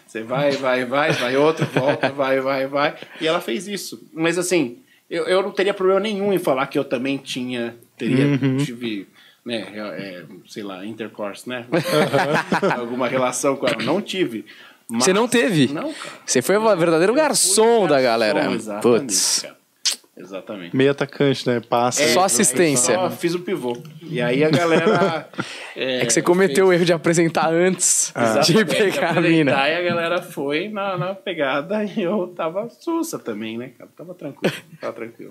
Você 0.06 0.22
vai, 0.22 0.52
vai, 0.52 0.84
vai, 0.84 1.12
vai 1.12 1.36
outro, 1.36 1.66
volta, 1.66 2.10
vai, 2.12 2.40
vai, 2.40 2.66
vai. 2.66 2.96
E 3.20 3.26
ela 3.26 3.40
fez 3.40 3.66
isso. 3.66 4.02
Mas 4.12 4.38
assim, 4.38 4.78
eu, 5.08 5.24
eu 5.26 5.42
não 5.42 5.50
teria 5.50 5.74
problema 5.74 6.00
nenhum 6.00 6.32
em 6.32 6.38
falar 6.38 6.66
que 6.66 6.78
eu 6.78 6.84
também 6.84 7.16
tinha, 7.16 7.76
teria, 7.96 8.38
tive 8.64 9.08
né, 9.44 9.66
é, 9.74 10.24
sei 10.46 10.62
lá, 10.62 10.84
intercourse, 10.84 11.48
né? 11.48 11.64
Alguma 12.78 13.08
relação 13.08 13.56
com 13.56 13.66
ela. 13.66 13.82
Não 13.82 14.00
tive. 14.02 14.44
Mas- 14.88 15.04
Você 15.04 15.12
não 15.12 15.26
teve? 15.28 15.68
Não, 15.72 15.92
cara. 15.92 16.14
Você 16.26 16.42
foi 16.42 16.56
o 16.56 16.76
verdadeiro 16.76 17.14
garçom 17.14 17.86
da 17.86 18.00
Garçom, 18.00 18.02
galera. 18.04 18.52
Exatamente, 18.52 18.82
Putz. 19.02 19.40
cara. 19.42 19.59
Exatamente. 20.20 20.76
Meio 20.76 20.90
atacante, 20.90 21.48
né? 21.48 21.60
Passa. 21.68 22.06
Só 22.08 22.20
aí 22.20 22.26
assistência. 22.26 22.94
Só 22.94 23.10
fiz 23.10 23.34
o 23.34 23.40
pivô. 23.40 23.76
E 24.02 24.20
aí 24.20 24.44
a 24.44 24.50
galera. 24.50 25.28
É 25.74 26.04
que 26.04 26.12
você 26.12 26.20
cometeu 26.22 26.66
o 26.66 26.72
erro 26.72 26.84
de 26.84 26.92
apresentar 26.92 27.52
antes 27.52 28.12
de 28.14 28.22
Exatamente, 28.22 28.76
pegar 28.76 29.16
a 29.16 29.20
mina. 29.20 29.52
E 29.68 29.74
a 29.76 29.82
galera 29.82 30.22
foi 30.22 30.68
na, 30.68 30.96
na 30.96 31.14
pegada 31.14 31.82
e 31.84 32.02
eu 32.02 32.28
tava 32.36 32.68
sussa 32.68 33.18
também, 33.18 33.56
né, 33.56 33.72
cara? 33.78 33.90
Tava 33.96 34.14
tranquilo. 34.14 34.54
Tava 34.80 34.92
tranquilo. 34.94 35.30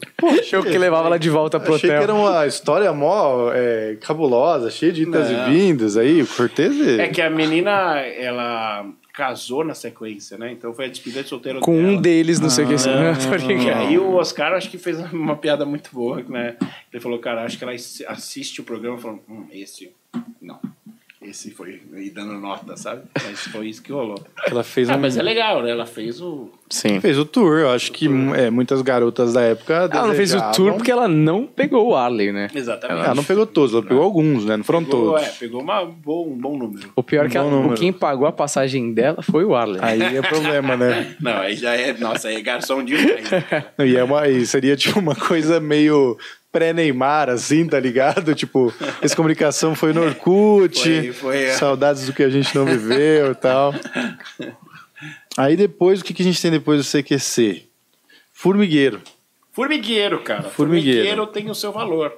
Eu 0.52 0.64
que 0.64 0.78
levava 0.78 1.08
ela 1.08 1.20
de 1.20 1.30
volta 1.30 1.60
pro 1.60 1.76
Achei 1.76 1.90
hotel. 1.90 2.00
que 2.00 2.04
era 2.04 2.14
uma 2.14 2.46
história 2.46 2.92
mó 2.94 3.52
é, 3.54 3.98
cabulosa, 4.02 4.70
cheia 4.70 4.92
de 4.92 5.04
idas 5.04 5.30
Não. 5.30 5.48
e 5.48 5.52
vindas 5.52 5.98
aí. 5.98 6.22
O 6.22 6.28
Cortez 6.28 7.00
É 7.00 7.08
que 7.08 7.22
a 7.22 7.30
menina, 7.30 8.00
ela 8.00 8.86
casou 9.20 9.65
na 9.65 9.74
sequência, 9.76 10.38
né? 10.38 10.53
Então 10.53 10.74
foi 10.74 10.86
a 10.86 10.88
despedida 10.88 11.24
de 11.24 11.28
solteiro 11.28 11.59
Com 11.59 11.76
dela. 11.76 11.88
um 11.89 12.01
deles, 12.01 12.39
não 12.39 12.49
sei 12.49 12.63
o 12.63 12.67
que. 12.70 12.76
Tô 12.82 13.36
E 13.36 13.38
brincando. 13.45 13.72
aí 13.72 13.97
o 13.99 14.13
Oscar 14.15 14.53
acho 14.53 14.70
que 14.72 14.78
fez 14.78 14.97
uma 15.11 15.36
piada 15.36 15.65
muito 15.65 15.89
boa, 15.93 16.24
né? 16.24 16.55
Ele 16.91 17.01
falou, 17.01 17.20
cara, 17.20 17.43
acho 17.43 17.57
que 17.57 17.63
ela 17.65 17.74
assiste 17.74 18.61
o 18.61 18.63
programa 18.63 18.97
e 18.97 19.01
falou, 19.01 19.22
hum, 19.30 19.45
esse, 19.51 19.91
não. 20.41 20.57
Esse 21.30 21.51
foi 21.51 21.82
e 21.95 22.09
dando 22.09 22.34
nota, 22.39 22.75
sabe? 22.75 23.03
Mas 23.23 23.39
foi 23.47 23.67
isso 23.67 23.82
que 23.84 23.91
rolou. 23.91 24.17
ela 24.47 24.63
fez 24.63 24.89
Ah, 24.89 24.95
um. 24.95 24.99
mas 24.99 25.15
é 25.17 25.21
legal, 25.21 25.61
né? 25.61 25.71
Ela 25.71 25.86
fez 25.86 26.19
o. 26.21 26.49
Sim. 26.69 26.99
Fez 26.99 27.17
o 27.17 27.25
tour. 27.25 27.59
Eu 27.59 27.69
acho 27.71 27.91
que 27.91 28.07
é, 28.36 28.49
muitas 28.49 28.82
garotas 28.82 29.34
da 29.34 29.41
época. 29.41 29.89
Ela 29.91 30.07
não 30.07 30.13
fez 30.15 30.34
o 30.34 30.51
tour 30.51 30.73
porque 30.73 30.91
ela 30.91 31.07
não 31.07 31.45
pegou 31.45 31.89
o 31.89 31.95
Arley, 31.95 32.32
né? 32.32 32.47
Exatamente. 32.53 33.05
Ela 33.05 33.15
não 33.15 33.23
pegou 33.23 33.45
todos, 33.45 33.73
ela 33.73 33.84
pegou 33.84 34.03
alguns, 34.03 34.45
né? 34.45 34.57
Não 34.57 34.63
foram 34.63 34.84
pegou, 34.84 35.11
todos. 35.13 35.23
é, 35.27 35.32
pegou 35.32 35.61
uma, 35.61 35.84
bom, 35.86 36.27
um 36.27 36.38
bom 36.38 36.57
número. 36.57 36.91
O 36.95 37.01
pior 37.03 37.25
é 37.25 37.30
que 37.30 37.38
Um 37.38 37.41
ela, 37.41 37.49
o 37.49 37.55
número. 37.61 37.75
quem 37.75 37.91
pagou 37.93 38.27
a 38.27 38.32
passagem 38.32 38.93
dela 38.93 39.21
foi 39.21 39.43
o 39.45 39.55
Arley. 39.55 39.80
Aí 39.82 40.17
é 40.17 40.21
problema, 40.21 40.75
né? 40.77 41.15
Não, 41.21 41.38
aí 41.39 41.55
já 41.55 41.75
é. 41.75 41.93
Nossa, 41.97 42.27
aí 42.27 42.36
é 42.36 42.41
garçom 42.41 42.84
demais. 42.84 43.30
Não, 43.77 43.86
E, 43.86 43.95
é 43.97 44.03
uma, 44.03 44.27
e 44.27 44.45
seria 44.45 44.75
tipo 44.75 44.99
uma 44.99 45.15
coisa 45.15 45.59
meio 45.59 46.17
pré-Neymar, 46.52 47.30
assim, 47.30 47.68
tá 47.68 47.80
ligado? 47.80 48.34
Tipo, 48.36 48.74
essa 49.02 49.16
comunicação 49.16 49.76
foi 49.76 49.93
no 49.93 50.02
Orkut, 50.04 50.80
Foi- 50.82 51.14
foi, 51.14 51.43
é. 51.43 51.54
saudades 51.54 52.06
do 52.06 52.14
que 52.14 52.24
a 52.24 52.30
gente 52.30 52.54
não 52.56 52.66
viveu 52.66 53.32
e 53.32 53.36
tal. 53.36 53.74
Aí 55.38 55.56
depois, 55.56 56.02
o 56.02 56.04
que, 56.04 56.14
que 56.14 56.22
a 56.22 56.26
gente 56.26 56.41
tem 56.41 56.52
depois 56.52 56.80
do 56.84 56.89
CQC? 56.89 57.64
Formigueiro. 58.34 59.02
Formigueiro, 59.52 60.22
cara. 60.22 60.43
Formigueiro. 60.43 60.97
Formigueiro 61.08 61.28
tem 61.28 61.50
o 61.50 61.56
seu 61.56 61.72
valor. 61.72 62.14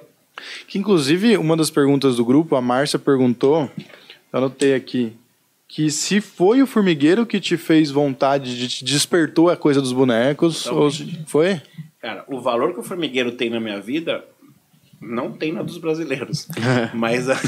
Que 0.66 0.78
inclusive, 0.78 1.36
uma 1.36 1.56
das 1.56 1.70
perguntas 1.70 2.16
do 2.16 2.24
grupo, 2.24 2.56
a 2.56 2.60
Márcia 2.60 2.98
perguntou, 2.98 3.70
eu 4.32 4.38
anotei 4.38 4.74
aqui, 4.74 5.12
que 5.68 5.90
se 5.90 6.20
foi 6.20 6.62
o 6.62 6.66
formigueiro 6.66 7.26
que 7.26 7.38
te 7.40 7.56
fez 7.56 7.90
vontade, 7.90 8.56
de 8.58 8.68
te 8.68 8.84
despertou 8.84 9.50
a 9.50 9.56
coisa 9.56 9.80
dos 9.80 9.92
bonecos, 9.92 10.66
ou 10.66 10.90
se- 10.90 11.20
foi? 11.26 11.60
Cara, 12.02 12.24
o 12.26 12.40
valor 12.40 12.74
que 12.74 12.80
o 12.80 12.82
formigueiro 12.82 13.30
tem 13.32 13.48
na 13.48 13.60
minha 13.60 13.80
vida 13.80 14.24
não 15.00 15.32
tem 15.32 15.52
na 15.52 15.62
dos 15.62 15.78
brasileiros. 15.78 16.48
mas, 16.94 17.28
a- 17.30 17.36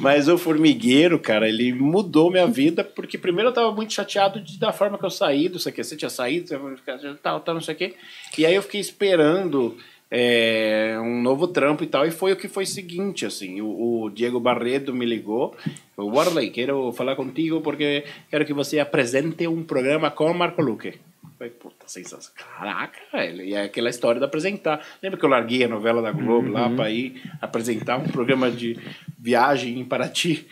mas 0.00 0.28
o 0.28 0.38
formigueiro, 0.38 1.18
cara, 1.18 1.48
ele 1.48 1.72
mudou 1.72 2.30
minha 2.30 2.46
vida, 2.46 2.82
porque 2.84 3.18
primeiro 3.18 3.50
eu 3.50 3.54
tava 3.54 3.72
muito 3.72 3.92
chateado 3.92 4.40
de, 4.40 4.58
da 4.58 4.72
forma 4.72 4.98
que 4.98 5.04
eu 5.04 5.10
saí 5.10 5.48
do 5.48 5.58
CQC, 5.58 5.84
você 5.84 5.96
tinha 5.96 6.10
saído, 6.10 6.48
você 6.48 7.14
tal, 7.22 7.40
tal, 7.40 7.54
não 7.54 7.60
sei 7.60 7.74
o 7.74 7.78
quê. 7.78 7.94
E 8.38 8.46
aí 8.46 8.54
eu 8.54 8.62
fiquei 8.62 8.80
esperando 8.80 9.76
é, 10.10 10.96
um 11.00 11.22
novo 11.22 11.48
trampo 11.48 11.84
e 11.84 11.86
tal, 11.86 12.06
e 12.06 12.10
foi 12.10 12.32
o 12.32 12.36
que 12.36 12.48
foi 12.48 12.66
seguinte, 12.66 13.24
assim, 13.24 13.60
o, 13.60 14.02
o 14.04 14.10
Diego 14.10 14.40
Barredo 14.40 14.94
me 14.94 15.06
ligou, 15.06 15.56
o 15.96 16.04
Warley, 16.06 16.50
quero 16.50 16.92
falar 16.92 17.16
contigo 17.16 17.60
porque 17.60 18.04
quero 18.30 18.44
que 18.44 18.52
você 18.52 18.78
apresente 18.78 19.46
um 19.46 19.62
programa 19.62 20.10
com 20.10 20.32
Marco 20.34 20.62
Luque. 20.62 20.94
Falei, 21.42 21.54
puta, 21.58 21.88
sensação. 21.88 22.32
Caraca, 22.36 23.00
velho. 23.12 23.42
E 23.42 23.54
é 23.54 23.64
aquela 23.64 23.90
história 23.90 24.20
de 24.20 24.24
apresentar. 24.24 24.80
Lembra 25.02 25.18
que 25.18 25.24
eu 25.24 25.28
larguei 25.28 25.64
a 25.64 25.68
novela 25.68 26.00
da 26.00 26.12
Globo 26.12 26.48
lá 26.52 26.70
para 26.70 26.88
ir 26.88 27.20
apresentar 27.40 27.96
um 27.96 28.04
programa 28.06 28.48
de 28.48 28.78
viagem 29.18 29.80
em 29.80 29.84
Paraty? 29.84 30.46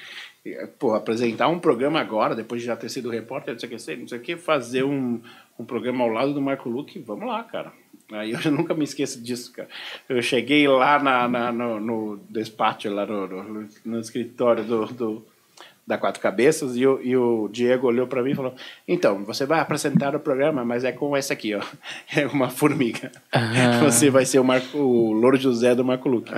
Pô, 0.80 0.94
apresentar 0.94 1.46
um 1.46 1.60
programa 1.60 2.00
agora, 2.00 2.34
depois 2.34 2.60
de 2.62 2.66
já 2.66 2.74
ter 2.74 2.88
sido 2.88 3.08
repórter, 3.08 3.52
não 3.54 3.60
sei 3.60 3.68
o 3.68 3.70
que, 3.78 3.96
não 3.96 4.08
sei 4.08 4.18
o 4.18 4.20
que, 4.20 4.36
fazer 4.36 4.82
um, 4.82 5.20
um 5.56 5.64
programa 5.64 6.02
ao 6.02 6.10
lado 6.10 6.34
do 6.34 6.42
Marco 6.42 6.68
Luque, 6.68 6.98
vamos 6.98 7.28
lá, 7.28 7.44
cara. 7.44 7.72
Aí 8.10 8.32
eu 8.32 8.50
nunca 8.50 8.74
me 8.74 8.82
esqueço 8.82 9.22
disso, 9.22 9.52
cara. 9.52 9.68
Eu 10.08 10.20
cheguei 10.20 10.66
lá 10.66 10.98
na, 11.00 11.28
na- 11.28 11.52
no, 11.52 11.78
no 11.78 12.16
despacho, 12.28 12.90
lá 12.92 13.06
no, 13.06 13.28
no, 13.28 13.68
no 13.84 14.00
escritório 14.00 14.64
do, 14.64 14.86
do, 14.86 15.26
da 15.86 15.98
Quatro 15.98 16.20
Cabeças 16.22 16.76
e 16.76 16.86
o, 16.86 17.00
e 17.02 17.16
o 17.16 17.48
Diego 17.48 17.86
olhou 17.88 18.06
para 18.06 18.22
mim 18.22 18.30
e 18.30 18.34
falou: 18.34 18.54
Então, 18.86 19.24
você 19.24 19.44
vai 19.44 19.58
apresentar 19.60 20.14
o 20.14 20.20
programa, 20.20 20.64
mas 20.64 20.84
é 20.84 20.92
com 20.92 21.16
esse 21.16 21.32
aqui, 21.32 21.54
ó. 21.54 21.60
É 22.16 22.26
uma 22.26 22.48
formiga. 22.48 23.10
Você 23.82 24.10
vai 24.10 24.24
ser 24.24 24.38
o, 24.38 24.44
Marco, 24.44 24.76
o 24.78 25.12
Louro 25.12 25.36
José 25.36 25.74
do 25.74 25.84
Marco 25.84 26.08
Luque. 26.08 26.32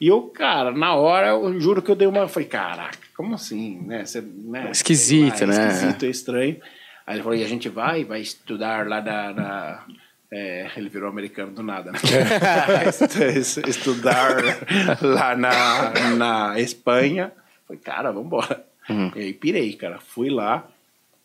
E 0.00 0.08
eu, 0.08 0.22
cara, 0.22 0.70
na 0.72 0.94
hora, 0.94 1.28
eu 1.28 1.60
juro 1.60 1.82
que 1.82 1.90
eu 1.90 1.96
dei 1.96 2.06
uma. 2.08 2.28
Falei, 2.28 2.48
caraca, 2.48 2.98
como 3.16 3.34
assim? 3.34 3.80
Né? 3.86 4.04
Você, 4.04 4.20
né? 4.22 4.70
Esquisito, 4.70 5.40
lá, 5.42 5.46
né? 5.48 5.68
Esquisito, 5.68 6.04
é 6.04 6.08
estranho. 6.08 6.56
Aí 7.06 7.16
ele 7.16 7.22
falou: 7.22 7.36
E 7.38 7.44
a 7.44 7.48
gente 7.48 7.68
vai, 7.68 8.04
vai 8.04 8.20
estudar 8.20 8.86
lá 8.88 9.00
na. 9.02 9.32
na- 9.32 9.84
é, 10.32 10.68
ele 10.76 10.88
virou 10.88 11.08
americano 11.08 11.52
do 11.52 11.62
nada, 11.62 11.92
né? 11.92 11.98
Estu- 12.88 13.68
Estudar 13.68 14.36
lá 15.00 15.36
na, 15.36 15.92
na 16.16 16.60
Espanha. 16.60 17.30
Falei, 17.68 17.80
cara, 17.82 18.12
vambora. 18.88 19.18
E 19.18 19.24
aí 19.24 19.32
pirei, 19.32 19.72
cara. 19.74 19.98
Fui 19.98 20.28
lá. 20.30 20.68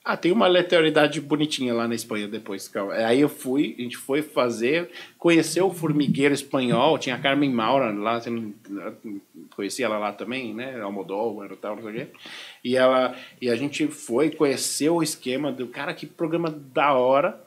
Ah, 0.04 0.16
tem 0.16 0.32
uma 0.32 0.48
letalidade 0.48 1.20
bonitinha 1.20 1.74
lá 1.74 1.88
na 1.88 1.94
Espanha 1.94 2.28
depois. 2.28 2.68
calma. 2.68 2.94
Aí 2.94 3.20
eu 3.20 3.30
fui, 3.30 3.76
a 3.78 3.82
gente 3.82 3.98
foi 3.98 4.22
fazer, 4.22 4.90
conheceu 5.18 5.68
o 5.68 5.74
formigueiro 5.74 6.34
espanhol, 6.34 6.98
tinha 6.98 7.16
a 7.16 7.20
Carmen 7.20 7.52
Maura 7.52 7.92
lá, 7.92 8.20
conhecia 9.56 9.86
ela 9.86 10.00
lá 10.00 10.12
também, 10.14 10.54
né? 10.54 10.80
Almodóvar 10.82 11.52
e 11.52 11.56
tal, 11.58 11.76
não 11.76 11.84
sei 11.84 11.92
o 11.92 11.96
quê. 11.96 12.08
E, 12.64 12.76
ela, 12.78 13.14
e 13.42 13.50
a 13.50 13.56
gente 13.56 13.88
foi, 13.88 14.32
conheceu 14.32 14.96
o 14.96 15.04
esquema 15.04 15.52
do 15.52 15.68
cara, 15.68 15.94
que 15.94 16.06
programa 16.08 16.50
da 16.50 16.94
hora. 16.94 17.40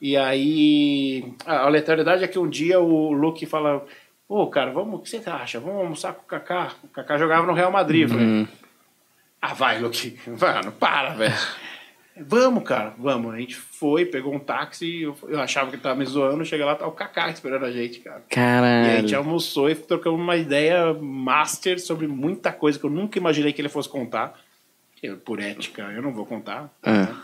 E 0.00 0.16
aí, 0.16 1.24
a 1.44 1.64
a 1.64 1.68
letalidade 1.68 2.22
é 2.22 2.28
que 2.28 2.38
um 2.38 2.48
dia 2.48 2.78
o 2.80 3.12
Luke 3.12 3.44
fala: 3.46 3.84
Pô, 4.28 4.46
cara, 4.46 4.70
vamos, 4.70 5.00
o 5.00 5.02
que 5.02 5.10
você 5.10 5.22
acha? 5.28 5.60
Vamos 5.60 5.80
almoçar 5.82 6.12
com 6.14 6.22
o 6.22 6.26
Kaká? 6.26 6.72
O 6.84 6.88
Kaká 6.88 7.18
jogava 7.18 7.46
no 7.46 7.52
Real 7.52 7.70
Madrid. 7.70 8.08
Falei, 8.08 8.46
ah, 9.50 9.54
vai, 9.54 9.78
Luke. 9.80 10.18
Mano, 10.40 10.72
para, 10.72 11.10
velho. 11.10 11.34
Vamos, 12.18 12.64
cara, 12.64 12.94
vamos. 12.98 13.34
A 13.34 13.38
gente 13.38 13.54
foi, 13.54 14.06
pegou 14.06 14.34
um 14.34 14.38
táxi, 14.38 15.02
eu, 15.02 15.14
eu 15.28 15.38
achava 15.38 15.68
que 15.68 15.76
ele 15.76 15.82
tava 15.82 15.96
me 15.96 16.06
zoando, 16.06 16.44
chega 16.46 16.64
lá, 16.64 16.74
tá 16.74 16.86
o 16.86 16.92
Kaká 16.92 17.28
esperando 17.28 17.66
a 17.66 17.70
gente, 17.70 18.00
cara. 18.00 18.24
E 18.34 18.38
aí 18.40 18.48
a 18.48 19.00
gente 19.00 19.10
Caralho. 19.10 19.16
almoçou 19.18 19.68
e 19.68 19.74
trocamos 19.74 20.18
uma 20.18 20.36
ideia 20.36 20.94
master 20.94 21.78
sobre 21.78 22.06
muita 22.06 22.52
coisa 22.52 22.78
que 22.78 22.86
eu 22.86 22.90
nunca 22.90 23.18
imaginei 23.18 23.52
que 23.52 23.60
ele 23.60 23.68
fosse 23.68 23.88
contar. 23.88 24.38
Eu, 25.02 25.18
por 25.18 25.40
ética, 25.40 25.82
eu 25.94 26.00
não 26.00 26.12
vou 26.12 26.24
contar. 26.24 26.70
né? 26.82 27.14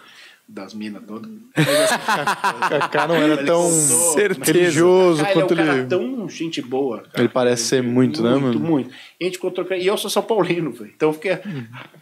Das 0.54 0.74
minas 0.74 1.02
todas. 1.08 1.30
O 1.30 2.68
Kaká 2.68 3.06
não 3.08 3.14
era 3.14 3.34
Ele 3.34 3.44
tão 3.44 3.62
contou, 3.62 4.16
religioso 4.44 5.22
Cara, 5.22 5.30
ele 5.32 5.40
é 5.40 5.44
um 5.44 5.46
quanto 5.48 5.56
cara 5.56 5.78
ele... 5.78 5.86
tão 5.86 6.28
gente 6.28 6.60
boa. 6.60 6.98
cara. 6.98 7.10
Ele 7.20 7.28
parece 7.28 7.62
ser 7.64 7.82
muito, 7.82 8.22
né, 8.22 8.30
Muito, 8.36 8.58
mano? 8.58 8.60
muito. 8.60 8.90
E 9.18 9.24
a 9.24 9.28
gente 9.28 9.38
trocando. 9.38 9.80
E 9.80 9.86
eu 9.86 9.96
sou 9.96 10.10
São 10.10 10.22
Paulino, 10.22 10.70
velho. 10.72 10.92
Então 10.94 11.08
eu 11.08 11.12
fiquei. 11.14 11.32
ah, 11.32 11.40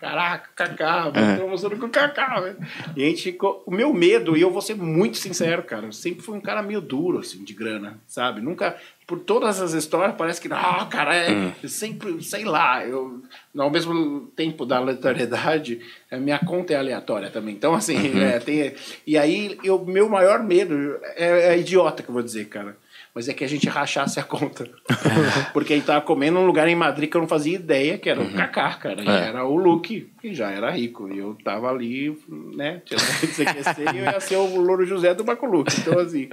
Caraca, 0.00 0.48
Kaká, 0.56 1.12
É. 1.14 1.36
tô 1.36 1.42
almoçando 1.42 1.76
com 1.76 1.86
o 1.86 1.90
Kaká, 1.90 2.40
velho. 2.40 2.56
E 2.96 3.04
a 3.04 3.06
gente 3.06 3.22
ficou. 3.22 3.62
O 3.64 3.70
meu 3.70 3.94
medo, 3.94 4.36
e 4.36 4.40
eu 4.40 4.50
vou 4.50 4.60
ser 4.62 4.74
muito 4.74 5.16
sincero, 5.18 5.62
cara. 5.62 5.86
Eu 5.86 5.92
sempre 5.92 6.22
fui 6.24 6.36
um 6.36 6.40
cara 6.40 6.60
meio 6.62 6.80
duro, 6.80 7.18
assim, 7.18 7.44
de 7.44 7.54
grana, 7.54 7.98
sabe? 8.08 8.40
Nunca. 8.40 8.76
Por 9.10 9.18
todas 9.18 9.60
as 9.60 9.72
histórias, 9.72 10.14
parece 10.16 10.40
que, 10.40 10.46
ah, 10.52 10.86
cara, 10.88 11.16
é 11.16 11.32
Hum. 11.32 11.52
sempre, 11.66 12.22
sei 12.22 12.44
lá, 12.44 12.86
eu, 12.86 13.20
ao 13.58 13.68
mesmo 13.68 14.28
tempo 14.36 14.64
da 14.64 14.76
aleatoriedade, 14.76 15.80
a 16.08 16.16
minha 16.16 16.38
conta 16.38 16.74
é 16.74 16.76
aleatória 16.76 17.28
também. 17.28 17.56
Então, 17.56 17.74
assim, 17.74 17.96
Uhum. 17.96 18.22
é, 18.22 18.38
tem, 18.38 18.72
e 19.04 19.18
aí, 19.18 19.58
o 19.64 19.78
meu 19.84 20.08
maior 20.08 20.44
medo 20.44 20.96
é, 21.16 21.54
é 21.54 21.58
idiota 21.58 22.04
que 22.04 22.08
eu 22.08 22.12
vou 22.14 22.22
dizer, 22.22 22.44
cara. 22.46 22.76
Mas 23.12 23.28
é 23.28 23.34
que 23.34 23.42
a 23.42 23.48
gente 23.48 23.68
rachasse 23.68 24.20
a 24.20 24.22
conta. 24.22 24.70
Porque 25.52 25.72
a 25.72 25.76
gente 25.76 25.86
tava 25.86 26.00
comendo 26.00 26.38
num 26.38 26.46
lugar 26.46 26.68
em 26.68 26.76
Madrid 26.76 27.10
que 27.10 27.16
eu 27.16 27.20
não 27.20 27.26
fazia 27.26 27.56
ideia, 27.56 27.98
que 27.98 28.08
era 28.08 28.20
o 28.20 28.32
Kaká, 28.32 28.74
cara. 28.74 29.02
E 29.02 29.08
era 29.08 29.44
o 29.44 29.56
Luke, 29.56 30.08
que 30.22 30.32
já 30.32 30.52
era 30.52 30.70
rico. 30.70 31.12
E 31.12 31.18
eu 31.18 31.36
tava 31.42 31.68
ali, 31.68 32.16
né? 32.28 32.80
Tinha 32.84 32.98
do 33.00 33.04
CQC 33.26 33.82
e 33.96 33.98
eu 33.98 34.04
ia 34.04 34.20
ser 34.20 34.36
o 34.36 34.54
Louro 34.60 34.86
José 34.86 35.12
do 35.12 35.24
Marco 35.24 35.44
Luke. 35.46 35.74
Então, 35.80 35.98
assim. 35.98 36.28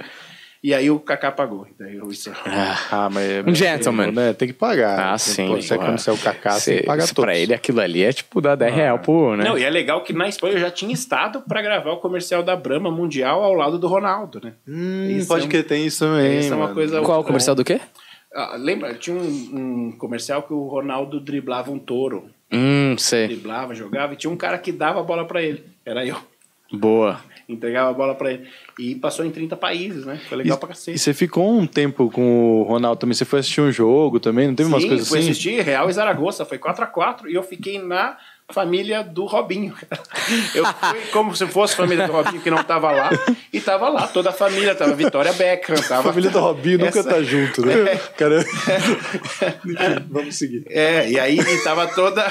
E 0.62 0.74
aí 0.74 0.90
o 0.90 0.98
Kaká 0.98 1.30
pagou. 1.30 1.66
Daí 1.78 1.96
eu, 1.96 2.08
isso, 2.08 2.32
Ah, 2.90 3.08
mas... 3.12 3.30
é- 3.30 3.42
Um 3.46 3.54
gentleman. 3.54 4.10
Né? 4.10 4.32
Tem 4.32 4.48
que 4.48 4.54
pagar. 4.54 4.98
Ah, 4.98 5.10
Tem- 5.10 5.18
sim. 5.18 5.46
pô, 5.46 5.56
é 5.56 5.60
pô. 5.78 5.84
quando 5.84 5.98
você 5.98 6.10
é 6.10 6.12
o 6.12 6.18
Kaká, 6.18 6.52
você 6.58 6.74
isso 6.80 6.84
todos. 6.86 7.12
Pra 7.12 7.36
ele, 7.36 7.54
aquilo 7.54 7.80
ali 7.80 8.02
é 8.02 8.12
tipo 8.12 8.40
dar 8.40 8.56
10 8.56 8.74
real 8.74 8.98
por, 8.98 9.36
né? 9.36 9.44
Não, 9.44 9.56
e 9.56 9.62
é 9.64 9.70
legal 9.70 10.02
que 10.02 10.12
na 10.12 10.28
Espanha 10.28 10.54
eu 10.54 10.58
já 10.60 10.70
tinha 10.70 10.92
estado 10.92 11.42
para 11.42 11.62
gravar 11.62 11.92
o 11.92 11.98
comercial 11.98 12.42
da 12.42 12.56
Brahma 12.56 12.90
Mundial 12.90 13.42
ao 13.44 13.54
lado 13.54 13.78
do 13.78 13.86
Ronaldo, 13.86 14.40
né? 14.42 14.54
Hum, 14.66 15.08
Isso 15.10 15.28
pode 15.28 15.44
é 15.44 15.46
um- 15.46 15.48
que 15.48 15.62
tem 15.62 15.86
isso 15.86 16.00
também, 16.04 16.40
Isso 16.40 16.52
é 16.52 16.56
uma 16.56 16.64
mano. 16.64 16.74
coisa. 16.74 17.00
Qual 17.02 17.20
o 17.20 17.24
comercial 17.24 17.54
do 17.54 17.64
quê? 17.64 17.80
Ah, 18.34 18.56
lembra? 18.58 18.94
Tinha 18.94 19.16
um, 19.16 19.22
um 19.90 19.92
comercial 19.96 20.42
que 20.42 20.52
o 20.52 20.66
Ronaldo 20.66 21.20
driblava 21.20 21.70
um 21.70 21.78
touro. 21.78 22.26
Hum, 22.52 22.96
sei. 22.98 23.26
Driblava, 23.28 23.74
jogava, 23.74 24.12
e 24.14 24.16
tinha 24.16 24.30
um 24.30 24.36
cara 24.36 24.58
que 24.58 24.72
dava 24.72 25.00
a 25.00 25.02
bola 25.02 25.24
pra 25.24 25.40
ele. 25.42 25.64
Era 25.86 26.04
eu. 26.04 26.16
Boa. 26.72 27.20
Entregava 27.48 27.88
a 27.88 27.94
bola 27.94 28.14
pra 28.14 28.30
ele. 28.30 28.46
E 28.78 28.94
passou 28.96 29.24
em 29.24 29.30
30 29.30 29.56
países, 29.56 30.04
né? 30.04 30.20
Foi 30.28 30.36
legal 30.36 30.56
E- 30.56 30.60
pra 30.60 30.68
E 30.68 30.72
cacete. 30.72 30.98
você 30.98 31.14
ficou 31.14 31.50
um 31.50 31.66
tempo 31.66 32.10
com 32.10 32.60
o 32.60 32.62
Ronaldo 32.64 33.00
também? 33.00 33.14
Você 33.14 33.24
foi 33.24 33.38
assistir 33.40 33.62
um 33.62 33.72
jogo 33.72 34.20
também? 34.20 34.48
Não 34.48 34.54
teve 34.54 34.68
umas 34.68 34.82
Sim, 34.82 34.88
coisas 34.88 35.08
fui 35.08 35.18
assim? 35.20 35.30
assistir 35.30 35.62
Real 35.62 35.88
e 35.88 35.92
Zaragoza, 35.94 36.44
foi 36.44 36.58
4x4 36.58 37.26
e 37.26 37.34
eu 37.34 37.42
fiquei 37.42 37.78
na 37.82 38.18
família 38.50 39.02
do 39.04 39.24
Robinho. 39.26 39.74
Eu 40.54 40.64
fui 40.64 41.00
como 41.12 41.34
se 41.36 41.46
fosse 41.46 41.76
família 41.76 42.06
do 42.06 42.12
Robinho 42.12 42.40
que 42.40 42.50
não 42.50 42.62
tava 42.64 42.90
lá 42.90 43.10
e 43.52 43.60
tava 43.60 43.88
lá, 43.88 44.06
toda 44.06 44.30
a 44.30 44.32
família, 44.32 44.74
tava 44.74 44.94
Vitória 44.94 45.32
Beckham, 45.32 45.76
A 45.76 45.82
tava 45.82 46.02
família 46.10 46.30
do 46.30 46.38
Robinho 46.40 46.78
nunca 46.78 47.00
Essa- 47.00 47.08
tá 47.10 47.22
junto, 47.22 47.64
né? 47.66 47.74
Cara... 48.16 48.40
Enfim, 48.40 50.06
vamos 50.08 50.34
seguir. 50.36 50.64
É, 50.68 51.10
e 51.10 51.18
aí 51.20 51.38
e 51.38 51.62
tava 51.64 51.86
toda 51.88 52.26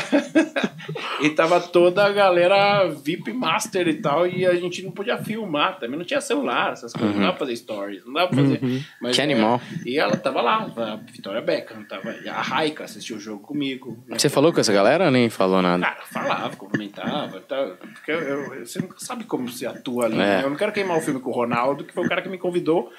e 1.21 1.29
tava 1.31 1.59
toda 1.59 2.05
a 2.05 2.09
galera 2.11 2.87
VIP 2.89 3.31
Master 3.33 3.87
e 3.87 3.95
tal 3.95 4.27
e 4.27 4.45
a 4.45 4.55
gente 4.55 4.81
não 4.83 4.91
podia 4.91 5.17
filmar, 5.17 5.79
também 5.79 5.97
não 5.97 6.05
tinha 6.05 6.21
celular, 6.21 6.73
essas 6.73 6.93
coisas, 6.93 7.13
não 7.15 7.21
dava 7.21 7.33
pra 7.33 7.45
fazer 7.45 7.55
stories, 7.57 8.05
não 8.05 8.13
dava 8.13 8.27
pra 8.29 8.37
fazer. 8.43 8.85
Mas, 9.01 9.15
Que 9.15 9.21
é, 9.21 9.23
animal. 9.23 9.61
e 9.85 9.97
ela 9.99 10.15
tava 10.17 10.41
lá, 10.41 10.69
a 10.77 10.95
Vitória 11.11 11.41
Beckham, 11.41 11.83
tava, 11.83 12.15
e 12.23 12.29
a 12.29 12.41
Raika 12.41 12.83
assistiu 12.85 13.17
o 13.17 13.19
jogo 13.19 13.41
comigo. 13.41 14.03
Você 14.09 14.29
falou 14.29 14.51
com 14.53 14.59
essa 14.59 14.73
galera 14.73 15.05
ou 15.05 15.11
nem 15.11 15.29
falou 15.29 15.61
nada? 15.61 15.83
Cara, 15.83 15.97
falava, 16.11 16.55
cumprimentava. 16.55 17.39
Tá, 17.41 17.65
porque 17.79 18.11
eu- 18.11 18.19
eu- 18.21 18.65
você 18.65 18.79
nunca 18.79 18.95
sabe 18.99 19.23
como 19.25 19.49
se 19.49 19.65
atua 19.65 20.05
ali. 20.05 20.15
É. 20.15 20.17
né? 20.19 20.41
Eu 20.43 20.49
não 20.49 20.57
quero 20.57 20.71
queimar 20.71 20.97
o 20.97 21.01
filme 21.01 21.19
com 21.19 21.29
o 21.29 21.33
Ronaldo, 21.33 21.83
que 21.83 21.93
foi 21.93 22.05
o 22.05 22.09
cara 22.09 22.21
que 22.21 22.29
me 22.29 22.37
convidou. 22.37 22.91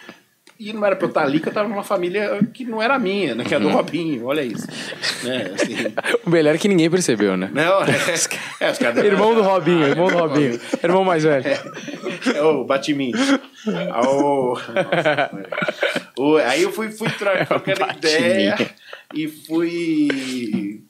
E 0.59 0.73
não 0.73 0.85
era 0.85 0.97
pra 0.97 1.05
eu 1.05 1.09
estar 1.11 1.23
ali, 1.23 1.39
que 1.39 1.49
eu 1.49 1.53
tava 1.53 1.69
numa 1.69 1.85
família 1.85 2.41
que 2.53 2.65
não 2.65 2.83
era 2.83 2.99
minha, 2.99 3.33
né? 3.33 3.45
Que 3.45 3.55
é 3.55 3.61
do 3.61 3.69
Robinho, 3.69 4.27
olha 4.27 4.41
isso. 4.43 4.67
Né? 5.23 5.53
Assim, 5.55 5.75
O 6.27 6.31
melhor 6.31 6.53
é 6.55 6.59
que 6.59 6.67
ninguém 6.67 6.91
percebeu, 6.91 7.37
né? 7.37 7.49
não, 7.53 7.83
é, 7.85 7.91
é, 8.67 8.71
os 8.73 8.79
caras- 8.79 9.05
Irmão 9.05 9.35
do 9.37 9.43
Robinho, 9.43 9.85
Ah, 9.85 9.89
irmão 9.91 10.09
do 10.09 10.17
Robinho. 10.17 10.59
Irmão 10.83 11.05
mais 11.05 11.23
velho. 11.23 11.45
É 12.35 12.43
o 12.43 12.65
Batimin. 12.65 13.13
Ah, 13.93 14.09
o- 14.09 14.59
o- 16.19 16.37
aí 16.39 16.63
eu 16.63 16.73
fui, 16.73 16.91
fui 16.91 17.09
trocando 17.11 17.79
Batimin. 17.79 17.99
ideia 17.99 18.57
e 19.15 19.29
fui. 19.29 20.83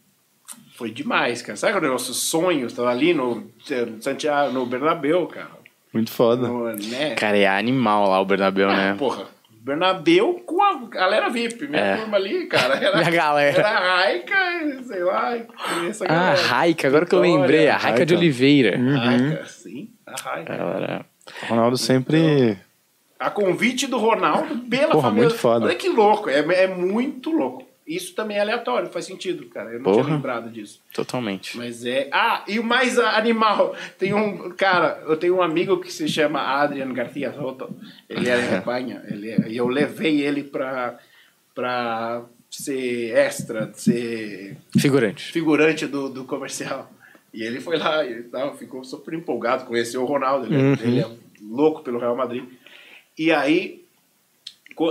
Foi 0.79 0.93
demais, 0.93 1.43
cara. 1.43 1.57
Sabe 1.57 1.77
o 1.77 1.81
negócio 1.81 2.15
sonhos? 2.15 2.73
Tava 2.73 2.91
ali 2.91 3.13
no 3.13 3.51
Santiago, 4.01 4.53
no 4.53 4.65
Bernabéu, 4.65 5.27
cara. 5.27 5.51
Muito 5.93 6.13
foda. 6.13 6.47
No, 6.47 6.73
né? 6.73 7.17
Cara, 7.17 7.37
é 7.37 7.49
animal 7.49 8.09
lá 8.09 8.21
o 8.21 8.25
Bernabéu, 8.25 8.71
Ah, 8.71 8.77
né? 8.77 8.95
Porra, 8.97 9.25
Bernabéu 9.61 10.35
com 10.47 10.63
a 10.63 10.75
galera 10.87 11.29
VIP. 11.31 11.67
Minha 11.67 11.83
É. 11.83 11.97
turma 11.97 12.17
ali, 12.17 12.47
cara. 12.47 12.75
Era, 12.81 12.97
Minha 12.99 13.11
galera. 13.11 13.59
Era 13.59 13.69
a 13.71 13.97
Raica, 13.97 14.83
sei 14.85 15.03
lá. 15.03 15.37
Essa 15.89 16.05
Ah, 16.05 16.09
galera. 16.09 16.43
Raica, 16.43 16.87
agora 16.89 17.07
que 17.07 17.15
eu 17.15 17.21
Vitória, 17.23 17.41
lembrei, 17.43 17.69
a 17.69 17.77
Raica 17.77 18.07
de. 18.07 18.15
Oliveira. 18.15 18.79
Raica, 18.79 19.47
sim, 19.47 19.89
a 20.07 20.13
Raica. 20.23 20.53
Ela 20.55 20.77
era- 20.77 21.07
O 21.43 21.47
Ronaldo 21.47 21.77
sempre. 21.77 22.57
A 23.19 23.31
convite 23.31 23.89
do 23.89 23.99
Ronaldo 23.99 24.59
pela 24.71 24.93
Porra, 24.93 25.09
família. 25.09 25.29
muito 25.29 25.41
foda. 25.41 25.67
Olha 25.67 25.75
que 25.75 25.89
louco, 25.89 26.31
é, 26.31 26.39
é 26.39 26.67
muito 26.69 27.31
louco. 27.33 27.67
Isso 27.89 28.15
também 28.15 28.37
é 28.37 28.41
aleatório, 28.41 28.91
faz 28.91 29.07
sentido, 29.07 29.47
cara. 29.47 29.71
Eu 29.71 29.79
não 29.79 29.85
Porra. 29.85 30.03
tinha 30.05 30.15
lembrado 30.17 30.51
disso. 30.51 30.81
Totalmente. 30.93 31.57
Mas 31.57 31.87
é. 31.87 32.09
Ah, 32.13 32.45
e 32.47 32.59
o 32.59 32.63
mais 32.65 32.99
animal. 32.99 33.75
Tem 33.99 34.13
um. 34.13 34.51
Cara, 34.51 35.03
eu 35.07 35.17
tenho 35.17 35.37
um 35.37 35.43
amigo 35.43 35.81
que 35.81 35.91
se 35.91 36.07
chama 36.07 36.41
Adrian 36.41 36.93
Garcia 36.93 37.33
Soto. 37.33 37.75
Ele 38.09 38.29
era 38.29 38.43
em 38.43 38.59
Espanha. 38.59 39.03
Ele, 39.09 39.31
é- 39.31 39.49
e 39.49 39.57
eu 39.57 39.67
levei 39.69 40.21
ele 40.21 40.45
pra, 40.45 40.99
pra 41.55 42.25
ser 42.51 43.15
extra, 43.17 43.71
ser 43.73 44.57
Figurante. 44.79 45.33
figurante 45.33 45.87
do, 45.87 46.09
do 46.11 46.25
comercial. 46.25 46.93
E 47.33 47.43
ele 47.43 47.61
foi 47.61 47.77
lá 47.79 48.05
e 48.07 48.23
tal, 48.25 48.57
ficou 48.57 48.83
super 48.85 49.13
empolgado, 49.15 49.65
conheceu 49.67 50.03
o 50.03 50.07
Ronaldo, 50.07 50.47
ele, 50.47 50.57
é- 50.57 50.87
ele 50.87 51.01
é 51.01 51.09
louco 51.43 51.83
pelo 51.83 51.99
Real 51.99 52.17
Madrid. 52.17 52.45
E 53.19 53.33
aí, 53.33 53.85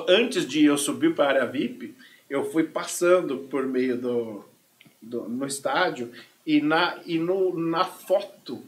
antes 0.09 0.47
de 0.47 0.65
eu 0.65 0.77
subir 0.77 1.15
para 1.15 1.25
a 1.25 1.27
área 1.29 1.45
VIP, 1.45 1.95
eu 2.29 2.49
fui 2.51 2.63
passando 2.63 3.37
por 3.49 3.65
meio 3.65 3.97
do, 3.97 4.45
do 5.01 5.23
no 5.29 5.45
estádio 5.45 6.11
e 6.45 6.61
na 6.61 6.97
e 7.05 7.17
no, 7.19 7.57
na 7.57 7.85
foto 7.85 8.61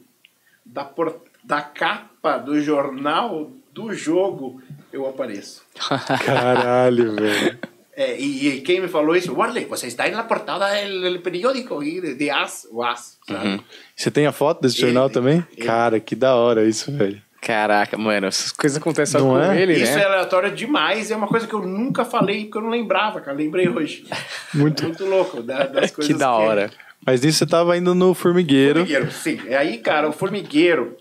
da 0.66 0.84
por, 0.86 1.22
da 1.44 1.62
capa 1.62 2.38
do 2.38 2.60
jornal 2.62 3.52
do 3.74 3.94
jogo 3.94 4.62
eu 4.92 5.08
apareço. 5.08 5.64
Caralho, 6.26 7.16
velho. 7.16 7.60
É, 7.94 8.18
e, 8.20 8.48
e 8.48 8.62
quem 8.62 8.80
me 8.80 8.88
falou 8.88 9.14
isso? 9.16 9.34
Warley, 9.34 9.66
você 9.66 9.88
está 9.88 10.08
na 10.10 10.24
portada 10.24 10.70
del 10.74 11.20
periódico 11.22 11.84
de, 11.84 12.16
de 12.16 12.30
As, 12.30 12.66
o 12.72 12.82
As, 12.82 13.18
sabe? 13.28 13.62
Você 13.94 14.10
tem 14.10 14.26
a 14.26 14.32
foto 14.32 14.62
desse 14.62 14.78
Ele- 14.78 14.88
jornal 14.88 15.10
também? 15.10 15.46
ele. 15.56 15.66
Cara, 15.66 16.00
que 16.00 16.16
da 16.16 16.34
hora 16.36 16.66
isso, 16.66 16.92
velho. 16.96 17.22
Caraca, 17.42 17.98
mano, 17.98 18.28
essas 18.28 18.52
coisas 18.52 18.78
acontecem 18.78 19.20
só 19.20 19.26
Não 19.26 19.36
com 19.36 19.42
é? 19.42 19.62
ele, 19.62 19.74
Isso 19.74 19.94
né? 19.96 20.02
é 20.02 20.06
aleatório 20.06 20.52
demais, 20.54 21.10
é 21.10 21.16
uma 21.16 21.28
coisa 21.28 21.48
que 21.48 21.54
eu 21.54 21.62
nunca 21.62 22.04
falei, 22.04 22.46
que 22.46 22.58
eu 22.58 22.62
não 22.62 22.70
lembrava, 22.70 23.22
cara. 23.22 23.36
Lembrei 23.38 23.70
hoje. 23.70 24.06
Muito. 24.54 24.84
Muito 24.84 25.06
louco 25.06 25.42
da- 25.42 25.64
das 25.66 25.90
coisas 25.96 26.12
Que 26.14 26.20
da 26.20 26.32
hora. 26.34 26.70
Mas 27.06 27.22
nisso 27.22 27.38
você 27.40 27.46
tava 27.46 27.78
indo 27.78 27.96
no 27.96 28.14
formigueiro. 28.14 28.80
Formigueiro, 28.82 29.12
sim. 29.12 29.40
É 29.48 29.56
aí, 29.56 29.78
cara, 29.78 30.10
o 30.10 30.12
formigueiro. 30.12 30.98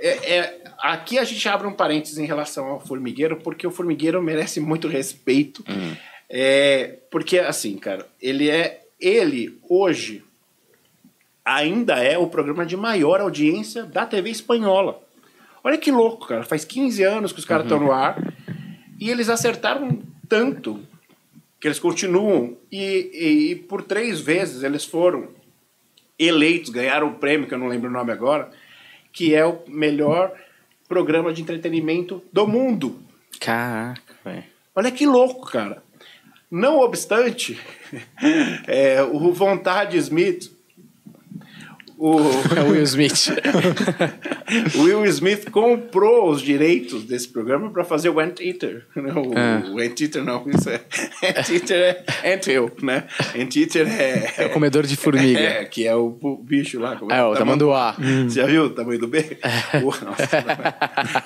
É, 0.00 0.34
é- 0.36 0.60
aqui 0.80 1.18
a 1.20 1.24
gente 1.24 1.48
abre 1.48 1.68
um 1.68 1.72
parênteses 1.72 2.18
em 2.18 2.26
relação 2.26 2.66
ao 2.66 2.80
formigueiro, 2.80 3.36
porque 3.36 3.64
o 3.66 3.70
formigueiro 3.70 4.20
merece 4.20 4.58
muito 4.60 4.88
respeito. 4.88 5.64
É, 6.28 6.96
porque, 7.12 7.38
assim, 7.38 7.76
cara, 7.78 8.04
ele 8.20 8.50
é. 8.50 8.82
Ele, 9.00 9.56
hoje, 9.68 10.24
ainda 11.44 12.02
é 12.02 12.18
o 12.18 12.26
programa 12.26 12.66
de 12.66 12.76
maior 12.76 13.20
audiência 13.20 13.84
da 13.84 14.04
TV 14.04 14.30
espanhola. 14.30 15.00
Olha 15.66 15.78
que 15.78 15.90
louco, 15.90 16.28
cara. 16.28 16.44
Faz 16.44 16.64
15 16.64 17.02
anos 17.02 17.32
que 17.32 17.40
os 17.40 17.44
caras 17.44 17.64
estão 17.66 17.80
no 17.80 17.90
ar 17.90 18.22
e 19.00 19.10
eles 19.10 19.28
acertaram 19.28 20.00
tanto 20.28 20.80
que 21.60 21.66
eles 21.66 21.80
continuam 21.80 22.56
e, 22.70 23.10
e- 23.12 23.50
e 23.50 23.54
por 23.56 23.82
três 23.82 24.20
vezes 24.20 24.62
eles 24.62 24.84
foram 24.84 25.28
eleitos, 26.18 26.70
ganharam 26.70 27.08
o 27.08 27.14
prêmio, 27.14 27.48
que 27.48 27.54
eu 27.54 27.58
não 27.58 27.66
lembro 27.66 27.90
o 27.90 27.92
nome 27.92 28.12
agora, 28.12 28.48
que 29.12 29.34
é 29.34 29.44
o 29.44 29.58
melhor 29.66 30.32
programa 30.88 31.32
de 31.32 31.42
entretenimento 31.42 32.22
do 32.32 32.46
mundo. 32.46 33.00
Caraca, 33.40 34.14
velho. 34.24 34.44
Olha 34.74 34.92
que 34.92 35.04
louco, 35.04 35.50
cara. 35.50 35.82
Não 36.48 36.78
obstante, 36.78 37.58
é, 38.68 39.02
o 39.02 39.32
Vontade 39.32 39.96
Smith, 39.98 40.55
o 41.98 42.18
É 42.56 42.60
o 42.62 42.70
Will 42.70 42.82
Smith. 42.82 43.28
o 44.74 44.82
Will 44.84 45.04
Smith 45.06 45.50
comprou 45.50 46.30
os 46.30 46.42
direitos 46.42 47.04
desse 47.04 47.28
programa 47.28 47.70
para 47.70 47.84
fazer 47.84 48.08
o 48.10 48.20
Anteater. 48.20 48.84
Não, 48.94 49.32
Ah. 49.34 49.62
O 49.70 49.78
Anteater 49.80 50.22
não, 50.24 50.44
isso 50.48 50.68
é. 50.70 50.80
Anteater 51.38 52.04
é 52.22 52.34
Anthill, 52.34 52.70
né? 52.82 53.04
Anteater 53.38 53.86
é. 53.88 54.34
É 54.36 54.46
o 54.46 54.50
comedor 54.50 54.84
de 54.86 54.96
formiga. 54.96 55.38
É, 55.40 55.64
que 55.64 55.86
é 55.86 55.94
o 55.94 56.10
bicho 56.42 56.78
lá. 56.78 56.96
como 56.96 57.12
É, 57.12 57.24
o 57.24 57.34
tamanduá. 57.34 57.96
Você 58.28 58.40
já 58.40 58.46
viu 58.46 58.64
o 58.64 58.70
tamanho 58.70 58.98
do 59.00 59.08
B? 59.08 59.38
O, 59.76 59.86
nossa, 60.04 60.44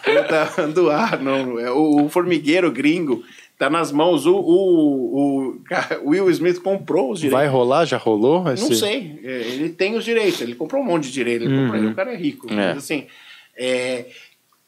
o 0.07 0.57
tamanduá, 0.57 1.19
não. 1.21 1.59
É, 1.59 1.71
o, 1.71 2.05
o 2.05 2.09
formigueiro 2.09 2.71
gringo 2.71 3.23
tá 3.61 3.69
nas 3.69 3.93
mãos. 3.93 4.25
O, 4.25 4.35
o, 4.35 5.53
o 5.53 5.61
o 6.03 6.09
Will 6.09 6.31
Smith 6.31 6.61
comprou 6.63 7.13
os 7.13 7.21
direitos. 7.21 7.39
Vai 7.39 7.47
rolar? 7.47 7.85
Já 7.85 7.99
rolou? 7.99 8.43
Não 8.43 8.57
sei. 8.57 9.21
É, 9.23 9.31
Ele 9.43 9.69
tem 9.69 9.95
os 9.97 10.05
direitos. 10.05 10.41
Ele 10.41 10.55
comprou 10.55 10.83
um 10.83 10.85
monte 10.85 11.05
de 11.05 11.13
direito. 11.13 11.45
Ele 11.45 11.55
comprou, 11.55 11.77
ele, 11.77 11.87
o 11.89 11.95
cara 11.95 12.11
é 12.11 12.17
rico. 12.17 12.51
É. 12.51 12.55
Mas 12.55 12.79
assim. 12.79 13.07
é, 13.55 14.07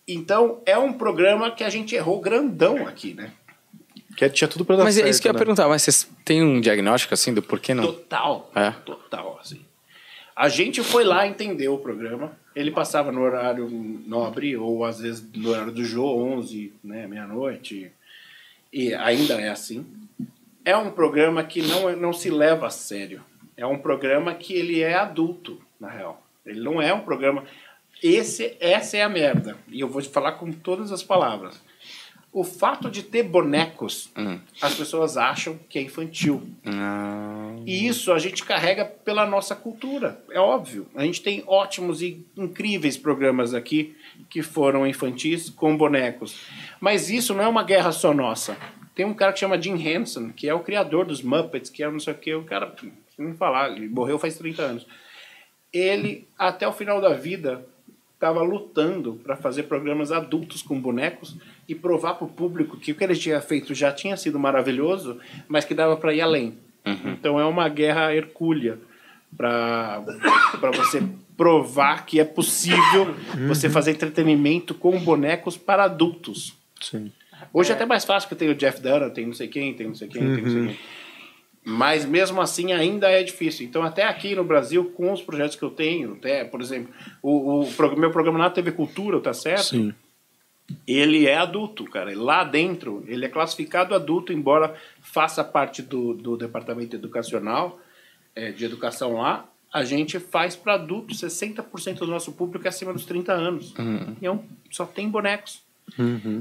então, 0.07 0.61
é 0.67 0.77
um 0.77 0.93
programa 0.93 1.51
que 1.51 1.65
a 1.65 1.71
gente 1.71 1.95
errou 1.95 2.21
grandão 2.21 2.87
aqui, 2.87 3.15
né? 3.15 3.33
Que 4.15 4.29
tinha 4.29 4.47
tudo 4.47 4.63
pra 4.63 4.77
dar 4.77 4.85
Mas 4.85 4.97
certo. 4.97 5.07
é 5.07 5.11
isso 5.11 5.23
que 5.23 5.27
eu 5.27 5.31
ia 5.31 5.33
né? 5.33 5.39
perguntar, 5.39 5.69
mas 5.69 5.83
vocês 5.83 6.07
têm 6.23 6.43
um 6.43 6.61
diagnóstico 6.61 7.15
assim 7.15 7.33
do 7.33 7.41
porquê 7.41 7.73
não? 7.73 7.85
Total. 7.85 8.51
É. 8.55 8.73
Total, 8.85 9.39
assim. 9.41 9.61
A 10.37 10.51
gente 10.51 10.83
foi 10.83 11.03
lá 11.03 11.27
entender 11.27 11.69
o 11.69 11.79
programa. 11.79 12.37
Ele 12.55 12.71
passava 12.71 13.11
no 13.11 13.23
horário 13.23 13.71
nobre, 14.07 14.55
ou 14.55 14.85
às 14.85 15.01
vezes 15.01 15.27
no 15.35 15.49
horário 15.49 15.73
do 15.73 15.83
Jô, 15.83 16.05
11, 16.05 16.75
né, 16.85 17.07
meia-noite. 17.07 17.91
E 18.73 18.95
ainda 18.95 19.35
é 19.41 19.49
assim. 19.49 19.85
É 20.65 20.77
um 20.77 20.91
programa 20.91 21.43
que 21.45 21.61
não, 21.63 21.95
não 21.97 22.13
se 22.13 22.31
leva 22.31 22.67
a 22.67 22.71
sério. 22.71 23.23
É 23.57 23.67
um 23.67 23.79
programa 23.79 24.33
que 24.35 24.55
ele 24.55 24.81
é 24.81 24.95
adulto, 24.95 25.61
na 25.79 25.91
real. 25.91 26.23
Ele 26.47 26.61
não 26.61 26.81
é 26.81 26.93
um 26.95 27.01
programa... 27.01 27.45
Esse, 28.03 28.57
essa 28.59 28.97
é 28.97 29.03
a 29.03 29.09
merda. 29.09 29.57
E 29.69 29.81
eu 29.81 29.89
vou 29.89 30.03
te 30.03 30.09
falar 30.09 30.33
com 30.33 30.51
todas 30.51 30.91
as 30.91 31.03
palavras. 31.03 31.61
O 32.33 32.43
fato 32.43 32.91
de 32.91 33.03
ter 33.03 33.23
bonecos, 33.23 34.11
as 34.61 34.75
pessoas 34.75 35.17
acham 35.19 35.59
que 35.69 35.79
é 35.79 35.83
infantil. 35.83 36.43
Ah, 36.65 37.55
E 37.67 37.87
isso 37.87 38.11
a 38.11 38.19
gente 38.19 38.43
carrega 38.43 38.87
pela 38.87 39.27
nossa 39.27 39.55
cultura, 39.55 40.19
é 40.31 40.41
óbvio. 40.41 40.89
A 40.95 41.05
gente 41.05 41.21
tem 41.21 41.45
ótimos 41.47 42.01
e 42.01 42.25
incríveis 42.37 42.97
programas 42.97 43.53
aqui 43.53 43.95
que 44.29 44.43
foram 44.43 44.87
infantis 44.87 45.51
com 45.51 45.77
bonecos. 45.77 46.41
Mas 46.81 47.11
isso 47.11 47.35
não 47.35 47.45
é 47.45 47.49
uma 47.49 47.63
guerra 47.63 47.93
só 47.93 48.13
nossa. 48.15 48.57
Tem 48.95 49.07
um 49.07 49.15
cara 49.15 49.33
que 49.33 49.41
chama 49.41 49.61
Jim 49.61 49.75
Henson, 49.75 50.31
que 50.31 50.49
é 50.49 50.55
o 50.55 50.61
criador 50.61 51.07
dos 51.07 51.23
Muppets, 51.23 51.71
que 51.71 51.83
é 51.83 51.91
não 51.91 52.01
sei 52.01 52.13
o 52.13 52.17
que, 52.17 52.35
o 52.35 52.45
cara, 52.45 52.75
me 53.19 53.35
falar, 53.35 53.71
ele 53.71 53.89
morreu 53.89 54.19
faz 54.19 54.37
30 54.37 54.63
anos. 54.63 54.87
Ele, 55.73 56.27
até 56.39 56.69
o 56.69 56.73
final 56.73 57.01
da 57.01 57.15
vida, 57.15 57.65
estava 58.15 58.43
lutando 58.43 59.15
para 59.25 59.35
fazer 59.37 59.65
programas 59.65 60.13
adultos 60.13 60.63
com 60.63 60.79
bonecos 60.79 61.37
e 61.69 61.75
provar 61.75 62.15
para 62.15 62.27
o 62.27 62.31
público 62.31 62.77
que 62.77 62.93
o 62.93 62.95
que 62.95 63.03
ele 63.03 63.17
tinha 63.17 63.41
feito 63.41 63.75
já 63.75 63.91
tinha 63.91 64.17
sido 64.17 64.39
maravilhoso, 64.39 65.19
mas 65.49 65.65
que 65.65 65.75
dava 65.75 65.97
para 65.97 66.15
ir 66.15 66.21
além. 66.21 66.57
Então 66.85 67.41
é 67.41 67.45
uma 67.45 67.69
guerra 67.69 68.15
hercúlea 68.15 68.79
para 69.37 70.03
você 70.77 71.03
provar 71.43 72.07
que 72.07 72.21
é 72.21 72.25
possível 72.25 73.17
você 73.49 73.69
fazer 73.69 73.91
entretenimento 73.91 74.75
com 74.75 74.97
bonecos 75.01 75.57
para 75.57 75.83
adultos. 75.83 76.55
Sim. 76.81 77.11
Hoje 77.53 77.73
é 77.73 77.75
até 77.75 77.85
mais 77.85 78.05
fácil, 78.05 78.29
porque 78.29 78.45
tem 78.45 78.53
o 78.53 78.55
Jeff 78.55 78.81
Dunham, 78.81 79.11
tem 79.11 79.27
não 79.27 79.33
sei 79.33 79.49
quem, 79.49 79.75
tem 79.75 79.89
não 79.89 79.95
sei 79.97 80.07
quem, 80.07 80.21
tem 80.21 80.45
não 80.45 80.51
sei 80.51 80.67
quem. 80.69 80.79
Mas 81.65 82.07
mesmo 82.07 82.41
assim 82.41 82.73
ainda 82.73 83.11
é 83.11 83.25
difícil. 83.25 83.67
Então, 83.67 83.83
até 83.83 84.05
aqui 84.05 84.37
no 84.37 84.45
Brasil, 84.45 84.85
com 84.97 85.13
os 85.13 85.21
projetos 85.21 85.57
que 85.57 85.65
eu 85.65 85.71
tenho, 85.71 86.13
até, 86.13 86.45
por 86.45 86.61
exemplo, 86.61 86.95
o, 87.21 87.63
o 87.63 87.97
meu 87.97 88.13
programa 88.13 88.39
na 88.39 88.49
TV 88.49 88.71
Cultura, 88.71 89.21
tá 89.21 89.33
certo? 89.33 89.65
Sim. 89.65 89.95
Ele 90.87 91.27
é 91.27 91.37
adulto, 91.37 91.85
cara. 91.87 92.17
Lá 92.17 92.45
dentro, 92.45 93.03
ele 93.09 93.25
é 93.25 93.29
classificado 93.29 93.97
adulto, 93.97 94.33
embora 94.33 94.77
faça 95.01 95.43
parte 95.43 95.83
do, 95.83 96.15
do 96.15 96.37
departamento 96.37 96.95
educacional, 96.95 97.81
é, 98.35 98.53
de 98.53 98.65
educação 98.65 99.15
lá. 99.15 99.52
A 99.73 99.85
gente 99.85 100.19
faz 100.19 100.55
para 100.55 100.75
adultos. 100.75 101.21
60% 101.21 101.99
do 102.01 102.07
nosso 102.07 102.33
público 102.33 102.67
é 102.67 102.69
acima 102.69 102.93
dos 102.93 103.05
30 103.07 103.33
anos. 103.33 103.73
E 104.21 104.27
é 104.27 104.31
um- 104.31 104.45
só 104.71 104.85
tem 104.85 105.09
bonecos. 105.09 105.63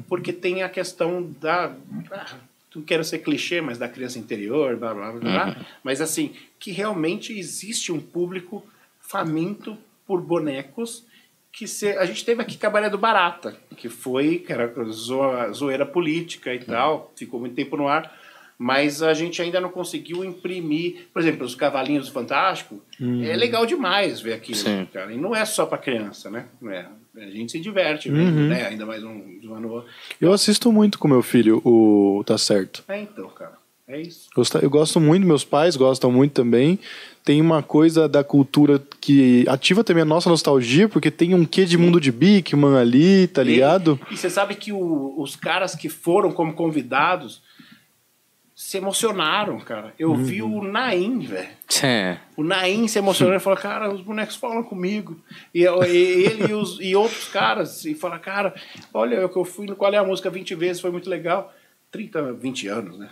Porque 0.08 0.32
tem 0.34 0.64
a 0.64 0.70
questão 0.70 1.24
da. 1.42 1.74
ah, 2.12 2.36
Não 2.74 2.82
quero 2.84 3.04
ser 3.04 3.20
clichê, 3.20 3.60
mas 3.60 3.78
da 3.78 3.90
criança 3.90 4.18
interior, 4.18 4.78
blá, 4.78 4.94
blá, 4.94 5.12
blá, 5.12 5.20
blá. 5.20 5.66
Mas 5.84 6.00
assim, 6.00 6.34
que 6.58 6.72
realmente 6.72 7.38
existe 7.38 7.92
um 7.92 8.00
público 8.00 8.66
faminto 9.02 9.78
por 10.08 10.22
bonecos 10.22 11.06
que 11.52 11.68
se, 11.68 11.90
a 11.98 12.06
gente 12.06 12.24
teve 12.24 12.42
aqui 12.42 12.58
Cabaré 12.58 12.90
do 12.90 12.98
Barata, 12.98 13.58
que 13.76 13.90
foi, 13.90 14.38
que 14.40 14.54
era 14.54 14.74
zoa- 14.90 15.52
zoeira 15.52 15.86
política 15.86 16.54
e 16.54 16.60
tal, 16.60 17.12
ficou 17.14 17.42
muito 17.42 17.56
tempo 17.56 17.76
no 17.76 17.90
ar, 17.90 18.10
mas 18.64 19.02
a 19.02 19.12
gente 19.16 19.42
ainda 19.42 19.60
não 19.60 19.70
conseguiu 19.70 20.24
imprimir, 20.24 21.08
por 21.12 21.20
exemplo, 21.20 21.44
os 21.48 21.56
Cavalinhos 21.56 22.06
do 22.06 22.12
Fantástico, 22.14 22.80
é 23.24 23.36
legal 23.36 23.66
demais 23.66 24.22
ver 24.22 24.34
aquilo, 24.34 24.60
Sim. 24.60 24.88
cara, 24.94 25.12
e 25.12 25.18
não 25.18 25.36
é 25.36 25.44
só 25.46 25.66
para 25.66 25.80
criança, 25.80 26.30
né? 26.30 26.46
Não 26.62 26.70
é, 26.72 26.86
a 27.18 27.22
gente 27.32 27.54
se 27.54 27.60
diverte 27.60 28.12
vendo, 28.12 28.42
né? 28.48 28.68
Ainda 28.68 28.86
mais 28.86 29.04
um, 29.04 29.20
um 29.44 29.56
ano... 29.56 29.84
Eu 30.22 30.32
assisto 30.32 30.72
muito 30.72 31.00
com 31.00 31.08
meu 31.08 31.24
filho, 31.24 31.60
o 31.66 32.24
Tá 32.24 32.38
Certo. 32.38 32.84
É, 32.88 33.02
então, 33.02 33.28
cara, 33.30 33.54
é 33.88 34.00
isso. 34.00 34.30
Eu 34.62 34.70
gosto 34.70 35.00
muito, 35.00 35.26
meus 35.26 35.44
pais 35.44 35.76
gostam 35.76 36.12
muito 36.12 36.34
também. 36.34 36.78
Tem 37.26 37.42
uma 37.42 37.62
coisa 37.64 38.08
da 38.08 38.24
cultura 38.24 38.82
que 39.00 39.44
ativa 39.48 39.84
também 39.84 40.02
a 40.04 40.06
nossa 40.06 40.30
nostalgia, 40.30 40.88
porque 40.88 41.10
tem 41.12 41.34
um 41.36 41.46
quê 41.46 41.66
de 41.66 41.78
mundo 41.78 42.00
de 42.00 42.12
Bigman 42.12 42.78
ali, 42.78 43.28
tá 43.28 43.42
ligado? 43.44 44.00
E, 44.10 44.14
e 44.14 44.18
você 44.18 44.30
sabe 44.30 44.56
que 44.56 44.72
o- 44.72 45.16
os 45.20 45.36
caras 45.36 45.76
que 45.76 45.88
foram 45.90 46.32
como 46.32 46.54
convidados 46.54 47.42
se 48.72 48.78
emocionaram, 48.78 49.60
cara. 49.60 49.94
Eu 50.00 50.16
vi 50.16 50.42
o 50.42 50.64
Naim, 50.64 51.20
velho. 51.20 51.50
É. 51.84 52.18
O 52.38 52.44
Naim 52.44 52.88
se 52.88 52.98
emocionou 53.00 53.36
e 53.36 53.40
falou, 53.40 53.60
cara, 53.60 53.92
os 53.94 54.00
bonecos 54.00 54.38
falam 54.38 54.64
comigo. 54.64 55.20
E, 55.54 55.62
eu- 55.62 55.84
e 55.84 55.98
ele 56.26 56.46
e, 56.50 56.54
os, 56.54 56.78
e 56.80 56.96
outros 56.96 57.28
caras, 57.28 57.84
e 57.84 57.94
fala, 57.94 58.18
cara, 58.18 58.54
olha, 58.94 59.16
eu 59.16 59.28
que 59.28 59.38
eu 59.38 59.44
fui 59.44 59.66
no 59.66 59.76
Qual 59.76 59.94
é 59.94 59.98
a 59.98 60.04
Música 60.06 60.30
20 60.30 60.56
vezes, 60.56 60.82
foi 60.82 60.90
muito 60.90 61.10
legal. 61.10 61.54
30, 61.92 62.34
20 62.34 62.68
anos, 62.70 62.98
né? 62.98 63.10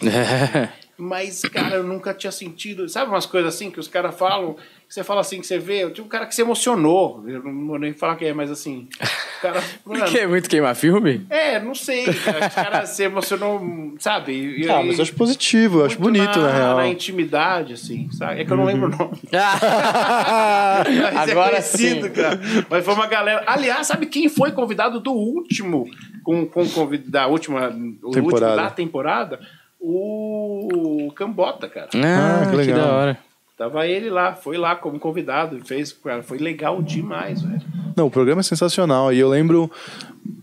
Mas, 0.97 1.41
cara, 1.41 1.75
eu 1.77 1.83
nunca 1.83 2.13
tinha 2.13 2.31
sentido. 2.31 2.87
Sabe 2.89 3.09
umas 3.11 3.25
coisas 3.25 3.53
assim 3.55 3.69
que 3.71 3.79
os 3.79 3.87
caras 3.87 4.17
falam, 4.17 4.53
que 4.87 4.93
você 4.93 5.01
fala 5.03 5.21
assim, 5.21 5.39
que 5.39 5.47
você 5.47 5.57
vê, 5.57 5.83
eu 5.83 5.91
tinha 5.93 6.03
um 6.03 6.09
cara 6.09 6.25
que 6.25 6.35
se 6.35 6.41
emocionou. 6.41 7.23
Eu 7.27 7.41
não 7.43 7.67
vou 7.67 7.79
nem 7.79 7.93
falar 7.93 8.15
quem 8.17 8.27
é, 8.29 8.33
mas 8.33 8.51
assim. 8.51 8.87
O 9.01 9.41
cara. 9.41 9.63
mano, 9.85 10.05
Que 10.05 10.19
é 10.19 10.27
muito 10.27 10.49
queimar 10.49 10.75
filme? 10.75 11.25
é, 11.29 11.57
não 11.59 11.73
sei, 11.73 12.05
cara. 12.13 12.47
Os 12.47 12.53
caras 12.53 12.89
se 12.89 13.03
emocionou, 13.03 13.61
sabe? 13.99 14.33
E, 14.33 14.69
Ah, 14.69 14.83
mas 14.83 14.97
eu 14.97 15.03
acho 15.03 15.13
positivo, 15.13 15.79
eu 15.79 15.85
acho 15.85 15.97
bonito, 15.99 16.39
na, 16.39 16.51
real. 16.51 16.77
Na 16.77 16.87
intimidade, 16.87 17.73
assim, 17.73 18.09
sabe? 18.11 18.41
É 18.41 18.45
que 18.45 18.51
eu 18.51 18.57
não 18.57 18.65
lembro 18.65 18.87
o 18.87 18.97
nome. 18.97 19.17
Mas 19.31 21.29
Agora 21.31 21.49
é 21.49 21.61
conhecido, 21.61 22.07
sim. 22.07 22.13
cara. 22.13 22.39
Mas 22.69 22.85
foi 22.85 22.93
uma 22.93 23.07
galera. 23.07 23.43
Aliás, 23.47 23.87
sabe 23.87 24.05
quem 24.05 24.27
foi 24.29 24.51
convidado 24.51 24.99
do 24.99 25.11
último, 25.11 25.89
com, 26.23 26.45
com 26.45 26.67
convid... 26.69 27.09
da 27.09 27.27
última 27.27 27.69
o 28.03 28.11
Temporada. 28.11 28.45
último 28.51 28.55
da 28.55 28.69
temporada? 28.69 29.39
O 29.79 31.11
Cambota, 31.15 31.67
cara. 31.67 31.89
Ah, 31.95 32.43
que 32.45 32.51
que, 32.51 32.55
legal. 32.55 32.77
da 32.79 32.93
hora. 32.93 33.17
Tava 33.57 33.85
ele 33.87 34.09
lá, 34.09 34.33
foi 34.33 34.57
lá 34.57 34.75
como 34.75 34.97
convidado, 34.99 35.59
fez, 35.65 35.91
cara, 35.91 36.23
foi 36.23 36.37
legal 36.37 36.81
demais, 36.81 37.41
velho. 37.41 37.61
Não, 37.95 38.07
o 38.07 38.11
programa 38.11 38.39
é 38.39 38.43
sensacional. 38.43 39.11
E 39.11 39.19
eu 39.19 39.27
lembro 39.27 39.69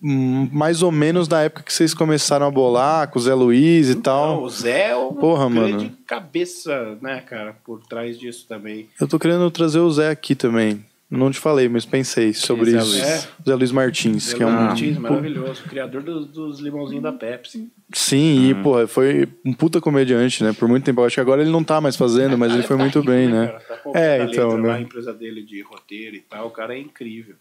hum, 0.03 0.48
mais 0.53 0.82
ou 0.82 0.93
menos 0.93 1.27
da 1.27 1.40
época 1.43 1.62
que 1.62 1.73
vocês 1.73 1.94
começaram 1.94 2.47
a 2.47 2.51
bolar 2.51 3.09
com 3.09 3.19
o 3.19 3.23
Zé 3.23 3.32
Luiz 3.32 3.89
e 3.89 3.94
Não, 3.94 4.03
tal. 4.03 4.43
o 4.43 4.51
Zé 4.51 4.90
é 4.90 4.97
uma 4.97 5.15
Porra, 5.15 5.48
grande 5.48 5.73
mano. 5.86 5.93
cabeça, 6.07 6.98
né, 7.01 7.23
cara, 7.27 7.57
por 7.65 7.81
trás 7.86 8.19
disso 8.19 8.44
também. 8.47 8.90
Eu 9.01 9.09
tô 9.09 9.19
querendo 9.19 9.51
trazer 9.51 9.78
o 9.78 9.90
Zé 9.90 10.11
aqui 10.11 10.35
também. 10.35 10.85
Não 11.08 11.30
te 11.30 11.38
falei, 11.38 11.68
mas 11.68 11.84
pensei 11.86 12.34
sobre 12.34 12.72
Zé 12.72 12.78
isso. 12.78 12.90
Luiz? 12.90 13.02
É. 13.04 13.18
Zé 13.46 13.54
Luiz 13.54 13.70
Martins, 13.70 14.34
que 14.34 14.42
é 14.42 14.46
um. 14.46 14.50
Martins, 14.50 14.98
maravilhoso, 14.98 15.62
criador 15.62 16.02
dos, 16.02 16.26
dos 16.26 16.58
limãozinhos 16.58 17.04
da 17.04 17.12
Pepsi. 17.12 17.70
Sim, 17.92 18.50
e, 18.50 18.54
pô, 18.56 18.84
foi 18.88 19.28
um 19.44 19.52
puta 19.52 19.80
comediante, 19.80 20.42
né? 20.42 20.52
Por 20.52 20.66
muito 20.68 20.82
tempo. 20.84 21.00
Eu 21.00 21.04
acho 21.04 21.14
que 21.14 21.20
agora 21.20 21.42
ele 21.42 21.50
não 21.52 21.62
tá 21.62 21.80
mais 21.80 21.94
fazendo, 21.94 22.36
mas 22.36 22.52
ele 22.52 22.64
foi 22.64 22.76
Tá 22.76 22.82
muito 22.82 22.98
rico, 22.98 23.10
bem, 23.12 23.28
né? 23.28 23.46
cara? 23.46 23.60
Tá 23.60 23.76
com 23.76 23.96
É, 23.96 24.16
então, 24.24 24.48
letra 24.48 24.66
lá, 24.68 24.74
A 24.74 24.78
né? 24.78 24.80
empresa 24.82 25.14
dele 25.14 25.42
de 25.44 25.62
roteiro 25.62 26.16
e 26.16 26.20
tal, 26.20 26.48
o 26.48 26.50
cara 26.50 26.74
é 26.74 26.80
incrível. 26.80 27.36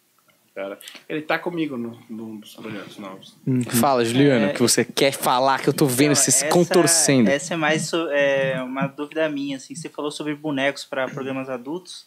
Cara, 0.54 0.80
ele 1.10 1.22
tá 1.22 1.38
comigo 1.38 1.76
no, 1.76 2.00
num 2.10 2.40
dos 2.40 2.54
projetos 2.56 2.98
novos. 2.98 3.36
Fala, 3.72 4.06
Juliano, 4.06 4.46
É. 4.46 4.52
o 4.52 4.54
que 4.54 4.62
você 4.62 4.86
quer 4.86 5.12
falar 5.12 5.60
que 5.60 5.68
eu 5.68 5.74
tô 5.74 5.86
vendo 5.86 6.12
Então, 6.12 6.16
você 6.16 6.32
se 6.32 6.48
contorcendo. 6.48 7.30
Essa 7.30 7.56
é 7.56 7.58
mais 7.58 7.92
é, 8.12 8.62
uma 8.64 8.88
dúvida 8.88 9.28
minha, 9.28 9.58
assim. 9.58 9.76
Você 9.76 9.90
falou 9.90 10.12
sobre 10.12 10.34
bonecos 10.34 10.86
para 10.86 11.10
programas 11.10 11.50
adultos. 11.50 12.06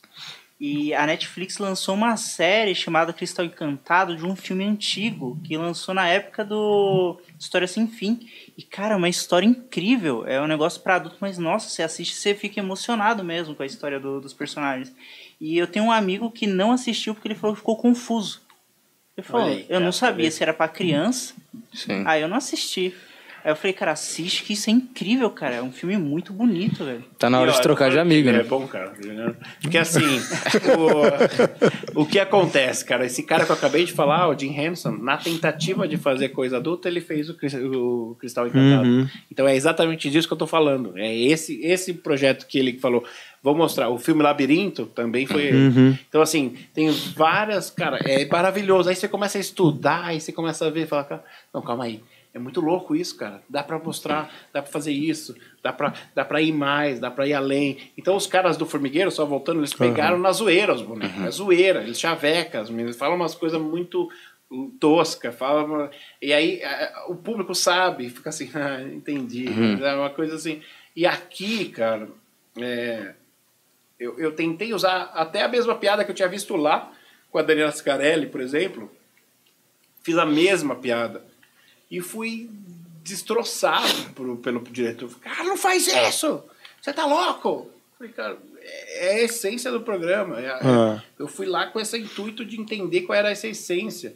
E 0.60 0.92
a 0.92 1.06
Netflix 1.06 1.58
lançou 1.58 1.94
uma 1.94 2.16
série 2.16 2.74
chamada 2.74 3.12
Cristal 3.12 3.44
Encantado 3.44 4.16
de 4.16 4.26
um 4.26 4.34
filme 4.34 4.64
antigo 4.64 5.38
que 5.44 5.56
lançou 5.56 5.94
na 5.94 6.08
época 6.08 6.44
do 6.44 7.16
História 7.38 7.68
Sem 7.68 7.86
Fim. 7.86 8.28
E, 8.56 8.62
cara, 8.62 8.94
é 8.94 8.96
uma 8.96 9.08
história 9.08 9.46
incrível. 9.46 10.26
É 10.26 10.42
um 10.42 10.48
negócio 10.48 10.80
para 10.82 10.96
adulto, 10.96 11.16
mas 11.20 11.38
nossa, 11.38 11.68
você 11.68 11.84
assiste 11.84 12.10
e 12.12 12.16
você 12.16 12.34
fica 12.34 12.58
emocionado 12.58 13.22
mesmo 13.22 13.54
com 13.54 13.62
a 13.62 13.66
história 13.66 14.00
do- 14.00 14.20
dos 14.20 14.32
personagens. 14.34 14.92
E 15.40 15.56
eu 15.56 15.68
tenho 15.68 15.84
um 15.84 15.92
amigo 15.92 16.28
que 16.28 16.46
não 16.48 16.72
assistiu 16.72 17.14
porque 17.14 17.28
ele 17.28 17.36
falou 17.36 17.54
que 17.54 17.60
ficou 17.60 17.76
confuso. 17.76 18.40
Ele 19.16 19.24
falou, 19.24 19.46
aí, 19.46 19.64
eu 19.68 19.78
não 19.78 19.86
cara, 19.86 19.92
sabia 19.92 20.30
se 20.30 20.42
era 20.42 20.52
para 20.52 20.66
criança. 20.68 21.34
Sim. 21.72 22.02
Aí 22.04 22.20
eu 22.20 22.26
não 22.28 22.36
assisti. 22.36 22.92
Aí 23.48 23.52
eu 23.52 23.56
falei, 23.56 23.72
cara, 23.72 23.92
assiste 23.92 24.42
que 24.42 24.52
isso 24.52 24.68
é 24.68 24.74
incrível, 24.74 25.30
cara. 25.30 25.54
É 25.54 25.62
um 25.62 25.72
filme 25.72 25.96
muito 25.96 26.34
bonito, 26.34 26.84
velho. 26.84 27.02
Tá 27.18 27.30
na 27.30 27.40
hora 27.40 27.48
E, 27.48 27.54
de 27.54 27.58
ó, 27.58 27.62
trocar 27.62 27.90
de 27.90 27.98
amigo, 27.98 28.28
É 28.28 28.32
né? 28.32 28.42
bom, 28.42 28.66
cara. 28.68 28.92
Porque 29.62 29.78
assim, 29.78 30.02
o, 31.96 32.02
o 32.02 32.04
que 32.04 32.18
acontece, 32.18 32.84
cara? 32.84 33.06
Esse 33.06 33.22
cara 33.22 33.46
que 33.46 33.50
eu 33.50 33.56
acabei 33.56 33.86
de 33.86 33.92
falar, 33.94 34.28
o 34.28 34.38
Jim 34.38 34.54
Henson, 34.54 34.98
na 35.00 35.16
tentativa 35.16 35.88
de 35.88 35.96
fazer 35.96 36.28
coisa 36.28 36.58
adulta, 36.58 36.88
ele 36.88 37.00
fez 37.00 37.30
o, 37.30 37.36
o 38.12 38.16
Cristal 38.16 38.48
Encantado. 38.48 38.86
Uhum. 38.86 39.08
Então 39.32 39.48
é 39.48 39.56
exatamente 39.56 40.10
disso 40.10 40.28
que 40.28 40.34
eu 40.34 40.38
tô 40.38 40.46
falando. 40.46 40.92
É 40.98 41.16
esse, 41.16 41.58
esse 41.64 41.94
projeto 41.94 42.46
que 42.46 42.58
ele 42.58 42.78
falou. 42.78 43.02
Vou 43.42 43.54
mostrar. 43.54 43.88
O 43.88 43.96
filme 43.96 44.22
Labirinto 44.22 44.84
também 44.84 45.24
foi 45.24 45.44
ele. 45.44 45.56
Uhum. 45.68 45.98
Então, 46.06 46.20
assim, 46.20 46.54
tem 46.74 46.90
várias. 47.16 47.70
Cara, 47.70 47.98
é 48.04 48.26
maravilhoso. 48.26 48.90
Aí 48.90 48.94
você 48.96 49.08
começa 49.08 49.38
a 49.38 49.40
estudar, 49.40 50.04
aí 50.04 50.20
você 50.20 50.32
começa 50.32 50.66
a 50.66 50.70
ver 50.70 50.82
e 50.82 50.86
fala, 50.86 51.04
cara, 51.04 51.24
não, 51.54 51.62
calma 51.62 51.84
aí. 51.84 52.02
É 52.38 52.40
muito 52.40 52.60
louco 52.60 52.94
isso, 52.94 53.16
cara. 53.16 53.42
Dá 53.48 53.62
pra 53.62 53.78
mostrar, 53.78 54.32
dá 54.52 54.62
pra 54.62 54.70
fazer 54.70 54.92
isso, 54.92 55.34
dá 55.62 55.72
pra, 55.72 55.92
dá 56.14 56.24
pra 56.24 56.40
ir 56.40 56.52
mais, 56.52 57.00
dá 57.00 57.10
pra 57.10 57.26
ir 57.26 57.34
além. 57.34 57.90
Então, 57.98 58.14
os 58.16 58.26
caras 58.26 58.56
do 58.56 58.64
Formigueiro, 58.64 59.10
só 59.10 59.26
voltando, 59.26 59.58
eles 59.60 59.74
pegaram 59.74 60.18
na 60.18 60.30
zoeira 60.30 60.72
os 60.72 60.82
bonecos. 60.82 61.20
É 61.22 61.30
zoeira, 61.30 61.82
eles 61.82 61.98
chavecam, 61.98 62.60
as 62.60 62.70
meninas 62.70 62.96
falam 62.96 63.16
umas 63.16 63.34
coisas 63.34 63.60
muito 63.60 64.08
tosca, 64.80 65.30
fala 65.30 65.90
e 66.22 66.32
aí 66.32 66.62
o 67.08 67.14
público 67.14 67.54
sabe, 67.54 68.08
fica 68.08 68.30
assim, 68.30 68.50
ah, 68.56 68.80
entendi, 68.82 69.46
é 69.82 69.94
uma 69.94 70.10
coisa 70.10 70.36
assim. 70.36 70.62
E 70.96 71.06
aqui, 71.06 71.66
cara, 71.66 72.08
é, 72.58 73.14
eu, 73.98 74.18
eu 74.18 74.32
tentei 74.32 74.72
usar 74.72 75.10
até 75.14 75.42
a 75.42 75.48
mesma 75.48 75.74
piada 75.74 76.04
que 76.04 76.10
eu 76.10 76.14
tinha 76.14 76.28
visto 76.28 76.56
lá 76.56 76.92
com 77.30 77.38
a 77.38 77.42
Daniela 77.42 77.72
Scarelli, 77.72 78.26
por 78.26 78.40
exemplo. 78.40 78.90
Fiz 80.02 80.16
a 80.16 80.24
mesma 80.24 80.76
piada. 80.76 81.27
E 81.90 82.00
fui 82.00 82.50
destroçado 83.02 84.10
por- 84.14 84.36
pelo 84.38 84.60
diretor. 84.60 85.10
Cara, 85.20 85.44
não 85.44 85.56
faz 85.56 85.86
isso! 85.86 86.42
Você 86.80 86.92
tá 86.92 87.06
louco! 87.06 87.70
Falei, 87.96 88.12
cara, 88.12 88.38
é 88.60 89.08
é 89.08 89.14
a 89.20 89.24
essência 89.24 89.70
do 89.70 89.80
programa. 89.80 90.38
É- 90.40 90.46
é- 90.46 90.58
Ah. 90.62 91.02
Eu 91.18 91.26
fui 91.26 91.46
lá 91.46 91.66
com 91.66 91.80
esse 91.80 91.98
intuito 91.98 92.44
de 92.44 92.60
entender 92.60 93.02
qual 93.02 93.18
era 93.18 93.30
essa 93.30 93.48
essência. 93.48 94.14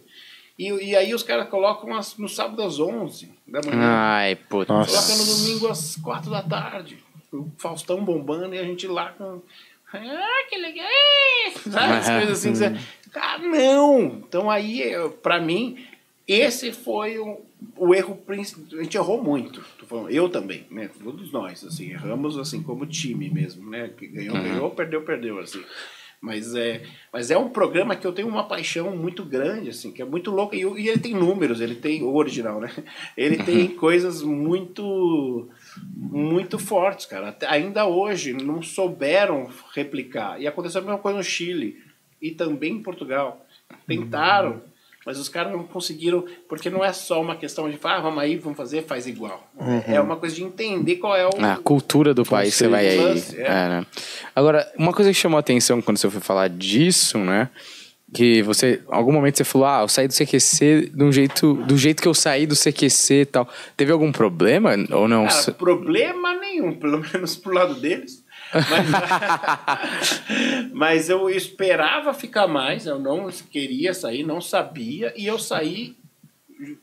E, 0.58 0.68
e 0.68 0.94
aí 0.94 1.14
os 1.14 1.22
caras 1.22 1.48
colocam 1.48 1.94
as, 1.96 2.16
no 2.18 2.28
sábado 2.28 2.62
às 2.62 2.78
11 2.78 3.30
da 3.46 3.60
manhã. 3.64 3.80
Ai, 3.82 4.36
puta. 4.36 4.72
Nossa. 4.72 4.90
Coloca 4.90 5.14
no 5.16 5.36
domingo 5.36 5.68
às 5.68 5.96
4 5.96 6.30
da 6.30 6.42
tarde. 6.42 6.98
O 7.32 7.50
Faustão 7.58 8.04
bombando 8.04 8.54
e 8.54 8.58
a 8.58 8.62
gente 8.64 8.86
lá 8.86 9.10
com. 9.12 9.40
Ah, 9.94 10.44
que 10.48 10.56
legal! 10.58 10.86
Sabe? 11.70 11.92
As 11.94 12.08
coisas 12.10 12.38
assim. 12.38 12.54
você- 12.54 12.78
Ah, 13.14 13.38
não! 13.38 14.22
Então 14.26 14.50
aí, 14.50 14.82
pra 15.22 15.40
mim, 15.40 15.86
esse 16.28 16.72
foi 16.72 17.18
o, 17.18 17.40
o 17.76 17.94
erro. 17.94 18.18
A 18.28 18.34
gente 18.82 18.96
errou 18.96 19.22
muito. 19.22 19.62
Tô 19.78 19.86
falando, 19.86 20.10
eu 20.10 20.28
também, 20.28 20.66
né? 20.70 20.90
Todos 21.02 21.32
nós, 21.32 21.64
assim, 21.64 21.90
erramos 21.90 22.38
assim 22.38 22.62
como 22.62 22.86
time 22.86 23.28
mesmo, 23.30 23.68
né? 23.70 23.90
Que 23.96 24.06
ganhou, 24.06 24.34
ganhou, 24.34 24.70
perdeu, 24.70 25.02
perdeu, 25.02 25.38
assim. 25.38 25.62
Mas 26.20 26.54
é, 26.54 26.82
mas 27.12 27.32
é 27.32 27.36
um 27.36 27.48
programa 27.48 27.96
que 27.96 28.06
eu 28.06 28.12
tenho 28.12 28.28
uma 28.28 28.44
paixão 28.46 28.96
muito 28.96 29.24
grande, 29.24 29.70
assim, 29.70 29.90
que 29.90 30.00
é 30.00 30.04
muito 30.04 30.30
louco. 30.30 30.54
E, 30.54 30.60
e 30.60 30.88
ele 30.88 31.00
tem 31.00 31.14
números, 31.14 31.60
ele 31.60 31.74
tem 31.74 32.02
o 32.04 32.14
original, 32.14 32.60
né? 32.60 32.70
Ele 33.16 33.38
tem 33.38 33.66
coisas 33.74 34.22
muito 34.22 35.48
muito 35.96 36.60
fortes, 36.60 37.06
cara. 37.06 37.30
Até- 37.30 37.48
ainda 37.48 37.86
hoje 37.86 38.32
não 38.32 38.62
souberam 38.62 39.50
replicar. 39.74 40.40
E 40.40 40.46
aconteceu 40.46 40.80
a 40.80 40.84
mesma 40.84 40.98
coisa 40.98 41.18
no 41.18 41.24
Chile 41.24 41.82
e 42.20 42.30
também 42.30 42.74
em 42.74 42.82
Portugal. 42.82 43.44
Tentaram, 43.86 44.62
mas 45.04 45.18
os 45.18 45.28
caras 45.28 45.52
não 45.52 45.64
conseguiram, 45.64 46.24
porque 46.48 46.70
não 46.70 46.84
é 46.84 46.92
só 46.92 47.20
uma 47.20 47.36
questão 47.36 47.68
de 47.70 47.76
falar, 47.76 47.96
ah, 47.96 48.00
vamos 48.02 48.22
aí, 48.22 48.36
vamos 48.36 48.56
fazer, 48.56 48.84
faz 48.84 49.06
igual. 49.06 49.50
É 49.86 50.00
uma 50.00 50.16
coisa 50.16 50.34
de 50.34 50.42
entender 50.44 50.96
qual 50.96 51.16
é 51.16 51.26
o. 51.26 51.30
A 51.44 51.56
cultura 51.56 52.14
do 52.14 52.24
país, 52.24 52.54
você 52.54 52.68
vai 52.68 52.88
aí. 52.88 52.98
é. 53.36 53.40
É, 53.42 53.68
né? 53.68 53.86
Agora, 54.34 54.70
uma 54.76 54.92
coisa 54.92 55.10
que 55.10 55.16
chamou 55.16 55.36
a 55.36 55.40
atenção 55.40 55.82
quando 55.82 55.98
você 55.98 56.08
foi 56.08 56.20
falar 56.20 56.48
disso, 56.48 57.18
né? 57.18 57.48
Que 58.14 58.42
você, 58.42 58.82
em 58.86 58.94
algum 58.94 59.10
momento 59.10 59.38
você 59.38 59.44
falou, 59.44 59.66
ah, 59.66 59.80
eu 59.82 59.88
saí 59.88 60.06
do 60.06 60.12
CQC 60.14 60.90
de 60.94 61.02
um 61.02 61.10
jeito, 61.10 61.54
do 61.54 61.78
jeito 61.78 62.02
que 62.02 62.08
eu 62.08 62.12
saí 62.12 62.46
do 62.46 62.54
CQC 62.54 63.14
e 63.14 63.24
tal. 63.26 63.48
Teve 63.74 63.90
algum 63.90 64.12
problema 64.12 64.72
ou 64.90 65.08
não? 65.08 65.26
Cara, 65.26 65.52
problema 65.52 66.34
nenhum, 66.34 66.74
pelo 66.74 66.98
menos 67.12 67.36
pro 67.36 67.54
lado 67.54 67.74
deles. 67.74 68.21
Mas, 68.52 68.88
mas 70.72 71.08
eu 71.08 71.28
esperava 71.30 72.12
ficar 72.12 72.46
mais, 72.46 72.86
eu 72.86 72.98
não 72.98 73.28
queria 73.50 73.94
sair, 73.94 74.22
não 74.24 74.40
sabia, 74.40 75.12
e 75.16 75.26
eu 75.26 75.38
saí, 75.38 75.96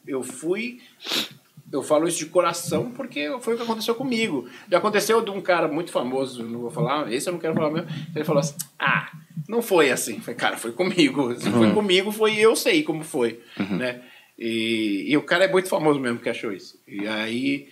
eu 0.06 0.24
fui. 0.24 0.80
Eu 1.72 1.84
falo 1.84 2.08
isso 2.08 2.18
de 2.18 2.26
coração 2.26 2.92
porque 2.92 3.30
foi 3.42 3.54
o 3.54 3.58
que 3.58 3.64
aconteceu 3.64 3.94
comigo. 3.94 4.50
Já 4.72 4.80
aconteceu 4.80 5.22
de 5.22 5.30
um 5.30 5.40
cara 5.40 5.68
muito 5.68 5.92
famoso, 5.92 6.44
não 6.44 6.62
vou 6.62 6.72
falar, 6.72 7.12
esse 7.14 7.30
eu 7.30 7.34
não 7.34 7.40
quero 7.40 7.54
falar 7.54 7.70
mesmo. 7.70 7.88
Ele 8.16 8.26
falou 8.26 8.40
assim: 8.40 8.56
Ah, 8.80 9.12
não 9.48 9.62
foi 9.62 9.92
assim. 9.92 10.20
Foi, 10.20 10.34
cara, 10.34 10.58
foi 10.58 10.72
comigo. 10.72 11.36
Se 11.36 11.52
foi 11.52 11.72
comigo, 11.72 12.12
foi 12.12 12.38
eu 12.38 12.56
sei 12.56 12.82
como 12.82 13.04
foi. 13.04 13.40
Né? 13.78 14.02
E, 14.38 15.06
e 15.08 15.16
o 15.16 15.22
cara 15.22 15.46
é 15.46 15.52
muito 15.52 15.70
famoso 15.70 16.00
mesmo 16.00 16.18
que 16.18 16.30
achou 16.30 16.52
isso. 16.52 16.80
E 16.88 17.08
aí 17.08 17.68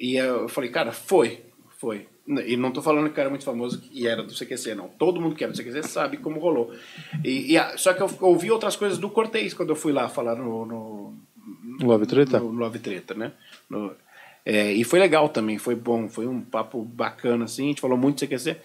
e 0.00 0.16
eu 0.16 0.48
falei, 0.48 0.70
cara, 0.70 0.92
foi, 0.92 1.42
foi. 1.78 2.08
E 2.46 2.56
não 2.56 2.70
tô 2.70 2.80
falando 2.80 3.06
que 3.06 3.10
o 3.12 3.14
cara 3.14 3.28
é 3.28 3.30
muito 3.30 3.44
famoso 3.44 3.82
e 3.90 4.06
era 4.06 4.22
do 4.22 4.32
CQC, 4.32 4.74
não. 4.74 4.88
Todo 4.88 5.20
mundo 5.20 5.34
que 5.34 5.42
era 5.42 5.52
do 5.52 5.56
CQC 5.56 5.82
sabe 5.82 6.16
como 6.18 6.38
rolou. 6.38 6.72
E, 7.24 7.52
e 7.52 7.58
a- 7.58 7.76
só 7.76 7.92
que 7.92 8.00
eu 8.02 8.08
ouvi 8.20 8.50
outras 8.50 8.76
coisas 8.76 8.98
do 8.98 9.10
Cortez 9.10 9.52
quando 9.54 9.70
eu 9.70 9.76
fui 9.76 9.92
lá 9.92 10.08
falar 10.08 10.36
no, 10.36 10.64
no, 10.66 11.14
Love 11.80 12.06
Treta? 12.06 12.38
no 12.38 12.50
Love 12.52 12.78
Treta, 12.78 13.14
né? 13.14 13.32
No- 13.68 13.92
é, 14.44 14.72
e 14.72 14.84
foi 14.84 14.98
legal 15.00 15.28
também, 15.28 15.58
foi 15.58 15.74
bom, 15.74 16.08
foi 16.08 16.26
um 16.26 16.40
papo 16.40 16.82
bacana, 16.82 17.44
assim, 17.44 17.64
a 17.64 17.68
gente 17.68 17.80
falou 17.80 17.98
muito 17.98 18.16
do 18.16 18.20
CQC. 18.28 18.56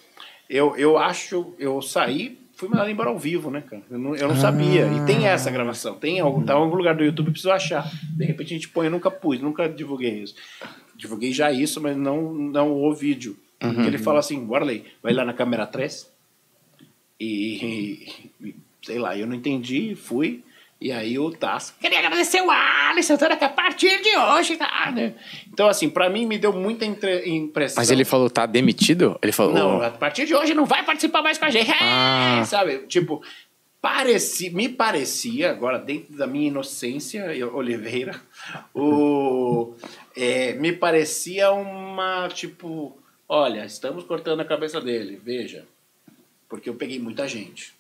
Eu, 0.50 0.76
eu 0.78 0.98
acho, 0.98 1.54
eu 1.58 1.82
saí, 1.82 2.38
fui 2.56 2.70
mandado 2.70 2.90
embora 2.90 3.10
ao 3.10 3.18
vivo, 3.18 3.50
né, 3.50 3.62
cara? 3.62 3.82
Eu 3.90 3.98
não, 3.98 4.16
eu 4.16 4.28
não 4.28 4.36
sabia. 4.36 4.86
E 4.88 5.06
tem 5.06 5.26
essa 5.28 5.50
gravação, 5.50 5.96
tem 5.96 6.20
algum, 6.20 6.44
tá 6.44 6.54
em 6.54 6.58
algum 6.58 6.76
lugar 6.76 6.96
do 6.96 7.04
YouTube, 7.04 7.32
preciso 7.32 7.52
achar. 7.52 7.90
De 8.16 8.24
repente 8.24 8.54
a 8.54 8.58
gente 8.58 8.70
põe, 8.70 8.86
eu 8.86 8.92
nunca 8.92 9.10
pus, 9.10 9.40
nunca 9.42 9.68
divulguei 9.68 10.22
isso. 10.22 10.36
Divulguei 10.96 11.34
já 11.34 11.52
isso, 11.52 11.82
mas 11.82 11.98
não, 11.98 12.32
não 12.34 12.72
o 12.72 12.94
vídeo. 12.94 13.36
Ele 13.62 13.98
fala 13.98 14.20
assim, 14.20 14.46
Warley, 14.48 14.86
vai 15.02 15.14
lá 15.14 15.24
na 15.26 15.34
câmera 15.34 15.66
3 15.66 16.12
e, 17.20 18.08
e, 18.42 18.56
sei 18.84 19.00
lá, 19.00 19.18
eu 19.18 19.26
não 19.28 19.36
entendi, 19.36 19.96
fui. 19.96 20.44
E 20.80 20.92
aí 20.92 21.18
o 21.18 21.32
Tasso, 21.32 21.74
queria 21.80 22.00
agradecer 22.00 22.42
o 22.42 22.52
Alisson, 22.52 23.18
que 23.18 23.44
a 23.46 23.50
partir 23.50 24.02
de 24.02 24.16
hoje, 24.18 24.58
tá? 24.58 24.92
né? 24.94 25.14
Então, 25.52 25.68
assim, 25.68 25.90
pra 25.90 26.10
mim 26.10 26.26
me 26.26 26.38
deu 26.38 26.52
muita 26.52 26.86
entre- 26.86 27.28
impressão. 27.30 27.78
Mas 27.82 27.90
ele 27.90 28.04
falou, 28.04 28.30
tá 28.30 28.46
demitido? 28.46 29.18
Ele 29.24 29.32
falou. 29.32 29.54
Não, 29.54 29.82
a 29.82 29.90
partir 29.90 30.26
de 30.26 30.36
hoje 30.36 30.54
não 30.54 30.66
vai 30.66 30.84
participar 30.84 31.22
mais 31.24 31.38
com 31.38 31.46
a 31.46 31.50
gente. 31.50 31.72
É, 31.72 31.76
Ah. 31.82 32.44
Sabe? 32.46 32.80
Tipo, 32.88 33.24
pareci, 33.82 34.50
me 34.50 34.68
parecia, 34.68 35.50
agora 35.50 35.80
dentro 35.80 36.14
da 36.18 36.28
minha 36.28 36.50
inocência, 36.50 37.26
Oliveira, 37.54 38.20
o, 38.74 39.74
é, 40.16 40.54
me 40.54 40.74
parecia 40.74 41.52
uma, 41.52 42.28
tipo, 42.28 42.98
olha, 43.28 43.66
estamos 43.66 44.04
cortando 44.04 44.40
a 44.42 44.46
cabeça 44.46 44.80
dele, 44.82 45.20
veja. 45.24 45.66
Porque 46.50 46.70
eu 46.70 46.76
peguei 46.76 47.00
muita 47.00 47.28
gente. 47.28 47.74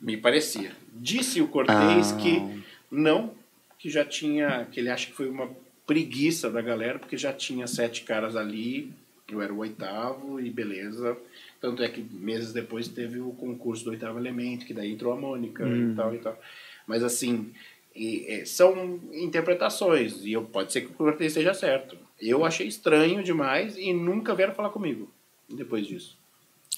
Me 0.00 0.16
parecia. 0.16 0.72
Disse 0.92 1.40
o 1.40 1.48
Cortez 1.48 2.12
Ah. 2.12 2.16
que 2.16 2.62
não, 2.90 3.32
que 3.78 3.90
já 3.90 4.04
tinha, 4.04 4.66
que 4.70 4.78
ele 4.80 4.90
acha 4.90 5.06
que 5.06 5.12
foi 5.12 5.28
uma 5.28 5.50
preguiça 5.86 6.50
da 6.50 6.60
galera, 6.60 6.98
porque 6.98 7.16
já 7.16 7.32
tinha 7.32 7.66
sete 7.66 8.02
caras 8.02 8.36
ali, 8.36 8.92
eu 9.30 9.40
era 9.42 9.52
o 9.52 9.58
oitavo 9.58 10.40
e 10.40 10.50
beleza. 10.50 11.16
Tanto 11.60 11.82
é 11.82 11.88
que 11.88 12.00
meses 12.00 12.52
depois 12.52 12.86
teve 12.88 13.18
o 13.18 13.32
concurso 13.32 13.84
do 13.84 13.90
oitavo 13.90 14.18
elemento, 14.18 14.64
que 14.66 14.74
daí 14.74 14.92
entrou 14.92 15.12
a 15.12 15.16
Mônica 15.16 15.66
e 15.66 15.94
tal 15.94 16.14
e 16.14 16.18
tal. 16.18 16.40
Mas 16.86 17.02
assim, 17.02 17.52
e, 17.96 18.24
é, 18.28 18.44
são 18.44 19.00
interpretações, 19.12 20.24
e 20.24 20.32
eu, 20.32 20.44
pode 20.44 20.72
ser 20.72 20.82
que 20.82 20.88
o 20.92 20.94
Cortez 20.94 21.32
esteja 21.32 21.52
certo. 21.52 21.96
Eu 22.20 22.44
achei 22.44 22.66
estranho 22.66 23.22
demais 23.22 23.76
e 23.76 23.92
nunca 23.92 24.34
vieram 24.34 24.54
falar 24.54 24.70
comigo 24.70 25.10
depois 25.48 25.86
disso. 25.86 26.16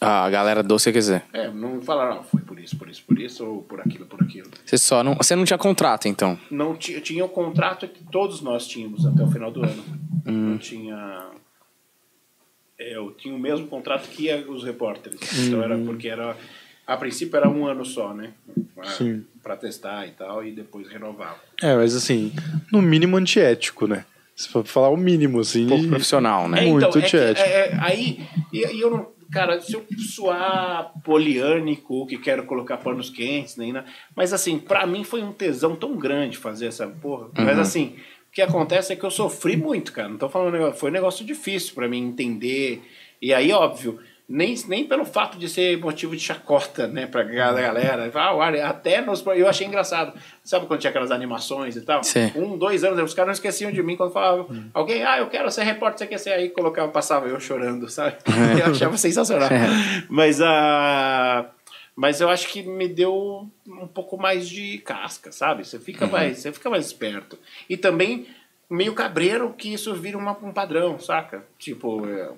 A 0.01 0.31
galera 0.31 0.63
do 0.63 0.77
CQC. 0.77 1.23
É, 1.33 1.51
não 1.51 1.83
falaram, 1.83 2.17
não, 2.17 2.23
foi 2.25 2.41
por 2.41 2.59
isso, 2.59 2.77
por 2.79 2.89
isso, 2.89 3.03
por 3.07 3.19
isso, 3.19 3.45
ou 3.47 3.63
por 3.63 3.81
aquilo, 3.81 4.07
por 4.07 4.23
aquilo. 4.23 4.49
Você 4.65 4.79
só 4.79 5.05
não. 5.05 5.15
Você 5.15 5.37
não 5.37 5.45
tinha 5.45 5.59
contrato, 5.59 6.09
então. 6.09 6.39
Não 6.51 6.75
tinha, 6.75 7.01
tinha 7.03 7.23
o 7.23 7.29
contrato 7.29 7.87
que 7.87 8.03
todos 8.05 8.41
nós 8.41 8.67
tínhamos 8.67 9.05
até 9.05 9.23
o 9.23 9.31
final 9.31 9.51
do 9.51 9.63
ano. 9.63 9.85
Hum. 10.27 10.53
Eu 10.53 10.59
tinha. 10.59 11.27
é, 12.79 12.97
Eu 12.97 13.11
tinha 13.13 13.35
o 13.35 13.39
mesmo 13.39 13.67
contrato 13.67 14.09
que 14.09 14.33
os 14.49 14.65
repórteres. 14.65 15.21
Hum. 15.39 15.47
Então 15.49 15.63
era 15.63 15.77
porque 15.77 16.09
era. 16.09 16.35
A 16.87 16.97
princípio 16.97 17.37
era 17.37 17.49
um 17.49 17.67
ano 17.67 17.85
só, 17.85 18.15
né? 18.15 18.33
Pra, 18.75 18.85
Sim. 18.87 19.25
pra 19.43 19.55
testar 19.57 20.07
e 20.07 20.13
tal, 20.13 20.45
e 20.45 20.51
depois 20.51 20.89
renovava. 20.89 21.39
É, 21.61 21.77
mas 21.77 21.95
assim, 21.95 22.33
no 22.73 22.81
mínimo 22.81 23.19
antiético, 23.19 23.87
né? 23.87 24.07
Se 24.43 24.49
for 24.49 24.65
falar 24.65 24.89
o 24.89 24.97
mínimo, 24.97 25.41
assim. 25.41 25.67
Pouco 25.67 25.87
profissional, 25.89 26.49
né? 26.49 26.65
É, 26.65 26.69
Muito 26.71 26.87
então, 26.87 26.89
é 26.89 26.93
que, 26.93 27.17
antiético. 27.17 27.47
é, 27.49 27.53
é, 27.69 27.79
aí, 27.81 28.21
e, 28.53 28.59
e 28.67 28.81
eu 28.81 28.91
não. 28.91 29.07
Cara, 29.31 29.61
se 29.61 29.75
eu 29.75 29.85
soar 29.99 30.93
poliânico, 31.05 32.07
que 32.07 32.19
quero 32.19 32.45
colocar 32.45 32.79
panos 32.79 33.11
quentes, 33.11 33.57
nem 33.57 33.73
nada. 33.73 33.87
Mas 34.17 34.33
assim, 34.33 34.59
pra 34.59 34.87
mim 34.87 35.05
foi 35.05 35.23
um 35.23 35.33
tesão 35.33 35.77
tão 35.77 35.97
grande 35.97 36.37
fazer 36.37 36.67
essa 36.67 36.87
porra. 36.87 37.29
Mas 37.37 37.59
assim, 37.59 37.95
o 38.29 38.33
que 38.33 38.43
acontece 38.43 38.93
é 38.93 38.97
que 38.97 39.05
eu 39.05 39.11
sofri 39.11 39.57
muito, 39.57 39.93
cara. 39.93 40.09
Não 40.09 40.17
tô 40.17 40.29
falando. 40.29 40.53
negócio- 40.55 40.81
Foi 40.81 40.91
um 40.91 40.93
negócio 40.93 41.25
difícil 41.25 41.75
pra 41.75 41.87
mim 41.87 41.99
entender. 42.09 42.83
E 43.23 43.33
aí, 43.33 43.53
óbvio. 43.53 44.01
Nem, 44.33 44.55
nem 44.69 44.85
pelo 44.85 45.05
fato 45.05 45.37
de 45.37 45.49
ser 45.49 45.77
motivo 45.79 46.15
de 46.15 46.23
chacota, 46.23 46.87
né, 46.87 47.05
pra 47.05 47.25
galera. 47.25 48.09
Ah, 48.15 48.69
até 48.69 49.01
nos, 49.01 49.27
eu 49.27 49.49
achei 49.49 49.67
engraçado. 49.67 50.17
Sabe 50.45 50.67
quando 50.67 50.79
tinha 50.79 50.91
aquelas 50.91 51.11
animações 51.11 51.75
e 51.75 51.81
tal? 51.81 52.05
Sim. 52.05 52.31
Um, 52.37 52.57
dois 52.57 52.85
anos, 52.85 53.03
os 53.03 53.13
caras 53.13 53.27
não 53.27 53.33
esqueciam 53.33 53.73
de 53.73 53.83
mim 53.83 53.97
quando 53.97 54.13
falavam 54.13 54.47
alguém, 54.73 55.03
ah, 55.03 55.19
eu 55.19 55.27
quero 55.27 55.51
ser 55.51 55.65
repórter, 55.65 55.99
você 55.99 56.07
quer 56.07 56.19
ser 56.19 56.31
aí, 56.31 56.49
colocava, 56.49 56.93
passava 56.93 57.27
eu 57.27 57.41
chorando, 57.41 57.89
sabe? 57.89 58.19
Eu 58.65 58.71
achava 58.71 58.97
sensacional. 58.97 59.49
Mas 60.09 60.41
a. 60.41 61.51
Mas 61.97 62.21
eu 62.21 62.31
acho 62.31 62.49
que 62.49 62.63
me 62.63 62.87
deu 62.89 63.51
um 63.67 63.87
pouco 63.87 64.17
mais 64.17 64.49
de 64.49 64.79
casca, 64.79 65.33
sabe? 65.33 65.67
Você 65.67 65.79
fica 65.79 66.07
mais, 66.07 66.39
você 66.39 66.53
fica 66.53 66.71
mais 66.71 66.87
esperto. 66.87 67.37
E 67.69 67.77
também 67.77 68.27
meio 68.71 68.95
cabreiro 68.95 69.53
que 69.53 69.73
isso 69.73 69.93
vira 69.95 70.17
uma- 70.17 70.39
um 70.43 70.53
padrão, 70.53 70.99
saca? 70.99 71.45
Tipo, 71.59 72.07
é, 72.09 72.31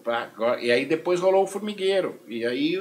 e 0.65 0.71
aí 0.73 0.87
depois 0.87 1.21
rolou 1.21 1.45
o 1.45 1.47
formigueiro. 1.47 2.19
E 2.27 2.45
aí 2.45 2.73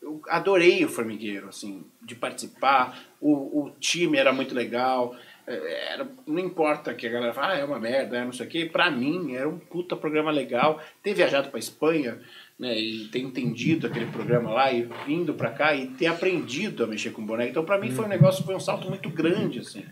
eu 0.00 0.20
adorei 0.28 0.84
o 0.84 0.88
formigueiro, 0.88 1.48
assim, 1.48 1.84
de 2.00 2.14
participar. 2.14 2.98
O, 3.20 3.32
o 3.64 3.72
time 3.78 4.16
era 4.18 4.32
muito 4.32 4.54
legal. 4.54 5.14
É, 5.46 5.92
Era, 5.94 6.08
não 6.26 6.38
importa 6.38 6.94
que 6.94 7.06
a 7.06 7.10
galera 7.10 7.32
fala, 7.34 7.52
ah, 7.54 7.58
é 7.58 7.64
uma 7.64 7.78
merda, 7.78 8.16
é 8.16 8.24
não 8.24 8.32
sei 8.32 8.46
o 8.46 8.48
quê. 8.48 8.64
Pra 8.72 8.90
mim, 8.90 9.34
era 9.34 9.48
um 9.48 9.58
puta 9.58 9.94
programa 9.96 10.30
legal. 10.30 10.80
Ter 11.02 11.14
viajado 11.14 11.50
pra 11.50 11.58
Espanha, 11.58 12.18
né, 12.58 12.78
e 12.78 13.08
ter 13.08 13.18
entendido 13.20 13.86
aquele 13.88 14.06
programa 14.06 14.50
lá 14.52 14.72
e 14.72 14.88
vindo 15.06 15.34
pra 15.34 15.50
cá 15.50 15.74
e 15.74 15.88
ter 15.88 16.06
aprendido 16.06 16.84
a 16.84 16.86
mexer 16.86 17.10
com 17.10 17.24
boneco. 17.26 17.50
Então, 17.50 17.64
pra 17.64 17.76
mim, 17.78 17.90
foi 17.90 18.04
um 18.04 18.08
negócio, 18.08 18.44
foi 18.44 18.54
um 18.54 18.60
salto 18.60 18.88
muito 18.88 19.08
grande, 19.10 19.58
assim. 19.58 19.84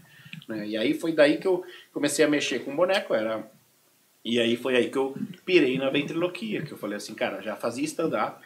Né? 0.51 0.67
E 0.67 0.77
aí 0.77 0.93
foi 0.93 1.13
daí 1.13 1.39
que 1.39 1.47
eu 1.47 1.65
comecei 1.93 2.25
a 2.25 2.29
mexer 2.29 2.61
com 2.61 2.77
boneco. 2.77 3.15
Era 3.15 3.49
e 4.25 4.39
aí 4.39 4.57
foi 4.57 4.77
aí 4.77 4.91
que 4.91 4.99
eu 4.99 5.17
pirei 5.47 5.79
na 5.79 5.89
ventriloquia, 5.89 6.63
que 6.63 6.73
eu 6.73 6.79
falei 6.79 6.97
assim, 6.97 7.15
cara, 7.15 7.41
já 7.41 7.57
fazia 7.57 7.85
stand-up 7.85 8.45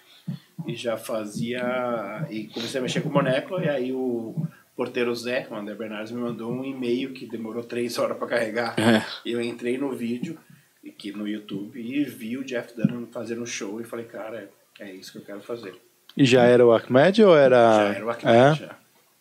e 0.67 0.75
já 0.75 0.97
fazia. 0.97 2.27
E 2.31 2.45
comecei 2.49 2.79
a 2.79 2.83
mexer 2.83 3.01
com 3.01 3.09
boneco, 3.09 3.61
e 3.61 3.69
aí 3.69 3.93
o, 3.93 4.35
porteiro 4.77 5.15
Zé, 5.15 5.47
o 5.51 5.55
André 5.55 5.75
Bernardes, 5.75 6.13
me 6.13 6.21
mandou 6.21 6.51
um 6.51 6.65
e-mail 6.65 7.13
que 7.13 7.27
demorou 7.27 7.63
três 7.65 7.99
horas 7.99 8.17
para 8.17 8.29
carregar. 8.29 8.77
É. 8.79 9.05
Eu 9.29 9.41
entrei 9.41 9.77
no 9.77 9.91
vídeo, 9.93 10.39
aqui 10.87 11.13
no 11.13 11.27
YouTube, 11.27 11.81
e 11.81 12.05
vi 12.05 12.37
o 12.37 12.45
Jeff 12.45 12.75
Dunham 12.75 13.09
fazendo 13.11 13.43
um 13.43 13.47
show 13.47 13.81
e 13.81 13.85
falei, 13.85 14.05
cara, 14.05 14.49
é, 14.79 14.89
é 14.89 14.93
isso 14.93 15.13
que 15.13 15.19
eu 15.19 15.23
quero 15.23 15.41
fazer. 15.41 15.75
E 16.17 16.25
já 16.25 16.45
era 16.45 16.65
o 16.65 16.73
Ahmed 16.73 17.23
ou 17.25 17.37
era. 17.37 17.57
Já 17.77 17.95
era 17.95 18.07
o 18.07 18.11
Ahmed, 18.11 18.27
É? 18.29 18.55
já. 18.55 18.77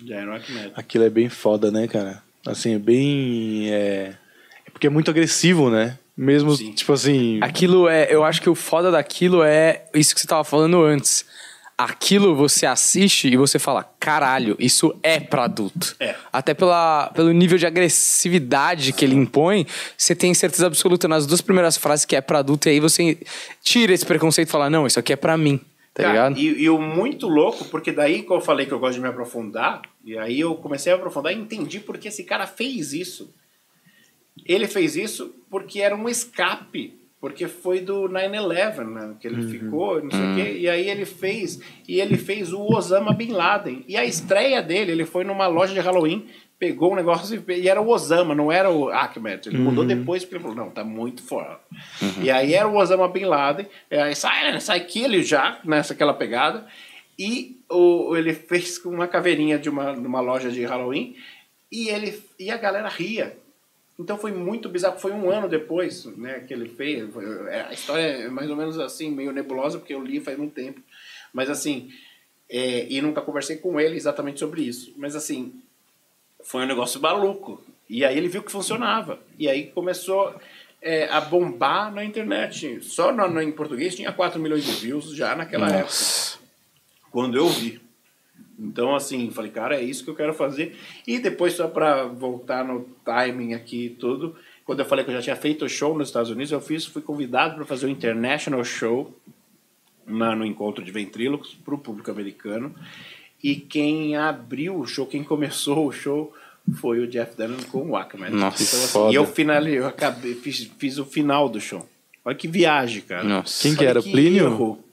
Já 0.05 0.15
era 0.18 0.31
o 0.31 0.35
Ahmed. 0.35 0.72
Aquilo 0.76 1.03
é 1.03 1.10
bem 1.10 1.30
foda, 1.30 1.72
né, 1.72 1.88
cara? 1.88 2.22
Assim, 2.45 2.76
é 2.76 2.80
bem. 2.80 3.72
É, 3.72 4.15
é 4.65 4.70
porque 4.72 4.88
é 4.88 4.90
muito 4.90 5.10
agressivo, 5.10 5.70
né? 5.70 5.98
Mesmo, 6.15 6.56
Sim. 6.56 6.72
tipo 6.74 6.94
assim. 6.94 7.40
Aquilo 7.41 7.88
é. 7.88 8.07
Eu 8.10 8.24
acho 8.24 8.41
que 8.41 8.49
o 8.49 8.56
foda 8.56 8.91
daquilo 8.91 9.44
é 9.44 9.86
isso 9.94 10.14
que 10.14 10.22
você 10.22 10.28
tava 10.28 10.44
falando 10.44 10.82
antes. 10.84 11.26
Aquilo 11.76 12.36
você 12.36 12.68
assiste 12.68 13.28
e 13.28 13.36
você 13.36 13.57
fala, 13.57 13.84
caralho, 13.99 14.56
isso 14.60 14.95
é 15.02 15.20
pra 15.20 15.45
adulto. 15.45 15.95
É. 15.99 16.15
Até 16.32 16.53
pela, 16.53 17.07
pelo 17.15 17.32
nível 17.32 17.57
de 17.57 17.65
agressividade 17.65 18.94
que 18.94 19.03
ele 19.03 19.15
impõe, 19.15 19.65
você 19.98 20.14
tem 20.14 20.36
certeza 20.36 20.68
absoluta 20.68 21.07
nas 21.07 21.26
duas 21.26 21.41
primeiras 21.41 21.76
frases 21.76 22.06
que 22.06 22.15
é 22.15 22.22
pra 22.22 22.40
adulto, 22.40 22.70
e 22.70 22.74
aí 22.74 22.80
você 22.80 23.18
tira 23.64 23.91
esse 23.91 24.06
preconceito 24.06 24.49
e 24.49 24.52
fala, 24.52 24.70
não, 24.70 24.86
isso 24.86 24.99
aqui 24.99 25.14
é 25.14 25.15
pra 25.15 25.36
mim. 25.36 25.60
Tá 25.95 26.03
Cara, 26.03 26.14
ligado? 26.14 26.38
E, 26.38 26.64
e 26.64 26.70
o 26.70 26.80
muito 26.80 27.28
louco, 27.28 27.65
porque 27.65 27.91
daí 27.91 28.22
que 28.22 28.32
eu 28.32 28.40
falei 28.40 28.68
que 28.68 28.72
eu 28.72 28.80
gosto 28.80 28.94
de 28.95 29.02
me 29.02 29.07
aprofundar, 29.07 29.82
e 30.04 30.18
aí 30.18 30.40
eu 30.40 30.56
comecei 30.56 30.92
a 30.92 30.96
aprofundar 30.96 31.32
e 31.32 31.38
entendi 31.38 31.80
porque 31.80 32.10
esse 32.10 32.24
cara 32.24 32.46
fez 32.46 32.94
isso. 32.94 33.34
Ele 34.46 34.68
fez 34.68 34.96
isso 34.96 35.34
porque 35.50 35.80
era 35.80 35.96
um 35.96 36.10
escape, 36.10 37.00
porque 37.22 37.48
foi 37.48 37.80
do 37.80 38.10
9-11, 38.10 38.84
né, 38.84 39.16
que 39.20 39.28
ele 39.28 39.48
ficou, 39.48 40.04
não 40.04 40.12
sei 40.12 40.32
o 40.32 40.36
quê, 40.36 40.58
e 40.60 40.68
aí 40.68 40.90
ele 40.90 41.06
fez, 41.06 41.62
e 41.88 42.02
ele 42.02 42.18
fez 42.18 42.52
o 42.52 42.62
Osama 42.62 43.14
Bin 43.14 43.32
Laden. 43.32 43.86
E 43.88 43.96
a 43.96 44.04
estreia 44.04 44.62
dele, 44.62 44.92
ele 44.92 45.06
foi 45.06 45.24
numa 45.24 45.48
loja 45.48 45.74
de 45.74 45.80
Halloween, 45.80 46.28
pegou 46.60 46.92
um 46.92 46.96
negócio 46.96 47.44
e, 47.48 47.54
e 47.62 47.70
era 47.70 47.82
o 47.82 47.90
Osama, 47.90 48.36
não 48.36 48.52
era 48.52 48.70
o 48.70 48.90
Ahmed. 48.90 49.48
Ele 49.48 49.58
mudou 49.58 49.86
depois 49.86 50.24
porque 50.24 50.36
ele 50.36 50.44
falou, 50.44 50.58
não, 50.58 50.70
tá 50.70 50.84
muito 50.84 51.22
fora. 51.22 51.60
E 52.22 52.30
aí 52.30 52.54
era 52.54 52.68
o 52.68 52.76
Osama 52.76 53.08
Bin 53.08 53.26
Laden, 53.26 53.68
e 53.90 53.96
aí 53.96 54.16
sai, 54.16 54.60
sai 54.60 54.82
kill 54.82 55.22
já, 55.24 55.60
nessa 55.64 55.94
aquela 55.94 56.14
pegada. 56.14 56.66
E 57.18 57.62
o, 57.76 58.16
ele 58.16 58.34
fez 58.34 58.78
com 58.78 58.90
uma 58.90 59.08
caveirinha 59.08 59.58
de 59.60 59.70
uma, 59.70 59.94
numa 59.94 60.22
loja 60.22 60.52
de 60.52 60.64
Halloween 60.66 61.16
e, 61.72 61.90
ele, 61.90 62.22
e 62.40 62.52
a 62.52 62.58
galera 62.58 62.88
ria. 62.88 63.36
Então 64.00 64.18
foi 64.18 64.32
muito 64.32 64.70
bizarro. 64.70 65.00
Foi 65.00 65.12
um 65.12 65.30
ano 65.30 65.48
depois 65.48 66.06
né, 66.18 66.44
que 66.48 66.54
ele 66.54 66.68
fez. 66.70 67.08
É, 67.50 67.62
A 67.70 67.74
história 67.74 68.02
é 68.02 68.28
mais 68.28 68.50
ou 68.50 68.56
menos 68.56 68.80
assim, 68.80 69.12
meio 69.12 69.32
nebulosa, 69.32 69.78
porque 69.78 69.94
eu 69.94 70.04
li 70.04 70.20
faz 70.20 70.40
um 70.40 70.50
tempo. 70.50 70.82
Mas 71.32 71.50
assim, 71.50 71.91
é, 72.50 72.86
e 72.90 73.02
nunca 73.02 73.22
conversei 73.22 73.58
com 73.58 73.80
ele 73.80 73.95
exatamente 73.95 74.40
sobre 74.40 74.62
isso. 74.64 74.94
Mas 74.98 75.16
assim, 75.16 75.54
foi 76.44 76.64
um 76.64 76.68
negócio 76.68 77.00
maluco. 77.00 77.62
E 77.90 78.04
aí 78.04 78.18
ele 78.18 78.28
viu 78.30 78.41
que 78.41 78.52
funcionava. 78.52 79.20
E 79.38 79.48
aí 79.48 79.68
começou 79.68 80.34
é, 80.82 81.08
a 81.10 81.22
bombar 81.22 81.94
na 81.94 82.04
internet. 82.04 82.82
Só 82.84 83.12
no, 83.12 83.28
no- 83.30 83.41
em 83.41 83.52
português 83.52 83.95
tinha 83.95 84.12
4 84.12 84.40
milhões 84.40 84.64
de 84.66 84.72
views 84.72 85.16
já 85.16 85.36
naquela 85.36 85.68
época 85.68 85.84
Nossa. 85.84 86.40
Quando 87.14 87.38
eu 87.38 87.48
vi. 87.48 87.80
Então, 88.60 88.95
assim, 88.95 89.30
falei, 89.30 89.52
cara, 89.52 89.76
é 89.76 89.84
isso 89.84 90.03
que 90.03 90.10
eu 90.10 90.15
quero 90.15 90.34
fazer. 90.34 90.76
E 91.07 91.19
depois, 91.19 91.53
só 91.53 91.68
para 91.68 92.06
voltar 92.06 92.65
no 92.65 92.88
timing 93.06 93.53
aqui 93.53 93.85
e 93.85 93.90
tudo, 93.91 94.35
quando 94.65 94.80
eu 94.80 94.85
falei 94.85 95.06
que 95.06 95.11
eu 95.11 95.15
já 95.15 95.22
tinha 95.22 95.35
feito 95.35 95.64
o 95.64 95.69
show 95.69 95.95
nos 95.95 96.10
Estados 96.10 96.31
Unidos, 96.31 96.52
eu 96.52 96.60
fiz, 96.60 96.85
fui 96.85 97.02
convidado 97.02 97.56
para 97.56 97.65
fazer 97.65 97.85
o 97.85 97.90
International 97.90 98.64
Show 98.65 99.15
na, 100.07 100.35
no 100.35 100.44
encontro 100.44 100.84
de 100.84 100.91
ventrílocos 100.91 101.53
para 101.53 101.76
o 101.76 101.77
público 101.77 102.10
americano. 102.10 102.73
E 103.44 103.56
quem 103.56 104.15
abriu 104.15 104.80
o 104.80 104.88
show, 104.88 105.06
quem 105.06 105.23
começou 105.23 105.88
o 105.88 105.91
show, 105.91 106.34
foi 106.76 106.99
o 106.99 107.07
Jeff 107.07 107.35
Dunham 107.38 107.61
com 107.72 107.91
o 107.91 107.95
Ackerman. 107.95 108.31
Nossa, 108.31 108.64
então, 108.64 108.80
assim, 108.80 108.91
foda. 108.91 109.11
e 109.11 109.15
eu, 109.15 109.26
finalei, 109.27 109.77
eu 109.77 109.85
acabei, 109.85 110.34
fiz, 110.34 110.72
fiz 110.80 110.98
o 110.98 111.06
final 111.06 111.48
do 111.48 111.61
show. 111.61 111.88
Olha 112.26 112.35
que 112.35 112.48
viagem, 112.48 113.02
cara. 113.02 113.23
Nossa. 113.23 113.61
Quem 113.61 113.76
que 113.76 113.81
Olha 113.81 113.90
era? 113.90 114.02
Plínio? 114.02 114.45
erro. 114.45 114.84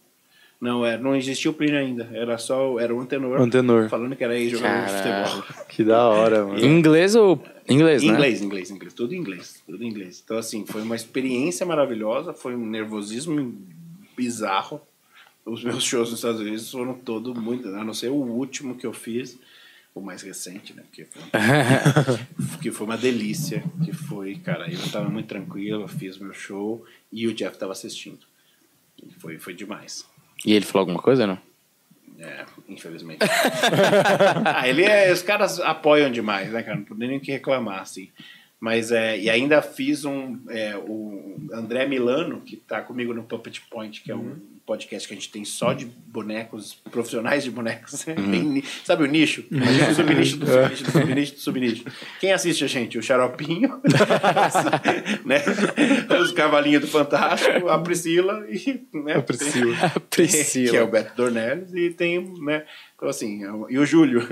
Não, 0.60 0.84
é, 0.84 0.98
não 0.98 1.16
existia 1.16 1.50
o 1.50 1.54
Plínio 1.54 1.78
ainda. 1.78 2.10
Era 2.12 2.36
só 2.36 2.78
era 2.78 2.94
o 2.94 3.00
Antenor. 3.00 3.40
Antenor. 3.40 3.88
Falando 3.88 4.14
que 4.14 4.22
era 4.22 4.38
ex-jogador 4.38 4.86
de 4.86 4.92
Caralho. 4.92 5.26
futebol. 5.26 5.64
Que 5.70 5.82
da 5.82 6.06
hora, 6.06 6.44
mano. 6.44 6.60
Em 6.60 6.66
inglês 6.66 7.14
ou. 7.14 7.42
Inglês, 7.66 8.02
né? 8.02 8.12
Inglês, 8.12 8.42
inglês, 8.42 8.70
inglês. 8.70 8.92
Tudo 8.92 9.14
em 9.14 9.18
inglês. 9.18 9.62
Tudo 9.64 9.82
em 9.82 9.88
inglês. 9.88 10.20
Então, 10.22 10.36
assim, 10.36 10.66
foi 10.66 10.82
uma 10.82 10.94
experiência 10.94 11.64
maravilhosa. 11.64 12.34
Foi 12.34 12.54
um 12.54 12.66
nervosismo 12.66 13.56
bizarro. 14.14 14.82
Os 15.46 15.64
meus 15.64 15.82
shows 15.82 16.10
nos 16.10 16.18
Estados 16.18 16.40
Unidos 16.40 16.70
foram 16.70 16.92
todos 16.92 17.34
muito... 17.34 17.68
A 17.68 17.82
não 17.82 17.94
ser 17.94 18.08
o 18.10 18.14
último 18.14 18.76
que 18.76 18.86
eu 18.86 18.92
fiz. 18.92 19.38
O 19.94 20.00
mais 20.00 20.20
recente, 20.22 20.74
né? 20.74 20.82
Porque 20.82 21.06
foi, 21.06 21.22
que 22.60 22.70
foi 22.70 22.86
uma 22.86 22.98
delícia. 22.98 23.64
Que 23.82 23.92
foi, 23.92 24.34
cara, 24.34 24.70
eu 24.70 24.78
tava 24.90 25.08
muito 25.08 25.26
tranquilo. 25.26 25.84
Eu 25.84 25.88
fiz 25.88 26.18
meu 26.18 26.34
show. 26.34 26.84
E 27.10 27.26
o 27.26 27.32
Jeff 27.32 27.56
tava 27.56 27.72
assistindo. 27.72 28.20
E 29.02 29.10
foi, 29.14 29.38
foi 29.38 29.54
demais. 29.54 30.04
E 30.44 30.54
ele 30.54 30.64
falou 30.64 30.82
alguma 30.82 31.02
coisa, 31.02 31.26
não? 31.26 31.38
É, 32.18 32.44
infelizmente. 32.68 33.20
ah, 34.44 34.68
ele 34.68 34.84
é, 34.84 35.12
os 35.12 35.22
caras 35.22 35.58
apoiam 35.60 36.10
demais, 36.10 36.50
né, 36.50 36.62
cara? 36.62 36.76
Não 36.76 36.84
tem 36.84 37.08
nem 37.08 37.16
o 37.16 37.20
que 37.20 37.32
reclamar, 37.32 37.80
assim. 37.80 38.10
Mas 38.58 38.92
é, 38.92 39.18
e 39.18 39.30
ainda 39.30 39.62
fiz 39.62 40.04
um. 40.04 40.38
É, 40.48 40.76
o 40.76 41.40
André 41.52 41.86
Milano, 41.86 42.42
que 42.42 42.56
tá 42.56 42.82
comigo 42.82 43.14
no 43.14 43.22
Puppet 43.22 43.62
Point, 43.70 44.02
que 44.02 44.12
é 44.12 44.14
um 44.14 44.36
podcast 44.66 45.06
que 45.08 45.14
a 45.14 45.16
gente 45.16 45.30
tem 45.30 45.44
só 45.44 45.72
de 45.72 45.84
bonecos, 45.84 46.74
profissionais 46.90 47.42
de 47.44 47.50
bonecos. 47.50 48.04
Bem 48.06 48.42
ni- 48.42 48.64
sabe 48.84 49.02
o 49.02 49.06
nicho? 49.06 49.44
A 49.52 49.90
o 49.90 49.94
subnicho 49.94 50.36
do 50.36 50.46
subnicho 50.46 50.84
do 50.84 50.90
subnicho 50.92 51.34
do 51.34 51.40
subnicho. 51.40 51.84
Quem 52.20 52.32
assiste 52.32 52.64
a 52.64 52.66
gente? 52.68 52.98
O 52.98 53.02
Xaropinho, 53.02 53.80
né? 55.24 55.42
Os 56.20 56.32
Cavalinhos 56.32 56.82
do 56.82 56.88
Fantástico, 56.88 57.68
a 57.68 57.78
Priscila 57.78 58.44
e. 58.48 58.80
Né? 58.92 59.14
A 59.14 59.22
Priscila. 59.22 59.76
Priscila. 60.10 60.70
que 60.70 60.76
é 60.76 60.82
o 60.82 60.88
Beto 60.88 61.16
Dornelles, 61.16 61.72
e 61.74 61.90
tem, 61.90 62.20
né? 62.42 62.64
Então, 62.96 63.08
assim, 63.08 63.44
é 63.44 63.48
e 63.72 63.78
o 63.78 63.86
Júlio. 63.86 64.26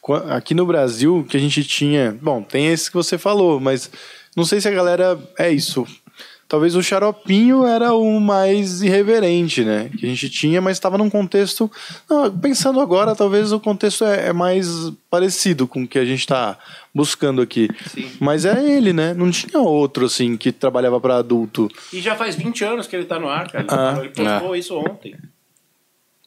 Qua- 0.00 0.36
Aqui 0.36 0.54
no 0.54 0.66
Brasil, 0.66 1.26
que 1.28 1.36
a 1.36 1.40
gente 1.40 1.64
tinha. 1.64 2.16
Bom, 2.20 2.42
tem 2.42 2.68
esse 2.68 2.90
que 2.90 2.96
você 2.96 3.16
falou, 3.18 3.58
mas 3.60 3.90
não 4.36 4.44
sei 4.44 4.60
se 4.60 4.68
a 4.68 4.72
galera. 4.72 5.18
É 5.38 5.50
isso. 5.50 5.86
Talvez 6.48 6.74
o 6.74 6.82
xaropinho 6.82 7.66
era 7.66 7.92
o 7.92 8.18
mais 8.18 8.80
irreverente, 8.80 9.62
né? 9.62 9.90
Que 9.98 10.06
a 10.06 10.08
gente 10.08 10.30
tinha, 10.30 10.62
mas 10.62 10.78
estava 10.78 10.96
num 10.96 11.10
contexto. 11.10 11.70
Não, 12.08 12.34
pensando 12.38 12.80
agora, 12.80 13.14
talvez 13.14 13.52
o 13.52 13.60
contexto 13.60 14.02
é, 14.04 14.28
é 14.28 14.32
mais 14.32 14.66
parecido 15.10 15.68
com 15.68 15.82
o 15.82 15.86
que 15.86 15.98
a 15.98 16.06
gente 16.06 16.20
está 16.20 16.56
buscando 16.94 17.42
aqui. 17.42 17.68
Sim. 17.88 18.10
Mas 18.18 18.46
é 18.46 18.64
ele, 18.66 18.94
né? 18.94 19.12
Não 19.12 19.30
tinha 19.30 19.60
outro, 19.60 20.06
assim, 20.06 20.38
que 20.38 20.50
trabalhava 20.50 20.98
para 20.98 21.16
adulto. 21.16 21.68
E 21.92 22.00
já 22.00 22.16
faz 22.16 22.34
20 22.34 22.64
anos 22.64 22.86
que 22.86 22.96
ele 22.96 23.04
tá 23.04 23.18
no 23.20 23.28
ar, 23.28 23.50
cara. 23.50 23.64
Ele, 23.64 23.70
Ah, 23.70 23.98
ele 24.00 24.08
postou 24.08 24.56
isso 24.56 24.74
ontem. 24.78 25.14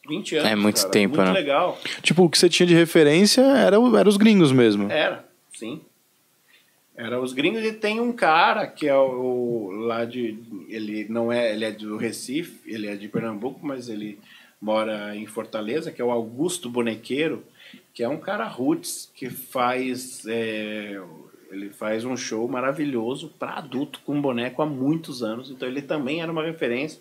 20 0.08 0.36
anos. 0.36 0.50
É 0.50 0.54
muito 0.54 0.76
cara. 0.76 0.88
tempo, 0.90 1.16
muito 1.16 1.28
né? 1.28 1.34
legal. 1.34 1.78
Tipo, 2.00 2.24
o 2.24 2.30
que 2.30 2.38
você 2.38 2.48
tinha 2.48 2.66
de 2.66 2.74
referência 2.74 3.40
era, 3.40 3.76
era 3.98 4.08
os 4.08 4.16
gringos 4.16 4.52
mesmo. 4.52 4.90
Era, 4.90 5.24
sim. 5.52 5.80
Era 6.94 7.20
os 7.20 7.32
gringos 7.32 7.64
e 7.64 7.72
tem 7.72 8.00
um 8.00 8.12
cara 8.12 8.66
que 8.66 8.86
é 8.86 8.94
o, 8.94 9.00
o 9.00 9.70
lá 9.70 10.04
de 10.04 10.38
ele 10.68 11.06
não 11.08 11.32
é 11.32 11.52
ele 11.52 11.64
é 11.64 11.72
do 11.72 11.96
Recife 11.96 12.60
ele 12.66 12.86
é 12.86 12.94
de 12.94 13.08
Pernambuco 13.08 13.60
mas 13.62 13.88
ele 13.88 14.18
mora 14.60 15.16
em 15.16 15.26
Fortaleza 15.26 15.90
que 15.90 16.02
é 16.02 16.04
o 16.04 16.10
Augusto 16.10 16.68
Bonequeiro 16.68 17.44
que 17.94 18.02
é 18.02 18.08
um 18.08 18.18
cara 18.18 18.46
roots 18.46 19.10
que 19.14 19.30
faz 19.30 20.26
é, 20.26 21.00
ele 21.50 21.70
faz 21.70 22.04
um 22.04 22.16
show 22.16 22.46
maravilhoso 22.46 23.32
para 23.38 23.52
adulto 23.52 24.00
com 24.04 24.20
boneco 24.20 24.60
há 24.60 24.66
muitos 24.66 25.22
anos 25.22 25.50
então 25.50 25.66
ele 25.66 25.80
também 25.80 26.20
era 26.20 26.30
uma 26.30 26.44
referência 26.44 27.00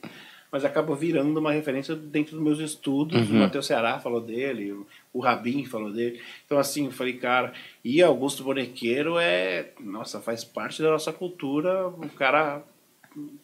mas 0.51 0.65
acabou 0.65 0.95
virando 0.95 1.39
uma 1.39 1.53
referência 1.53 1.95
dentro 1.95 2.35
dos 2.35 2.43
meus 2.43 2.59
estudos. 2.59 3.29
O 3.29 3.33
Matheus 3.33 3.65
Ceará 3.65 3.99
falou 3.99 4.19
dele, 4.19 4.75
o- 5.13 5.19
Rabin 5.19 5.65
falou 5.65 5.91
dele. 5.91 6.19
Então, 6.45 6.57
assim, 6.57 6.85
eu 6.85 6.91
falei, 6.91 7.13
cara, 7.13 7.53
e 7.83 8.01
Augusto 8.01 8.43
Bonequeiro 8.43 9.17
é, 9.19 9.69
nossa, 9.79 10.19
faz 10.21 10.43
parte 10.43 10.81
da 10.81 10.89
nossa 10.91 11.11
cultura, 11.13 11.87
um 11.87 12.07
cara 12.07 12.63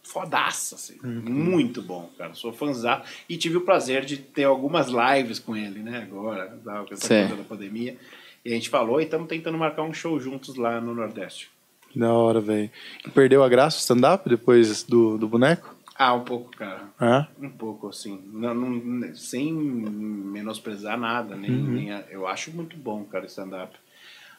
fodaça, 0.01 0.75
assim, 0.75 0.97
muito 1.03 1.81
bom, 1.81 2.09
cara, 2.17 2.33
sou 2.33 2.53
fãzão. 2.53 3.01
E 3.27 3.35
tive 3.37 3.57
o 3.57 3.61
prazer 3.61 4.05
de 4.05 4.17
ter 4.17 4.45
algumas 4.45 4.87
lives 4.87 5.39
com 5.39 5.55
ele, 5.55 5.79
né, 5.79 6.07
agora, 6.09 6.57
com 6.63 6.93
essa 6.93 7.07
coisa 7.27 7.35
da 7.35 7.43
pandemia. 7.43 7.97
E 8.45 8.51
a 8.51 8.55
gente 8.55 8.69
falou 8.69 9.01
e 9.01 9.03
estamos 9.03 9.27
tentando 9.27 9.57
marcar 9.57 9.83
um 9.83 9.93
show 9.93 10.17
juntos 10.19 10.55
lá 10.55 10.79
no 10.79 10.93
Nordeste. 10.95 11.49
Da 11.93 12.13
hora, 12.13 12.39
velho. 12.39 12.69
Perdeu 13.13 13.43
a 13.43 13.49
graça 13.49 13.77
o 13.77 13.79
stand-up 13.81 14.29
depois 14.29 14.83
do, 14.83 15.17
do 15.17 15.27
boneco? 15.27 15.75
Ah, 15.97 16.13
um 16.13 16.23
pouco, 16.23 16.51
cara. 16.55 16.83
É? 17.01 17.25
Um 17.43 17.49
pouco, 17.49 17.87
assim. 17.89 18.21
Não, 18.31 18.53
não- 18.53 19.15
sem 19.15 19.51
menosprezar 19.51 20.97
nada. 20.97 21.35
Nem, 21.35 21.49
nem 21.51 21.91
a- 21.91 22.03
eu 22.09 22.27
acho 22.27 22.51
muito 22.51 22.77
bom, 22.77 23.03
cara, 23.05 23.25
stand-up. 23.25 23.75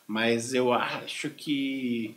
Mas 0.07 0.55
eu 0.55 0.73
acho 0.73 1.31
que. 1.31 2.15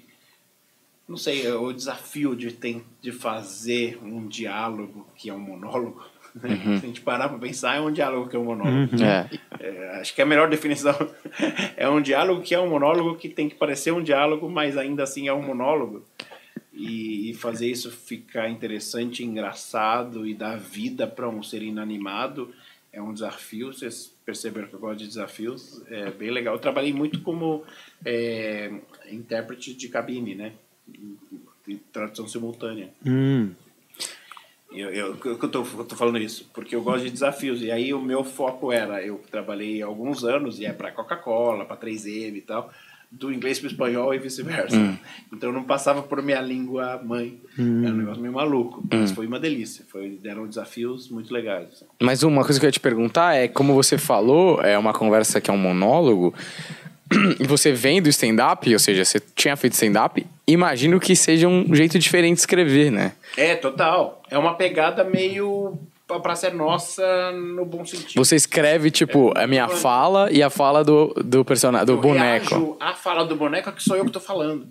Não 1.08 1.18
sei, 1.18 1.46
é 1.46 1.54
o 1.54 1.74
desafio 1.74 2.36
de, 2.36 2.54
tem, 2.54 2.84
de 3.02 3.12
fazer 3.12 4.00
um 4.02 4.28
diálogo 4.28 5.06
que 5.16 5.30
é 5.30 5.34
um 5.34 5.40
monólogo. 5.40 6.02
né? 6.36 6.56
Se 6.80 6.86
a 6.86 6.88
gente 6.88 7.02
parar 7.02 7.28
para 7.28 7.38
pensar, 7.38 7.76
é 7.76 7.82
um 7.82 7.92
diálogo 7.92 8.30
que 8.30 8.36
é 8.36 8.40
um 8.40 8.46
monólogo. 8.46 8.96
É. 9.04 9.28
É, 9.60 10.00
acho 10.00 10.16
que 10.16 10.22
a 10.22 10.26
melhor 10.26 10.50
definição 10.50 10.96
é 11.76 11.90
um 11.90 12.00
diálogo 12.00 12.42
que 12.42 12.56
é 12.56 12.60
um 12.60 12.70
monólogo 12.70 13.16
que 13.18 13.28
tem 13.28 13.50
que 13.50 13.56
parecer 13.56 13.92
um 13.92 14.02
diálogo, 14.02 14.50
mas 14.50 14.78
ainda 14.78 15.04
assim 15.04 15.28
é 15.28 15.34
um 15.34 15.42
monólogo. 15.42 16.06
E, 16.74 17.30
e 17.30 17.34
fazer 17.34 17.70
isso 17.70 17.92
ficar 17.92 18.50
interessante, 18.50 19.26
engraçado 19.26 20.26
e 20.26 20.34
dar 20.34 20.58
vida 20.58 21.06
para 21.06 21.28
um 21.28 21.44
ser 21.44 21.62
inanimado 21.62 22.54
é 22.94 23.02
um 23.02 23.14
desafio. 23.14 23.74
Vocês 23.74 24.14
perceberam 24.26 24.68
que 24.68 24.74
eu 24.74 24.80
gosto 24.80 25.00
de 25.00 25.08
desafios, 25.08 25.82
é 25.88 26.12
bem 26.12 26.30
legal. 26.30 26.56
Eu 26.56 26.60
trabalhei 26.60 26.94
muito 26.94 27.22
como 27.22 27.64
é, 28.06 28.72
intérprete 29.10 29.74
de 29.74 29.88
cabine, 29.88 30.36
né? 30.36 30.54
De 31.68 31.76
tradução 31.92 32.28
simultânea. 32.28 32.90
Hum. 33.06 33.52
Eu, 34.72 34.90
eu, 34.90 35.18
eu, 35.26 35.50
tô, 35.50 35.64
eu 35.64 35.86
tô 35.86 35.96
falando 35.98 36.18
isso 36.18 36.50
porque 36.54 36.76
eu 36.76 36.82
gosto 36.82 37.04
de 37.04 37.12
desafios. 37.12 37.62
E 37.62 37.72
aí 37.72 37.94
o 37.94 38.02
meu 38.02 38.24
foco 38.24 38.72
era, 38.72 39.04
eu 39.06 39.22
trabalhei 39.30 39.82
alguns 39.82 40.24
anos 40.24 40.60
e 40.60 40.66
é 40.66 40.72
para 40.72 40.92
Coca-Cola, 40.92 41.66
para 41.66 41.78
3M 41.78 42.36
e 42.36 42.42
tal, 42.42 42.74
do 43.12 43.32
inglês 43.32 43.60
para 43.60 43.68
espanhol 43.68 44.14
e 44.14 44.18
vice-versa. 44.20 44.98
Então 45.34 45.50
eu 45.50 45.54
não 45.54 45.64
passava 45.64 46.02
por 46.02 46.22
minha 46.22 46.40
língua 46.40 47.02
mãe. 47.04 47.38
Era 47.58 47.94
um 47.94 47.98
negócio 47.98 48.22
meio 48.22 48.34
maluco, 48.34 48.82
mas 48.90 49.12
foi 49.12 49.28
uma 49.28 49.40
delícia. 49.40 49.84
Foi, 49.92 50.18
deram 50.22 50.48
desafios 50.48 51.10
muito 51.10 51.34
legais. 51.34 51.68
assim. 51.74 51.86
Mas 52.02 52.24
uma 52.24 52.44
coisa 52.44 52.60
que 52.60 52.66
eu 52.66 52.70
ia 52.70 52.72
te 52.72 52.80
perguntar 52.80 53.36
é, 53.36 53.48
como 53.48 53.74
você 53.74 53.98
falou, 53.98 54.62
é 54.62 54.78
uma 54.78 54.94
conversa 54.94 55.42
que 55.42 55.52
é 55.52 55.54
um 55.54 55.58
monólogo, 55.58 56.34
e 57.40 57.46
você 57.46 57.74
vem 57.74 58.02
do 58.02 58.10
stand-up, 58.10 58.72
ou 58.72 58.80
seja, 58.80 59.04
você 59.04 59.20
tinha 59.36 59.56
feito 59.58 59.74
stand-up, 59.74 60.26
imagino 60.48 61.00
que 61.00 61.16
seja 61.16 61.48
um 61.48 61.76
jeito 61.76 62.00
diferente 62.00 62.36
de 62.36 62.40
escrever, 62.40 62.92
né? 62.92 63.12
É, 63.36 63.56
total. 63.56 64.24
É 64.30 64.38
uma 64.38 64.54
pegada 64.56 65.04
meio 65.04 65.78
pra 66.20 66.36
ser 66.36 66.54
nossa 66.54 67.32
no 67.32 67.66
bom 67.66 67.86
sentido. 67.86 68.24
Você 68.24 68.36
escreve, 68.36 68.92
tipo, 68.92 69.32
a 69.38 69.46
minha 69.48 69.68
fala 69.70 70.32
e 70.32 70.42
a 70.44 70.50
fala 70.50 70.84
do, 70.84 71.14
do 71.24 71.46
personagem, 71.46 71.86
do 71.86 71.94
eu 71.94 72.02
boneco. 72.02 72.78
à 72.80 72.94
fala 72.94 73.24
do 73.26 73.36
boneco 73.36 73.70
é 73.70 73.72
que 73.72 73.84
sou 73.84 73.96
eu 73.96 74.06
que 74.06 74.12
tô 74.12 74.20
falando. 74.20 74.68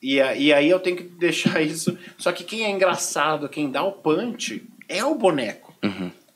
E, 0.00 0.20
a- 0.20 0.34
e 0.34 0.52
aí 0.52 0.68
eu 0.68 0.80
tenho 0.80 0.96
que 0.96 1.02
deixar 1.04 1.60
isso. 1.62 1.96
Só 2.18 2.32
que 2.32 2.44
quem 2.44 2.64
é 2.64 2.70
engraçado, 2.70 3.48
quem 3.48 3.70
dá 3.70 3.82
o 3.82 3.92
punch, 3.92 4.62
é 4.88 5.04
o 5.04 5.14
boneco. 5.14 5.72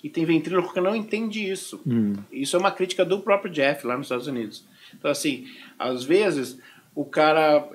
E 0.03 0.09
tem 0.09 0.25
ventríloco 0.25 0.73
que 0.73 0.81
não 0.81 0.95
entende 0.95 1.49
isso. 1.51 1.81
Isso 2.31 2.55
é 2.57 2.59
uma 2.61 2.71
crítica 2.71 3.05
do 3.05 3.21
próprio 3.21 3.51
Jeff 3.51 3.87
lá 3.87 3.97
nos 3.97 4.07
Estados 4.07 4.27
Unidos. 4.29 4.65
Então, 4.95 5.11
assim, 5.11 5.47
às 5.79 6.05
vezes 6.05 6.59
o 6.95 7.05
cara, 7.05 7.69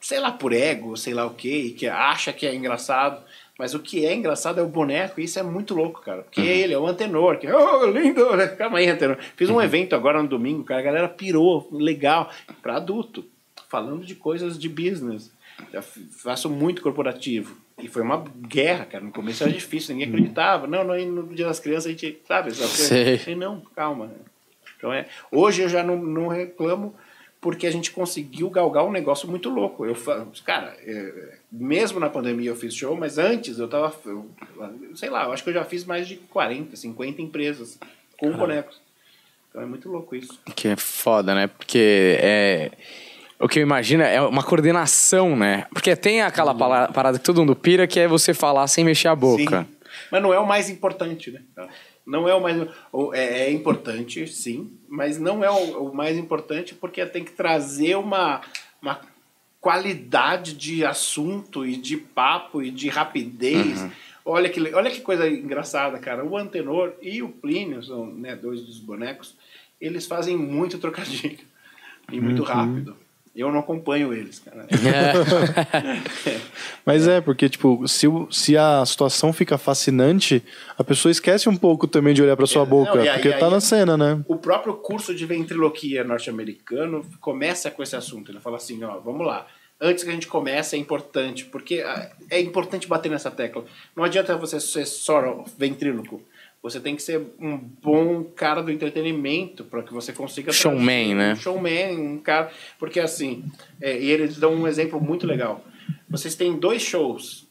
sei 0.00 0.18
lá, 0.18 0.32
por 0.32 0.52
ego, 0.52 0.96
sei 0.96 1.14
lá 1.14 1.24
o 1.26 1.30
quê, 1.34 1.74
que 1.78 1.86
acha 1.86 2.32
que 2.32 2.44
é 2.46 2.54
engraçado. 2.54 3.22
Mas 3.58 3.72
o 3.72 3.78
que 3.78 4.04
é 4.04 4.12
engraçado 4.12 4.58
é 4.58 4.62
o 4.62 4.68
boneco, 4.68 5.20
e 5.20 5.24
isso 5.24 5.38
é 5.38 5.42
muito 5.42 5.74
louco, 5.74 6.00
cara. 6.00 6.22
Porque 6.22 6.40
ele 6.40 6.74
é 6.74 6.78
o 6.78 6.86
antenor, 6.86 7.38
que, 7.38 7.46
oh, 7.50 7.86
lindo, 7.86 8.36
né? 8.36 8.48
calma 8.58 8.78
aí, 8.78 8.88
antenor. 8.88 9.16
Fiz 9.36 9.48
um 9.48 9.60
evento 9.60 9.94
agora 9.94 10.20
no 10.22 10.28
domingo, 10.28 10.64
cara, 10.64 10.80
a 10.80 10.84
galera 10.84 11.08
pirou, 11.08 11.68
legal, 11.70 12.30
para 12.60 12.76
adulto, 12.76 13.24
falando 13.68 14.04
de 14.04 14.14
coisas 14.14 14.58
de 14.58 14.68
business. 14.68 15.32
Eu 15.72 15.82
faço 15.82 16.50
muito 16.50 16.82
corporativo. 16.82 17.56
E 17.80 17.88
foi 17.88 18.02
uma 18.02 18.24
guerra, 18.48 18.84
cara. 18.84 19.04
No 19.04 19.12
começo 19.12 19.42
era 19.42 19.52
difícil, 19.52 19.94
ninguém 19.94 20.08
acreditava. 20.08 20.66
Não, 20.66 20.84
não, 20.84 20.96
no 21.06 21.34
dia 21.34 21.46
das 21.46 21.60
crianças 21.60 21.86
a 21.86 21.90
gente, 21.90 22.20
sabe? 22.26 22.54
sabe? 22.54 22.70
Sei. 22.70 23.20
E 23.26 23.34
não, 23.34 23.60
calma. 23.74 24.10
Então 24.76 24.92
é, 24.92 25.06
hoje 25.30 25.62
eu 25.62 25.68
já 25.68 25.82
não, 25.82 25.96
não 25.96 26.28
reclamo 26.28 26.94
porque 27.44 27.66
a 27.66 27.70
gente 27.70 27.90
conseguiu 27.90 28.48
galgar 28.48 28.86
um 28.86 28.90
negócio 28.90 29.28
muito 29.28 29.50
louco. 29.50 29.84
Eu, 29.84 29.94
cara, 30.46 30.74
é, 30.80 31.34
mesmo 31.52 32.00
na 32.00 32.08
pandemia 32.08 32.48
eu 32.48 32.56
fiz 32.56 32.74
show, 32.74 32.96
mas 32.96 33.18
antes 33.18 33.58
eu 33.58 33.68
tava, 33.68 33.94
eu, 34.06 34.30
sei 34.94 35.10
lá, 35.10 35.24
eu 35.24 35.32
acho 35.32 35.44
que 35.44 35.50
eu 35.50 35.54
já 35.54 35.62
fiz 35.62 35.84
mais 35.84 36.08
de 36.08 36.16
40, 36.16 36.74
50 36.74 37.20
empresas 37.20 37.78
com 38.16 38.32
bonecos. 38.32 38.80
Então 39.50 39.60
é 39.60 39.66
muito 39.66 39.90
louco 39.90 40.16
isso. 40.16 40.40
Que 40.56 40.68
é 40.68 40.76
foda, 40.76 41.34
né? 41.34 41.46
Porque 41.48 42.16
é. 42.18 42.70
O 43.38 43.46
que 43.46 43.58
eu 43.58 43.62
imagino 43.62 44.02
é 44.02 44.22
uma 44.22 44.42
coordenação, 44.42 45.36
né? 45.36 45.66
Porque 45.70 45.94
tem 45.94 46.22
aquela 46.22 46.54
parada 46.54 47.18
que 47.18 47.24
todo 47.26 47.40
mundo 47.40 47.54
pira, 47.54 47.86
que 47.86 48.00
é 48.00 48.08
você 48.08 48.32
falar 48.32 48.66
sem 48.68 48.82
mexer 48.82 49.08
a 49.08 49.14
boca. 49.14 49.66
Sim. 49.68 49.76
Mas 50.10 50.22
não 50.22 50.32
é 50.32 50.38
o 50.38 50.46
mais 50.46 50.70
importante, 50.70 51.30
né? 51.30 51.42
Não 52.06 52.28
é 52.28 52.34
o 52.34 52.40
mais. 52.40 52.68
É, 53.12 53.44
é 53.44 53.52
importante, 53.52 54.26
sim, 54.28 54.70
mas 54.88 55.18
não 55.18 55.42
é 55.42 55.50
o, 55.50 55.88
o 55.88 55.94
mais 55.94 56.18
importante 56.18 56.74
porque 56.74 57.04
tem 57.06 57.24
que 57.24 57.32
trazer 57.32 57.96
uma, 57.96 58.42
uma 58.80 59.00
qualidade 59.60 60.52
de 60.52 60.84
assunto 60.84 61.64
e 61.64 61.76
de 61.76 61.96
papo 61.96 62.62
e 62.62 62.70
de 62.70 62.88
rapidez. 62.88 63.84
Olha, 64.22 64.48
que, 64.48 64.60
olha 64.74 64.90
que 64.90 65.00
coisa 65.00 65.28
engraçada, 65.28 65.98
cara. 65.98 66.24
O 66.24 66.36
Antenor 66.36 66.92
e 67.00 67.22
o 67.22 67.28
Plínio, 67.28 67.82
são 67.82 68.06
né, 68.06 68.36
dois 68.36 68.62
dos 68.62 68.78
bonecos, 68.78 69.34
eles 69.80 70.06
fazem 70.06 70.36
muito 70.36 70.78
trocadilho 70.78 71.38
e 72.12 72.20
muito 72.20 72.42
rápido. 72.42 72.96
Eu 73.34 73.50
não 73.50 73.58
acompanho 73.60 74.12
eles, 74.14 74.38
cara. 74.38 74.64
Mas 76.86 77.08
é, 77.08 77.20
porque, 77.20 77.48
tipo, 77.48 77.86
se, 77.88 78.06
se 78.30 78.56
a 78.56 78.84
situação 78.86 79.32
fica 79.32 79.58
fascinante, 79.58 80.42
a 80.78 80.84
pessoa 80.84 81.10
esquece 81.10 81.48
um 81.48 81.56
pouco 81.56 81.86
também 81.86 82.14
de 82.14 82.22
olhar 82.22 82.36
pra 82.36 82.46
sua 82.46 82.62
É, 82.62 82.66
boca, 82.66 82.94
não, 82.94 83.04
e 83.04 83.08
aí- 83.08 83.14
porque 83.20 83.32
tá 83.36 83.46
aí- 83.46 83.52
na 83.52 83.60
cena, 83.60 83.96
né? 83.96 84.22
O 84.28 84.36
próprio 84.36 84.74
curso 84.74 85.14
de 85.14 85.26
ventriloquia 85.26 86.04
norte-americano 86.04 87.04
começa 87.20 87.70
com 87.70 87.82
esse 87.82 87.96
assunto. 87.96 88.30
Ele 88.30 88.40
fala 88.40 88.56
assim, 88.56 88.82
ó, 88.84 88.98
vamos 89.00 89.26
lá. 89.26 89.46
Antes 89.80 90.04
que 90.04 90.10
a 90.10 90.12
gente 90.12 90.28
comece, 90.28 90.76
é 90.76 90.78
importante, 90.78 91.44
porque 91.46 91.80
ah, 91.84 92.10
é 92.30 92.40
importante 92.40 92.86
bater 92.86 93.10
nessa 93.10 93.30
tecla. 93.30 93.64
Não 93.96 94.04
adianta 94.04 94.36
você 94.36 94.60
ser 94.60 94.86
só 94.86 95.44
ventríloco. 95.58 96.22
Você 96.64 96.80
tem 96.80 96.96
que 96.96 97.02
ser 97.02 97.20
um 97.38 97.58
bom 97.58 98.24
cara 98.24 98.62
do 98.62 98.72
entretenimento 98.72 99.64
para 99.64 99.82
que 99.82 99.92
você 99.92 100.14
consiga... 100.14 100.50
Showman, 100.50 101.14
né? 101.14 101.36
Showman, 101.36 101.94
um 101.94 102.18
cara... 102.18 102.50
Porque 102.78 102.98
assim, 102.98 103.44
é, 103.82 104.00
e 104.00 104.10
eles 104.10 104.38
dão 104.38 104.54
um 104.54 104.66
exemplo 104.66 104.98
muito 104.98 105.26
legal. 105.26 105.62
Vocês 106.08 106.34
têm 106.34 106.56
dois 106.56 106.80
shows 106.80 107.46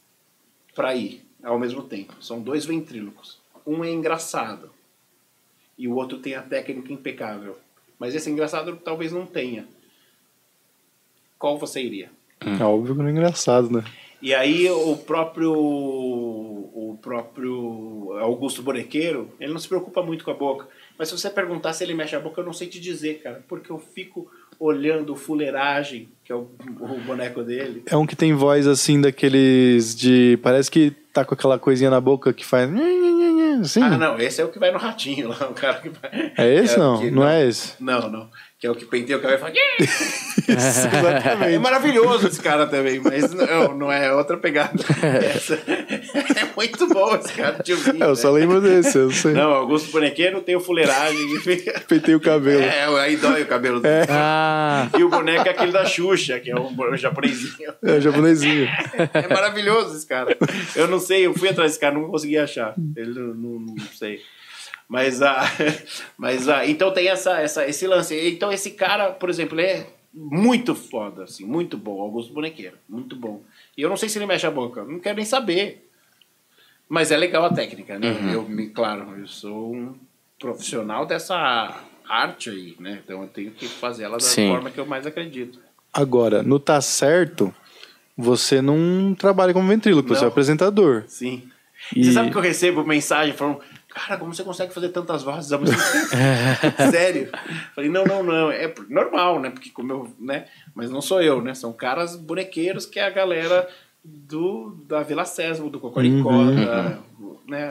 para 0.74 0.96
ir 0.96 1.24
ao 1.44 1.60
mesmo 1.60 1.84
tempo. 1.84 2.12
São 2.20 2.42
dois 2.42 2.66
ventrílocos. 2.66 3.38
Um 3.64 3.84
é 3.84 3.90
engraçado 3.92 4.72
e 5.78 5.86
o 5.86 5.94
outro 5.94 6.18
tem 6.18 6.34
a 6.34 6.42
técnica 6.42 6.92
impecável. 6.92 7.56
Mas 8.00 8.16
esse 8.16 8.28
engraçado 8.28 8.76
talvez 8.84 9.12
não 9.12 9.26
tenha. 9.26 9.64
Qual 11.38 11.56
você 11.56 11.80
iria? 11.80 12.10
É 12.40 12.64
óbvio 12.64 12.96
que 12.96 13.00
não 13.00 13.08
é 13.08 13.12
engraçado, 13.12 13.70
né? 13.70 13.84
E 14.20 14.34
aí 14.34 14.68
o 14.68 14.96
próprio 14.96 16.63
o 16.76 16.98
próprio 17.00 18.12
Augusto 18.18 18.60
Bonequeiro, 18.62 19.30
ele 19.38 19.52
não 19.52 19.60
se 19.60 19.68
preocupa 19.68 20.02
muito 20.02 20.24
com 20.24 20.30
a 20.32 20.34
boca. 20.34 20.66
Mas 20.98 21.08
se 21.08 21.16
você 21.16 21.30
perguntar 21.30 21.72
se 21.72 21.84
ele 21.84 21.94
mexe 21.94 22.16
a 22.16 22.20
boca, 22.20 22.40
eu 22.40 22.44
não 22.44 22.52
sei 22.52 22.66
te 22.66 22.80
dizer, 22.80 23.20
cara, 23.22 23.44
porque 23.48 23.70
eu 23.70 23.78
fico 23.78 24.28
olhando 24.58 25.12
o 25.12 25.16
fuleiragem, 25.16 26.08
que 26.24 26.32
é 26.32 26.34
o, 26.34 26.48
o 26.80 27.00
boneco 27.06 27.42
dele. 27.44 27.82
É 27.86 27.96
um 27.96 28.04
que 28.06 28.16
tem 28.16 28.32
voz 28.34 28.66
assim 28.66 29.00
daqueles 29.00 29.94
de. 29.94 30.36
Parece 30.42 30.70
que 30.70 30.90
tá 31.12 31.24
com 31.24 31.34
aquela 31.34 31.58
coisinha 31.58 31.90
na 31.90 32.00
boca 32.00 32.32
que 32.32 32.44
faz. 32.44 32.68
Assim. 33.60 33.80
Ah, 33.82 33.96
não, 33.96 34.18
esse 34.18 34.40
é 34.40 34.44
o 34.44 34.48
que 34.48 34.58
vai 34.58 34.72
no 34.72 34.78
ratinho 34.78 35.28
lá, 35.28 35.48
o 35.48 35.54
cara 35.54 35.80
que 35.80 35.88
vai. 35.88 36.32
É 36.36 36.54
esse 36.54 36.74
que 36.74 36.80
não? 36.80 37.00
que- 37.00 37.10
Não 37.10 37.28
é 37.28 37.46
esse? 37.48 37.82
Não, 37.82 38.10
não. 38.10 38.28
Que 38.64 38.68
é 38.68 38.70
o 38.70 38.74
que 38.74 38.86
penteia 38.86 39.18
o 39.18 39.20
cabelo 39.20 39.36
e 39.36 39.40
fala. 39.42 39.52
Isso, 39.78 40.48
É 40.48 40.52
exatamente. 40.54 41.58
maravilhoso 41.58 42.28
esse 42.28 42.40
cara 42.40 42.66
também, 42.66 42.98
mas 42.98 43.30
não, 43.34 43.76
não 43.76 43.92
é 43.92 44.10
outra 44.10 44.38
pegada. 44.38 44.72
Essa- 45.36 45.60
é 45.68 46.46
muito 46.56 46.86
bom 46.88 47.14
esse 47.14 47.30
cara 47.34 47.62
de 47.62 47.74
ouvir. 47.74 48.02
É, 48.02 48.06
eu 48.06 48.16
só 48.16 48.32
né? 48.32 48.40
lembro 48.40 48.62
desse, 48.62 48.96
eu 48.96 49.10
sei. 49.10 49.32
Não, 49.34 49.50
Augusto 49.52 49.92
Bonequeiro 49.92 50.40
tem 50.40 50.56
o 50.56 50.60
fuleiragem 50.60 51.34
e 51.36 51.40
fica. 51.40 51.78
Pentei 51.86 52.14
o 52.14 52.20
cabelo. 52.20 52.62
É, 52.62 52.86
aí 53.02 53.16
dói 53.18 53.42
o 53.42 53.46
cabelo 53.46 53.80
dele. 53.80 54.06
Ah, 54.08 54.88
E 54.98 55.04
o 55.04 55.10
boneco 55.10 55.46
é 55.46 55.50
aquele 55.50 55.70
da 55.72 55.84
Xuxa, 55.84 56.40
que 56.40 56.50
é 56.50 56.56
um 56.58 56.96
japonesinho. 56.96 57.70
É, 57.82 57.92
o 57.98 58.00
japonesinho. 58.00 58.66
É 59.12 59.28
maravilhoso 59.28 59.94
esse 59.94 60.06
cara. 60.06 60.34
Eu 60.74 60.88
não 60.88 60.98
sei, 61.00 61.26
eu 61.26 61.34
fui 61.34 61.50
atrás 61.50 61.72
desse 61.72 61.80
cara, 61.80 61.94
não 61.94 62.08
consegui 62.08 62.38
achar. 62.38 62.74
Ele 62.96 63.12
não, 63.12 63.34
não, 63.34 63.60
não 63.74 63.76
sei. 63.98 64.22
Mas, 64.88 65.22
a, 65.22 65.42
mas 66.18 66.48
a, 66.48 66.66
então 66.66 66.92
tem 66.92 67.08
essa, 67.08 67.40
essa, 67.40 67.66
esse 67.66 67.86
lance. 67.86 68.14
Então 68.28 68.52
esse 68.52 68.72
cara, 68.72 69.10
por 69.10 69.30
exemplo, 69.30 69.58
ele 69.58 69.66
é 69.68 69.86
muito 70.12 70.74
foda, 70.74 71.24
assim, 71.24 71.44
muito 71.44 71.76
bom. 71.76 72.00
Augusto 72.00 72.32
Bonequeiro, 72.32 72.76
muito 72.88 73.16
bom. 73.16 73.42
E 73.76 73.82
eu 73.82 73.88
não 73.88 73.96
sei 73.96 74.08
se 74.08 74.18
ele 74.18 74.26
mexe 74.26 74.46
a 74.46 74.50
boca, 74.50 74.84
não 74.84 74.98
quero 75.00 75.16
nem 75.16 75.24
saber. 75.24 75.88
Mas 76.88 77.10
é 77.10 77.16
legal 77.16 77.44
a 77.44 77.50
técnica, 77.52 77.98
né? 77.98 78.32
Eu, 78.32 78.42
me, 78.42 78.68
claro, 78.68 79.16
eu 79.18 79.26
sou 79.26 79.74
um 79.74 79.94
profissional 80.38 81.06
dessa 81.06 81.82
arte 82.08 82.50
aí, 82.50 82.76
né? 82.78 83.00
Então 83.02 83.22
eu 83.22 83.28
tenho 83.28 83.50
que 83.50 83.66
fazer 83.66 84.04
ela 84.04 84.18
da 84.18 84.20
Sim. 84.20 84.48
forma 84.48 84.70
que 84.70 84.78
eu 84.78 84.86
mais 84.86 85.06
acredito. 85.06 85.58
Agora, 85.92 86.42
no 86.42 86.58
Tá 86.60 86.80
Certo, 86.80 87.54
você 88.16 88.60
não 88.60 89.14
trabalha 89.14 89.52
como 89.52 89.68
ventríloco, 89.68 90.08
você 90.08 90.24
é 90.24 90.28
apresentador. 90.28 91.04
Sim. 91.08 91.48
E- 91.94 92.04
Você 92.04 92.12
sabe 92.12 92.30
que 92.30 92.36
eu 92.36 92.42
recebo 92.42 92.84
mensagem 92.84 93.34
falando, 93.34 93.60
cara, 93.94 94.16
como 94.18 94.34
você 94.34 94.42
consegue 94.44 94.74
fazer 94.74 94.88
tantas 94.90 95.22
vozes 95.22 95.52
ao 95.52 95.60
mesmo 95.60 95.76
tempo? 95.76 96.08
Sério? 96.90 97.30
Falei, 97.74 97.88
não, 97.90 98.04
não, 98.04 98.22
não. 98.22 98.50
É 98.50 98.72
normal, 98.88 99.40
né? 99.40 99.50
Porque 99.50 99.70
como 99.70 99.92
eu, 99.92 100.08
né? 100.18 100.46
Mas 100.74 100.90
não 100.90 101.00
sou 101.00 101.22
eu, 101.22 101.40
né? 101.40 101.54
São 101.54 101.72
caras 101.72 102.16
bonequeiros 102.16 102.84
que 102.86 102.98
é 102.98 103.06
a 103.06 103.10
galera 103.10 103.68
do, 104.04 104.76
da 104.88 105.02
Vila 105.02 105.24
Sésamo, 105.24 105.70
do 105.70 105.80
Cocoricó, 105.80 106.30
Uhum. 106.30 106.54
da, 106.64 106.98
né? 107.48 107.68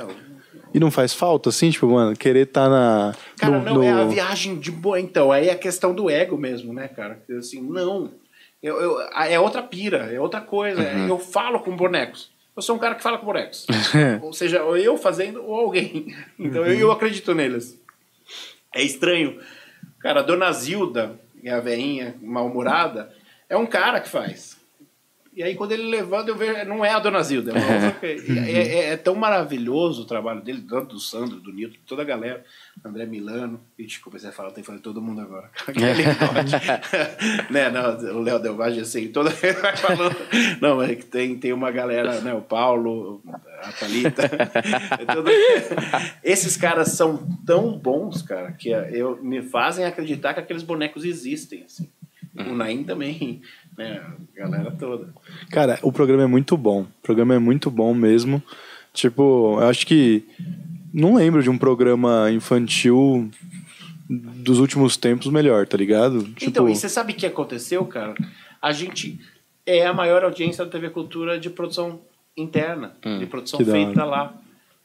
E 0.73 0.79
não 0.79 0.89
faz 0.89 1.13
falta, 1.13 1.49
assim, 1.49 1.69
tipo, 1.69 1.87
mano, 1.87 2.15
querer 2.15 2.47
tá 2.47 2.67
na. 2.67 3.13
Cara, 3.37 3.59
no- 3.59 3.65
não, 3.65 3.73
no- 3.75 3.83
é 3.83 3.91
a 3.91 4.05
viagem 4.05 4.57
de 4.59 4.71
boa. 4.71 4.99
Então, 4.99 5.31
aí 5.31 5.47
é 5.49 5.51
a 5.51 5.57
questão 5.57 5.93
do 5.93 6.09
ego 6.09 6.35
mesmo, 6.35 6.73
né, 6.73 6.87
cara? 6.87 7.21
Assim, 7.37 7.61
não. 7.61 8.09
Eu, 8.61 8.81
eu- 8.81 9.01
é 9.13 9.39
outra 9.39 9.61
pira, 9.61 10.11
é 10.11 10.19
outra 10.19 10.41
coisa. 10.41 10.81
Eu 10.81 11.19
falo 11.19 11.59
com 11.59 11.75
bonecos. 11.75 12.31
Eu 12.55 12.61
sou 12.61 12.75
um 12.75 12.79
cara 12.79 12.95
que 12.95 13.03
fala 13.03 13.17
com 13.17 13.25
bonecos. 13.25 13.65
ou 14.21 14.31
seja, 14.33 14.63
ou 14.63 14.77
eu 14.77 14.97
fazendo 14.97 15.43
ou 15.43 15.55
alguém. 15.55 16.15
Então 16.37 16.65
eu, 16.65 16.77
eu 16.79 16.91
acredito 16.91 17.33
neles. 17.33 17.79
É 18.73 18.81
estranho. 18.83 19.39
Cara, 19.99 20.19
a 20.19 20.23
dona 20.23 20.51
Zilda, 20.51 21.19
que 21.41 21.47
é 21.49 21.53
a 21.53 21.59
veinha 21.59 22.15
mal-humorada, 22.21 23.13
é 23.49 23.55
um 23.57 23.65
cara 23.65 23.99
que 24.01 24.09
faz. 24.09 24.57
E 25.35 25.41
aí, 25.41 25.55
quando 25.55 25.71
ele 25.71 25.83
levanta, 25.89 26.29
eu 26.29 26.35
vejo. 26.35 26.63
Não 26.65 26.85
é 26.85 26.91
a 26.91 26.99
Dona 26.99 27.23
Zilda. 27.23 27.53
É, 27.53 27.55
uma 27.55 27.95
é, 28.47 28.51
é- 28.51 28.89
é 28.89 28.97
tão 28.97 29.15
maravilhoso 29.15 30.03
o 30.03 30.05
trabalho 30.05 30.41
dele, 30.41 30.63
tanto 30.69 30.93
do 30.93 30.99
Sandro, 30.99 31.39
do 31.39 31.51
Nilton, 31.51 31.73
de 31.73 31.79
toda 31.87 32.03
a 32.03 32.05
galera. 32.05 32.45
André 32.83 33.05
Milano. 33.05 33.59
Ixi, 33.77 33.99
comecei 33.99 34.29
a 34.29 34.31
falar, 34.33 34.51
tem 34.51 34.63
que 34.63 34.67
fazer 34.67 34.81
todo 34.81 35.01
mundo 35.01 35.21
agora. 35.21 35.49
Negócio. 35.67 36.59
né, 37.51 37.69
não, 37.69 38.17
o 38.17 38.21
Léo 38.21 38.39
Delvage, 38.39 38.79
assim, 38.79 39.07
toda 39.09 39.29
vez 39.31 39.59
vai 39.61 39.75
falando. 39.77 40.15
Não, 40.61 40.81
é 40.81 40.95
que 40.95 41.05
tem, 41.05 41.37
tem 41.37 41.53
uma 41.53 41.71
galera, 41.71 42.19
né? 42.21 42.33
O 42.33 42.41
Paulo, 42.41 43.21
a 43.61 43.71
Thalita. 43.73 44.23
é 44.23 45.05
todo- 45.13 45.29
Esses 46.23 46.57
caras 46.57 46.89
são 46.89 47.25
tão 47.45 47.77
bons, 47.77 48.21
cara, 48.21 48.51
que 48.53 48.69
eu, 48.69 49.21
me 49.23 49.41
fazem 49.41 49.85
acreditar 49.85 50.33
que 50.33 50.39
aqueles 50.39 50.63
bonecos 50.63 51.03
existem, 51.05 51.63
assim. 51.63 51.89
O 52.35 52.55
Naim 52.55 52.83
também, 52.83 53.41
né? 53.77 54.01
A 54.35 54.39
galera 54.39 54.71
toda. 54.71 55.13
Cara, 55.51 55.77
o 55.83 55.91
programa 55.91 56.23
é 56.23 56.27
muito 56.27 56.57
bom. 56.57 56.81
O 56.81 56.87
programa 57.03 57.35
é 57.35 57.39
muito 57.39 57.69
bom 57.69 57.93
mesmo. 57.93 58.41
Tipo, 58.91 59.59
eu 59.61 59.67
acho 59.67 59.85
que. 59.85 60.25
Não 60.93 61.15
lembro 61.15 61.41
de 61.41 61.49
um 61.49 61.57
programa 61.57 62.29
infantil 62.31 63.29
dos 64.07 64.59
últimos 64.59 64.95
tempos 64.95 65.27
melhor, 65.27 65.65
tá 65.65 65.77
ligado? 65.77 66.23
Tipo, 66.23 66.45
Então, 66.45 66.69
e 66.69 66.75
você 66.75 66.87
sabe 66.87 67.13
o 67.13 67.15
que 67.15 67.25
aconteceu, 67.25 67.83
cara? 67.85 68.13
A 68.61 68.71
gente 68.71 69.19
é 69.65 69.85
a 69.85 69.93
maior 69.93 70.23
audiência 70.23 70.63
da 70.63 70.69
TV 70.69 70.89
Cultura 70.89 71.39
de 71.39 71.49
produção 71.49 72.01
interna, 72.35 72.95
de 73.19 73.25
produção 73.25 73.59
feita 73.63 74.03
lá. 74.03 74.35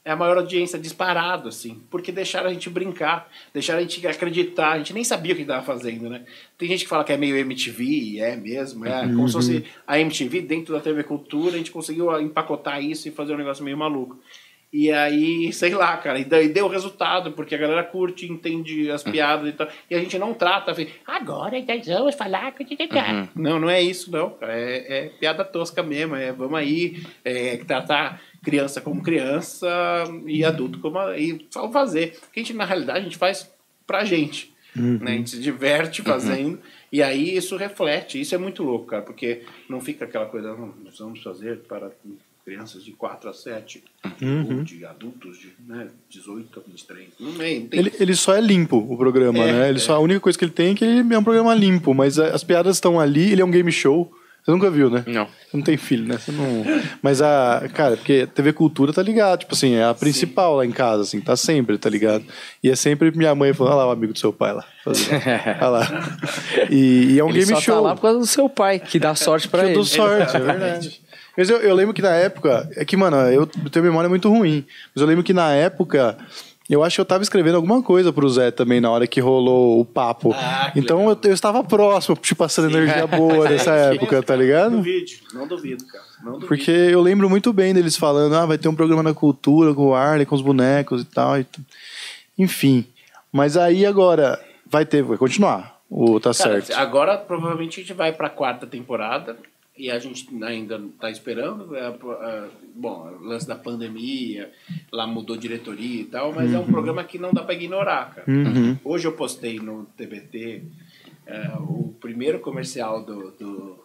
É 0.04 0.12
a 0.12 0.16
maior 0.16 0.38
audiência 0.38 0.78
disparado, 0.78 1.48
assim, 1.48 1.82
porque 1.90 2.10
deixaram 2.10 2.48
a 2.48 2.52
gente 2.52 2.70
brincar, 2.70 3.28
deixaram 3.52 3.80
a 3.80 3.82
gente 3.82 4.06
acreditar, 4.06 4.72
a 4.72 4.78
gente 4.78 4.94
nem 4.94 5.04
sabia 5.04 5.34
o 5.34 5.36
que 5.36 5.42
estava 5.42 5.62
fazendo, 5.62 6.08
né? 6.08 6.24
Tem 6.56 6.66
gente 6.66 6.84
que 6.84 6.88
fala 6.88 7.04
que 7.04 7.12
é 7.12 7.16
meio 7.18 7.36
MTV, 7.36 7.84
e 7.84 8.20
é 8.20 8.34
mesmo, 8.34 8.86
é 8.86 9.02
como 9.02 9.28
se 9.28 9.34
fosse 9.34 9.64
a 9.86 10.00
MTV 10.00 10.40
dentro 10.40 10.72
da 10.72 10.80
TV 10.80 11.02
Cultura, 11.02 11.56
a 11.56 11.58
gente 11.58 11.70
conseguiu 11.70 12.18
empacotar 12.22 12.82
isso 12.82 13.06
e 13.06 13.10
fazer 13.10 13.34
um 13.34 13.36
negócio 13.36 13.62
meio 13.62 13.76
maluco. 13.76 14.18
E 14.70 14.92
aí, 14.92 15.50
sei 15.52 15.74
lá, 15.74 15.96
cara, 15.96 16.18
e 16.18 16.24
daí 16.24 16.48
deu 16.48 16.68
resultado, 16.68 17.32
porque 17.32 17.54
a 17.54 17.58
galera 17.58 17.82
curte, 17.82 18.30
entende 18.30 18.90
as 18.90 19.02
piadas 19.02 19.48
e 19.48 19.52
tal. 19.52 19.66
E 19.90 19.94
a 19.94 19.98
gente 19.98 20.18
não 20.18 20.34
trata, 20.34 20.70
assim, 20.70 20.88
agora 21.06 21.58
nós 21.66 21.86
vamos 21.86 22.14
falar 22.14 22.52
com 22.52 22.62
o 22.62 22.66
Não, 23.34 23.58
não 23.58 23.70
é 23.70 23.80
isso, 23.80 24.10
não. 24.10 24.36
É, 24.42 25.06
é 25.06 25.08
piada 25.08 25.42
tosca 25.42 25.82
mesmo. 25.82 26.16
É 26.16 26.32
vamos 26.32 26.58
aí 26.58 27.02
é, 27.24 27.56
tratar 27.58 28.20
criança 28.42 28.80
como 28.80 29.02
criança 29.02 29.68
e 30.26 30.44
adulto 30.44 30.80
como. 30.80 30.98
E 31.14 31.46
só 31.50 31.70
fazer. 31.72 32.18
Porque 32.20 32.40
a 32.40 32.42
gente, 32.42 32.54
na 32.54 32.66
realidade, 32.66 32.98
a 32.98 33.02
gente 33.02 33.16
faz 33.16 33.50
pra 33.86 34.04
gente. 34.04 34.52
Né? 34.76 35.12
A 35.12 35.16
gente 35.16 35.30
se 35.30 35.40
diverte 35.40 36.02
fazendo. 36.02 36.60
E 36.92 37.02
aí 37.02 37.36
isso 37.36 37.56
reflete. 37.56 38.20
Isso 38.20 38.34
é 38.34 38.38
muito 38.38 38.62
louco, 38.62 38.86
cara, 38.86 39.02
porque 39.02 39.42
não 39.68 39.80
fica 39.80 40.04
aquela 40.04 40.26
coisa, 40.26 40.54
"Não, 40.54 40.74
nós 40.84 40.98
vamos 40.98 41.22
fazer 41.22 41.60
para 41.60 41.90
crianças 42.48 42.82
de 42.82 42.92
4 42.92 43.28
a 43.28 43.32
7, 43.34 43.82
ou 44.48 44.62
de 44.62 44.84
adultos 44.86 45.38
de 45.38 45.52
né, 45.66 45.88
18 46.08 46.58
a 46.58 46.62
23. 46.66 47.08
Não, 47.20 47.28
é, 47.28 47.32
não 47.32 47.38
tem. 47.38 47.68
Ele, 47.72 47.92
ele 48.00 48.14
só 48.16 48.34
é 48.34 48.40
limpo, 48.40 48.78
o 48.78 48.96
programa, 48.96 49.38
É, 49.40 49.52
né? 49.52 49.68
Ele 49.68 49.76
é. 49.78 49.80
só, 49.80 49.94
a 49.96 49.98
única 49.98 50.20
coisa 50.20 50.38
que 50.38 50.44
ele 50.46 50.52
tem 50.52 50.72
é 50.72 50.74
que 50.74 50.84
ele 50.84 51.14
é 51.14 51.18
um 51.18 51.24
programa 51.24 51.54
limpo, 51.54 51.92
mas 51.92 52.18
a- 52.18 52.28
as 52.28 52.42
piadas 52.42 52.76
estão 52.76 52.98
ali, 52.98 53.32
ele 53.32 53.42
é 53.42 53.44
um 53.44 53.50
game 53.50 53.70
show. 53.70 54.10
Você 54.42 54.52
nunca 54.52 54.70
viu, 54.70 54.88
né? 54.88 55.04
Não. 55.06 55.26
Você 55.26 55.56
não 55.58 55.62
tem 55.62 55.76
filho, 55.76 56.06
né? 56.08 56.16
Você 56.16 56.32
não... 56.32 56.64
Mas 57.02 57.20
a. 57.20 57.68
Cara, 57.74 57.98
porque 57.98 58.26
TV 58.28 58.54
Cultura 58.54 58.94
tá 58.94 59.02
ligado. 59.02 59.40
Tipo 59.40 59.52
assim, 59.54 59.74
é 59.74 59.84
a 59.84 59.92
principal 59.92 60.56
lá 60.56 60.64
em 60.64 60.70
casa, 60.70 61.02
assim, 61.02 61.20
tá 61.20 61.36
sempre, 61.36 61.76
tá 61.76 61.90
ligado? 61.90 62.24
E 62.62 62.70
é 62.70 62.74
sempre 62.76 63.10
minha 63.10 63.34
mãe 63.34 63.52
falando, 63.52 63.72
olha 63.74 63.82
lá 63.84 63.88
o 63.88 63.90
amigo 63.90 64.14
do 64.14 64.18
seu 64.18 64.32
pai 64.32 64.54
lá. 64.54 64.64
Olha 64.86 65.68
lá. 65.68 66.18
E, 66.70 67.12
e 67.14 67.18
é 67.18 67.24
um 67.24 67.28
Ele 67.28 67.40
game 67.40 67.52
só 67.56 67.60
show. 67.60 67.74
tá 67.74 67.80
lá 67.80 67.94
por 67.94 68.00
causa 68.02 68.18
do 68.20 68.26
seu 68.26 68.48
pai, 68.48 68.78
que 68.78 68.98
dá 68.98 69.14
sorte 69.14 69.48
pra 69.48 69.60
Que 69.60 69.66
eu 69.66 69.68
ele. 69.68 69.74
dou 69.74 69.84
sorte, 69.84 70.34
é 70.36 70.40
verdade. 70.40 71.00
Mas 71.38 71.48
eu, 71.48 71.58
eu 71.58 71.74
lembro 71.74 71.94
que 71.94 72.02
na 72.02 72.14
época. 72.16 72.68
É 72.76 72.84
que, 72.84 72.96
mano, 72.96 73.16
eu 73.30 73.46
tenho 73.46 73.84
memória 73.84 74.10
muito 74.10 74.28
ruim. 74.28 74.66
Mas 74.94 75.00
eu 75.00 75.06
lembro 75.06 75.22
que 75.24 75.32
na 75.32 75.52
época. 75.52 76.18
Eu 76.68 76.84
acho 76.84 76.96
que 76.96 77.00
eu 77.00 77.04
tava 77.06 77.22
escrevendo 77.22 77.54
alguma 77.54 77.82
coisa 77.82 78.12
pro 78.12 78.28
Zé 78.28 78.50
também 78.50 78.78
na 78.78 78.90
hora 78.90 79.06
que 79.06 79.20
rolou 79.20 79.80
o 79.80 79.86
papo. 79.86 80.34
Ah, 80.34 80.70
então 80.76 81.08
eu, 81.08 81.18
eu 81.24 81.32
estava 81.32 81.64
próximo, 81.64 82.14
te 82.14 82.34
passando 82.34 82.68
energia 82.76 83.06
boa 83.06 83.48
nessa 83.48 83.70
É 83.74 83.94
época, 83.94 84.16
mesmo, 84.16 84.26
tá 84.26 84.36
ligado? 84.36 84.72
Não 84.72 84.76
duvido, 84.78 85.10
não 85.32 85.48
duvido, 85.48 85.86
cara. 85.86 86.04
Não 86.22 86.32
duvido. 86.32 86.46
Porque 86.48 86.70
eu 86.70 87.00
lembro 87.00 87.30
muito 87.30 87.54
bem 87.54 87.72
deles 87.72 87.96
falando, 87.96 88.34
ah, 88.34 88.44
vai 88.44 88.58
ter 88.58 88.68
um 88.68 88.74
programa 88.74 89.02
na 89.02 89.14
cultura 89.14 89.72
com 89.72 89.86
o 89.86 89.94
Arley, 89.94 90.26
com 90.26 90.34
os 90.34 90.42
bonecos 90.42 91.00
e 91.00 91.04
tal. 91.06 91.38
e 91.38 91.44
t- 91.44 91.58
Enfim. 92.36 92.84
Mas 93.32 93.56
aí 93.56 93.86
agora 93.86 94.38
vai 94.70 94.84
ter, 94.84 95.02
vai 95.02 95.16
continuar. 95.16 95.78
O 95.88 96.20
tá 96.20 96.34
Cara, 96.34 96.60
certo. 96.60 96.78
Agora 96.78 97.16
provavelmente 97.16 97.80
a 97.80 97.82
gente 97.82 97.94
vai 97.94 98.12
pra 98.12 98.28
quarta 98.28 98.66
temporada 98.66 99.36
e 99.78 99.90
a 99.90 99.98
gente 99.98 100.26
ainda 100.44 100.80
tá 101.00 101.10
esperando. 101.10 101.74
é, 101.76 101.86
é, 101.88 102.48
bom, 102.74 103.08
o 103.20 103.24
lance 103.24 103.46
da 103.46 103.54
pandemia, 103.56 104.50
lá 104.92 105.06
mudou 105.06 105.36
diretoria 105.36 106.00
e 106.02 106.04
tal, 106.04 106.32
mas 106.32 106.52
é 106.52 106.58
um 106.58 106.66
programa 106.66 107.04
que 107.04 107.18
não 107.18 107.32
dá 107.32 107.42
pra 107.42 107.54
ignorar, 107.54 108.14
cara. 108.14 108.24
Hoje 108.84 109.06
eu 109.06 109.12
postei 109.12 109.58
no 109.58 109.84
TBT 109.96 110.62
é, 111.26 111.52
o 111.60 111.94
primeiro 112.00 112.40
comercial 112.40 113.02
do, 113.04 113.30
do, 113.32 113.78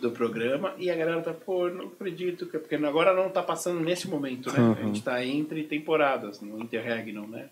do 0.00 0.10
programa 0.10 0.74
e 0.78 0.90
a 0.90 0.94
galera 0.96 1.20
tá, 1.20 1.32
pô, 1.32 1.68
não 1.68 1.86
acredito, 1.86 2.46
que- 2.46 2.58
porque 2.58 2.74
agora 2.76 3.12
não 3.14 3.28
tá 3.28 3.42
passando 3.42 3.80
nesse 3.80 4.08
momento, 4.08 4.52
né? 4.52 4.58
A 4.58 4.86
gente 4.86 5.02
tá 5.02 5.24
entre 5.24 5.64
temporadas, 5.64 6.40
no 6.40 6.60
interregno, 6.60 7.26
né? 7.26 7.48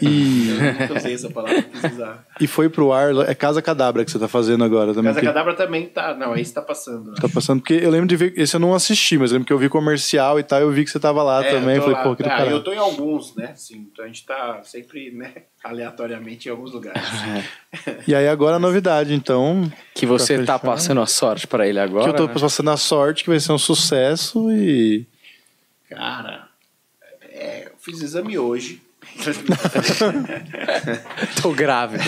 E- 0.00 0.48
Eu 0.88 0.96
usei 0.96 1.14
essa 1.14 1.28
palavra. 1.30 1.64
E 2.40 2.46
foi 2.46 2.68
pro 2.68 2.92
ar, 2.92 3.12
é 3.28 3.34
Casa 3.34 3.60
Cadabra 3.60 4.04
que 4.04 4.10
você 4.10 4.18
tá 4.18 4.28
fazendo 4.28 4.62
agora 4.64 4.94
também. 4.94 5.10
Casa 5.10 5.20
que- 5.20 5.26
Cadabra 5.26 5.54
também 5.54 5.86
tá. 5.88 6.14
Não, 6.14 6.36
esse 6.36 6.54
tá 6.54 6.62
passando. 6.62 7.14
Tá 7.14 7.28
passando, 7.28 7.60
porque 7.60 7.74
eu 7.74 7.90
lembro 7.90 8.06
de 8.06 8.16
ver. 8.16 8.32
Esse 8.36 8.54
eu 8.56 8.60
não 8.60 8.74
assisti, 8.74 9.18
mas 9.18 9.30
eu 9.30 9.34
lembro 9.36 9.46
que 9.46 9.52
eu 9.52 9.58
vi 9.58 9.68
comercial 9.68 10.38
e 10.38 10.42
tal, 10.42 10.60
eu 10.60 10.70
vi 10.70 10.84
que 10.84 10.90
você 10.90 11.00
tava 11.00 11.22
lá 11.22 11.44
É, 11.44 11.50
também. 11.50 11.76
eu 11.76 11.82
tô 11.82 11.86
Falei, 11.90 11.96
lá. 11.96 12.02
pô, 12.04 12.16
que 12.16 12.22
Ah, 12.28 12.46
eu 12.46 12.62
tô 12.62 12.72
em 12.72 12.78
alguns, 12.78 13.34
né? 13.34 13.52
Sim, 13.56 13.88
então 13.92 14.04
a 14.04 14.08
gente 14.08 14.24
tá 14.24 14.60
sempre, 14.64 15.10
né, 15.10 15.32
aleatoriamente 15.64 16.48
em 16.48 16.50
alguns 16.52 16.72
lugares. 16.72 17.02
E 18.06 18.14
aí 18.14 18.26
agora 18.28 18.56
a 18.56 18.58
novidade, 18.58 19.12
então. 19.14 19.70
Que 19.94 20.04
você 20.06 20.38
tá 20.44 20.58
fechar. 20.58 20.58
passando 20.58 21.00
a 21.00 21.06
sorte 21.06 21.46
pra 21.46 21.66
ele 21.68 21.78
agora. 21.78 22.04
que 22.04 22.10
eu 22.10 22.14
tô 22.16 22.26
né? 22.26 22.32
passando 22.32 22.70
a 22.70 22.76
sorte, 22.76 23.22
que 23.24 23.30
vai 23.30 23.38
ser 23.38 23.52
um 23.52 23.58
sucesso 23.58 24.50
e. 24.52 25.06
Cara, 25.88 26.48
é, 27.22 27.66
eu 27.66 27.72
fiz 27.78 28.00
exame 28.02 28.38
hoje. 28.38 28.82
Tô 31.42 31.52
grávido. 31.52 32.02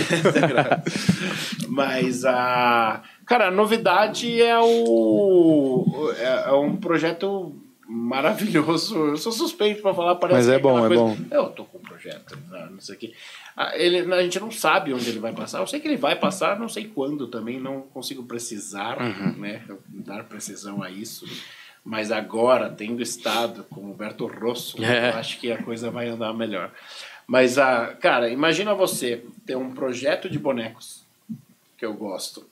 Mas 1.69 2.25
a. 2.25 3.03
Cara, 3.27 3.49
a 3.49 3.51
novidade 3.51 4.41
é 4.43 4.59
o. 4.59 6.13
É, 6.19 6.49
é 6.49 6.53
um 6.53 6.77
projeto 6.77 7.55
maravilhoso. 7.89 8.97
Eu 8.97 9.17
sou 9.17 9.33
suspeito 9.33 9.83
pra 9.83 9.95
falar, 9.95 10.15
parece 10.17 10.39
Mas 10.39 10.47
que 10.47 10.53
é 10.55 10.59
bom, 10.59 10.79
é 10.85 10.89
coisa- 10.89 11.03
bom. 11.03 11.17
Eu 11.31 11.47
tô 11.51 11.65
com 11.65 11.79
um 11.79 11.83
projeto, 11.83 12.39
ah, 12.53 12.69
não 12.71 12.81
sei 12.81 12.95
o 12.95 12.99
quê. 12.99 13.13
Ah, 13.57 13.73
Ele, 13.77 14.13
a 14.13 14.23
gente 14.23 14.41
não 14.41 14.51
sabe 14.51 14.93
onde 14.95 15.09
ele 15.11 15.19
vai 15.19 15.33
passar. 15.33 15.61
Eu 15.61 15.67
sei 15.67 15.79
que 15.81 15.89
ele 15.89 15.97
vai 15.99 16.17
passar, 16.17 16.59
não 16.59 16.69
sei 16.69 16.85
quando 16.87 17.27
também, 17.29 17.61
não 17.61 17.83
consigo 17.83 18.23
precisar, 18.23 18.99
Uhum. 19.01 19.33
né? 19.39 19.63
Dar 19.89 20.25
precisão 20.25 20.83
a 20.83 20.91
isso. 20.91 21.27
Mas 21.85 22.13
agora, 22.13 22.71
tendo 22.71 23.03
estado 23.03 23.65
com 23.65 23.81
o 23.81 23.91
Humberto 23.93 24.27
Rosso, 24.27 24.83
É. 24.83 25.11
eu 25.11 25.15
acho 25.17 25.39
que 25.41 25.51
a 25.51 25.63
coisa 25.63 25.91
vai 25.91 26.09
andar 26.09 26.33
melhor. 26.33 26.71
Mas, 27.27 27.59
a 27.59 27.89
cara, 27.95 28.29
imagina 28.29 28.75
você 28.75 29.25
ter 29.47 29.57
um 29.57 29.73
projeto 29.73 30.29
de 30.31 30.39
bonecos 30.39 31.03
que 31.77 31.85
eu 31.85 31.95
gosto. 31.95 32.47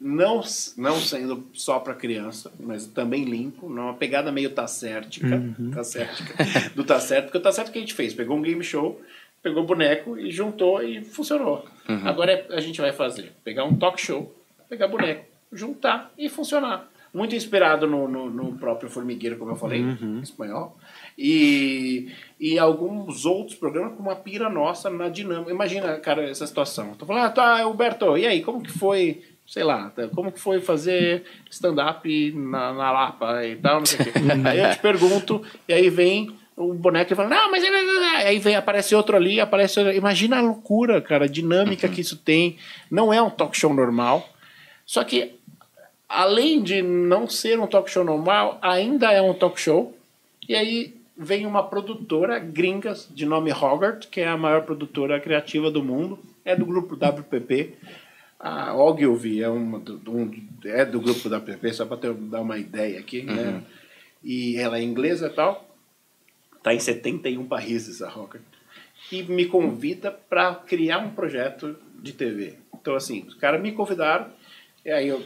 Não, 0.00 0.42
não 0.76 1.00
sendo 1.00 1.46
só 1.54 1.78
para 1.78 1.94
criança, 1.94 2.50
mas 2.58 2.86
também 2.86 3.22
limpo, 3.24 3.68
numa 3.68 3.94
pegada 3.94 4.32
meio 4.32 4.50
tacértica, 4.50 5.40
tacértica 5.72 6.34
do 6.74 6.82
tá 6.82 6.98
certo, 6.98 7.26
porque 7.26 7.38
o 7.38 7.40
tá 7.40 7.52
certo 7.52 7.70
que 7.70 7.78
a 7.78 7.80
gente 7.80 7.94
fez, 7.94 8.12
pegou 8.12 8.36
um 8.36 8.42
game 8.42 8.64
show, 8.64 9.00
pegou 9.40 9.64
boneco 9.64 10.18
e 10.18 10.28
juntou 10.32 10.82
e 10.82 11.04
funcionou. 11.04 11.64
Agora 12.04 12.32
é- 12.32 12.46
a 12.50 12.60
gente 12.60 12.80
vai 12.80 12.92
fazer, 12.92 13.32
pegar 13.44 13.62
um 13.64 13.76
talk 13.76 14.00
show, 14.00 14.34
pegar 14.68 14.88
boneco, 14.88 15.24
juntar 15.52 16.10
e 16.18 16.28
funcionar. 16.28 16.90
Muito 17.12 17.34
inspirado 17.34 17.86
no, 17.86 18.08
no, 18.08 18.30
no 18.30 18.52
próprio 18.54 18.88
Formigueiro, 18.88 19.36
como 19.36 19.50
eu 19.50 19.56
falei, 19.56 19.80
em 19.80 20.20
espanhol. 20.20 20.78
E, 21.16 22.10
e 22.40 22.58
alguns 22.58 23.26
outros 23.26 23.54
programas 23.54 23.94
com 23.94 24.02
uma 24.02 24.16
pira 24.16 24.48
nossa 24.48 24.88
na 24.88 25.10
dinâmica. 25.10 25.50
Imagina, 25.50 25.98
cara, 25.98 26.28
essa 26.28 26.46
situação. 26.46 26.94
Tô 26.94 27.04
falando, 27.04 27.26
ah, 27.26 27.30
tá, 27.30 27.66
Huberto, 27.66 28.16
e 28.16 28.26
aí, 28.26 28.42
como 28.42 28.62
que 28.62 28.70
foi, 28.70 29.22
sei 29.46 29.62
lá, 29.62 29.90
tá, 29.90 30.08
como 30.08 30.32
que 30.32 30.40
foi 30.40 30.60
fazer 30.60 31.24
stand-up 31.50 32.32
na, 32.32 32.72
na 32.72 32.90
Lapa 32.90 33.44
e 33.44 33.56
tal, 33.56 33.80
não 33.80 33.86
sei 33.86 34.00
o 34.00 34.04
quê. 34.04 34.12
aí 34.48 34.60
eu 34.60 34.70
te 34.70 34.78
pergunto, 34.78 35.42
e 35.68 35.72
aí 35.74 35.90
vem 35.90 36.34
o, 36.56 36.72
boneco 36.72 37.12
e 37.12 37.16
fala, 37.16 37.28
não, 37.28 37.50
mas... 37.50 37.62
Aí 38.24 38.38
vem, 38.38 38.56
aparece 38.56 38.94
outro 38.94 39.16
ali, 39.16 39.40
aparece 39.40 39.78
outro. 39.78 39.94
Imagina 39.94 40.38
a 40.38 40.42
loucura, 40.42 41.00
cara, 41.00 41.24
a 41.24 41.28
dinâmica 41.28 41.88
que 41.88 42.00
isso 42.00 42.16
tem. 42.16 42.56
Não 42.90 43.12
é 43.12 43.20
um 43.20 43.30
talk 43.30 43.56
show 43.56 43.72
normal. 43.72 44.28
Só 44.84 45.04
que, 45.04 45.34
além 46.12 46.62
de 46.62 46.82
não 46.82 47.26
ser 47.26 47.58
um 47.58 47.66
talk 47.66 47.90
show 47.90 48.04
normal, 48.04 48.58
ainda 48.60 49.10
é 49.10 49.22
um 49.22 49.32
talk 49.32 49.58
show. 49.58 49.96
E 50.46 50.54
aí 50.54 50.94
vem 51.16 51.46
uma 51.46 51.62
produtora 51.62 52.38
gringa 52.38 52.94
de 53.10 53.24
nome 53.24 53.50
Hogarth, 53.50 54.08
que 54.10 54.20
é 54.20 54.28
a 54.28 54.36
maior 54.36 54.62
produtora 54.62 55.18
criativa 55.18 55.70
do 55.70 55.82
mundo. 55.82 56.18
É 56.44 56.54
do 56.54 56.66
grupo 56.66 56.96
WPP. 56.96 57.74
A 58.38 58.74
Ogilvy 58.74 59.42
é, 59.42 59.48
uma, 59.48 59.78
do, 59.78 60.12
um, 60.12 60.30
é 60.64 60.84
do 60.84 61.00
grupo 61.00 61.28
WPP, 61.28 61.72
só 61.72 61.86
para 61.86 62.12
dar 62.12 62.42
uma 62.42 62.58
ideia 62.58 62.98
aqui, 62.98 63.22
né? 63.22 63.62
E 64.22 64.56
ela 64.56 64.78
é 64.78 64.82
inglesa 64.82 65.28
e 65.28 65.30
tal. 65.30 65.66
Está 66.58 66.74
em 66.74 66.80
71 66.80 67.46
países 67.46 68.02
a 68.02 68.08
Hogarth. 68.08 68.42
E 69.10 69.22
me 69.22 69.46
convida 69.46 70.10
para 70.10 70.56
criar 70.56 70.98
um 70.98 71.10
projeto 71.10 71.76
de 72.02 72.12
TV. 72.12 72.54
Então, 72.74 72.94
assim, 72.94 73.24
os 73.26 73.34
caras 73.34 73.62
me 73.62 73.72
convidaram, 73.72 74.26
e 74.84 74.90
aí 74.90 75.08
eu 75.08 75.22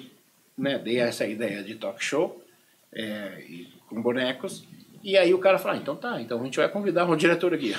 né, 0.56 0.78
dei 0.78 0.98
essa 0.98 1.26
ideia 1.26 1.62
de 1.62 1.74
talk 1.74 2.02
show 2.02 2.42
é, 2.92 3.40
e, 3.48 3.68
com 3.88 4.00
bonecos. 4.00 4.64
E 5.02 5.16
aí 5.16 5.32
o 5.32 5.38
cara 5.38 5.58
falou, 5.58 5.76
ah, 5.76 5.80
então 5.80 5.94
tá, 5.94 6.20
então 6.20 6.40
a 6.40 6.44
gente 6.44 6.56
vai 6.56 6.68
convidar 6.68 7.04
um 7.04 7.16
diretor 7.16 7.54
aqui. 7.54 7.74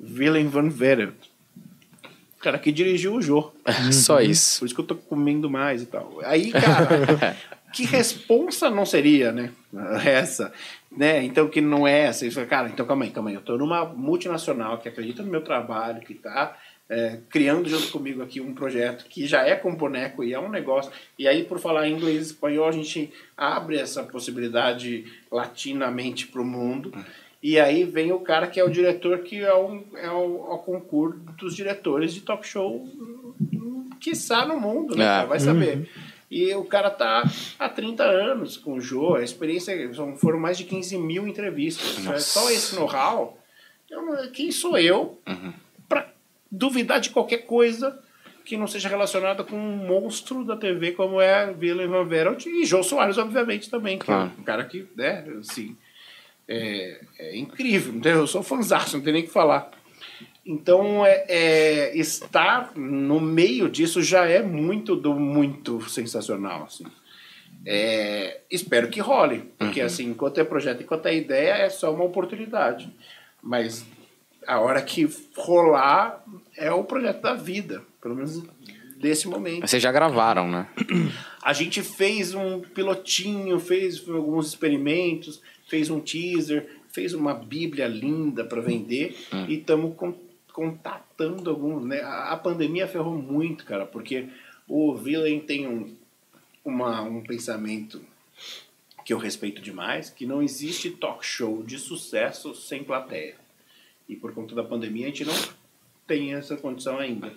Willem 0.00 0.48
van 0.48 0.68
Veren. 0.68 1.12
O 2.36 2.40
cara 2.40 2.58
que 2.58 2.70
dirigiu 2.70 3.14
o 3.14 3.22
jogo. 3.22 3.54
Só 3.92 4.20
isso. 4.20 4.60
Por 4.60 4.66
isso 4.66 4.74
que 4.74 4.80
eu 4.80 4.86
tô 4.86 4.94
comendo 4.94 5.48
mais 5.48 5.82
e 5.82 5.86
tal. 5.86 6.20
Aí, 6.22 6.52
cara, 6.52 7.36
que 7.72 7.84
responsa 7.84 8.70
não 8.70 8.84
seria, 8.84 9.32
né? 9.32 9.50
Essa, 10.04 10.52
né? 10.90 11.24
Então, 11.24 11.48
que 11.48 11.60
não 11.60 11.86
é 11.86 12.00
essa. 12.00 12.30
Fala, 12.30 12.46
cara, 12.46 12.68
então 12.68 12.86
calma 12.86 13.04
aí, 13.04 13.10
calma 13.10 13.30
aí. 13.30 13.36
Eu 13.36 13.42
tô 13.42 13.56
numa 13.56 13.84
multinacional 13.84 14.78
que 14.78 14.88
acredita 14.88 15.22
no 15.22 15.30
meu 15.30 15.42
trabalho, 15.42 16.00
que 16.00 16.14
tá 16.14 16.56
é, 16.88 17.18
criando 17.28 17.68
junto 17.68 17.90
comigo 17.90 18.22
aqui 18.22 18.40
um 18.40 18.54
projeto 18.54 19.06
que 19.08 19.26
já 19.26 19.42
é 19.46 19.56
com 19.56 19.74
boneco 19.74 20.22
e 20.22 20.32
é 20.32 20.38
um 20.38 20.48
negócio. 20.48 20.90
E 21.18 21.26
aí, 21.26 21.44
por 21.44 21.58
falar 21.58 21.88
inglês 21.88 22.18
e 22.18 22.26
espanhol, 22.32 22.68
a 22.68 22.72
gente 22.72 23.12
abre 23.36 23.76
essa 23.78 24.02
possibilidade 24.04 25.04
latinamente 25.30 26.26
para 26.28 26.40
o 26.40 26.44
mundo. 26.44 26.92
E 27.42 27.58
aí 27.60 27.84
vem 27.84 28.12
o 28.12 28.20
cara 28.20 28.46
que 28.46 28.58
é 28.58 28.64
o 28.64 28.70
diretor, 28.70 29.18
que 29.20 29.40
é, 29.40 29.54
um, 29.54 29.84
é 29.96 30.10
o, 30.10 30.52
o 30.54 30.58
concurso 30.58 31.18
dos 31.38 31.54
diretores 31.54 32.12
de 32.14 32.20
talk 32.22 32.46
show, 32.46 32.88
que 34.00 34.10
está 34.10 34.44
no 34.46 34.58
mundo, 34.58 34.96
né? 34.96 35.22
É. 35.22 35.26
Vai 35.26 35.38
saber. 35.40 35.88
E 36.30 36.52
o 36.54 36.64
cara 36.64 36.90
tá 36.90 37.22
há 37.58 37.68
30 37.68 38.02
anos 38.02 38.56
com 38.56 38.74
o 38.74 38.80
Jô, 38.80 39.14
a 39.14 39.22
experiência 39.22 39.92
são- 39.94 40.16
foram 40.16 40.40
mais 40.40 40.58
de 40.58 40.64
15 40.64 40.98
mil 40.98 41.26
entrevistas. 41.28 42.04
É 42.06 42.18
Só 42.18 42.50
esse 42.50 42.74
know-how, 42.74 43.38
quem 44.32 44.50
sou 44.50 44.76
eu 44.76 45.20
para 45.24 45.34
duvidar 46.50 47.00
de 47.00 47.10
qualquer 47.10 47.38
coisa 47.46 47.98
que 48.44 48.56
não 48.56 48.66
seja 48.68 48.88
relacionada 48.88 49.42
com 49.42 49.56
um 49.56 49.76
monstro 49.76 50.44
da 50.44 50.56
TV 50.56 50.92
como 50.92 51.20
é 51.20 51.52
Willem 51.60 51.88
Van 51.88 52.04
Verelt 52.04 52.46
e 52.46 52.64
Jô 52.64 52.82
Soares, 52.82 53.18
obviamente, 53.18 53.68
também. 53.68 53.98
Que 53.98 54.04
Claro. 54.06 54.30
é 54.36 54.40
um 54.40 54.44
cara 54.44 54.64
que, 54.64 54.86
né, 54.96 55.24
assim, 55.40 55.76
é, 56.46 57.00
é 57.18 57.36
incrível. 57.36 58.00
Eu 58.04 58.26
sou 58.26 58.42
fãzaço, 58.44 58.96
não 58.96 59.04
tem 59.04 59.12
nem 59.12 59.22
o 59.22 59.26
que 59.26 59.32
falar. 59.32 59.70
Então, 60.44 61.04
é, 61.04 61.24
é, 61.28 61.96
estar 61.98 62.70
no 62.76 63.20
meio 63.20 63.68
disso 63.68 64.00
já 64.00 64.26
é 64.26 64.40
muito 64.40 64.94
do 64.94 65.12
muito 65.14 65.80
sensacional, 65.88 66.64
assim. 66.64 66.84
É, 67.68 68.42
espero 68.48 68.88
que 68.88 69.00
role, 69.00 69.50
porque 69.58 69.80
assim, 69.80 70.10
enquanto 70.10 70.38
é 70.38 70.44
projeto, 70.44 70.84
enquanto 70.84 71.06
é 71.06 71.16
ideia, 71.16 71.54
é 71.54 71.68
só 71.68 71.92
uma 71.92 72.04
oportunidade. 72.04 72.88
Mas 73.42 73.84
a 74.46 74.60
hora 74.60 74.80
que 74.82 75.08
rolar 75.36 76.24
é 76.56 76.70
o 76.70 76.84
projeto 76.84 77.20
da 77.20 77.34
vida, 77.34 77.82
pelo 78.00 78.14
menos 78.14 78.42
desse 78.98 79.28
momento. 79.28 79.66
Vocês 79.66 79.82
já 79.82 79.92
gravaram, 79.92 80.48
né? 80.48 80.68
A 81.42 81.52
gente 81.52 81.82
fez 81.82 82.34
um 82.34 82.60
pilotinho, 82.60 83.60
fez 83.60 84.08
alguns 84.08 84.48
experimentos, 84.48 85.40
fez 85.68 85.90
um 85.90 86.00
teaser, 86.00 86.68
fez 86.88 87.12
uma 87.12 87.34
bíblia 87.34 87.86
linda 87.86 88.44
para 88.44 88.60
vender 88.60 89.16
e 89.48 89.54
estamos 89.54 89.94
contatando 90.52 91.50
alguns. 91.50 91.84
Né? 91.84 92.00
A, 92.00 92.32
a 92.32 92.36
pandemia 92.36 92.88
ferrou 92.88 93.16
muito, 93.16 93.64
cara, 93.64 93.84
porque 93.84 94.28
o 94.66 94.96
Villain 94.96 95.40
tem 95.40 95.68
um, 95.68 95.94
uma, 96.64 97.02
um 97.02 97.22
pensamento 97.22 98.00
que 99.04 99.12
eu 99.12 99.18
respeito 99.18 99.62
demais, 99.62 100.10
que 100.10 100.26
não 100.26 100.42
existe 100.42 100.90
talk 100.90 101.24
show 101.24 101.62
de 101.62 101.78
sucesso 101.78 102.54
sem 102.54 102.82
plateia. 102.82 103.36
E 104.08 104.14
por 104.16 104.32
conta 104.32 104.54
da 104.54 104.62
pandemia 104.62 105.06
a 105.06 105.08
gente 105.08 105.24
não 105.24 105.34
tem 106.06 106.34
essa 106.34 106.56
condição 106.56 106.98
ainda. 106.98 107.32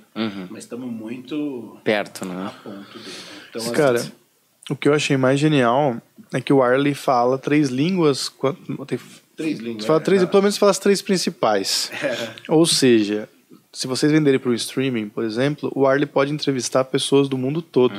Mas 0.49 0.63
estamos 0.65 0.89
muito 0.91 1.77
Perto, 1.83 2.23
a 2.23 2.27
né? 2.27 2.51
ponto 2.63 2.99
dele. 2.99 3.15
Então, 3.49 3.63
Mas, 3.65 3.71
Cara, 3.71 3.95
assim, 3.99 4.11
o 4.69 4.75
que 4.75 4.87
eu 4.87 4.93
achei 4.93 5.17
mais 5.17 5.39
genial 5.39 5.99
é 6.33 6.39
que 6.39 6.53
o 6.53 6.61
Arley 6.61 6.93
fala 6.93 7.37
três 7.37 7.69
línguas. 7.69 8.31
tem- 8.87 8.99
três 9.35 9.59
línguas. 9.59 9.85
Fala 9.85 9.99
né? 9.99 10.05
três, 10.05 10.21
Tá. 10.21 10.27
pelo 10.27 10.43
menos 10.43 10.57
fala 10.57 10.69
as 10.71 10.77
três 10.79 11.01
principais. 11.01 11.91
Ou 12.47 12.65
seja, 12.65 13.27
se 13.73 13.87
vocês 13.87 14.11
venderem 14.11 14.39
para 14.39 14.49
o 14.51 14.53
streaming, 14.53 15.09
por 15.09 15.23
exemplo, 15.23 15.71
o 15.73 15.87
Arley 15.87 16.05
pode 16.05 16.31
entrevistar 16.31 16.83
pessoas 16.85 17.27
do 17.27 17.37
mundo 17.37 17.61
todo. 17.63 17.95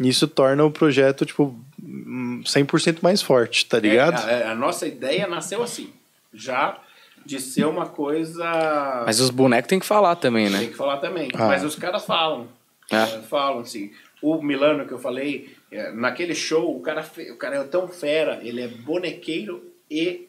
E 0.00 0.08
isso 0.08 0.26
torna 0.26 0.64
o 0.64 0.70
projeto, 0.72 1.24
tipo, 1.26 1.54
hum, 1.80 2.42
100% 2.44 2.98
mais 3.02 3.20
forte, 3.22 3.66
tá 3.66 3.78
ligado? 3.78 4.26
É, 4.28 4.44
a, 4.44 4.52
a 4.52 4.54
nossa 4.54 4.86
ideia 4.88 5.26
nasceu 5.28 5.62
assim. 5.62 5.90
Já 6.32 6.78
de 7.24 7.40
ser 7.40 7.66
uma 7.66 7.86
coisa. 7.86 9.02
Mas 9.06 9.20
os 9.20 9.30
bonecos 9.30 9.68
tem 9.68 9.78
que 9.78 9.86
falar 9.86 10.16
também, 10.16 10.50
Tem 10.50 10.60
né? 10.60 10.66
que 10.66 10.74
falar 10.74 10.98
também. 10.98 11.28
Ah. 11.34 11.48
Mas 11.48 11.64
os 11.64 11.74
caras 11.76 12.04
falam. 12.04 12.48
É. 12.90 12.96
É, 12.96 13.06
Falam 13.22 13.60
assim. 13.60 13.90
O 14.22 14.42
Milano 14.42 14.86
que 14.86 14.92
eu 14.92 14.98
falei, 14.98 15.54
é, 15.70 15.90
naquele 15.92 16.34
show, 16.34 16.74
o 16.76 16.80
cara, 16.80 17.04
o 17.32 17.36
cara 17.36 17.56
é 17.56 17.64
tão 17.64 17.88
fera, 17.88 18.40
ele 18.42 18.60
é 18.62 18.68
bonequeiro 18.68 19.62
e 19.90 20.26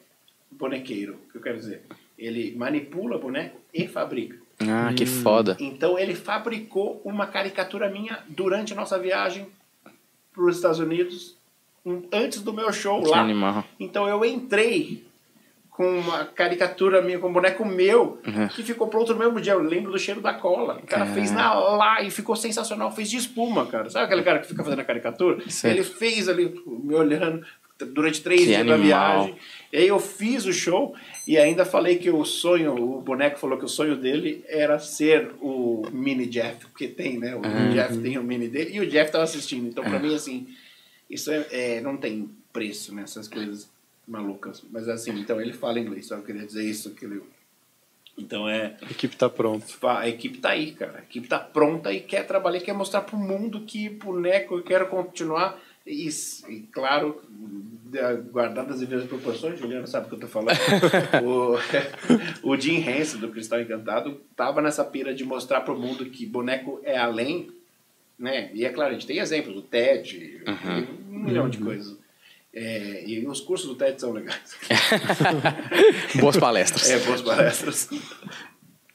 bonequeiro. 0.50 1.14
O 1.28 1.32
que 1.32 1.38
eu 1.38 1.42
quero 1.42 1.58
dizer? 1.58 1.82
Ele 2.18 2.54
manipula 2.56 3.18
boneco 3.18 3.58
e 3.72 3.86
fabrica. 3.86 4.36
Ah, 4.60 4.92
que 4.94 5.04
foda. 5.06 5.56
Então 5.60 5.98
ele 5.98 6.14
fabricou 6.14 7.00
uma 7.04 7.26
caricatura 7.26 7.90
minha 7.90 8.18
durante 8.28 8.72
a 8.72 8.76
nossa 8.76 8.98
viagem 8.98 9.46
para 10.32 10.44
os 10.44 10.56
Estados 10.56 10.78
Unidos, 10.78 11.34
um- 11.84 12.02
antes 12.12 12.40
do 12.42 12.52
meu 12.52 12.72
show 12.72 13.02
Que 13.02 13.10
lá. 13.10 13.20
animal. 13.20 13.64
Então 13.78 14.06
eu 14.08 14.24
entrei 14.24 15.05
com 15.76 15.98
uma 15.98 16.24
caricatura 16.24 17.02
minha, 17.02 17.18
com 17.18 17.28
um 17.28 17.32
boneco 17.32 17.62
meu, 17.64 18.18
Uhum. 18.26 18.48
que 18.48 18.62
ficou 18.62 18.88
pronto 18.88 19.12
no 19.12 19.18
mesmo 19.18 19.38
dia. 19.40 19.52
Eu 19.52 19.62
lembro 19.62 19.92
do 19.92 19.98
cheiro 19.98 20.22
da 20.22 20.32
cola. 20.32 20.78
O 20.82 20.86
cara 20.86 21.04
fez 21.06 21.30
na 21.30 21.52
lá 21.52 22.02
e 22.02 22.10
ficou 22.10 22.34
sensacional. 22.34 22.90
Fez 22.90 23.10
de 23.10 23.18
espuma, 23.18 23.66
cara. 23.66 23.90
Sabe 23.90 24.06
aquele 24.06 24.22
cara 24.22 24.38
que 24.38 24.46
fica 24.48 24.64
fazendo 24.64 24.80
a 24.80 24.84
caricatura? 24.84 25.38
Sei. 25.50 25.72
Ele 25.72 25.84
fez 25.84 26.30
ali, 26.30 26.54
me 26.66 26.94
olhando 26.94 27.44
durante 27.92 28.22
três 28.22 28.40
Que 28.40 28.46
dias 28.46 28.66
da 28.66 28.72
animal. 28.74 29.24
viagem. 29.24 29.36
E 29.70 29.76
aí 29.76 29.86
eu 29.88 29.98
fiz 30.00 30.46
o 30.46 30.52
show 30.52 30.94
e 31.28 31.36
ainda 31.36 31.62
falei 31.66 31.96
que 31.96 32.08
o 32.10 32.24
sonho, 32.24 32.74
o 32.74 33.02
boneco 33.02 33.38
falou 33.38 33.58
que 33.58 33.66
o 33.66 33.68
sonho 33.68 33.96
dele 33.96 34.42
era 34.48 34.78
ser 34.78 35.32
o 35.42 35.86
mini 35.92 36.24
Jeff, 36.24 36.56
porque 36.68 36.88
tem, 36.88 37.18
né? 37.18 37.36
O 37.36 37.42
Jeff 37.74 37.98
tem 37.98 38.16
o 38.16 38.22
mini 38.22 38.48
dele 38.48 38.70
e 38.76 38.80
o 38.80 38.88
Jeff 38.88 39.12
tava 39.12 39.24
assistindo. 39.24 39.68
Então, 39.68 39.84
pra 39.84 39.98
mim, 39.98 40.14
assim, 40.14 40.46
isso 41.10 41.30
é, 41.30 41.46
é- 41.50 41.80
não 41.82 41.98
tem 41.98 42.30
preço 42.50 42.94
nessas 42.94 43.28
coisas 43.28 43.68
malucas. 44.06 44.62
Mas 44.70 44.88
assim, 44.88 45.12
então 45.18 45.40
ele 45.40 45.52
fala 45.52 45.80
inglês, 45.80 46.06
só 46.06 46.16
eu 46.16 46.22
queria 46.22 46.46
dizer 46.46 46.64
isso. 46.64 46.94
Que 46.94 47.04
ele... 47.04 47.22
Então 48.16 48.48
é. 48.48 48.76
A 48.82 48.90
equipe 48.90 49.16
tá 49.16 49.28
pronta. 49.28 49.66
A 49.98 50.08
equipe 50.08 50.38
tá 50.38 50.50
aí, 50.50 50.72
cara. 50.72 50.98
A 50.98 51.02
equipe 51.02 51.28
tá 51.28 51.38
pronta 51.38 51.92
e 51.92 52.00
quer 52.00 52.26
trabalhar, 52.26 52.60
quer 52.60 52.72
mostrar 52.72 53.02
pro 53.02 53.16
mundo 53.16 53.62
que 53.62 53.88
boneco 53.88 54.56
eu 54.56 54.62
quero 54.62 54.86
continuar. 54.88 55.60
E, 55.86 56.08
e 56.48 56.62
claro, 56.72 57.22
da- 57.28 58.14
guardadas 58.14 58.74
as 58.74 58.80
devidas 58.80 59.06
proporções, 59.06 59.58
Juliano 59.58 59.86
sabe 59.86 60.06
o 60.06 60.08
que 60.08 60.14
eu 60.16 60.20
tô 60.20 60.26
falando. 60.26 60.56
o, 61.22 61.56
o 62.50 62.56
Jim 62.60 62.78
Henson, 62.80 63.18
do 63.18 63.30
Cristal 63.30 63.60
Encantado, 63.60 64.20
tava 64.34 64.60
nessa 64.60 64.84
pira 64.84 65.14
de 65.14 65.24
mostrar 65.24 65.60
pro 65.60 65.78
mundo 65.78 66.06
que 66.06 66.26
boneco 66.26 66.80
é 66.82 66.96
além, 66.98 67.52
né? 68.18 68.50
E 68.52 68.64
é 68.64 68.70
claro, 68.70 68.90
a 68.90 68.92
gente 68.94 69.06
tem 69.06 69.18
exemplos, 69.18 69.56
o 69.56 69.62
TED, 69.62 70.42
tem 70.44 70.88
um 71.10 71.18
milhão 71.24 71.48
de 71.48 71.58
coisas. 71.58 71.96
É, 72.58 73.04
e 73.06 73.26
os 73.28 73.42
cursos 73.42 73.68
do 73.68 73.74
TED 73.74 74.00
são 74.00 74.12
legais. 74.12 74.56
Boas 76.18 76.38
palestras. 76.38 76.88
É, 76.88 76.98
boas 77.00 77.20
palestras. 77.20 77.90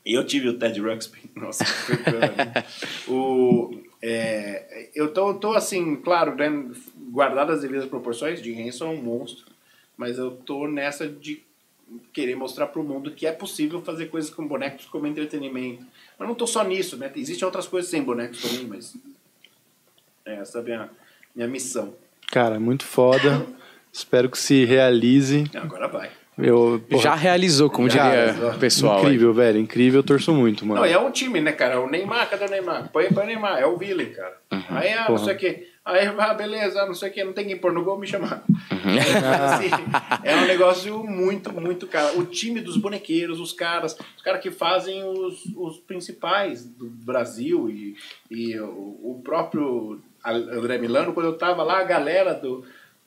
E 0.04 0.16
eu 0.16 0.26
tive 0.26 0.50
o 0.50 0.58
Ted 0.58 0.82
Ruxpin. 0.82 1.30
Nossa, 1.36 1.64
que 1.64 1.96
foi 1.96 3.16
o, 3.16 3.80
é, 4.02 4.90
eu 4.96 5.14
tô, 5.14 5.36
tô 5.36 5.54
assim, 5.54 5.96
claro, 5.98 6.36
né, 6.36 6.72
guardado 7.12 7.52
as 7.52 7.62
devidas 7.62 7.86
proporções, 7.86 8.42
de 8.42 8.52
Henson 8.52 8.86
é 8.86 8.90
um 8.90 9.02
monstro, 9.04 9.46
mas 9.96 10.18
eu 10.18 10.32
tô 10.32 10.68
nessa 10.68 11.08
de 11.08 11.44
querer 12.12 12.36
mostrar 12.36 12.66
pro 12.66 12.84
mundo 12.84 13.12
que 13.12 13.28
é 13.28 13.32
possível 13.32 13.80
fazer 13.84 14.08
coisas 14.08 14.32
com 14.32 14.48
bonecos 14.48 14.86
como 14.86 15.06
entretenimento. 15.06 15.86
Mas 16.18 16.28
não 16.28 16.34
tô 16.34 16.48
só 16.48 16.64
nisso, 16.64 16.98
né? 16.98 17.12
Existem 17.16 17.46
outras 17.46 17.68
coisas 17.68 17.92
sem 17.92 18.02
bonecos 18.02 18.42
também, 18.42 18.66
mas 18.66 18.98
é, 20.26 20.34
essa 20.38 20.58
é 20.58 20.62
a 20.62 20.64
minha, 20.64 20.90
minha 21.36 21.48
missão. 21.48 21.94
Cara, 22.32 22.60
muito 22.60 22.86
foda. 22.86 23.46
Espero 23.92 24.30
que 24.30 24.38
se 24.38 24.64
realize. 24.64 25.44
Agora 25.54 25.88
vai. 25.88 26.10
Eu, 26.38 26.82
porra, 26.90 27.04
Já 27.04 27.14
realizou, 27.14 27.70
como 27.70 27.90
diria 27.90 28.34
cara, 28.34 28.56
o 28.56 28.60
pessoal. 28.60 29.00
aí. 29.00 29.04
Incrível, 29.04 29.34
velho. 29.34 29.60
Incrível, 29.60 30.00
eu 30.00 30.04
torço 30.04 30.34
muito, 30.34 30.66
mano. 30.66 30.80
Não, 30.80 30.88
é 30.88 30.98
um 30.98 31.12
time, 31.12 31.42
né, 31.42 31.52
cara? 31.52 31.82
O 31.82 31.90
Neymar, 31.90 32.30
cadê 32.30 32.46
o 32.46 32.50
Neymar? 32.50 32.90
Põe, 32.92 33.08
o 33.08 33.26
Neymar, 33.26 33.60
é 33.60 33.66
o 33.66 33.78
Vili, 33.78 34.08
cara. 34.08 34.38
Aí, 34.70 34.94
ah, 34.94 35.08
não 35.10 35.18
sei 35.18 35.36
o 35.36 35.38
quê. 35.38 35.68
Aí, 35.84 36.08
ah, 36.18 36.34
beleza, 36.34 36.86
não 36.86 36.94
sei 36.94 37.10
o 37.10 37.14
quê, 37.14 37.24
não 37.24 37.34
tem 37.34 37.48
quem 37.48 37.58
pôr 37.58 37.74
no 37.74 37.84
gol, 37.84 38.00
me 38.00 38.08
chamar. 38.08 38.44
Assim, 38.70 39.70
é 40.24 40.36
um 40.36 40.46
negócio 40.46 41.04
muito, 41.04 41.52
muito, 41.52 41.86
cara. 41.86 42.18
O 42.18 42.26
time 42.26 42.62
dos 42.62 42.78
bonequeiros, 42.78 43.40
os 43.40 43.52
caras, 43.52 43.98
os 44.16 44.24
caras 44.24 44.42
que 44.42 44.52
fazem 44.52 45.04
os, 45.04 45.44
os 45.56 45.80
principais 45.80 46.66
do 46.66 46.88
Brasil 46.88 47.70
e, 47.70 47.96
e 48.30 48.60
o, 48.60 49.00
o 49.04 49.22
próprio 49.24 50.00
André 50.24 50.78
Milano, 50.78 51.14
quando 51.14 51.28
eu 51.28 51.38
tava 51.38 51.64
lá, 51.64 51.80
a 51.80 51.84
galera 51.84 52.34
do, 52.34 52.64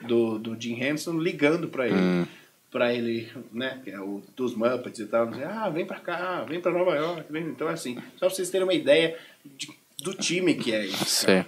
do, 0.07 0.39
do 0.39 0.61
Jim 0.61 0.81
Henson 0.83 1.19
ligando 1.19 1.69
pra 1.69 1.87
ele. 1.87 2.27
Pra 2.71 2.93
ele, 2.93 3.29
né, 3.53 3.79
que 3.85 3.91
é 3.91 4.01
o 4.01 4.21
dos 4.37 4.53
Muppets 4.57 4.99
e 4.99 5.07
tal, 5.07 5.29
dizer, 5.29 5.47
ah, 5.47 5.69
vem 5.69 5.87
pra 5.87 6.01
cá, 6.01 6.45
vem 6.49 6.61
pra 6.61 6.73
Nova 6.73 6.95
York, 6.97 7.25
vem. 7.31 7.45
Então, 7.45 7.69
assim, 7.69 7.95
só 8.17 8.27
pra 8.27 8.31
vocês 8.31 8.51
terem 8.51 8.67
uma 8.67 8.75
ideia 8.75 9.17
de- 9.45 9.71
do 10.03 10.13
time 10.13 10.55
que 10.55 10.73
é 10.75 10.85
isso. 10.85 11.05
Sim. 11.27 11.45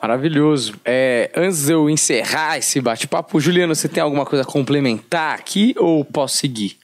Maravilhoso. 0.00 0.74
É, 0.84 1.30
antes 1.34 1.66
de 1.66 1.72
eu 1.72 1.90
encerrar 1.90 2.58
esse 2.58 2.80
bate-papo, 2.80 3.40
Juliano, 3.40 3.74
você 3.74 3.88
tem 3.88 4.02
alguma 4.02 4.24
coisa 4.26 4.44
a 4.44 4.46
complementar 4.46 5.34
aqui 5.36 5.74
ou 5.78 6.04
posso 6.04 6.36
seguir? 6.36 6.76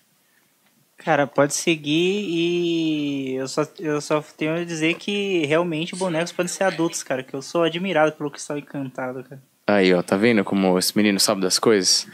Cara, 1.05 1.27
pode 1.27 1.55
seguir 1.55 2.25
e 2.29 3.35
eu 3.35 3.49
só, 3.49 3.67
eu 3.79 4.01
só 4.01 4.23
tenho 4.37 4.55
a 4.55 4.65
dizer 4.65 4.95
que 4.95 5.45
realmente 5.47 5.97
bonecos 5.97 6.33
podem 6.33 6.53
ser 6.53 6.65
adultos, 6.65 7.03
cara, 7.03 7.23
que 7.23 7.35
eu 7.35 7.43
sou 7.43 7.65
admirado 7.65 8.13
pelo 8.13 8.31
Cristal 8.31 8.59
Encantado, 8.59 9.25
cara. 9.25 9.41
Aí, 9.65 9.95
ó, 9.95 10.03
tá 10.03 10.17
vendo 10.17 10.43
como 10.43 10.77
esse 10.77 10.95
menino 10.97 11.21
sabe 11.21 11.41
das 11.41 11.57
coisas? 11.57 12.07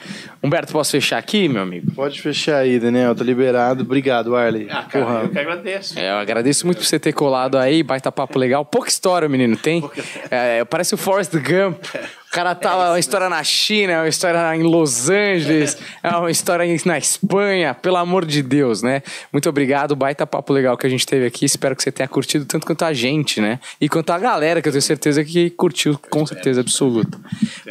Humberto, 0.43 0.71
posso 0.71 0.91
fechar 0.93 1.17
aqui, 1.17 1.49
meu 1.49 1.63
amigo? 1.63 1.91
Pode 1.93 2.21
fechar 2.21 2.59
aí, 2.59 2.79
Daniel. 2.79 3.15
Tá 3.15 3.25
liberado. 3.25 3.83
Obrigado, 3.83 4.37
Arley. 4.37 4.69
Ah, 4.71 4.83
cara, 4.83 5.05
Porra. 5.05 5.21
eu 5.23 5.29
que 5.31 5.39
agradeço. 5.39 5.99
É, 5.99 6.11
eu 6.11 6.17
agradeço 6.17 6.67
muito 6.67 6.79
por 6.79 6.85
você 6.85 6.99
ter 6.99 7.13
colado 7.15 7.57
aí, 7.57 7.83
baita 7.83 8.13
papo 8.13 8.39
legal. 8.39 8.67
Pouca 8.67 8.91
história, 8.91 9.29
menino, 9.31 9.57
tem? 9.57 9.83
É, 10.31 10.63
parece 10.67 10.95
o 10.95 10.99
Forrest 10.99 11.33
Gump. 11.33 11.83
O 12.29 12.31
cara 12.31 12.55
tá 12.55 12.75
lá, 12.75 12.91
uma 12.91 12.99
história 12.99 13.29
na 13.29 13.43
China, 13.43 14.01
uma 14.01 14.09
história 14.09 14.55
em 14.55 14.63
Los 14.63 15.09
Angeles, 15.09 15.79
é 16.03 16.11
uma 16.11 16.31
história 16.31 16.67
na 16.85 16.99
Espanha, 16.99 17.73
pelo 17.75 17.97
amor 17.97 18.27
de 18.27 18.43
Deus, 18.43 18.83
né? 18.83 19.03
Muito 19.33 19.49
obrigado, 19.49 19.97
baita 19.97 20.27
papo 20.27 20.53
legal 20.53 20.77
que 20.77 20.87
a 20.87 20.91
gente 20.91 21.07
teve 21.07 21.25
aqui. 21.25 21.47
Espero 21.47 21.75
que 21.75 21.83
você 21.83 21.91
tenha 21.91 22.07
curtido 22.07 22.45
tanto 22.45 22.67
quanto 22.67 22.85
a 22.85 22.93
gente, 22.93 23.41
né? 23.41 23.59
E 23.81 23.89
quanto 23.89 24.11
a 24.11 24.19
galera, 24.19 24.61
que 24.61 24.69
eu 24.69 24.73
tenho 24.73 24.83
certeza 24.83 25.25
que 25.25 25.49
curtiu, 25.51 25.99
com 26.11 26.27
certeza 26.27 26.61
absoluta. 26.61 27.19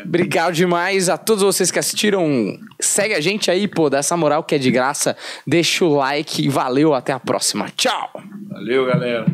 Obrigado 0.04 0.54
demais 0.54 1.08
a 1.08 1.18
todos 1.18 1.44
vocês 1.44 1.70
que 1.70 1.78
assistiram. 1.78 2.58
Segue 2.80 3.14
a 3.14 3.22
gente 3.22 3.52
aí, 3.52 3.68
pô, 3.68 3.92
dá 3.92 4.00
essa 4.00 4.18
moral 4.18 4.44
que 4.44 4.56
é 4.56 4.58
de 4.58 4.72
graça. 4.72 5.16
Deixa 5.46 5.86
o 5.86 5.96
like 5.96 6.44
e 6.44 6.50
valeu, 6.50 6.96
até 6.96 7.14
a 7.14 7.20
próxima. 7.20 7.70
Tchau! 7.76 8.10
Valeu, 8.50 8.88
galera. 8.88 9.26